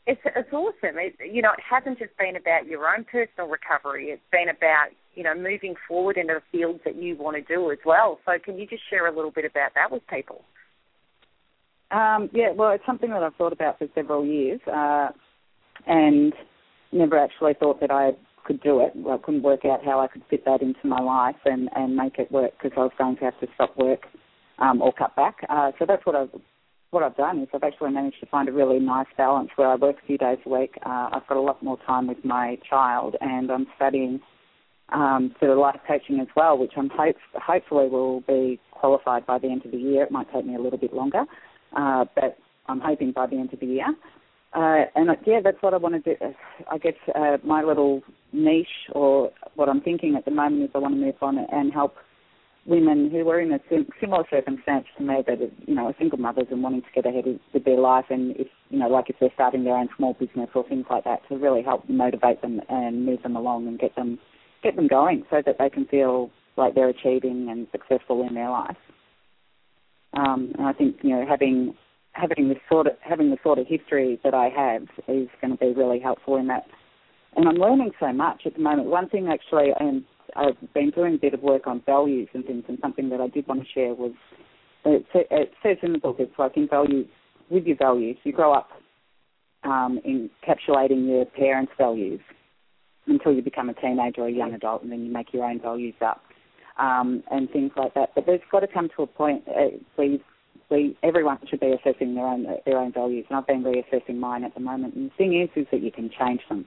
it's 0.08 0.22
it's 0.26 0.54
awesome. 0.54 0.98
It, 1.00 1.16
you 1.32 1.42
know, 1.42 1.52
it 1.52 1.64
hasn't 1.70 2.00
just 2.00 2.18
been 2.18 2.38
about 2.38 2.66
your 2.66 2.88
own 2.88 3.04
personal 3.04 3.50
recovery. 3.50 4.06
It's 4.08 4.22
been 4.32 4.48
about 4.48 4.88
you 5.16 5.24
know, 5.24 5.36
moving 5.36 5.76
forward 5.88 6.18
into 6.18 6.36
the 6.36 6.42
fields 6.52 6.80
that 6.86 6.96
you 6.96 7.16
want 7.16 7.38
to 7.38 7.42
do 7.44 7.72
as 7.72 7.78
well. 7.86 8.20
So 8.26 8.34
can 8.44 8.58
you 8.58 8.68
just 8.68 8.84
share 8.90 9.08
a 9.08 9.16
little 9.16 9.32
bit 9.32 9.46
about 9.46 9.72
that 9.76 9.92
with 9.92 10.04
people? 10.08 10.44
Um, 11.92 12.30
yeah, 12.34 12.52
well, 12.56 12.72
it's 12.72 12.86
something 12.86 13.12
that 13.12 13.22
I've 13.22 13.36
thought 13.36 13.54
about 13.54 13.78
for 13.78 13.88
several 13.94 14.26
years, 14.26 14.60
uh, 14.68 15.10
and 15.86 16.34
never 16.92 17.18
actually 17.18 17.54
thought 17.60 17.80
that 17.82 17.92
I'd 17.92 18.18
could 18.46 18.62
do 18.62 18.82
it. 18.82 18.94
I 19.10 19.18
couldn't 19.18 19.44
work 19.44 19.66
out 19.66 19.86
how 19.86 20.00
I 20.00 20.08
could 20.08 20.24
fit 20.30 20.46
that 20.46 20.62
into 20.62 20.86
my 20.86 21.00
life 21.00 21.38
and 21.46 21.70
and 21.76 21.96
make 21.96 22.20
it 22.20 22.32
work 22.32 22.52
because 22.62 22.76
I 22.78 22.82
was 22.82 22.92
going 22.98 23.16
to 23.18 23.26
have 23.26 23.40
to 23.40 23.48
stop 23.56 23.78
work 23.78 24.02
um, 24.60 24.82
or 24.82 24.92
cut 24.94 25.16
back. 25.16 25.38
Uh, 25.50 25.72
so 25.80 25.86
that's 25.88 26.06
what 26.06 26.16
I've 26.16 26.30
what 26.92 27.04
I've 27.04 27.16
done 27.16 27.40
is 27.40 27.48
I've 27.54 27.64
actually 27.64 27.92
managed 27.92 28.20
to 28.20 28.28
find 28.28 28.48
a 28.48 28.52
really 28.52 28.80
nice 28.80 29.08
balance 29.18 29.50
where 29.56 29.68
I 29.68 29.76
work 29.76 29.96
a 30.04 30.06
few 30.06 30.18
days 30.18 30.38
a 30.46 30.50
week. 30.50 30.76
Uh, 30.86 31.10
I've 31.12 31.28
got 31.28 31.38
a 31.38 31.42
lot 31.42 31.64
more 31.64 31.78
time 31.88 32.08
with 32.08 32.24
my 32.24 32.58
child, 32.70 33.16
and 33.20 33.52
I'm 33.52 33.66
studying 33.76 34.22
um, 34.94 35.36
sort 35.40 35.52
of 35.52 35.58
life 35.58 35.80
coaching 35.88 36.20
as 36.20 36.28
well, 36.36 36.58
which 36.58 36.74
I'm 36.78 36.90
hope 36.90 37.16
hopefully 37.36 37.90
will 37.90 38.22
be 38.22 38.60
qualified 38.72 39.26
by 39.26 39.40
the 39.40 39.48
end 39.48 39.66
of 39.66 39.72
the 39.72 39.78
year. 39.78 40.04
It 40.04 40.12
might 40.12 40.32
take 40.34 40.46
me 40.46 40.56
a 40.56 40.62
little 40.62 40.80
bit 40.80 40.94
longer, 40.94 41.26
uh, 41.76 42.06
but 42.16 42.38
I'm 42.68 42.80
hoping 42.80 43.12
by 43.12 43.28
the 43.28 43.38
end 43.38 43.54
of 43.54 43.60
the 43.60 43.66
year. 43.66 43.88
Uh, 44.54 44.86
and 44.96 45.10
uh, 45.10 45.16
yeah, 45.26 45.40
that's 45.44 45.62
what 45.62 45.74
I 45.74 45.78
want 45.78 46.04
to 46.04 46.16
do. 46.16 46.34
I 46.72 46.78
guess 46.78 46.94
uh, 47.16 47.38
my 47.44 47.64
little 47.64 48.04
niche, 48.32 48.68
or 48.92 49.32
what 49.56 49.68
I'm 49.68 49.82
thinking 49.82 50.16
at 50.16 50.26
the 50.26 50.32
moment, 50.32 50.64
is 50.64 50.70
I 50.76 50.78
want 50.78 50.94
to 50.94 51.02
move 51.02 51.16
on 51.22 51.40
and 51.40 51.74
help 51.74 51.96
women 52.66 53.10
who 53.10 53.28
are 53.30 53.42
in 53.42 53.52
a 53.52 53.60
similar 54.00 54.24
circumstance 54.30 54.86
to 54.98 55.04
me, 55.04 55.16
that 55.28 55.42
are, 55.42 55.52
you 55.68 55.76
know, 55.76 55.88
are 55.88 55.96
single 55.98 56.20
mothers 56.20 56.48
and 56.52 56.64
wanting 56.64 56.82
to 56.82 56.88
get 56.96 57.06
ahead 57.06 57.26
with 57.54 57.66
their 57.66 57.80
life, 57.80 58.06
and 58.10 58.36
if 58.38 58.48
you 58.70 58.80
know, 58.80 58.88
like 58.88 59.10
if 59.10 59.16
they're 59.20 59.32
starting 59.34 59.64
their 59.64 59.76
own 59.76 59.90
small 59.98 60.14
business 60.14 60.50
or 60.54 60.68
things 60.68 60.86
like 60.90 61.04
that, 61.04 61.28
to 61.30 61.38
really 61.38 61.64
help 61.64 61.90
motivate 61.90 62.42
them 62.42 62.62
and 62.70 63.06
move 63.06 63.22
them 63.24 63.36
along 63.36 63.68
and 63.68 63.80
get 63.80 63.96
them 63.96 64.20
get 64.64 64.76
them 64.76 64.88
going, 64.88 65.24
so 65.30 65.42
that 65.46 65.58
they 65.60 65.70
can 65.70 65.86
feel 65.86 66.32
like 66.58 66.76
they're 66.76 66.90
achieving 66.90 67.48
and 67.50 67.68
successful 67.72 68.26
in 68.28 68.36
their 68.36 68.50
life. 68.50 68.78
Um, 70.14 70.54
and 70.58 70.68
I 70.68 70.74
think 70.74 70.98
you 71.02 71.10
know, 71.10 71.26
having 71.28 71.76
having 72.14 72.50
the 72.50 72.56
sort 72.70 72.88
of 72.88 72.94
having 73.02 73.32
the 73.32 73.38
sort 73.44 73.60
of 73.60 73.68
history 73.68 74.20
that 74.24 74.34
I 74.34 74.50
have 74.50 74.84
is 75.08 75.28
going 75.42 75.52
to 75.52 75.58
be 75.58 75.74
really 75.74 76.00
helpful 76.00 76.38
in 76.38 76.48
that. 76.48 76.66
And 77.36 77.48
I'm 77.48 77.56
learning 77.56 77.92
so 78.00 78.14
much 78.14 78.44
at 78.46 78.54
the 78.54 78.62
moment. 78.62 78.90
One 78.90 79.10
thing 79.10 79.28
actually, 79.28 79.70
and 79.80 80.04
I've 80.36 80.74
been 80.74 80.92
doing 80.92 81.16
a 81.16 81.18
bit 81.18 81.34
of 81.34 81.42
work 81.42 81.66
on 81.66 81.82
values 81.86 82.30
and 82.34 82.46
things, 82.46 82.64
and 82.68 82.78
something 82.82 83.10
that 83.10 83.20
I 83.20 83.28
did 83.28 83.48
want 83.48 83.62
to 83.62 83.68
share 83.74 83.94
was 83.96 84.12
it, 84.86 85.06
it 85.14 85.52
says 85.64 85.78
in 85.82 85.94
the 85.94 86.00
book 86.00 86.18
it's 86.20 86.38
like 86.38 86.58
in 86.58 86.68
values 86.68 87.08
with 87.50 87.66
your 87.66 87.78
values 87.78 88.18
you 88.24 88.34
grow 88.34 88.54
up 88.54 88.70
um, 89.64 90.00
encapsulating 90.06 91.08
your 91.08 91.26
parents' 91.26 91.72
values 91.78 92.20
until 93.08 93.34
you 93.34 93.42
become 93.42 93.70
a 93.70 93.74
teenager 93.74 94.22
or 94.22 94.28
a 94.28 94.32
young 94.32 94.54
adult, 94.54 94.84
and 94.84 94.92
then 94.92 95.06
you 95.06 95.12
make 95.12 95.34
your 95.34 95.46
own 95.46 95.60
values 95.60 95.96
up 96.02 96.22
um, 96.78 97.24
and 97.32 97.50
things 97.52 97.72
like 97.76 97.94
that. 97.94 98.10
But 98.16 98.26
there's 98.26 98.42
got 98.52 98.62
to 98.62 98.68
come 98.68 98.90
to 98.96 99.04
a 99.04 99.08
point 99.08 99.44
uh, 99.48 99.78
where 99.96 100.08
you, 100.08 100.20
we 100.70 100.98
everyone 101.04 101.40
should 101.50 101.60
be 101.60 101.74
assessing 101.74 102.16
their 102.16 102.26
own 102.26 102.46
their 102.66 102.78
own 102.78 102.92
values, 102.94 103.26
and 103.30 103.38
I've 103.38 103.48
been 103.48 103.64
reassessing 103.64 104.18
mine 104.18 104.44
at 104.44 104.54
the 104.54 104.62
moment. 104.62 104.96
And 104.96 105.10
the 105.10 105.16
thing 105.16 105.40
is, 105.40 105.50
is 105.56 105.68
that 105.72 105.82
you 105.82 105.92
can 105.92 106.10
change 106.18 106.42
them, 106.50 106.66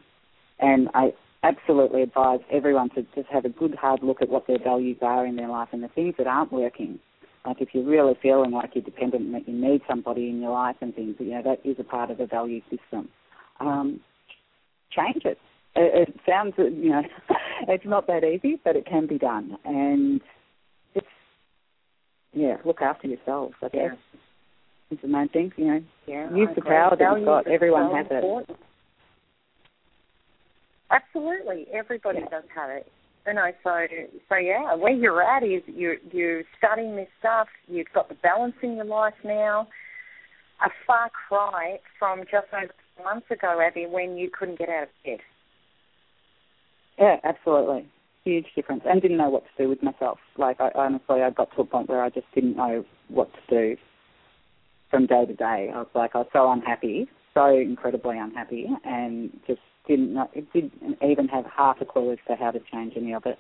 and 0.61 0.89
I 0.95 1.13
absolutely 1.43 2.03
advise 2.03 2.41
everyone 2.51 2.91
to 2.91 3.03
just 3.15 3.29
have 3.29 3.45
a 3.45 3.49
good 3.49 3.75
hard 3.75 4.03
look 4.03 4.21
at 4.23 4.29
what 4.29 4.47
their 4.47 4.59
values 4.59 4.99
are 5.03 5.27
in 5.27 5.37
their 5.37 5.49
life 5.49 5.69
and 5.73 5.83
the 5.83 5.89
things 5.89 6.15
that 6.19 6.27
aren't 6.27 6.53
working. 6.53 6.99
Like 7.45 7.61
if 7.61 7.69
you're 7.73 7.85
really 7.85 8.15
feeling 8.21 8.51
like 8.51 8.71
you're 8.75 8.83
dependent 8.83 9.27
and 9.27 9.35
that 9.35 9.49
you 9.49 9.55
need 9.55 9.81
somebody 9.89 10.29
in 10.29 10.41
your 10.41 10.51
life 10.51 10.77
and 10.81 10.95
things, 10.95 11.15
you 11.21 11.31
know, 11.31 11.43
that 11.43 11.61
is 11.65 11.77
a 11.79 11.85
part 11.85 12.11
of 12.11 12.19
the 12.19 12.27
value 12.27 12.61
system. 12.63 13.09
Um, 13.61 14.01
change 14.91 15.25
it. 15.25 15.39
It. 15.77 16.09
It 16.09 16.21
sounds, 16.29 16.55
you 16.59 16.91
know, 16.91 17.03
it's 17.69 17.85
not 17.85 18.07
that 18.07 18.25
easy, 18.25 18.61
but 18.65 18.77
it 18.77 18.87
can 18.87 19.07
be 19.07 19.19
done. 19.19 19.57
And 19.65 20.21
it's, 20.95 21.07
yeah, 22.33 22.57
look 22.65 22.83
after 22.83 23.09
yourselves, 23.09 23.55
I 23.63 23.69
guess. 23.69 23.91
Yeah. 23.93 24.21
Is 24.89 24.99
the 25.03 25.09
main 25.09 25.29
thing, 25.29 25.53
you 25.57 25.65
know. 25.65 25.83
Yeah, 26.07 26.33
Use 26.33 26.49
the 26.55 26.63
power 26.63 26.97
that 26.97 27.17
you've 27.17 27.27
got. 27.27 27.49
Everyone 27.49 27.93
has 27.97 28.07
it. 28.09 28.57
Absolutely, 30.93 31.67
everybody 31.75 32.21
yeah. 32.21 32.29
does 32.31 32.45
have 32.55 32.71
it. 32.71 32.87
You 33.27 33.35
know, 33.35 33.51
so 33.65 33.87
so 34.29 34.37
yeah, 34.37 34.77
where 34.77 34.93
you're 34.93 35.21
at 35.21 35.43
is 35.43 35.63
you're 35.67 35.97
you're 36.13 36.45
studying 36.57 36.95
this 36.95 37.09
stuff. 37.19 37.49
You've 37.67 37.89
got 37.93 38.09
the 38.09 38.15
balance 38.15 38.55
in 38.63 38.77
your 38.77 38.85
life 38.85 39.15
now. 39.25 39.67
A 40.65 40.71
far 40.87 41.11
cry 41.29 41.81
from 41.99 42.21
just 42.21 42.47
over 42.55 42.73
months 43.03 43.27
ago, 43.31 43.61
Abby, 43.61 43.87
when 43.91 44.17
you 44.17 44.31
couldn't 44.31 44.59
get 44.61 44.69
out 44.69 44.85
of 44.85 44.89
bed. 45.05 45.19
Yeah, 46.99 47.17
absolutely. 47.25 47.87
Huge 48.25 48.47
difference, 48.57 48.83
and 48.87 49.01
didn't 49.01 49.19
know 49.19 49.29
what 49.31 49.45
to 49.45 49.63
do 49.63 49.69
with 49.69 49.83
myself. 49.83 50.19
Like, 50.37 50.61
I, 50.61 50.71
honestly, 50.75 51.23
I 51.23 51.31
got 51.31 51.55
to 51.55 51.63
a 51.63 51.65
point 51.65 51.89
where 51.89 52.03
I 52.03 52.11
just 52.11 52.27
didn't 52.35 52.57
know 52.57 52.85
what 53.09 53.31
to 53.33 53.41
do 53.49 53.77
from 54.91 55.07
day 55.07 55.27
to 55.27 55.35
day. 55.35 55.71
I 55.73 55.79
was 55.79 55.89
like, 55.95 56.13
I 56.15 56.19
was 56.19 56.29
so 56.33 56.51
unhappy, 56.51 57.09
so 57.35 57.57
incredibly 57.57 58.19
unhappy, 58.19 58.67
and 58.85 59.31
just 59.47 59.61
didn't 59.87 60.15
know, 60.15 60.29
it 60.35 60.53
didn't 60.53 60.73
even 61.03 61.29
have 61.29 61.45
half 61.47 61.81
a 61.81 61.85
clue 61.85 62.13
as 62.13 62.19
to 62.29 62.35
how 62.35 62.51
to 62.51 62.61
change 62.73 62.95
any 62.97 63.13
of 63.15 63.25
it. 63.27 63.39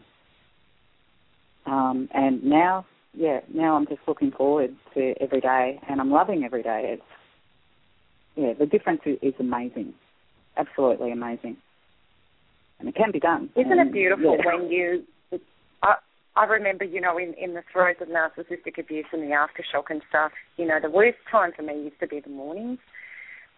Um, 1.66 2.09
and 2.14 2.44
now, 2.44 2.86
yeah, 3.14 3.40
now 3.52 3.74
I'm 3.76 3.86
just 3.86 4.02
looking 4.07 4.30
forward 4.30 4.74
to 4.94 5.14
every 5.20 5.40
day, 5.40 5.80
and 5.88 6.00
I'm 6.00 6.11
loving 6.11 6.44
every 6.44 6.62
day. 6.62 6.90
It's 6.94 7.02
yeah, 8.36 8.52
the 8.52 8.66
difference 8.66 9.00
is, 9.07 9.18
is 9.22 9.34
amazing, 9.40 9.94
absolutely 10.57 11.11
amazing, 11.11 11.57
and 12.79 12.89
it 12.89 12.95
can 12.95 13.11
be 13.12 13.20
done. 13.20 13.51
Isn't 13.57 13.72
and, 13.72 13.89
it 13.89 13.93
beautiful 13.93 14.37
yeah. 14.39 14.47
when 14.47 14.70
you? 14.70 15.05
I 15.83 15.95
I 16.37 16.45
remember, 16.45 16.85
you 16.85 17.01
know, 17.01 17.18
in 17.18 17.35
in 17.35 17.55
the 17.55 17.62
throes 17.72 17.97
of 18.01 18.09
narcissistic 18.09 18.79
abuse 18.79 19.07
and 19.12 19.22
the 19.22 19.35
aftershock 19.35 19.91
and 19.91 20.03
stuff. 20.09 20.33
You 20.57 20.66
know, 20.66 20.79
the 20.81 20.91
worst 20.91 21.18
time 21.31 21.53
for 21.57 21.62
me 21.62 21.85
used 21.85 22.01
to 22.01 22.07
be 22.07 22.20
the 22.20 22.31
mornings 22.31 22.79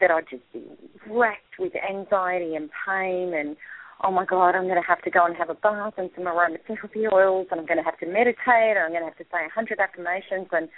that 0.01 0.11
I'd 0.11 0.29
just 0.31 0.45
be 0.53 0.65
racked 1.11 1.59
with 1.59 1.73
anxiety 1.77 2.55
and 2.55 2.71
pain 2.87 3.35
and 3.35 3.57
oh 4.05 4.13
my 4.13 4.25
God, 4.25 4.55
I'm 4.55 4.65
going 4.69 4.81
to 4.81 4.87
have 4.87 5.03
to 5.03 5.11
go 5.11 5.27
and 5.27 5.35
have 5.37 5.51
a 5.51 5.55
bath 5.55 5.95
and 5.97 6.09
some 6.15 6.27
aromatherapy 6.27 7.13
oils 7.13 7.49
and 7.51 7.59
I'm 7.59 7.67
going 7.67 7.79
to 7.79 7.85
have 7.85 7.99
to 7.99 8.07
meditate 8.07 8.77
and 8.77 8.79
I'm 8.79 8.91
going 8.91 9.03
to 9.03 9.09
have 9.09 9.19
to 9.19 9.25
say 9.25 9.45
a 9.45 9.51
hundred 9.53 9.81
affirmations 9.81 10.47
and 10.53 10.69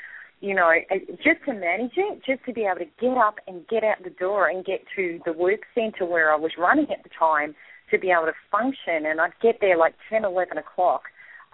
you 0.40 0.54
know, 0.54 0.72
just 1.22 1.44
to 1.44 1.52
manage 1.52 1.92
it, 1.96 2.22
just 2.24 2.42
to 2.46 2.52
be 2.54 2.62
able 2.62 2.78
to 2.78 2.90
get 2.98 3.18
up 3.18 3.36
and 3.46 3.68
get 3.68 3.84
out 3.84 4.02
the 4.02 4.08
door 4.08 4.48
and 4.48 4.64
get 4.64 4.80
to 4.96 5.20
the 5.26 5.34
work 5.34 5.60
centre 5.74 6.06
where 6.06 6.32
I 6.32 6.36
was 6.36 6.52
running 6.56 6.86
at 6.90 7.02
the 7.02 7.10
time 7.10 7.54
to 7.90 7.98
be 7.98 8.10
able 8.10 8.26
to 8.26 8.38
function. 8.50 9.06
And 9.06 9.20
I'd 9.20 9.38
get 9.42 9.58
there 9.60 9.76
like 9.76 9.94
10, 10.08 10.24
11 10.24 10.58
o'clock 10.58 11.02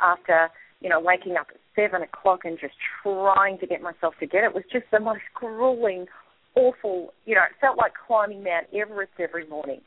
after, 0.01 0.49
you 0.81 0.89
know, 0.89 1.01
waking 1.01 1.37
up 1.37 1.49
at 1.51 1.61
7 1.75 2.03
o'clock 2.03 2.41
and 2.45 2.59
just 2.59 2.75
trying 3.03 3.59
to 3.59 3.67
get 3.67 3.83
myself 3.83 4.15
to 4.21 4.27
get 4.27 4.45
it. 4.45 4.49
It 4.49 4.55
was 4.55 4.65
just 4.73 4.87
the 4.91 5.01
most 5.01 5.23
grueling, 5.35 6.07
awful, 6.55 7.13
you 7.25 7.35
know, 7.35 7.43
it 7.43 7.57
felt 7.61 7.77
like 7.77 7.93
climbing 8.07 8.45
Mount 8.45 8.67
Everest 8.75 9.13
every 9.19 9.47
morning. 9.47 9.81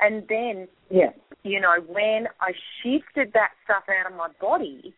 And 0.00 0.24
then, 0.28 0.68
yeah. 0.90 1.10
you 1.42 1.60
know, 1.60 1.76
when 1.86 2.26
I 2.40 2.52
shifted 2.82 3.32
that 3.34 3.50
stuff 3.64 3.84
out 3.88 4.10
of 4.10 4.16
my 4.16 4.28
body, 4.40 4.94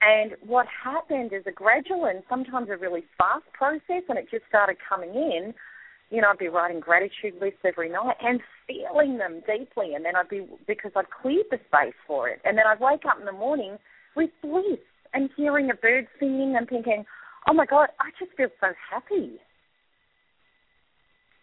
and 0.00 0.32
what 0.46 0.66
happened 0.84 1.32
is 1.32 1.44
a 1.46 1.52
gradual 1.52 2.04
and 2.04 2.22
sometimes 2.28 2.68
a 2.70 2.76
really 2.76 3.04
fast 3.16 3.44
process, 3.52 4.04
and 4.08 4.18
it 4.18 4.28
just 4.30 4.44
started 4.48 4.76
coming 4.88 5.10
in. 5.10 5.54
You 6.10 6.22
know, 6.22 6.28
I'd 6.30 6.38
be 6.38 6.48
writing 6.48 6.80
gratitude 6.80 7.34
lists 7.40 7.60
every 7.64 7.90
night 7.90 8.16
and 8.22 8.40
feeling 8.66 9.18
them 9.18 9.42
deeply, 9.46 9.94
and 9.94 10.04
then 10.04 10.16
I'd 10.16 10.28
be 10.28 10.46
because 10.66 10.92
I'd 10.96 11.10
cleared 11.10 11.46
the 11.50 11.58
space 11.68 11.94
for 12.06 12.28
it, 12.28 12.40
and 12.44 12.56
then 12.56 12.64
I'd 12.66 12.80
wake 12.80 13.04
up 13.08 13.18
in 13.18 13.26
the 13.26 13.32
morning 13.32 13.76
with 14.16 14.30
bliss 14.42 14.80
and 15.12 15.28
hearing 15.36 15.70
a 15.70 15.74
bird 15.74 16.06
singing 16.18 16.56
and 16.56 16.68
thinking, 16.68 17.04
"Oh 17.46 17.52
my 17.52 17.66
God, 17.66 17.90
I 18.00 18.10
just 18.18 18.32
feel 18.36 18.48
so 18.60 18.68
happy." 18.90 19.38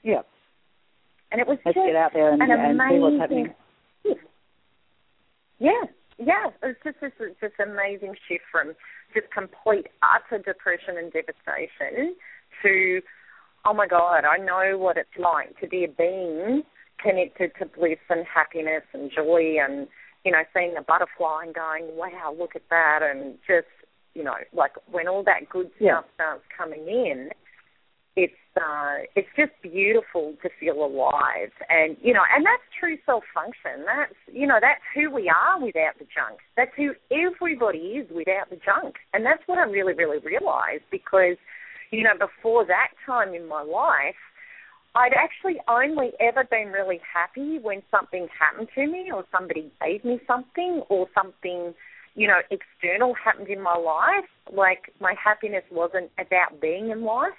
Yeah. 0.04 0.22
And 1.32 1.42
it 1.42 1.48
was 1.48 1.58
Let's 1.66 1.76
just 1.76 1.88
get 1.88 1.96
out 1.96 2.14
there 2.14 2.32
and, 2.32 2.42
an 2.42 2.52
and 2.52 2.80
amazing, 2.80 2.96
see 2.96 3.00
what's 3.00 3.20
happening. 3.20 3.54
Yeah, 5.60 5.84
yeah. 6.18 6.50
It's 6.64 6.80
just 6.84 7.02
this 7.02 7.12
just 7.42 7.56
amazing 7.60 8.16
shift 8.28 8.44
from 8.52 8.74
just 9.14 9.32
complete 9.32 9.88
utter 10.04 10.42
depression 10.42 10.98
and 10.98 11.12
devastation 11.12 12.16
to 12.62 13.02
oh 13.66 13.74
my 13.74 13.88
god, 13.88 14.24
I 14.26 14.38
know 14.38 14.78
what 14.78 14.98
it's 14.98 15.10
like 15.18 15.60
to 15.60 15.68
be 15.68 15.84
a 15.84 15.88
being 15.88 16.64
connected 17.02 17.52
to 17.60 17.66
bliss 17.66 18.00
and 18.10 18.26
happiness 18.26 18.84
and 18.94 19.12
joy 19.12 19.58
and 19.62 19.88
you 20.24 20.32
know 20.32 20.44
seeing 20.54 20.76
a 20.78 20.82
butterfly 20.82 21.44
and 21.46 21.54
going 21.54 21.88
wow 21.92 22.34
look 22.38 22.56
at 22.56 22.64
that 22.70 23.00
and 23.04 23.36
just 23.46 23.68
you 24.14 24.24
know 24.24 24.36
like 24.54 24.72
when 24.90 25.08
all 25.08 25.22
that 25.22 25.50
good 25.50 25.68
stuff 25.76 25.82
yeah. 25.82 26.02
starts 26.16 26.44
coming 26.58 26.88
in 26.88 27.30
it's 28.16 28.34
uh, 28.56 29.04
it's 29.16 29.28
just 29.36 29.52
beautiful 29.62 30.36
to 30.42 30.50
feel 30.60 30.86
alive, 30.86 31.52
and 31.70 31.98
you 32.02 32.14
know, 32.14 32.24
and 32.34 32.46
that's 32.46 32.64
true 32.80 32.98
self 33.06 33.24
function. 33.34 33.84
That's 33.86 34.16
you 34.32 34.48
know, 34.48 34.58
that's 34.62 34.82
who 34.96 35.12
we 35.12 35.28
are 35.30 35.60
without 35.60 36.00
the 36.00 36.06
junk. 36.06 36.40
That's 36.56 36.72
who 36.78 36.94
everybody 37.12 38.00
is 38.00 38.10
without 38.10 38.50
the 38.50 38.60
junk, 38.64 38.96
and 39.14 39.26
that's 39.26 39.44
what 39.48 39.60
I 39.60 39.64
really, 39.64 39.94
really 39.94 40.20
realised 40.20 40.84
because, 40.92 41.36
you 41.92 42.04
know, 42.04 42.18
before 42.18 42.66
that 42.66 42.90
time 43.06 43.34
in 43.34 43.48
my 43.48 43.62
life, 43.62 44.16
I'd 44.96 45.14
actually 45.14 45.60
only 45.68 46.12
ever 46.20 46.46
been 46.46 46.70
really 46.70 47.02
happy 47.14 47.60
when 47.60 47.84
something 47.92 48.28
happened 48.38 48.70
to 48.76 48.88
me, 48.88 49.12
or 49.14 49.26
somebody 49.32 49.72
gave 49.82 50.06
me 50.06 50.20
something, 50.26 50.84
or 50.90 51.08
something. 51.14 51.74
You 52.16 52.30
know, 52.30 52.40
external 52.50 53.14
happened 53.14 53.50
in 53.50 53.62
my 53.62 53.76
life. 53.76 54.30
Like 54.52 54.94
my 55.02 55.14
happiness 55.22 55.64
wasn't 55.70 56.12
about 56.18 56.62
being 56.62 56.90
in 56.92 57.04
life 57.04 57.34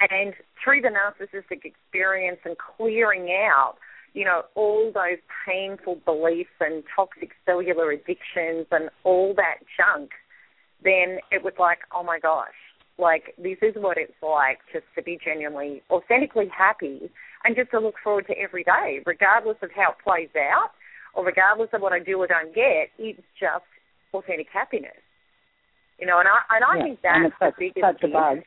and 0.00 0.34
through 0.62 0.82
the 0.82 0.88
narcissistic 0.88 1.64
experience 1.64 2.38
and 2.44 2.56
clearing 2.58 3.30
out, 3.30 3.76
you 4.12 4.24
know, 4.24 4.42
all 4.54 4.92
those 4.94 5.18
painful 5.46 5.98
beliefs 6.04 6.50
and 6.60 6.82
toxic 6.94 7.32
cellular 7.44 7.90
addictions 7.90 8.66
and 8.70 8.90
all 9.02 9.34
that 9.36 9.56
junk, 9.76 10.10
then 10.82 11.18
it 11.30 11.42
was 11.42 11.54
like, 11.58 11.78
oh 11.94 12.02
my 12.02 12.18
gosh, 12.18 12.54
like 12.98 13.34
this 13.38 13.58
is 13.62 13.74
what 13.76 13.98
it's 13.98 14.12
like 14.22 14.58
just 14.72 14.86
to 14.96 15.02
be 15.02 15.18
genuinely, 15.24 15.82
authentically 15.90 16.48
happy 16.56 17.10
and 17.44 17.56
just 17.56 17.70
to 17.72 17.80
look 17.80 17.94
forward 18.02 18.26
to 18.28 18.38
every 18.38 18.64
day, 18.64 19.00
regardless 19.04 19.56
of 19.62 19.70
how 19.74 19.90
it 19.92 19.98
plays 20.02 20.30
out 20.36 20.70
or 21.14 21.24
regardless 21.24 21.68
of 21.72 21.80
what 21.80 21.92
I 21.92 21.98
do 21.98 22.18
or 22.18 22.26
don't 22.26 22.54
get, 22.54 22.90
it's 22.98 23.20
just 23.38 23.64
authentic 24.12 24.48
happiness. 24.52 25.02
You 25.98 26.06
know, 26.06 26.18
and 26.18 26.28
I 26.28 26.56
and 26.56 26.64
I 26.64 26.76
yeah, 26.76 26.82
think 26.84 26.98
that's 27.02 27.18
and 27.22 27.32
the 27.40 27.52
biggest 27.58 27.86
such 27.86 28.02
a 28.02 28.12
buzz. 28.12 28.38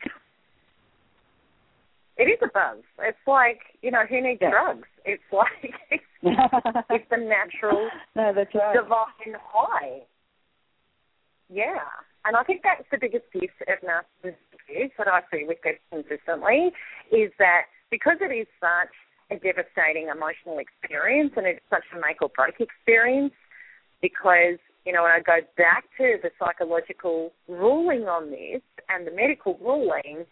It 2.18 2.24
is 2.24 2.38
a 2.42 2.48
buzz. 2.52 2.82
It's 3.00 3.26
like 3.26 3.60
you 3.80 3.90
know, 3.90 4.04
who 4.08 4.20
needs 4.20 4.40
yeah. 4.42 4.50
drugs? 4.50 4.88
It's 5.04 5.22
like 5.32 5.72
it's, 5.90 6.04
it's 6.90 7.10
a 7.10 7.16
natural, 7.16 7.88
no, 8.16 8.32
that's 8.34 8.54
right. 8.54 8.74
divine 8.74 9.36
high. 9.40 10.00
Yeah, 11.48 11.80
and 12.28 12.36
I 12.36 12.44
think 12.44 12.60
that's 12.62 12.84
the 12.92 12.98
biggest 13.00 13.24
gift 13.32 13.56
of 13.64 13.80
narcissism 13.80 14.92
that 14.98 15.08
I 15.08 15.24
see 15.32 15.48
with 15.48 15.58
people 15.64 16.04
consistently 16.04 16.70
is 17.10 17.32
that 17.38 17.72
because 17.90 18.20
it 18.20 18.28
is 18.28 18.46
such 18.60 18.92
a 19.32 19.40
devastating 19.40 20.12
emotional 20.12 20.60
experience 20.60 21.32
and 21.36 21.46
it's 21.46 21.64
such 21.70 21.88
a 21.96 22.00
make 22.00 22.20
or 22.20 22.28
break 22.28 22.60
experience 22.60 23.32
because 24.02 24.60
you 24.88 24.94
know, 24.94 25.02
when 25.02 25.12
I 25.12 25.20
go 25.20 25.44
back 25.58 25.84
to 25.98 26.16
the 26.22 26.30
psychological 26.38 27.32
ruling 27.46 28.08
on 28.08 28.30
this 28.30 28.62
and 28.88 29.06
the 29.06 29.10
medical 29.10 29.58
ruling, 29.60 30.24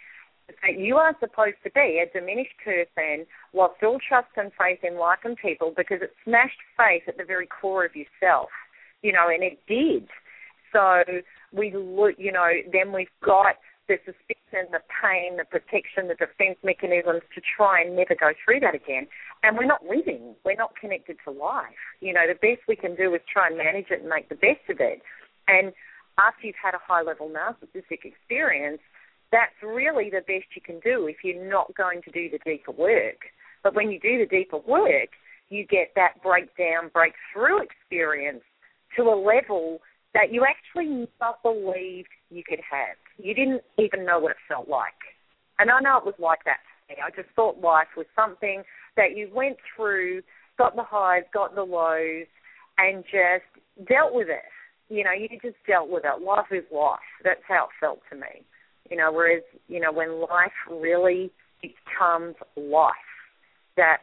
that 0.49 0.79
you 0.79 0.97
are 0.97 1.15
supposed 1.21 1.61
to 1.65 1.71
be 1.73 2.01
a 2.01 2.09
diminished 2.19 2.57
person, 2.65 3.27
lost 3.53 3.83
all 3.83 3.99
trust 4.01 4.29
and 4.37 4.51
faith 4.59 4.79
in 4.83 4.97
life 4.97 5.19
and 5.25 5.37
people 5.37 5.75
because 5.77 5.99
it 6.01 6.13
smashed 6.25 6.61
faith 6.77 7.03
at 7.07 7.19
the 7.19 7.25
very 7.25 7.47
core 7.47 7.85
of 7.85 7.93
yourself, 7.95 8.49
you 9.03 9.13
know, 9.13 9.29
and 9.29 9.43
it 9.43 9.59
did. 9.69 10.09
So 10.77 11.05
we 11.57 11.73
look, 11.73 12.17
you 12.19 12.33
know, 12.33 12.53
then 12.71 12.93
we've 12.93 13.09
got 13.25 13.57
the 13.89 13.97
suspicion, 14.05 14.69
the 14.73 14.85
pain, 14.93 15.39
the 15.39 15.49
protection, 15.49 16.09
the 16.09 16.19
defense 16.21 16.59
mechanisms 16.63 17.23
to 17.35 17.41
try 17.41 17.81
and 17.81 17.97
never 17.97 18.15
go 18.15 18.37
through 18.45 18.61
that 18.61 18.75
again. 18.75 19.07
And 19.43 19.57
we're 19.57 19.65
not 19.65 19.87
living. 19.89 20.35
We're 20.45 20.61
not 20.61 20.77
connected 20.77 21.17
to 21.25 21.31
life. 21.31 21.81
You 22.01 22.13
know, 22.13 22.29
the 22.29 22.35
best 22.35 22.69
we 22.69 22.77
can 22.77 22.95
do 22.95 23.15
is 23.15 23.23
try 23.25 23.49
and 23.49 23.57
manage 23.57 23.87
it 23.89 24.01
and 24.01 24.09
make 24.11 24.29
the 24.29 24.35
best 24.35 24.69
of 24.69 24.77
it. 24.81 25.01
And 25.49 25.73
after 26.19 26.47
you've 26.47 26.61
had 26.63 26.75
a 26.75 26.83
high 26.85 27.03
level 27.03 27.31
narcissistic 27.31 28.05
experience, 28.05 28.83
that's 29.33 29.57
really 29.63 30.11
the 30.11 30.21
best 30.27 30.53
you 30.55 30.61
can 30.61 30.81
do 30.81 31.07
if 31.07 31.25
you're 31.25 31.49
not 31.49 31.75
going 31.75 32.03
to 32.03 32.11
do 32.11 32.29
the 32.29 32.39
deeper 32.45 32.73
work. 32.73 33.33
But 33.63 33.75
when 33.75 33.91
you 33.91 33.99
do 33.99 34.19
the 34.19 34.27
deeper 34.27 34.59
work, 34.59 35.17
you 35.49 35.65
get 35.65 35.93
that 35.97 36.23
breakdown, 36.23 36.91
breakthrough 36.93 37.63
experience 37.63 38.43
to 38.97 39.03
a 39.03 39.17
level 39.17 39.81
that 40.17 40.33
you 40.33 40.47
actually 40.49 40.87
never 40.89 41.37
believed 41.43 42.09
you 42.31 42.43
could 42.43 42.61
have. 42.71 42.97
You 43.19 43.35
didn't 43.35 43.61
even 43.79 44.07
know 44.07 44.19
what 44.19 44.31
it 44.31 44.39
felt 44.49 44.67
like. 44.67 44.97
And 45.59 45.71
I 45.71 45.79
know 45.81 45.99
it 45.99 46.07
was 46.07 46.15
like 46.19 46.41
that 46.47 46.65
for 46.65 46.95
me. 46.95 47.03
I 47.05 47.11
just 47.11 47.29
thought 47.37 47.61
life 47.61 47.93
was 47.99 48.07
something 48.17 48.63
that 48.97 49.15
you 49.15 49.29
went 49.33 49.59
through, 49.77 50.23
got 50.57 50.75
the 50.75 50.85
highs, 50.85 51.25
got 51.35 51.55
the 51.55 51.63
lows, 51.63 52.27
and 52.79 53.05
just 53.05 53.45
dealt 53.87 54.15
with 54.15 54.29
it. 54.29 54.49
You 54.89 55.05
know, 55.05 55.13
you 55.13 55.29
just 55.29 55.57
dealt 55.67 55.91
with 55.91 56.05
it. 56.07 56.23
Life 56.23 56.47
is 56.51 56.65
life. 56.73 56.99
That's 57.23 57.43
how 57.47 57.65
it 57.65 57.77
felt 57.79 58.01
to 58.11 58.17
me. 58.17 58.47
You 58.91 58.97
know, 58.97 59.13
whereas, 59.13 59.43
you 59.69 59.81
know, 59.81 59.93
when 59.93 60.21
life 60.21 60.57
really 60.71 61.31
becomes 61.61 62.37
life, 62.57 62.95
that's 63.77 64.03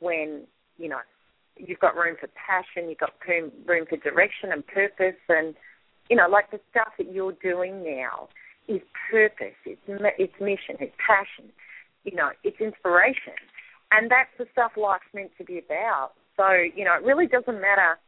when, 0.00 0.44
you 0.78 0.88
know, 0.88 1.00
you've 1.56 1.78
got 1.78 1.96
room 1.96 2.16
for 2.18 2.28
passion, 2.34 2.88
you've 2.88 2.98
got 2.98 3.12
room 3.28 3.86
for 3.88 3.96
direction 3.96 4.52
and 4.52 4.66
purpose, 4.66 5.20
and 5.28 5.54
you 6.10 6.16
know, 6.16 6.28
like 6.28 6.50
the 6.50 6.60
stuff 6.70 6.92
that 6.98 7.12
you're 7.12 7.36
doing 7.42 7.82
now 7.82 8.28
is 8.68 8.80
purpose, 9.10 9.54
it's 9.64 9.80
it's 9.86 10.40
mission, 10.40 10.76
it's 10.80 10.94
passion, 10.98 11.50
you 12.04 12.14
know, 12.14 12.30
it's 12.42 12.60
inspiration, 12.60 13.34
and 13.90 14.10
that's 14.10 14.30
the 14.38 14.46
stuff 14.52 14.72
life's 14.76 15.04
meant 15.14 15.30
to 15.38 15.44
be 15.44 15.58
about. 15.58 16.12
So 16.36 16.50
you 16.50 16.84
know, 16.84 16.94
it 16.94 17.04
really 17.04 17.26
doesn't 17.26 17.60
matter 17.60 17.98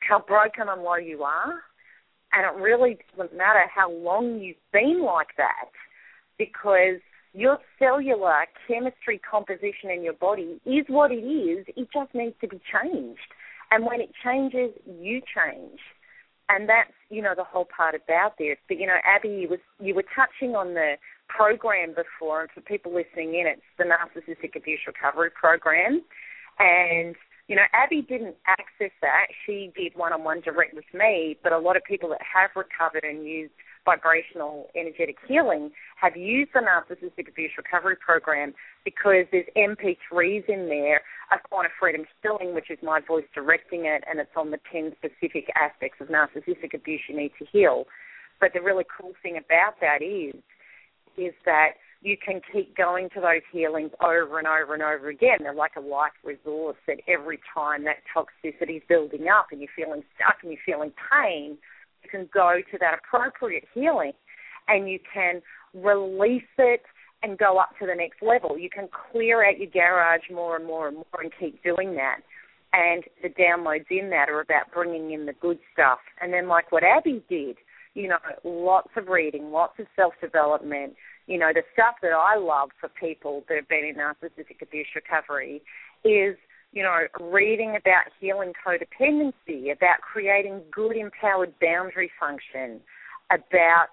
how 0.00 0.20
broken 0.20 0.68
and 0.68 0.82
low 0.82 0.96
you 0.96 1.22
are, 1.22 1.54
and 2.32 2.46
it 2.46 2.62
really 2.62 2.98
doesn't 3.16 3.36
matter 3.36 3.64
how 3.74 3.90
long 3.90 4.40
you've 4.40 4.56
been 4.72 5.02
like 5.04 5.36
that, 5.36 5.70
because 6.38 7.00
your 7.32 7.58
cellular 7.78 8.46
chemistry 8.66 9.18
composition 9.18 9.90
in 9.94 10.02
your 10.02 10.14
body 10.14 10.60
is 10.66 10.84
what 10.88 11.12
it 11.12 11.22
is. 11.22 11.66
It 11.76 11.88
just 11.92 12.14
needs 12.14 12.34
to 12.40 12.48
be 12.48 12.60
changed. 12.72 13.20
And 13.70 13.86
when 13.86 14.00
it 14.00 14.10
changes, 14.24 14.70
you 14.84 15.20
change. 15.22 15.78
And 16.48 16.68
that's, 16.68 16.90
you 17.08 17.22
know, 17.22 17.34
the 17.36 17.44
whole 17.44 17.66
part 17.66 17.94
about 17.94 18.36
this. 18.36 18.56
But, 18.66 18.78
you 18.78 18.86
know, 18.86 18.98
Abby, 19.04 19.28
you, 19.28 19.48
was, 19.48 19.60
you 19.78 19.94
were 19.94 20.04
touching 20.14 20.56
on 20.56 20.74
the 20.74 20.94
program 21.28 21.94
before, 21.94 22.40
and 22.40 22.50
for 22.50 22.60
people 22.60 22.92
listening 22.92 23.38
in, 23.38 23.46
it's 23.46 23.62
the 23.78 23.84
Narcissistic 23.84 24.56
Abuse 24.56 24.80
Recovery 24.84 25.30
Program. 25.30 26.02
And, 26.58 27.14
you 27.46 27.54
know, 27.54 27.62
Abby 27.72 28.02
didn't 28.02 28.34
access 28.48 28.90
that. 29.00 29.26
She 29.46 29.72
did 29.76 29.92
one 29.94 30.12
on 30.12 30.24
one 30.24 30.40
direct 30.40 30.74
with 30.74 30.90
me, 30.92 31.38
but 31.42 31.52
a 31.52 31.58
lot 31.58 31.76
of 31.76 31.84
people 31.84 32.08
that 32.08 32.20
have 32.22 32.50
recovered 32.56 33.04
and 33.04 33.24
used 33.24 33.52
vibrational 33.90 34.68
energetic 34.76 35.16
healing 35.26 35.70
have 36.00 36.16
used 36.16 36.50
the 36.54 36.60
Narcissistic 36.60 37.28
Abuse 37.28 37.50
Recovery 37.56 37.96
Program 37.96 38.54
because 38.84 39.26
there's 39.32 39.46
MP3s 39.56 40.48
in 40.48 40.68
there 40.68 41.02
of 41.32 41.40
Quantum 41.48 41.72
Freedom 41.80 42.04
Healing, 42.22 42.54
which 42.54 42.70
is 42.70 42.78
my 42.82 43.00
voice 43.00 43.24
directing 43.34 43.86
it, 43.86 44.04
and 44.08 44.20
it's 44.20 44.30
on 44.36 44.52
the 44.52 44.60
10 44.72 44.92
specific 44.98 45.50
aspects 45.56 45.98
of 46.00 46.08
narcissistic 46.08 46.72
abuse 46.74 47.00
you 47.08 47.16
need 47.16 47.32
to 47.38 47.44
heal. 47.50 47.84
But 48.40 48.52
the 48.54 48.60
really 48.60 48.84
cool 48.96 49.12
thing 49.22 49.36
about 49.36 49.80
that 49.80 50.02
is, 50.02 50.34
is 51.18 51.34
that 51.44 51.70
you 52.00 52.16
can 52.16 52.40
keep 52.52 52.76
going 52.76 53.10
to 53.10 53.20
those 53.20 53.42
healings 53.52 53.90
over 54.02 54.38
and 54.38 54.46
over 54.46 54.72
and 54.72 54.82
over 54.82 55.08
again. 55.08 55.38
They're 55.40 55.52
like 55.52 55.76
a 55.76 55.80
life 55.80 56.12
resource 56.24 56.76
that 56.86 56.98
every 57.08 57.40
time 57.52 57.84
that 57.84 57.96
toxicity 58.14 58.76
is 58.76 58.82
building 58.88 59.26
up 59.28 59.48
and 59.50 59.60
you're 59.60 59.68
feeling 59.76 60.02
stuck 60.14 60.36
and 60.42 60.52
you're 60.52 60.62
feeling 60.64 60.92
pain, 61.10 61.58
you 62.02 62.10
can 62.10 62.28
go 62.32 62.60
to 62.70 62.78
that 62.78 62.98
appropriate 62.98 63.64
healing 63.74 64.12
and 64.68 64.88
you 64.88 64.98
can 65.12 65.42
release 65.74 66.42
it 66.58 66.82
and 67.22 67.38
go 67.38 67.58
up 67.58 67.70
to 67.78 67.86
the 67.86 67.94
next 67.94 68.22
level. 68.22 68.58
You 68.58 68.70
can 68.70 68.88
clear 69.12 69.46
out 69.46 69.58
your 69.58 69.70
garage 69.70 70.30
more 70.32 70.56
and 70.56 70.66
more 70.66 70.88
and 70.88 70.96
more 70.96 71.22
and 71.22 71.30
keep 71.38 71.62
doing 71.62 71.94
that. 71.96 72.20
And 72.72 73.04
the 73.22 73.28
downloads 73.28 73.90
in 73.90 74.10
that 74.10 74.30
are 74.30 74.40
about 74.40 74.72
bringing 74.72 75.12
in 75.12 75.26
the 75.26 75.32
good 75.34 75.58
stuff. 75.72 75.98
And 76.20 76.32
then, 76.32 76.46
like 76.48 76.70
what 76.70 76.84
Abby 76.84 77.22
did, 77.28 77.56
you 77.94 78.08
know, 78.08 78.18
lots 78.44 78.90
of 78.96 79.08
reading, 79.08 79.50
lots 79.50 79.74
of 79.78 79.86
self 79.96 80.14
development. 80.20 80.94
You 81.26 81.38
know, 81.38 81.50
the 81.52 81.62
stuff 81.72 81.96
that 82.02 82.12
I 82.12 82.36
love 82.36 82.70
for 82.80 82.88
people 82.88 83.44
that 83.48 83.56
have 83.56 83.68
been 83.68 83.84
in 83.84 83.96
narcissistic 83.96 84.62
abuse 84.62 84.86
recovery 84.94 85.62
is 86.04 86.36
you 86.72 86.82
know, 86.82 86.98
reading 87.20 87.70
about 87.70 88.04
healing 88.20 88.52
codependency, 88.64 89.72
about 89.72 90.00
creating 90.00 90.62
good 90.72 90.96
empowered 90.96 91.52
boundary 91.60 92.10
function, 92.18 92.80
about 93.30 93.86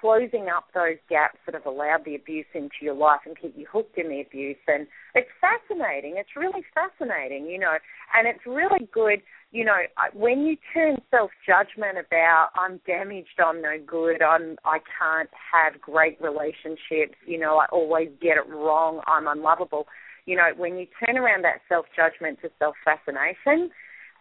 closing 0.00 0.46
up 0.48 0.66
those 0.72 0.96
gaps 1.08 1.38
that 1.44 1.54
have 1.54 1.66
allowed 1.66 2.04
the 2.04 2.14
abuse 2.14 2.46
into 2.54 2.76
your 2.82 2.94
life 2.94 3.20
and 3.26 3.36
keep 3.38 3.54
you 3.56 3.66
hooked 3.70 3.98
in 3.98 4.08
the 4.08 4.20
abuse. 4.20 4.56
And 4.68 4.86
it's 5.14 5.28
fascinating. 5.40 6.14
It's 6.16 6.36
really 6.36 6.62
fascinating, 6.74 7.46
you 7.46 7.58
know, 7.58 7.76
and 8.14 8.28
it's 8.28 8.46
really 8.46 8.88
good, 8.92 9.20
you 9.50 9.64
know, 9.64 9.76
when 10.14 10.46
you 10.46 10.56
turn 10.72 10.98
self 11.10 11.32
judgment 11.44 11.98
about 11.98 12.50
I'm 12.54 12.80
damaged, 12.86 13.40
I'm 13.44 13.60
no 13.60 13.76
good, 13.84 14.22
I'm 14.22 14.56
I 14.64 14.78
can't 14.98 15.30
have 15.52 15.80
great 15.80 16.20
relationships, 16.20 17.18
you 17.26 17.38
know, 17.38 17.58
I 17.58 17.66
always 17.72 18.08
get 18.22 18.36
it 18.36 18.48
wrong, 18.48 19.00
I'm 19.08 19.26
unlovable 19.26 19.86
you 20.30 20.36
know, 20.36 20.50
when 20.56 20.78
you 20.78 20.86
turn 21.04 21.18
around 21.18 21.42
that 21.42 21.58
self 21.68 21.86
judgment 21.96 22.38
to 22.42 22.50
self 22.60 22.76
fascination 22.84 23.68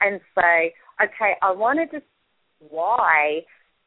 and 0.02 0.20
say, 0.34 0.74
okay, 0.98 1.34
I 1.44 1.52
wanted 1.54 1.92
to 1.92 1.98
just 2.00 2.10
why 2.72 3.42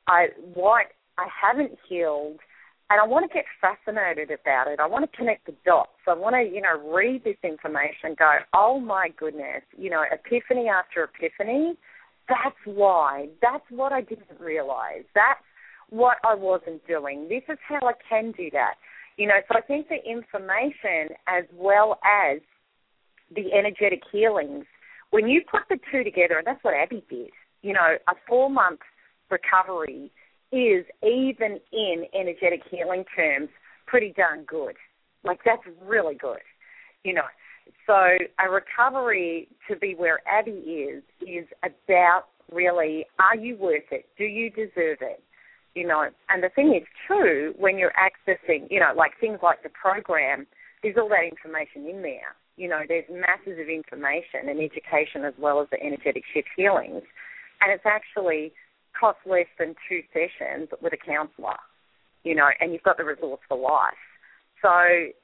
I 0.06 0.28
what 0.54 0.86
I 1.18 1.26
haven't 1.28 1.76
healed 1.88 2.38
and 2.90 3.00
I 3.00 3.06
want 3.06 3.28
to 3.28 3.34
get 3.34 3.44
fascinated 3.60 4.30
about 4.30 4.68
it. 4.68 4.78
I 4.78 4.86
want 4.86 5.10
to 5.10 5.16
connect 5.16 5.46
the 5.46 5.54
dots. 5.64 5.90
I 6.06 6.14
want 6.14 6.36
to, 6.36 6.42
you 6.42 6.62
know, 6.62 6.78
read 6.94 7.24
this 7.24 7.36
information 7.42 8.14
go, 8.16 8.36
oh 8.54 8.78
my 8.78 9.08
goodness, 9.18 9.62
you 9.76 9.90
know, 9.90 10.04
epiphany 10.12 10.68
after 10.68 11.04
epiphany. 11.04 11.74
That's 12.28 12.62
why. 12.64 13.28
That's 13.40 13.64
what 13.70 13.92
I 13.92 14.02
didn't 14.02 14.38
realize. 14.38 15.02
That's 15.14 15.42
what 15.90 16.18
I 16.24 16.34
wasn't 16.36 16.86
doing. 16.86 17.28
This 17.28 17.42
is 17.48 17.58
how 17.68 17.80
I 17.82 17.94
can 18.08 18.32
do 18.32 18.48
that. 18.52 18.74
You 19.16 19.28
know, 19.28 19.34
so 19.48 19.58
I 19.58 19.60
think 19.60 19.88
the 19.88 19.98
information 20.08 21.16
as 21.26 21.44
well 21.54 21.98
as 22.04 22.40
the 23.34 23.52
energetic 23.52 24.02
healings, 24.10 24.64
when 25.10 25.28
you 25.28 25.42
put 25.50 25.62
the 25.68 25.78
two 25.90 26.02
together, 26.04 26.38
and 26.38 26.46
that's 26.46 26.62
what 26.64 26.74
Abby 26.74 27.04
did, 27.08 27.30
you 27.62 27.72
know, 27.72 27.96
a 28.08 28.12
four 28.26 28.50
month 28.50 28.80
recovery 29.30 30.10
is, 30.50 30.84
even 31.02 31.58
in 31.72 32.04
energetic 32.14 32.62
healing 32.70 33.04
terms, 33.14 33.48
pretty 33.86 34.12
darn 34.16 34.44
good. 34.44 34.76
Like, 35.24 35.40
that's 35.44 35.62
really 35.86 36.14
good, 36.14 36.40
you 37.04 37.14
know. 37.14 37.22
So 37.86 37.94
a 37.94 38.50
recovery 38.50 39.48
to 39.68 39.76
be 39.76 39.94
where 39.94 40.20
Abby 40.28 40.50
is 40.50 41.02
is 41.20 41.46
about 41.62 42.24
really 42.50 43.06
are 43.18 43.36
you 43.36 43.56
worth 43.56 43.90
it? 43.90 44.06
Do 44.18 44.24
you 44.24 44.50
deserve 44.50 44.98
it? 45.00 45.22
You 45.74 45.86
know, 45.86 46.04
and 46.28 46.42
the 46.42 46.50
thing 46.50 46.74
is 46.74 46.86
too 47.08 47.54
when 47.58 47.78
you're 47.78 47.94
accessing, 47.96 48.66
you 48.70 48.78
know, 48.78 48.92
like 48.94 49.12
things 49.20 49.38
like 49.42 49.62
the 49.62 49.70
program, 49.70 50.46
there's 50.82 50.96
all 50.98 51.08
that 51.08 51.24
information 51.24 51.88
in 51.88 52.02
there. 52.02 52.36
You 52.56 52.68
know, 52.68 52.82
there's 52.86 53.08
masses 53.08 53.58
of 53.58 53.68
information 53.68 54.48
and 54.48 54.60
education 54.60 55.24
as 55.24 55.32
well 55.38 55.62
as 55.62 55.68
the 55.70 55.82
energetic 55.82 56.24
shift 56.34 56.48
healings, 56.54 57.02
and 57.60 57.72
it's 57.72 57.86
actually 57.86 58.52
costs 58.98 59.22
less 59.24 59.48
than 59.58 59.74
two 59.88 60.02
sessions 60.12 60.68
with 60.82 60.92
a 60.92 60.98
counsellor. 60.98 61.56
You 62.24 62.34
know, 62.34 62.48
and 62.60 62.72
you've 62.72 62.82
got 62.82 62.98
the 62.98 63.04
resource 63.04 63.40
for 63.48 63.56
life. 63.56 63.94
So 64.60 64.70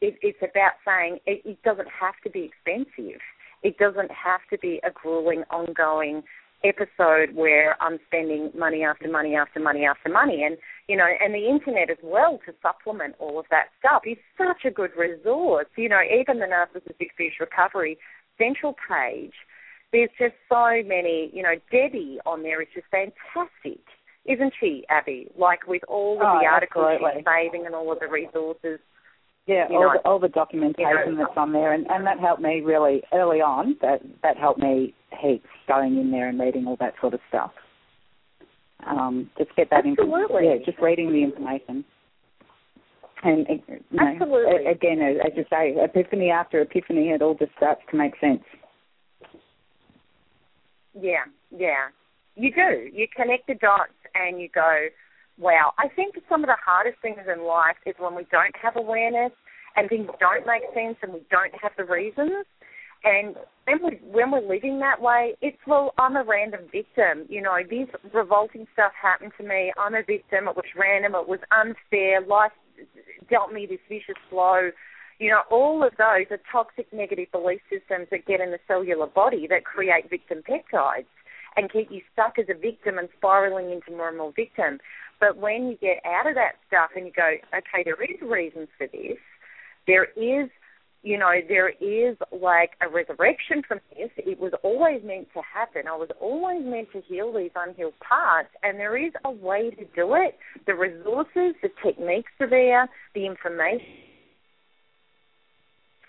it, 0.00 0.18
it's 0.20 0.42
about 0.42 0.80
saying 0.84 1.18
it, 1.26 1.42
it 1.44 1.62
doesn't 1.62 1.88
have 1.88 2.14
to 2.24 2.30
be 2.30 2.50
expensive. 2.50 3.20
It 3.62 3.78
doesn't 3.78 4.10
have 4.10 4.40
to 4.50 4.58
be 4.58 4.80
a 4.84 4.90
grueling, 4.90 5.44
ongoing 5.50 6.22
episode 6.64 7.34
where 7.34 7.80
I'm 7.80 7.98
spending 8.06 8.50
money 8.56 8.82
after 8.82 9.08
money 9.08 9.34
after 9.36 9.60
money 9.60 9.84
after 9.84 10.08
money. 10.08 10.42
And, 10.44 10.56
you 10.88 10.96
know, 10.96 11.06
and 11.20 11.34
the 11.34 11.48
internet 11.48 11.90
as 11.90 11.98
well 12.02 12.40
to 12.46 12.52
supplement 12.62 13.14
all 13.18 13.38
of 13.38 13.46
that 13.50 13.66
stuff 13.78 14.02
is 14.06 14.18
such 14.36 14.64
a 14.64 14.70
good 14.70 14.90
resource. 14.96 15.66
You 15.76 15.88
know, 15.88 16.00
even 16.02 16.40
the 16.40 16.46
Narcissistic 16.46 17.10
Fish 17.16 17.34
Recovery 17.40 17.98
Central 18.38 18.74
page, 18.88 19.34
there's 19.92 20.10
just 20.18 20.34
so 20.48 20.82
many, 20.84 21.30
you 21.32 21.42
know, 21.42 21.54
Debbie 21.70 22.18
on 22.26 22.42
there 22.42 22.60
is 22.60 22.68
just 22.74 22.86
fantastic. 22.90 23.82
Isn't 24.26 24.52
she, 24.60 24.84
Abby? 24.90 25.28
Like 25.38 25.66
with 25.66 25.82
all 25.88 26.16
of 26.16 26.26
oh, 26.26 26.38
the 26.40 26.46
articles 26.46 26.86
absolutely. 26.92 27.20
she's 27.20 27.24
saving 27.24 27.66
and 27.66 27.74
all 27.74 27.90
of 27.90 27.98
the 28.00 28.08
resources 28.08 28.78
yeah, 29.48 29.66
you 29.70 29.76
all, 29.76 29.82
know, 29.82 29.92
the, 29.94 30.08
all 30.08 30.18
the 30.18 30.28
documentation 30.28 30.86
you 31.06 31.12
know, 31.12 31.24
that's 31.24 31.36
on 31.36 31.52
there, 31.52 31.72
and, 31.72 31.86
and 31.88 32.06
that 32.06 32.20
helped 32.20 32.42
me 32.42 32.60
really 32.60 33.02
early 33.14 33.38
on. 33.38 33.76
That 33.80 34.00
that 34.22 34.36
helped 34.36 34.60
me 34.60 34.94
heaps 35.20 35.48
going 35.66 35.96
in 35.96 36.10
there 36.10 36.28
and 36.28 36.38
reading 36.38 36.66
all 36.66 36.76
that 36.80 36.92
sort 37.00 37.14
of 37.14 37.20
stuff. 37.28 37.52
Um, 38.86 39.30
just 39.38 39.56
get 39.56 39.70
that 39.70 39.86
Absolutely. 39.86 40.20
information. 40.20 40.60
Yeah, 40.60 40.64
just 40.66 40.78
reading 40.82 41.10
the 41.10 41.22
information. 41.22 41.84
And 43.24 43.46
you 43.48 43.80
know, 43.90 44.06
Absolutely. 44.06 44.66
again, 44.66 45.00
as 45.00 45.32
you 45.34 45.44
say, 45.50 45.74
epiphany 45.82 46.30
after 46.30 46.60
epiphany, 46.60 47.08
it 47.08 47.22
all 47.22 47.34
just 47.34 47.52
starts 47.56 47.80
to 47.90 47.96
make 47.96 48.12
sense. 48.20 48.44
Yeah, 50.94 51.24
yeah. 51.50 51.88
You 52.36 52.52
do. 52.52 52.90
You 52.92 53.08
connect 53.16 53.46
the 53.48 53.54
dots 53.54 53.92
and 54.14 54.40
you 54.40 54.48
go, 54.54 54.86
wow. 55.38 55.72
I 55.78 55.88
think 55.88 56.16
some 56.28 56.42
of 56.42 56.48
the 56.48 56.56
hardest 56.64 56.98
things 57.00 57.18
in 57.32 57.44
life 57.44 57.76
is 57.86 57.94
when 57.98 58.14
we 58.14 58.26
don't 58.30 58.54
have 58.60 58.76
awareness 58.76 59.32
and 59.76 59.88
things 59.88 60.08
don't 60.20 60.46
make 60.46 60.62
sense 60.74 60.96
and 61.02 61.12
we 61.12 61.22
don't 61.30 61.54
have 61.60 61.72
the 61.76 61.84
reasons. 61.84 62.44
And 63.04 63.36
when 63.64 63.78
we 63.84 64.00
when 64.10 64.32
we're 64.32 64.48
living 64.48 64.80
that 64.80 65.00
way, 65.00 65.34
it's 65.40 65.58
well, 65.66 65.94
I'm 65.98 66.16
a 66.16 66.24
random 66.24 66.62
victim. 66.72 67.26
You 67.28 67.42
know, 67.42 67.56
this 67.62 67.88
revolting 68.12 68.66
stuff 68.72 68.92
happened 69.00 69.32
to 69.38 69.46
me. 69.46 69.72
I'm 69.78 69.94
a 69.94 70.02
victim. 70.02 70.48
It 70.48 70.56
was 70.56 70.64
random. 70.76 71.14
It 71.14 71.28
was 71.28 71.38
unfair. 71.52 72.20
Life 72.26 72.52
dealt 73.30 73.52
me 73.52 73.66
this 73.66 73.78
vicious 73.88 74.20
blow. 74.30 74.70
You 75.20 75.30
know, 75.30 75.42
all 75.50 75.84
of 75.84 75.92
those 75.98 76.26
are 76.30 76.40
toxic 76.50 76.92
negative 76.92 77.30
belief 77.30 77.60
systems 77.70 78.08
that 78.10 78.26
get 78.26 78.40
in 78.40 78.50
the 78.50 78.58
cellular 78.66 79.06
body 79.06 79.46
that 79.48 79.64
create 79.64 80.10
victim 80.10 80.42
peptides 80.48 81.06
and 81.56 81.72
keep 81.72 81.90
you 81.90 82.00
stuck 82.12 82.38
as 82.38 82.46
a 82.48 82.58
victim 82.58 82.98
and 82.98 83.08
spiraling 83.16 83.70
into 83.70 83.96
more 83.96 84.08
and 84.08 84.18
more 84.18 84.32
victim. 84.34 84.78
But 85.20 85.36
when 85.36 85.68
you 85.68 85.76
get 85.76 85.98
out 86.04 86.28
of 86.28 86.34
that 86.36 86.56
stuff 86.66 86.90
and 86.94 87.06
you 87.06 87.12
go, 87.14 87.34
okay, 87.52 87.82
there 87.84 88.02
is 88.02 88.20
reasons 88.22 88.68
for 88.76 88.86
this, 88.86 89.18
there 89.86 90.04
is, 90.16 90.48
you 91.02 91.18
know, 91.18 91.32
there 91.48 91.70
is 91.70 92.16
like 92.30 92.72
a 92.80 92.88
resurrection 92.88 93.62
from 93.66 93.80
this. 93.96 94.10
It 94.16 94.38
was 94.38 94.52
always 94.62 95.02
meant 95.04 95.28
to 95.34 95.40
happen. 95.42 95.88
I 95.88 95.96
was 95.96 96.10
always 96.20 96.64
meant 96.64 96.92
to 96.92 97.00
heal 97.00 97.32
these 97.32 97.50
unhealed 97.56 97.98
parts, 98.00 98.50
and 98.62 98.78
there 98.78 98.96
is 98.96 99.12
a 99.24 99.30
way 99.30 99.70
to 99.70 99.84
do 99.96 100.14
it. 100.14 100.38
The 100.66 100.74
resources, 100.74 101.54
the 101.62 101.70
techniques 101.82 102.32
are 102.40 102.50
there, 102.50 102.88
the 103.14 103.26
information 103.26 104.08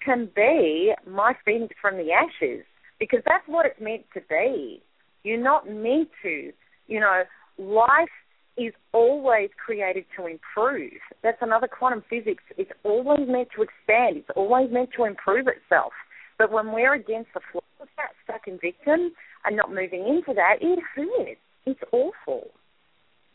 can 0.04 0.30
be 0.36 0.94
my 1.08 1.34
phoenix 1.46 1.76
from 1.82 1.98
the 1.98 2.12
ashes 2.12 2.64
because 3.00 3.20
that's 3.26 3.48
what 3.48 3.66
it's 3.66 3.80
meant 3.80 4.04
to 4.14 4.22
be. 4.30 4.82
You're 5.24 5.42
not 5.42 5.68
meant 5.68 6.10
to, 6.24 6.52
you 6.88 7.00
know, 7.00 7.24
life 7.58 8.10
is 8.58 8.74
always 8.94 9.50
created 9.64 10.06
to 10.18 10.28
improve. 10.28 11.00
That's 11.24 11.38
another 11.42 11.68
quantum 11.68 12.04
physics. 12.10 12.44
It's 12.58 12.72
always 12.84 13.28
meant 13.28 13.50
to 13.56 13.64
expand. 13.64 14.18
It's 14.18 14.30
always 14.36 14.70
meant 14.72 14.90
to 14.98 15.06
improve 15.06 15.48
itself. 15.48 15.94
But 16.38 16.52
when 16.52 16.72
we're 16.72 16.94
against 16.94 17.30
the 17.34 17.42
flow 17.52 17.64
of 17.82 17.88
that 17.98 18.12
stuck 18.24 18.48
in 18.48 18.60
victim 18.60 19.12
and 19.46 19.56
not 19.56 19.70
moving 19.70 20.08
into 20.08 20.34
that, 20.36 20.56
it 20.62 20.80
hurts. 20.96 21.40
It's 21.66 21.80
awful. 21.92 22.48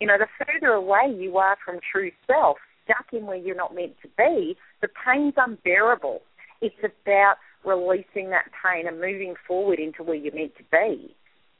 You 0.00 0.06
know, 0.08 0.16
the 0.18 0.26
further 0.44 0.72
away 0.72 1.14
you 1.16 1.36
are 1.38 1.56
from 1.64 1.80
true 1.92 2.10
self, 2.26 2.56
stuck 2.84 3.06
in 3.12 3.26
where 3.26 3.36
you're 3.36 3.56
not 3.56 3.74
meant 3.74 3.94
to 4.02 4.08
be, 4.16 4.56
the 4.82 4.88
pain's 5.06 5.34
unbearable. 5.36 6.20
It's 6.60 6.74
about 6.82 7.36
releasing 7.64 8.30
that 8.30 8.50
pain 8.62 8.86
and 8.86 9.00
moving 9.00 9.34
forward 9.46 9.78
into 9.78 10.02
where 10.02 10.16
you're 10.16 10.34
meant 10.34 10.56
to 10.56 10.64
be. 10.70 11.14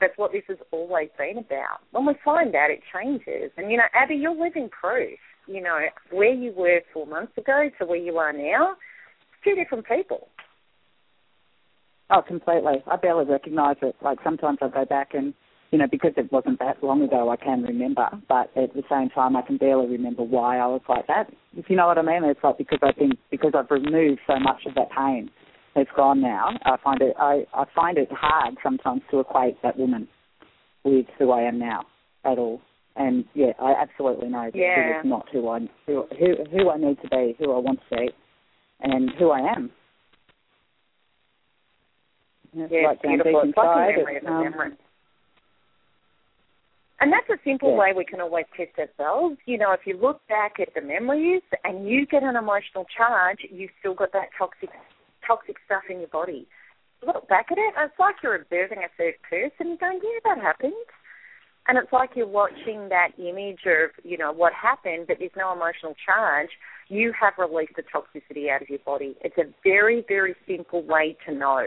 That's 0.05 0.19
what 0.19 0.33
this 0.33 0.43
has 0.49 0.59
always 0.71 1.09
been 1.17 1.39
about. 1.39 1.81
When 1.93 2.05
we 2.05 2.13
find 2.23 2.55
out, 2.55 2.69
it 2.69 2.81
changes. 2.93 3.51
And, 3.57 3.71
you 3.71 3.79
know, 3.79 3.85
Abby, 3.95 4.17
you're 4.17 4.37
living 4.37 4.69
proof. 4.69 5.19
You 5.47 5.63
know, 5.63 5.79
where 6.11 6.35
you 6.35 6.53
were 6.55 6.81
four 6.93 7.07
months 7.07 7.33
ago 7.39 7.71
to 7.79 7.87
where 7.87 7.99
you 7.99 8.19
are 8.19 8.33
now, 8.33 8.77
two 9.43 9.55
different 9.55 9.87
people. 9.87 10.29
Oh, 12.11 12.21
completely. 12.27 12.85
I 12.87 12.97
barely 12.97 13.25
recognise 13.25 13.77
it. 13.81 13.97
Like 14.03 14.19
sometimes 14.23 14.59
I 14.61 14.69
go 14.69 14.85
back 14.85 15.15
and, 15.15 15.33
you 15.71 15.79
know, 15.79 15.87
because 15.91 16.13
it 16.19 16.31
wasn't 16.31 16.59
that 16.59 16.83
long 16.83 17.01
ago, 17.01 17.31
I 17.31 17.37
can 17.37 17.63
remember. 17.63 18.09
But 18.29 18.51
at 18.57 18.75
the 18.75 18.83
same 18.91 19.09
time, 19.09 19.37
I 19.37 19.43
can 19.43 19.57
barely 19.57 19.87
remember 19.87 20.23
why 20.23 20.59
I 20.59 20.67
was 20.67 20.83
like 20.87 21.07
that. 21.07 21.33
If 21.57 21.71
you 21.71 21.77
know 21.77 21.87
what 21.87 21.97
I 21.97 22.03
mean, 22.03 22.25
it's 22.25 22.41
like 22.45 22.59
because 22.59 22.81
I 22.83 22.93
think 22.93 23.15
because 23.31 23.53
I've 23.57 23.71
removed 23.71 24.21
so 24.27 24.39
much 24.39 24.67
of 24.67 24.75
that 24.75 24.91
pain 24.95 25.31
it's 25.77 25.91
gone 25.97 26.21
now. 26.21 26.51
I 26.65 26.77
find 26.83 27.01
it 27.01 27.15
I, 27.19 27.47
I 27.53 27.65
find 27.75 27.99
it 27.99 28.09
hard 28.11 28.57
sometimes 28.63 29.03
to 29.11 29.21
equate 29.21 29.61
that 29.63 29.79
woman 29.79 30.09
with 30.85 31.07
who 31.19 31.31
I 31.31 31.43
am 31.43 31.59
now 31.59 31.85
at 32.25 32.39
all. 32.39 32.61
And 32.97 33.25
yeah, 33.35 33.53
I 33.61 33.73
absolutely 33.73 34.29
know 34.29 34.51
that 34.53 34.57
yeah. 34.59 35.01
is 35.01 35.05
not 35.05 35.27
who 35.33 35.49
I 35.49 35.61
who, 35.87 36.05
who 36.19 36.35
who 36.51 36.71
I 36.71 36.77
need 36.77 36.99
to 37.03 37.09
be, 37.09 37.35
who 37.39 37.53
I 37.53 37.59
want 37.59 37.81
to 37.91 37.97
be, 37.97 38.09
and 38.81 39.11
who 39.19 39.31
I 39.31 39.41
am. 39.53 39.71
Yeah, 42.53 42.95
beautiful. 43.03 43.43
It's 43.45 43.57
like 43.57 43.97
memory 43.97 44.17
of 44.19 44.25
a 44.25 44.31
um, 44.31 44.45
memory. 44.45 44.71
And 47.01 47.13
that's 47.13 47.29
a 47.29 47.43
simple 47.45 47.73
yeah. 47.73 47.79
way 47.79 47.93
we 47.97 48.05
can 48.05 48.21
always 48.21 48.45
test 48.57 48.79
ourselves. 48.79 49.37
You 49.45 49.59
know, 49.59 49.73
if 49.73 49.81
you 49.85 49.99
look 50.01 50.21
back 50.29 50.55
at 50.61 50.69
the 50.75 50.81
memories 50.81 51.43
and 51.65 51.89
you 51.89 52.07
get 52.07 52.23
an 52.23 52.37
emotional 52.37 52.87
charge, 52.97 53.39
you've 53.51 53.73
still 53.81 53.95
got 53.95 54.13
that 54.13 54.29
toxic 54.39 54.71
toxic 55.27 55.57
stuff 55.65 55.83
in 55.89 55.99
your 55.99 56.09
body. 56.09 56.47
Look 57.07 57.29
back 57.29 57.47
at 57.51 57.59
it, 57.59 57.75
it's 57.77 57.99
like 57.99 58.17
you're 58.23 58.37
observing 58.37 58.79
a 58.79 58.89
third 58.97 59.15
person 59.29 59.77
going, 59.79 60.01
yeah, 60.03 60.21
that 60.25 60.43
happened. 60.43 60.73
And 61.67 61.79
it's 61.79 61.93
like 61.93 62.11
you're 62.15 62.27
watching 62.27 62.89
that 62.91 63.13
image 63.19 63.61
of, 63.67 63.91
you 64.05 64.19
know, 64.19 64.33
what 64.33 64.53
happened, 64.53 65.07
but 65.09 65.17
there's 65.19 65.31
no 65.37 65.53
emotional 65.53 65.95
charge. 66.05 66.51
You 66.89 67.13
have 67.19 67.35
released 67.39 67.73
the 67.77 67.83
toxicity 67.83 68.51
out 68.51 68.61
of 68.61 68.69
your 68.69 68.81
body. 68.85 69.17
It's 69.23 69.39
a 69.39 69.53
very, 69.63 70.05
very 70.07 70.35
simple 70.47 70.83
way 70.83 71.17
to 71.27 71.35
know. 71.35 71.67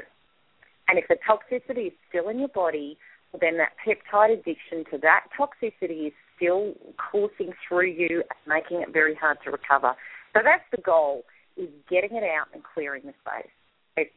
And 0.88 0.99
if 0.99 1.05
the 1.07 1.17
toxicity 1.27 1.88
is 1.88 1.93
still 2.09 2.29
in 2.29 2.39
your 2.39 2.49
body, 2.49 2.97
then 3.39 3.57
that 3.57 3.73
peptide 3.85 4.34
addiction 4.34 4.85
to 4.91 4.99
that 4.99 5.25
toxicity 5.38 6.07
is 6.07 6.13
still 6.35 6.73
coursing 7.11 7.53
through 7.67 7.88
you, 7.88 8.23
making 8.47 8.81
it 8.81 8.93
very 8.93 9.15
hard 9.15 9.38
to 9.45 9.51
recover. 9.51 9.95
So 10.34 10.41
that's 10.43 10.63
the 10.71 10.81
goal 10.81 11.23
is 11.57 11.69
getting 11.89 12.15
it 12.15 12.23
out 12.23 12.47
and 12.53 12.63
clearing 12.63 13.03
the 13.05 13.13
space. 13.21 13.51
It 13.95 14.11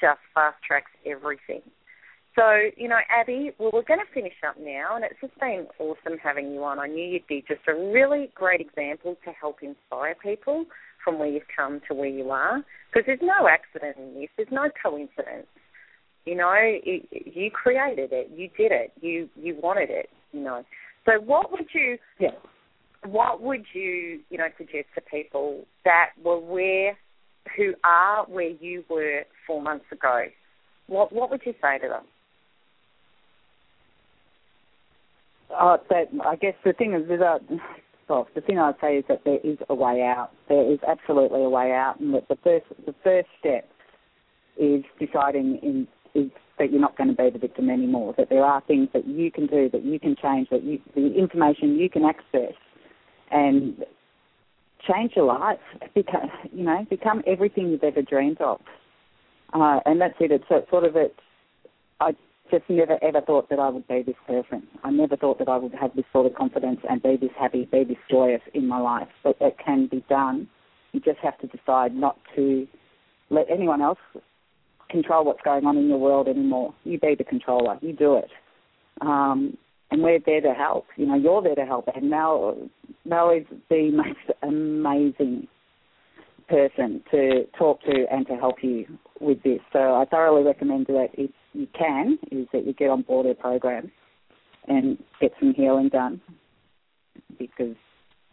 just 0.00 0.20
fast 0.34 0.56
tracks 0.66 0.90
everything. 1.04 1.62
So, 2.34 2.44
you 2.76 2.88
know, 2.88 2.98
Abby, 3.08 3.52
well, 3.58 3.70
we're 3.72 3.82
going 3.82 4.00
to 4.00 4.12
finish 4.12 4.34
up 4.46 4.56
now, 4.60 4.94
and 4.94 5.04
it's 5.04 5.20
just 5.20 5.38
been 5.40 5.66
awesome 5.78 6.18
having 6.22 6.52
you 6.52 6.62
on. 6.64 6.78
I 6.78 6.86
knew 6.86 7.02
you'd 7.02 7.26
be 7.26 7.42
just 7.48 7.62
a 7.66 7.74
really 7.74 8.30
great 8.34 8.60
example 8.60 9.16
to 9.24 9.30
help 9.32 9.62
inspire 9.62 10.14
people 10.22 10.66
from 11.02 11.18
where 11.18 11.28
you've 11.28 11.48
come 11.54 11.80
to 11.88 11.94
where 11.94 12.08
you 12.08 12.30
are, 12.30 12.62
because 12.92 13.06
there's 13.06 13.20
no 13.22 13.48
accident 13.48 13.96
in 13.96 14.20
this. 14.20 14.28
There's 14.36 14.48
no 14.52 14.68
coincidence. 14.82 15.46
You 16.26 16.34
know, 16.34 16.52
it, 16.52 17.08
you 17.10 17.50
created 17.50 18.10
it. 18.12 18.30
You 18.34 18.48
did 18.56 18.72
it. 18.72 18.92
You 19.00 19.28
you 19.36 19.56
wanted 19.62 19.88
it. 19.90 20.10
You 20.32 20.40
know. 20.40 20.64
So, 21.06 21.20
what 21.20 21.52
would 21.52 21.66
you? 21.72 21.96
Yeah 22.18 22.30
what 23.04 23.42
would 23.42 23.64
you, 23.72 24.20
you 24.30 24.38
know, 24.38 24.48
suggest 24.56 24.86
to 24.94 25.00
people 25.00 25.64
that 25.84 26.10
were 26.22 26.38
where, 26.38 26.96
who 27.56 27.74
are 27.84 28.24
where 28.26 28.50
you 28.60 28.84
were 28.88 29.24
four 29.46 29.62
months 29.62 29.86
ago? 29.92 30.24
What 30.88 31.12
what 31.12 31.30
would 31.30 31.42
you 31.44 31.54
say 31.60 31.78
to 31.78 31.88
them? 31.88 32.04
Oh, 35.50 35.78
that 35.90 36.08
I 36.24 36.36
guess 36.36 36.54
the 36.64 36.72
thing 36.72 36.94
is 36.94 37.08
that 37.08 37.40
well, 38.08 38.28
the 38.34 38.40
thing 38.40 38.58
I'd 38.58 38.74
say 38.80 38.98
is 38.98 39.04
that 39.08 39.22
there 39.24 39.38
is 39.42 39.58
a 39.68 39.74
way 39.74 40.02
out. 40.02 40.30
There 40.48 40.72
is 40.72 40.78
absolutely 40.86 41.42
a 41.42 41.48
way 41.48 41.72
out, 41.72 41.98
and 41.98 42.14
that 42.14 42.28
the 42.28 42.36
first 42.42 42.66
the 42.84 42.94
first 43.02 43.28
step 43.40 43.68
is 44.58 44.84
deciding 44.98 45.58
in 45.62 45.88
is 46.14 46.30
that 46.58 46.72
you're 46.72 46.80
not 46.80 46.96
going 46.96 47.10
to 47.10 47.16
be 47.16 47.30
the 47.30 47.38
victim 47.38 47.68
anymore. 47.68 48.14
That 48.16 48.30
there 48.30 48.44
are 48.44 48.62
things 48.62 48.88
that 48.94 49.06
you 49.06 49.30
can 49.30 49.46
do, 49.46 49.68
that 49.70 49.84
you 49.84 50.00
can 50.00 50.16
change, 50.20 50.48
that 50.50 50.64
you, 50.64 50.80
the 50.94 51.14
information 51.14 51.76
you 51.76 51.90
can 51.90 52.04
access, 52.04 52.54
and 53.30 53.84
change 54.86 55.12
your 55.16 55.26
life. 55.26 55.58
Become, 55.94 56.30
you 56.52 56.64
know, 56.64 56.86
become 56.88 57.22
everything 57.26 57.68
you've 57.68 57.84
ever 57.84 58.02
dreamed 58.02 58.40
of. 58.40 58.60
Uh, 59.52 59.80
and 59.86 60.00
that's 60.00 60.14
it. 60.20 60.30
It's 60.32 60.70
sort 60.70 60.84
of 60.84 60.96
it. 60.96 61.14
I 62.00 62.12
just 62.50 62.64
never 62.68 62.98
ever 63.02 63.20
thought 63.20 63.48
that 63.50 63.58
I 63.58 63.68
would 63.68 63.88
be 63.88 64.02
this 64.02 64.16
person. 64.26 64.66
I 64.84 64.90
never 64.90 65.16
thought 65.16 65.38
that 65.38 65.48
I 65.48 65.56
would 65.56 65.74
have 65.74 65.94
this 65.96 66.04
sort 66.12 66.26
of 66.26 66.34
confidence 66.34 66.80
and 66.88 67.02
be 67.02 67.16
this 67.16 67.30
happy, 67.38 67.68
be 67.70 67.84
this 67.84 67.96
joyous 68.10 68.42
in 68.54 68.68
my 68.68 68.78
life. 68.78 69.08
But 69.22 69.36
it 69.40 69.56
can 69.64 69.86
be 69.86 70.04
done. 70.08 70.48
You 70.92 71.00
just 71.00 71.18
have 71.18 71.38
to 71.38 71.46
decide 71.46 71.94
not 71.94 72.18
to 72.36 72.66
let 73.30 73.46
anyone 73.50 73.82
else 73.82 73.98
control 74.88 75.24
what's 75.24 75.42
going 75.42 75.66
on 75.66 75.76
in 75.76 75.88
your 75.88 75.98
world 75.98 76.28
anymore. 76.28 76.74
You 76.84 76.98
be 76.98 77.14
the 77.16 77.24
controller. 77.24 77.78
You 77.80 77.92
do 77.92 78.16
it. 78.16 78.30
Um, 79.00 79.56
and 79.90 80.02
we're 80.02 80.18
there 80.24 80.40
to 80.40 80.52
help. 80.52 80.86
You 80.96 81.06
know, 81.06 81.16
you're 81.16 81.42
there 81.42 81.54
to 81.54 81.64
help. 81.64 81.88
And 81.94 82.10
Mel, 82.10 82.56
Mel 83.04 83.30
is 83.30 83.46
the 83.70 83.90
most 83.92 84.38
amazing 84.42 85.48
person 86.48 87.02
to 87.10 87.44
talk 87.58 87.82
to 87.82 88.06
and 88.10 88.26
to 88.26 88.34
help 88.34 88.56
you 88.62 88.86
with 89.20 89.42
this. 89.42 89.60
So 89.72 89.78
I 89.78 90.04
thoroughly 90.10 90.44
recommend 90.44 90.86
that 90.86 91.08
if 91.14 91.30
you 91.52 91.66
can, 91.76 92.18
is 92.30 92.46
that 92.52 92.66
you 92.66 92.72
get 92.72 92.90
on 92.90 93.02
board 93.02 93.26
her 93.26 93.34
program 93.34 93.90
and 94.68 94.98
get 95.20 95.32
some 95.40 95.54
healing 95.54 95.88
done 95.88 96.20
because 97.38 97.76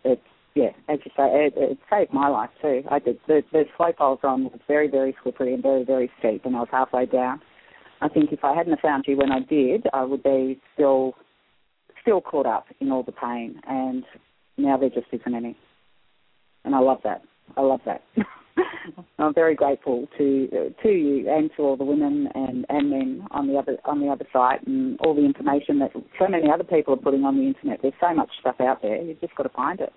it's 0.03 0.21
yeah, 0.55 0.69
as 0.87 0.99
you 1.03 1.11
say, 1.17 1.23
it, 1.47 1.53
it 1.57 1.79
saved 1.89 2.13
my 2.13 2.27
life 2.27 2.51
too. 2.61 2.83
I 2.91 2.99
did 2.99 3.17
the, 3.27 3.41
the 3.51 3.63
slope 3.75 3.95
I 3.99 4.03
was 4.03 4.19
on 4.23 4.43
was 4.43 4.59
very 4.67 4.87
very 4.87 5.15
slippery 5.23 5.53
and 5.53 5.63
very 5.63 5.83
very 5.83 6.11
steep, 6.19 6.45
and 6.45 6.55
I 6.55 6.59
was 6.59 6.69
halfway 6.71 7.07
down. 7.07 7.41
I 8.01 8.07
think 8.09 8.31
if 8.31 8.43
I 8.43 8.55
hadn't 8.55 8.79
found 8.79 9.05
you 9.07 9.17
when 9.17 9.31
I 9.31 9.39
did, 9.39 9.87
I 9.93 10.03
would 10.03 10.21
be 10.21 10.59
still 10.75 11.15
still 12.03 12.21
caught 12.21 12.45
up 12.45 12.67
in 12.79 12.91
all 12.91 13.01
the 13.03 13.11
pain, 13.11 13.59
and 13.67 14.03
now 14.57 14.77
there 14.77 14.89
just 14.89 15.07
isn't 15.11 15.33
any. 15.33 15.57
And 16.63 16.75
I 16.75 16.79
love 16.79 16.99
that. 17.03 17.23
I 17.57 17.61
love 17.61 17.81
that. 17.85 18.03
I'm 19.17 19.33
very 19.33 19.55
grateful 19.55 20.07
to 20.17 20.73
to 20.83 20.89
you 20.89 21.29
and 21.29 21.49
to 21.57 21.63
all 21.63 21.77
the 21.77 21.83
women 21.83 22.27
and, 22.35 22.65
and 22.69 22.89
men 22.89 23.27
on 23.31 23.47
the 23.47 23.57
other 23.57 23.77
on 23.85 23.99
the 23.99 24.07
other 24.07 24.25
site 24.31 24.65
and 24.67 24.99
all 24.99 25.15
the 25.15 25.25
information 25.25 25.79
that 25.79 25.91
so 26.19 26.27
many 26.27 26.51
other 26.51 26.63
people 26.63 26.93
are 26.93 26.97
putting 26.97 27.23
on 27.23 27.37
the 27.37 27.43
internet. 27.43 27.79
There's 27.81 27.93
so 27.99 28.13
much 28.13 28.29
stuff 28.39 28.55
out 28.59 28.81
there. 28.81 29.01
You've 29.01 29.21
just 29.21 29.35
got 29.35 29.43
to 29.43 29.49
find 29.49 29.79
it. 29.79 29.93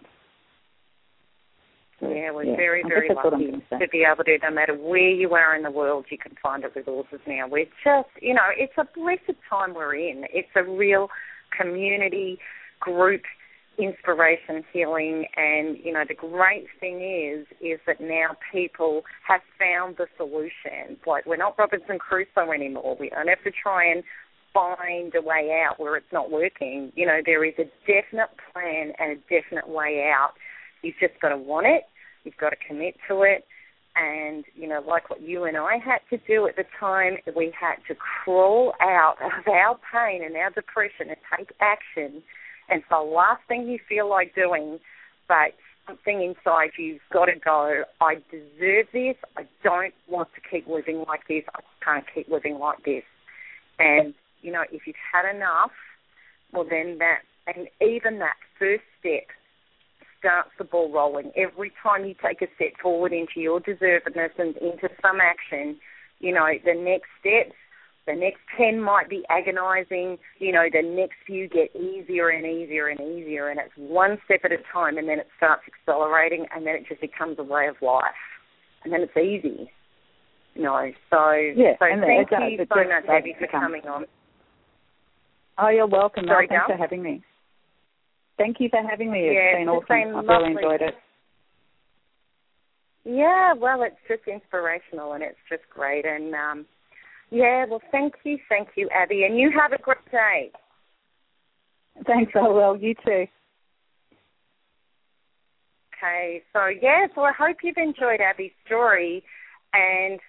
So, 2.01 2.11
yeah, 2.11 2.31
we're 2.31 2.45
yeah. 2.45 2.57
very, 2.57 2.83
very 2.87 3.09
lucky 3.09 3.53
to 3.71 3.89
be 3.89 4.05
able 4.05 4.23
to, 4.25 4.39
no 4.43 4.51
matter 4.51 4.75
where 4.75 5.11
you 5.11 5.33
are 5.33 5.57
in 5.57 5.63
the 5.63 5.71
world, 5.71 6.05
you 6.11 6.19
can 6.19 6.33
find 6.43 6.63
the 6.63 6.69
resources 6.69 7.21
now. 7.27 7.49
We're 7.49 7.65
just, 7.65 8.11
you 8.21 8.35
know, 8.35 8.43
it's 8.55 8.75
a 8.77 8.85
blessed 8.95 9.39
time 9.49 9.73
we're 9.73 9.95
in. 9.95 10.25
It's 10.31 10.49
a 10.57 10.63
real 10.63 11.09
community 11.57 12.39
group 12.81 13.23
inspiration 13.79 14.65
healing 14.73 15.27
and 15.37 15.77
you 15.85 15.93
know 15.93 16.03
the 16.09 16.15
great 16.15 16.67
thing 16.81 16.97
is 17.03 17.47
is 17.61 17.79
that 17.87 18.01
now 18.01 18.35
people 18.51 19.03
have 19.27 19.43
found 19.59 19.97
the 19.99 20.07
solution. 20.17 20.97
Like 21.07 21.27
we're 21.27 21.37
not 21.37 21.59
robinson 21.59 21.99
crusoe 21.99 22.53
anymore. 22.53 22.97
We 22.99 23.11
don't 23.11 23.29
have 23.29 23.43
to 23.45 23.51
try 23.51 23.91
and 23.91 24.03
find 24.55 25.15
a 25.15 25.21
way 25.21 25.63
out 25.63 25.79
where 25.79 25.97
it's 25.97 26.13
not 26.13 26.31
working. 26.31 26.91
You 26.95 27.07
know 27.07 27.21
there 27.25 27.45
is 27.45 27.55
a 27.59 27.65
definite 27.87 28.31
plan 28.53 28.93
and 28.99 29.13
a 29.13 29.21
definite 29.29 29.69
way 29.69 30.11
out. 30.11 30.33
You've 30.83 30.99
just 30.99 31.21
got 31.21 31.31
to 31.31 31.37
want 31.37 31.67
it. 31.67 31.83
You've 32.25 32.37
got 32.39 32.51
to 32.51 32.57
commit 32.67 32.97
to 33.09 33.23
it 33.23 33.45
and 33.97 34.45
you 34.55 34.69
know 34.69 34.83
like 34.87 35.09
what 35.11 35.23
you 35.23 35.45
and 35.45 35.57
I 35.57 35.79
had 35.79 36.01
to 36.11 36.19
do 36.27 36.47
at 36.47 36.57
the 36.57 36.65
time 36.79 37.17
we 37.35 37.53
had 37.59 37.77
to 37.89 37.95
crawl 37.95 38.75
out 38.81 39.17
of 39.23 39.49
our 39.49 39.79
pain 39.93 40.23
and 40.23 40.37
our 40.37 40.51
depression 40.51 41.09
and 41.09 41.17
take 41.37 41.53
action 41.61 42.23
and 42.69 42.81
it's 42.81 42.89
the 42.91 42.99
last 42.99 43.43
thing 43.49 43.69
you 43.69 43.79
feel 43.89 44.09
like 44.09 44.35
doing, 44.35 44.79
but 45.29 45.55
something 45.87 46.23
inside 46.23 46.71
you's 46.79 47.01
got 47.13 47.27
to 47.27 47.39
go, 47.39 47.83
I 48.01 48.17
deserve 48.31 48.87
this. 48.93 49.17
I 49.37 49.43
don't 49.63 49.95
want 50.09 50.29
to 50.35 50.41
keep 50.51 50.67
living 50.67 51.05
like 51.07 51.29
this. 51.29 51.45
I 51.55 51.61
can't 51.85 52.05
keep 52.13 52.29
living 52.29 52.59
like 52.59 52.85
this. 52.85 53.05
And, 53.79 54.15
you 54.43 54.51
know, 54.51 54.65
if 54.73 54.87
you've 54.87 54.97
had 55.13 55.33
enough, 55.33 55.71
well, 56.53 56.67
then 56.69 56.99
that, 56.99 57.21
and 57.47 57.69
even 57.81 58.19
that 58.19 58.37
first 58.59 58.83
step 58.99 59.29
starts 60.19 60.51
the 60.59 60.65
ball 60.65 60.93
rolling. 60.93 61.33
Every 61.37 61.73
time 61.83 62.05
you 62.05 62.15
take 62.15 62.43
a 62.43 62.47
step 62.57 62.73
forward 62.83 63.13
into 63.13 63.41
your 63.41 63.61
deservedness 63.61 64.39
and 64.39 64.57
into 64.57 64.89
some 65.03 65.19
action, 65.21 65.77
you 66.21 66.33
know, 66.33 66.47
the 66.65 66.75
next 66.75 67.09
steps 67.21 67.55
the 68.07 68.15
next 68.15 68.39
10 68.57 68.81
might 68.81 69.09
be 69.09 69.25
agonizing. 69.29 70.19
You 70.39 70.53
know, 70.53 70.67
the 70.73 70.83
next 70.83 71.17
few 71.27 71.49
get 71.49 71.75
easier 71.75 72.29
and 72.29 72.47
easier 72.47 72.87
and 72.87 73.01
easier, 73.01 73.49
and 73.49 73.59
it's 73.59 73.75
one 73.77 74.19
step 74.25 74.41
at 74.45 74.53
a 74.53 74.59
time, 74.73 74.97
and 74.97 75.09
then 75.09 75.19
it 75.19 75.29
starts 75.37 75.63
accelerating, 75.67 76.47
and 76.55 76.67
then 76.67 76.77
it 76.77 76.85
just 76.89 77.01
becomes 77.01 77.37
a 77.39 77.43
way 77.43 77.67
of 77.67 77.75
life. 77.83 78.15
And 78.85 78.93
then 78.93 79.01
it's 79.03 79.17
easy. 79.17 79.71
You 80.55 80.63
know, 80.63 80.91
so, 81.11 81.33
yeah, 81.33 81.73
so 81.79 81.87
thank 82.01 82.31
you 82.31 82.65
so 82.69 82.77
much, 82.77 83.05
Abby, 83.09 83.35
for 83.39 83.47
coming 83.49 83.83
on. 83.87 84.07
Oh, 85.59 85.69
you're 85.69 85.87
welcome. 85.87 86.25
Sorry, 86.27 86.47
Thanks 86.47 86.65
for 86.67 86.77
having 86.77 87.03
me. 87.03 87.23
Thank 88.39 88.61
you 88.61 88.69
for 88.69 88.83
having 88.89 89.11
me. 89.11 89.21
It's 89.21 89.35
yeah, 89.35 89.59
been 89.59 89.69
awesome. 89.69 89.87
Been 89.89 90.15
I've 90.17 90.27
really 90.27 90.53
enjoyed 90.53 90.83
it. 90.83 90.95
Yeah, 93.05 93.55
well, 93.55 93.83
it's 93.83 93.97
just 94.09 94.27
inspirational 94.27 95.13
and 95.13 95.23
it's 95.23 95.39
just 95.49 95.63
great. 95.73 96.05
And 96.05 96.35
um, 96.35 96.67
yeah, 97.31 97.65
well, 97.69 97.81
thank 97.93 98.15
you, 98.25 98.39
thank 98.49 98.69
you, 98.77 98.89
Abby, 98.95 99.25
and 99.25 99.39
you 99.39 99.51
have 99.59 99.73
a 99.73 99.83
great 99.83 100.11
day. 100.11 100.51
Thanks, 102.07 102.33
I 102.35 102.49
will. 102.49 102.77
You 102.77 102.95
too. 103.07 103.27
Okay, 105.97 106.43
so 106.53 106.67
yeah, 106.67 107.07
so 107.15 107.23
I 107.23 107.33
hope 107.33 107.59
you've 107.63 107.79
enjoyed 107.79 108.21
Abby's 108.21 108.51
story, 108.67 109.25
and 109.73 110.21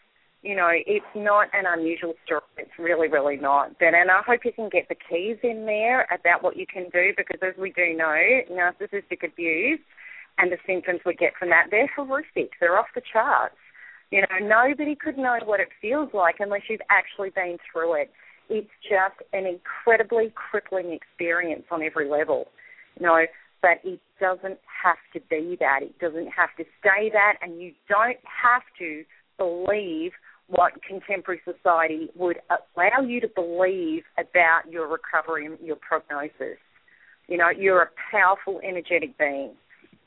you 0.44 0.56
know 0.56 0.70
it's 0.72 1.06
not 1.16 1.48
an 1.54 1.66
unusual 1.68 2.14
story. 2.26 2.42
It's 2.58 2.78
really, 2.80 3.08
really 3.08 3.38
not. 3.38 3.80
But 3.80 3.94
and 3.94 4.12
I 4.12 4.22
hope 4.26 4.42
you 4.46 4.54
can 4.54 4.70
get 4.70 4.90
the 4.90 4.96
keys 4.96 5.38
in 5.44 5.66
there 5.66 6.08
about 6.14 6.44
what 6.44 6.58
you 6.58 6.66
can 6.66 6.90
do 6.94 7.14
because, 7.16 7.40
as 7.42 7.60
we 7.60 7.72
do 7.72 7.96
know, 7.96 8.16
narcissistic 8.52 9.24
abuse 9.24 9.80
and 10.38 10.52
the 10.52 10.58
symptoms 10.66 11.02
we 11.06 11.16
get 11.16 11.34
from 11.38 11.50
that 11.50 11.68
they're 11.72 11.90
horrific. 11.96 12.52
They're 12.60 12.78
off 12.78 12.88
the 12.96 13.02
charts. 13.12 13.56
You 14.12 14.22
know, 14.22 14.48
nobody 14.48 14.96
could 14.96 15.18
know 15.18 15.38
what 15.44 15.60
it 15.60 15.70
feels 15.82 16.10
like 16.14 16.36
unless 16.40 16.62
you've 16.70 16.82
actually 16.90 17.30
been 17.32 17.58
through 17.72 18.02
it. 18.02 18.12
It's 18.50 18.70
just 18.82 19.20
an 19.34 19.46
incredibly 19.46 20.34
crippling 20.34 20.94
experience 20.94 21.66
on 21.72 21.84
every 21.84 22.10
level. 22.10 22.46
You 22.98 23.06
know, 23.06 23.26
but 23.62 23.80
it 23.84 24.00
doesn't 24.20 24.60
have 24.84 24.98
to 25.14 25.20
be 25.30 25.58
that. 25.60 25.80
It 25.82 26.00
doesn't 26.00 26.28
have 26.28 26.56
to 26.58 26.64
stay 26.80 27.10
that, 27.12 27.34
and 27.42 27.62
you 27.62 27.74
don't 27.90 28.18
have 28.24 28.62
to 28.80 29.04
believe 29.38 30.12
what 30.48 30.74
contemporary 30.82 31.42
society 31.44 32.10
would 32.16 32.38
allow 32.50 33.02
you 33.06 33.20
to 33.22 33.28
believe 33.28 34.04
about 34.18 34.62
your 34.72 34.88
recovery 34.88 35.46
and 35.46 35.60
your 35.60 35.76
prognosis. 35.76 36.58
You 37.28 37.38
know, 37.38 37.50
you're 37.50 37.82
a 37.82 37.90
powerful, 38.12 38.62
energetic 38.64 39.18
being. 39.18 39.52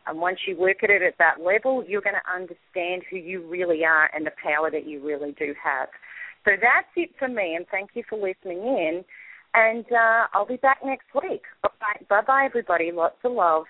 And 0.07 0.19
once 0.19 0.39
you 0.47 0.57
work 0.57 0.83
at 0.83 0.91
it 0.91 1.03
at 1.03 1.19
that 1.19 1.45
level, 1.45 1.85
you're 1.87 2.01
going 2.01 2.17
to 2.17 2.33
understand 2.33 3.03
who 3.11 3.17
you 3.17 3.47
really 3.47 3.85
are 3.85 4.11
and 4.15 4.27
the 4.27 4.33
power 4.43 4.71
that 4.71 4.87
you 4.87 5.05
really 5.07 5.33
do 5.39 5.55
have. 5.62 5.89
So 6.45 6.53
that's 6.61 6.89
it 6.97 7.11
for 7.19 7.29
me, 7.29 7.55
and 7.55 7.67
thank 7.71 7.91
you 7.95 8.03
for 8.09 8.17
listening 8.17 8.59
in. 8.59 9.05
And 9.53 9.85
uh, 9.93 10.29
I'll 10.33 10.47
be 10.47 10.57
back 10.57 10.79
next 10.85 11.09
week. 11.15 11.43
Bye 12.09 12.23
bye, 12.27 12.45
everybody. 12.47 12.93
Lots 12.93 13.17
of 13.25 13.33
love. 13.33 13.65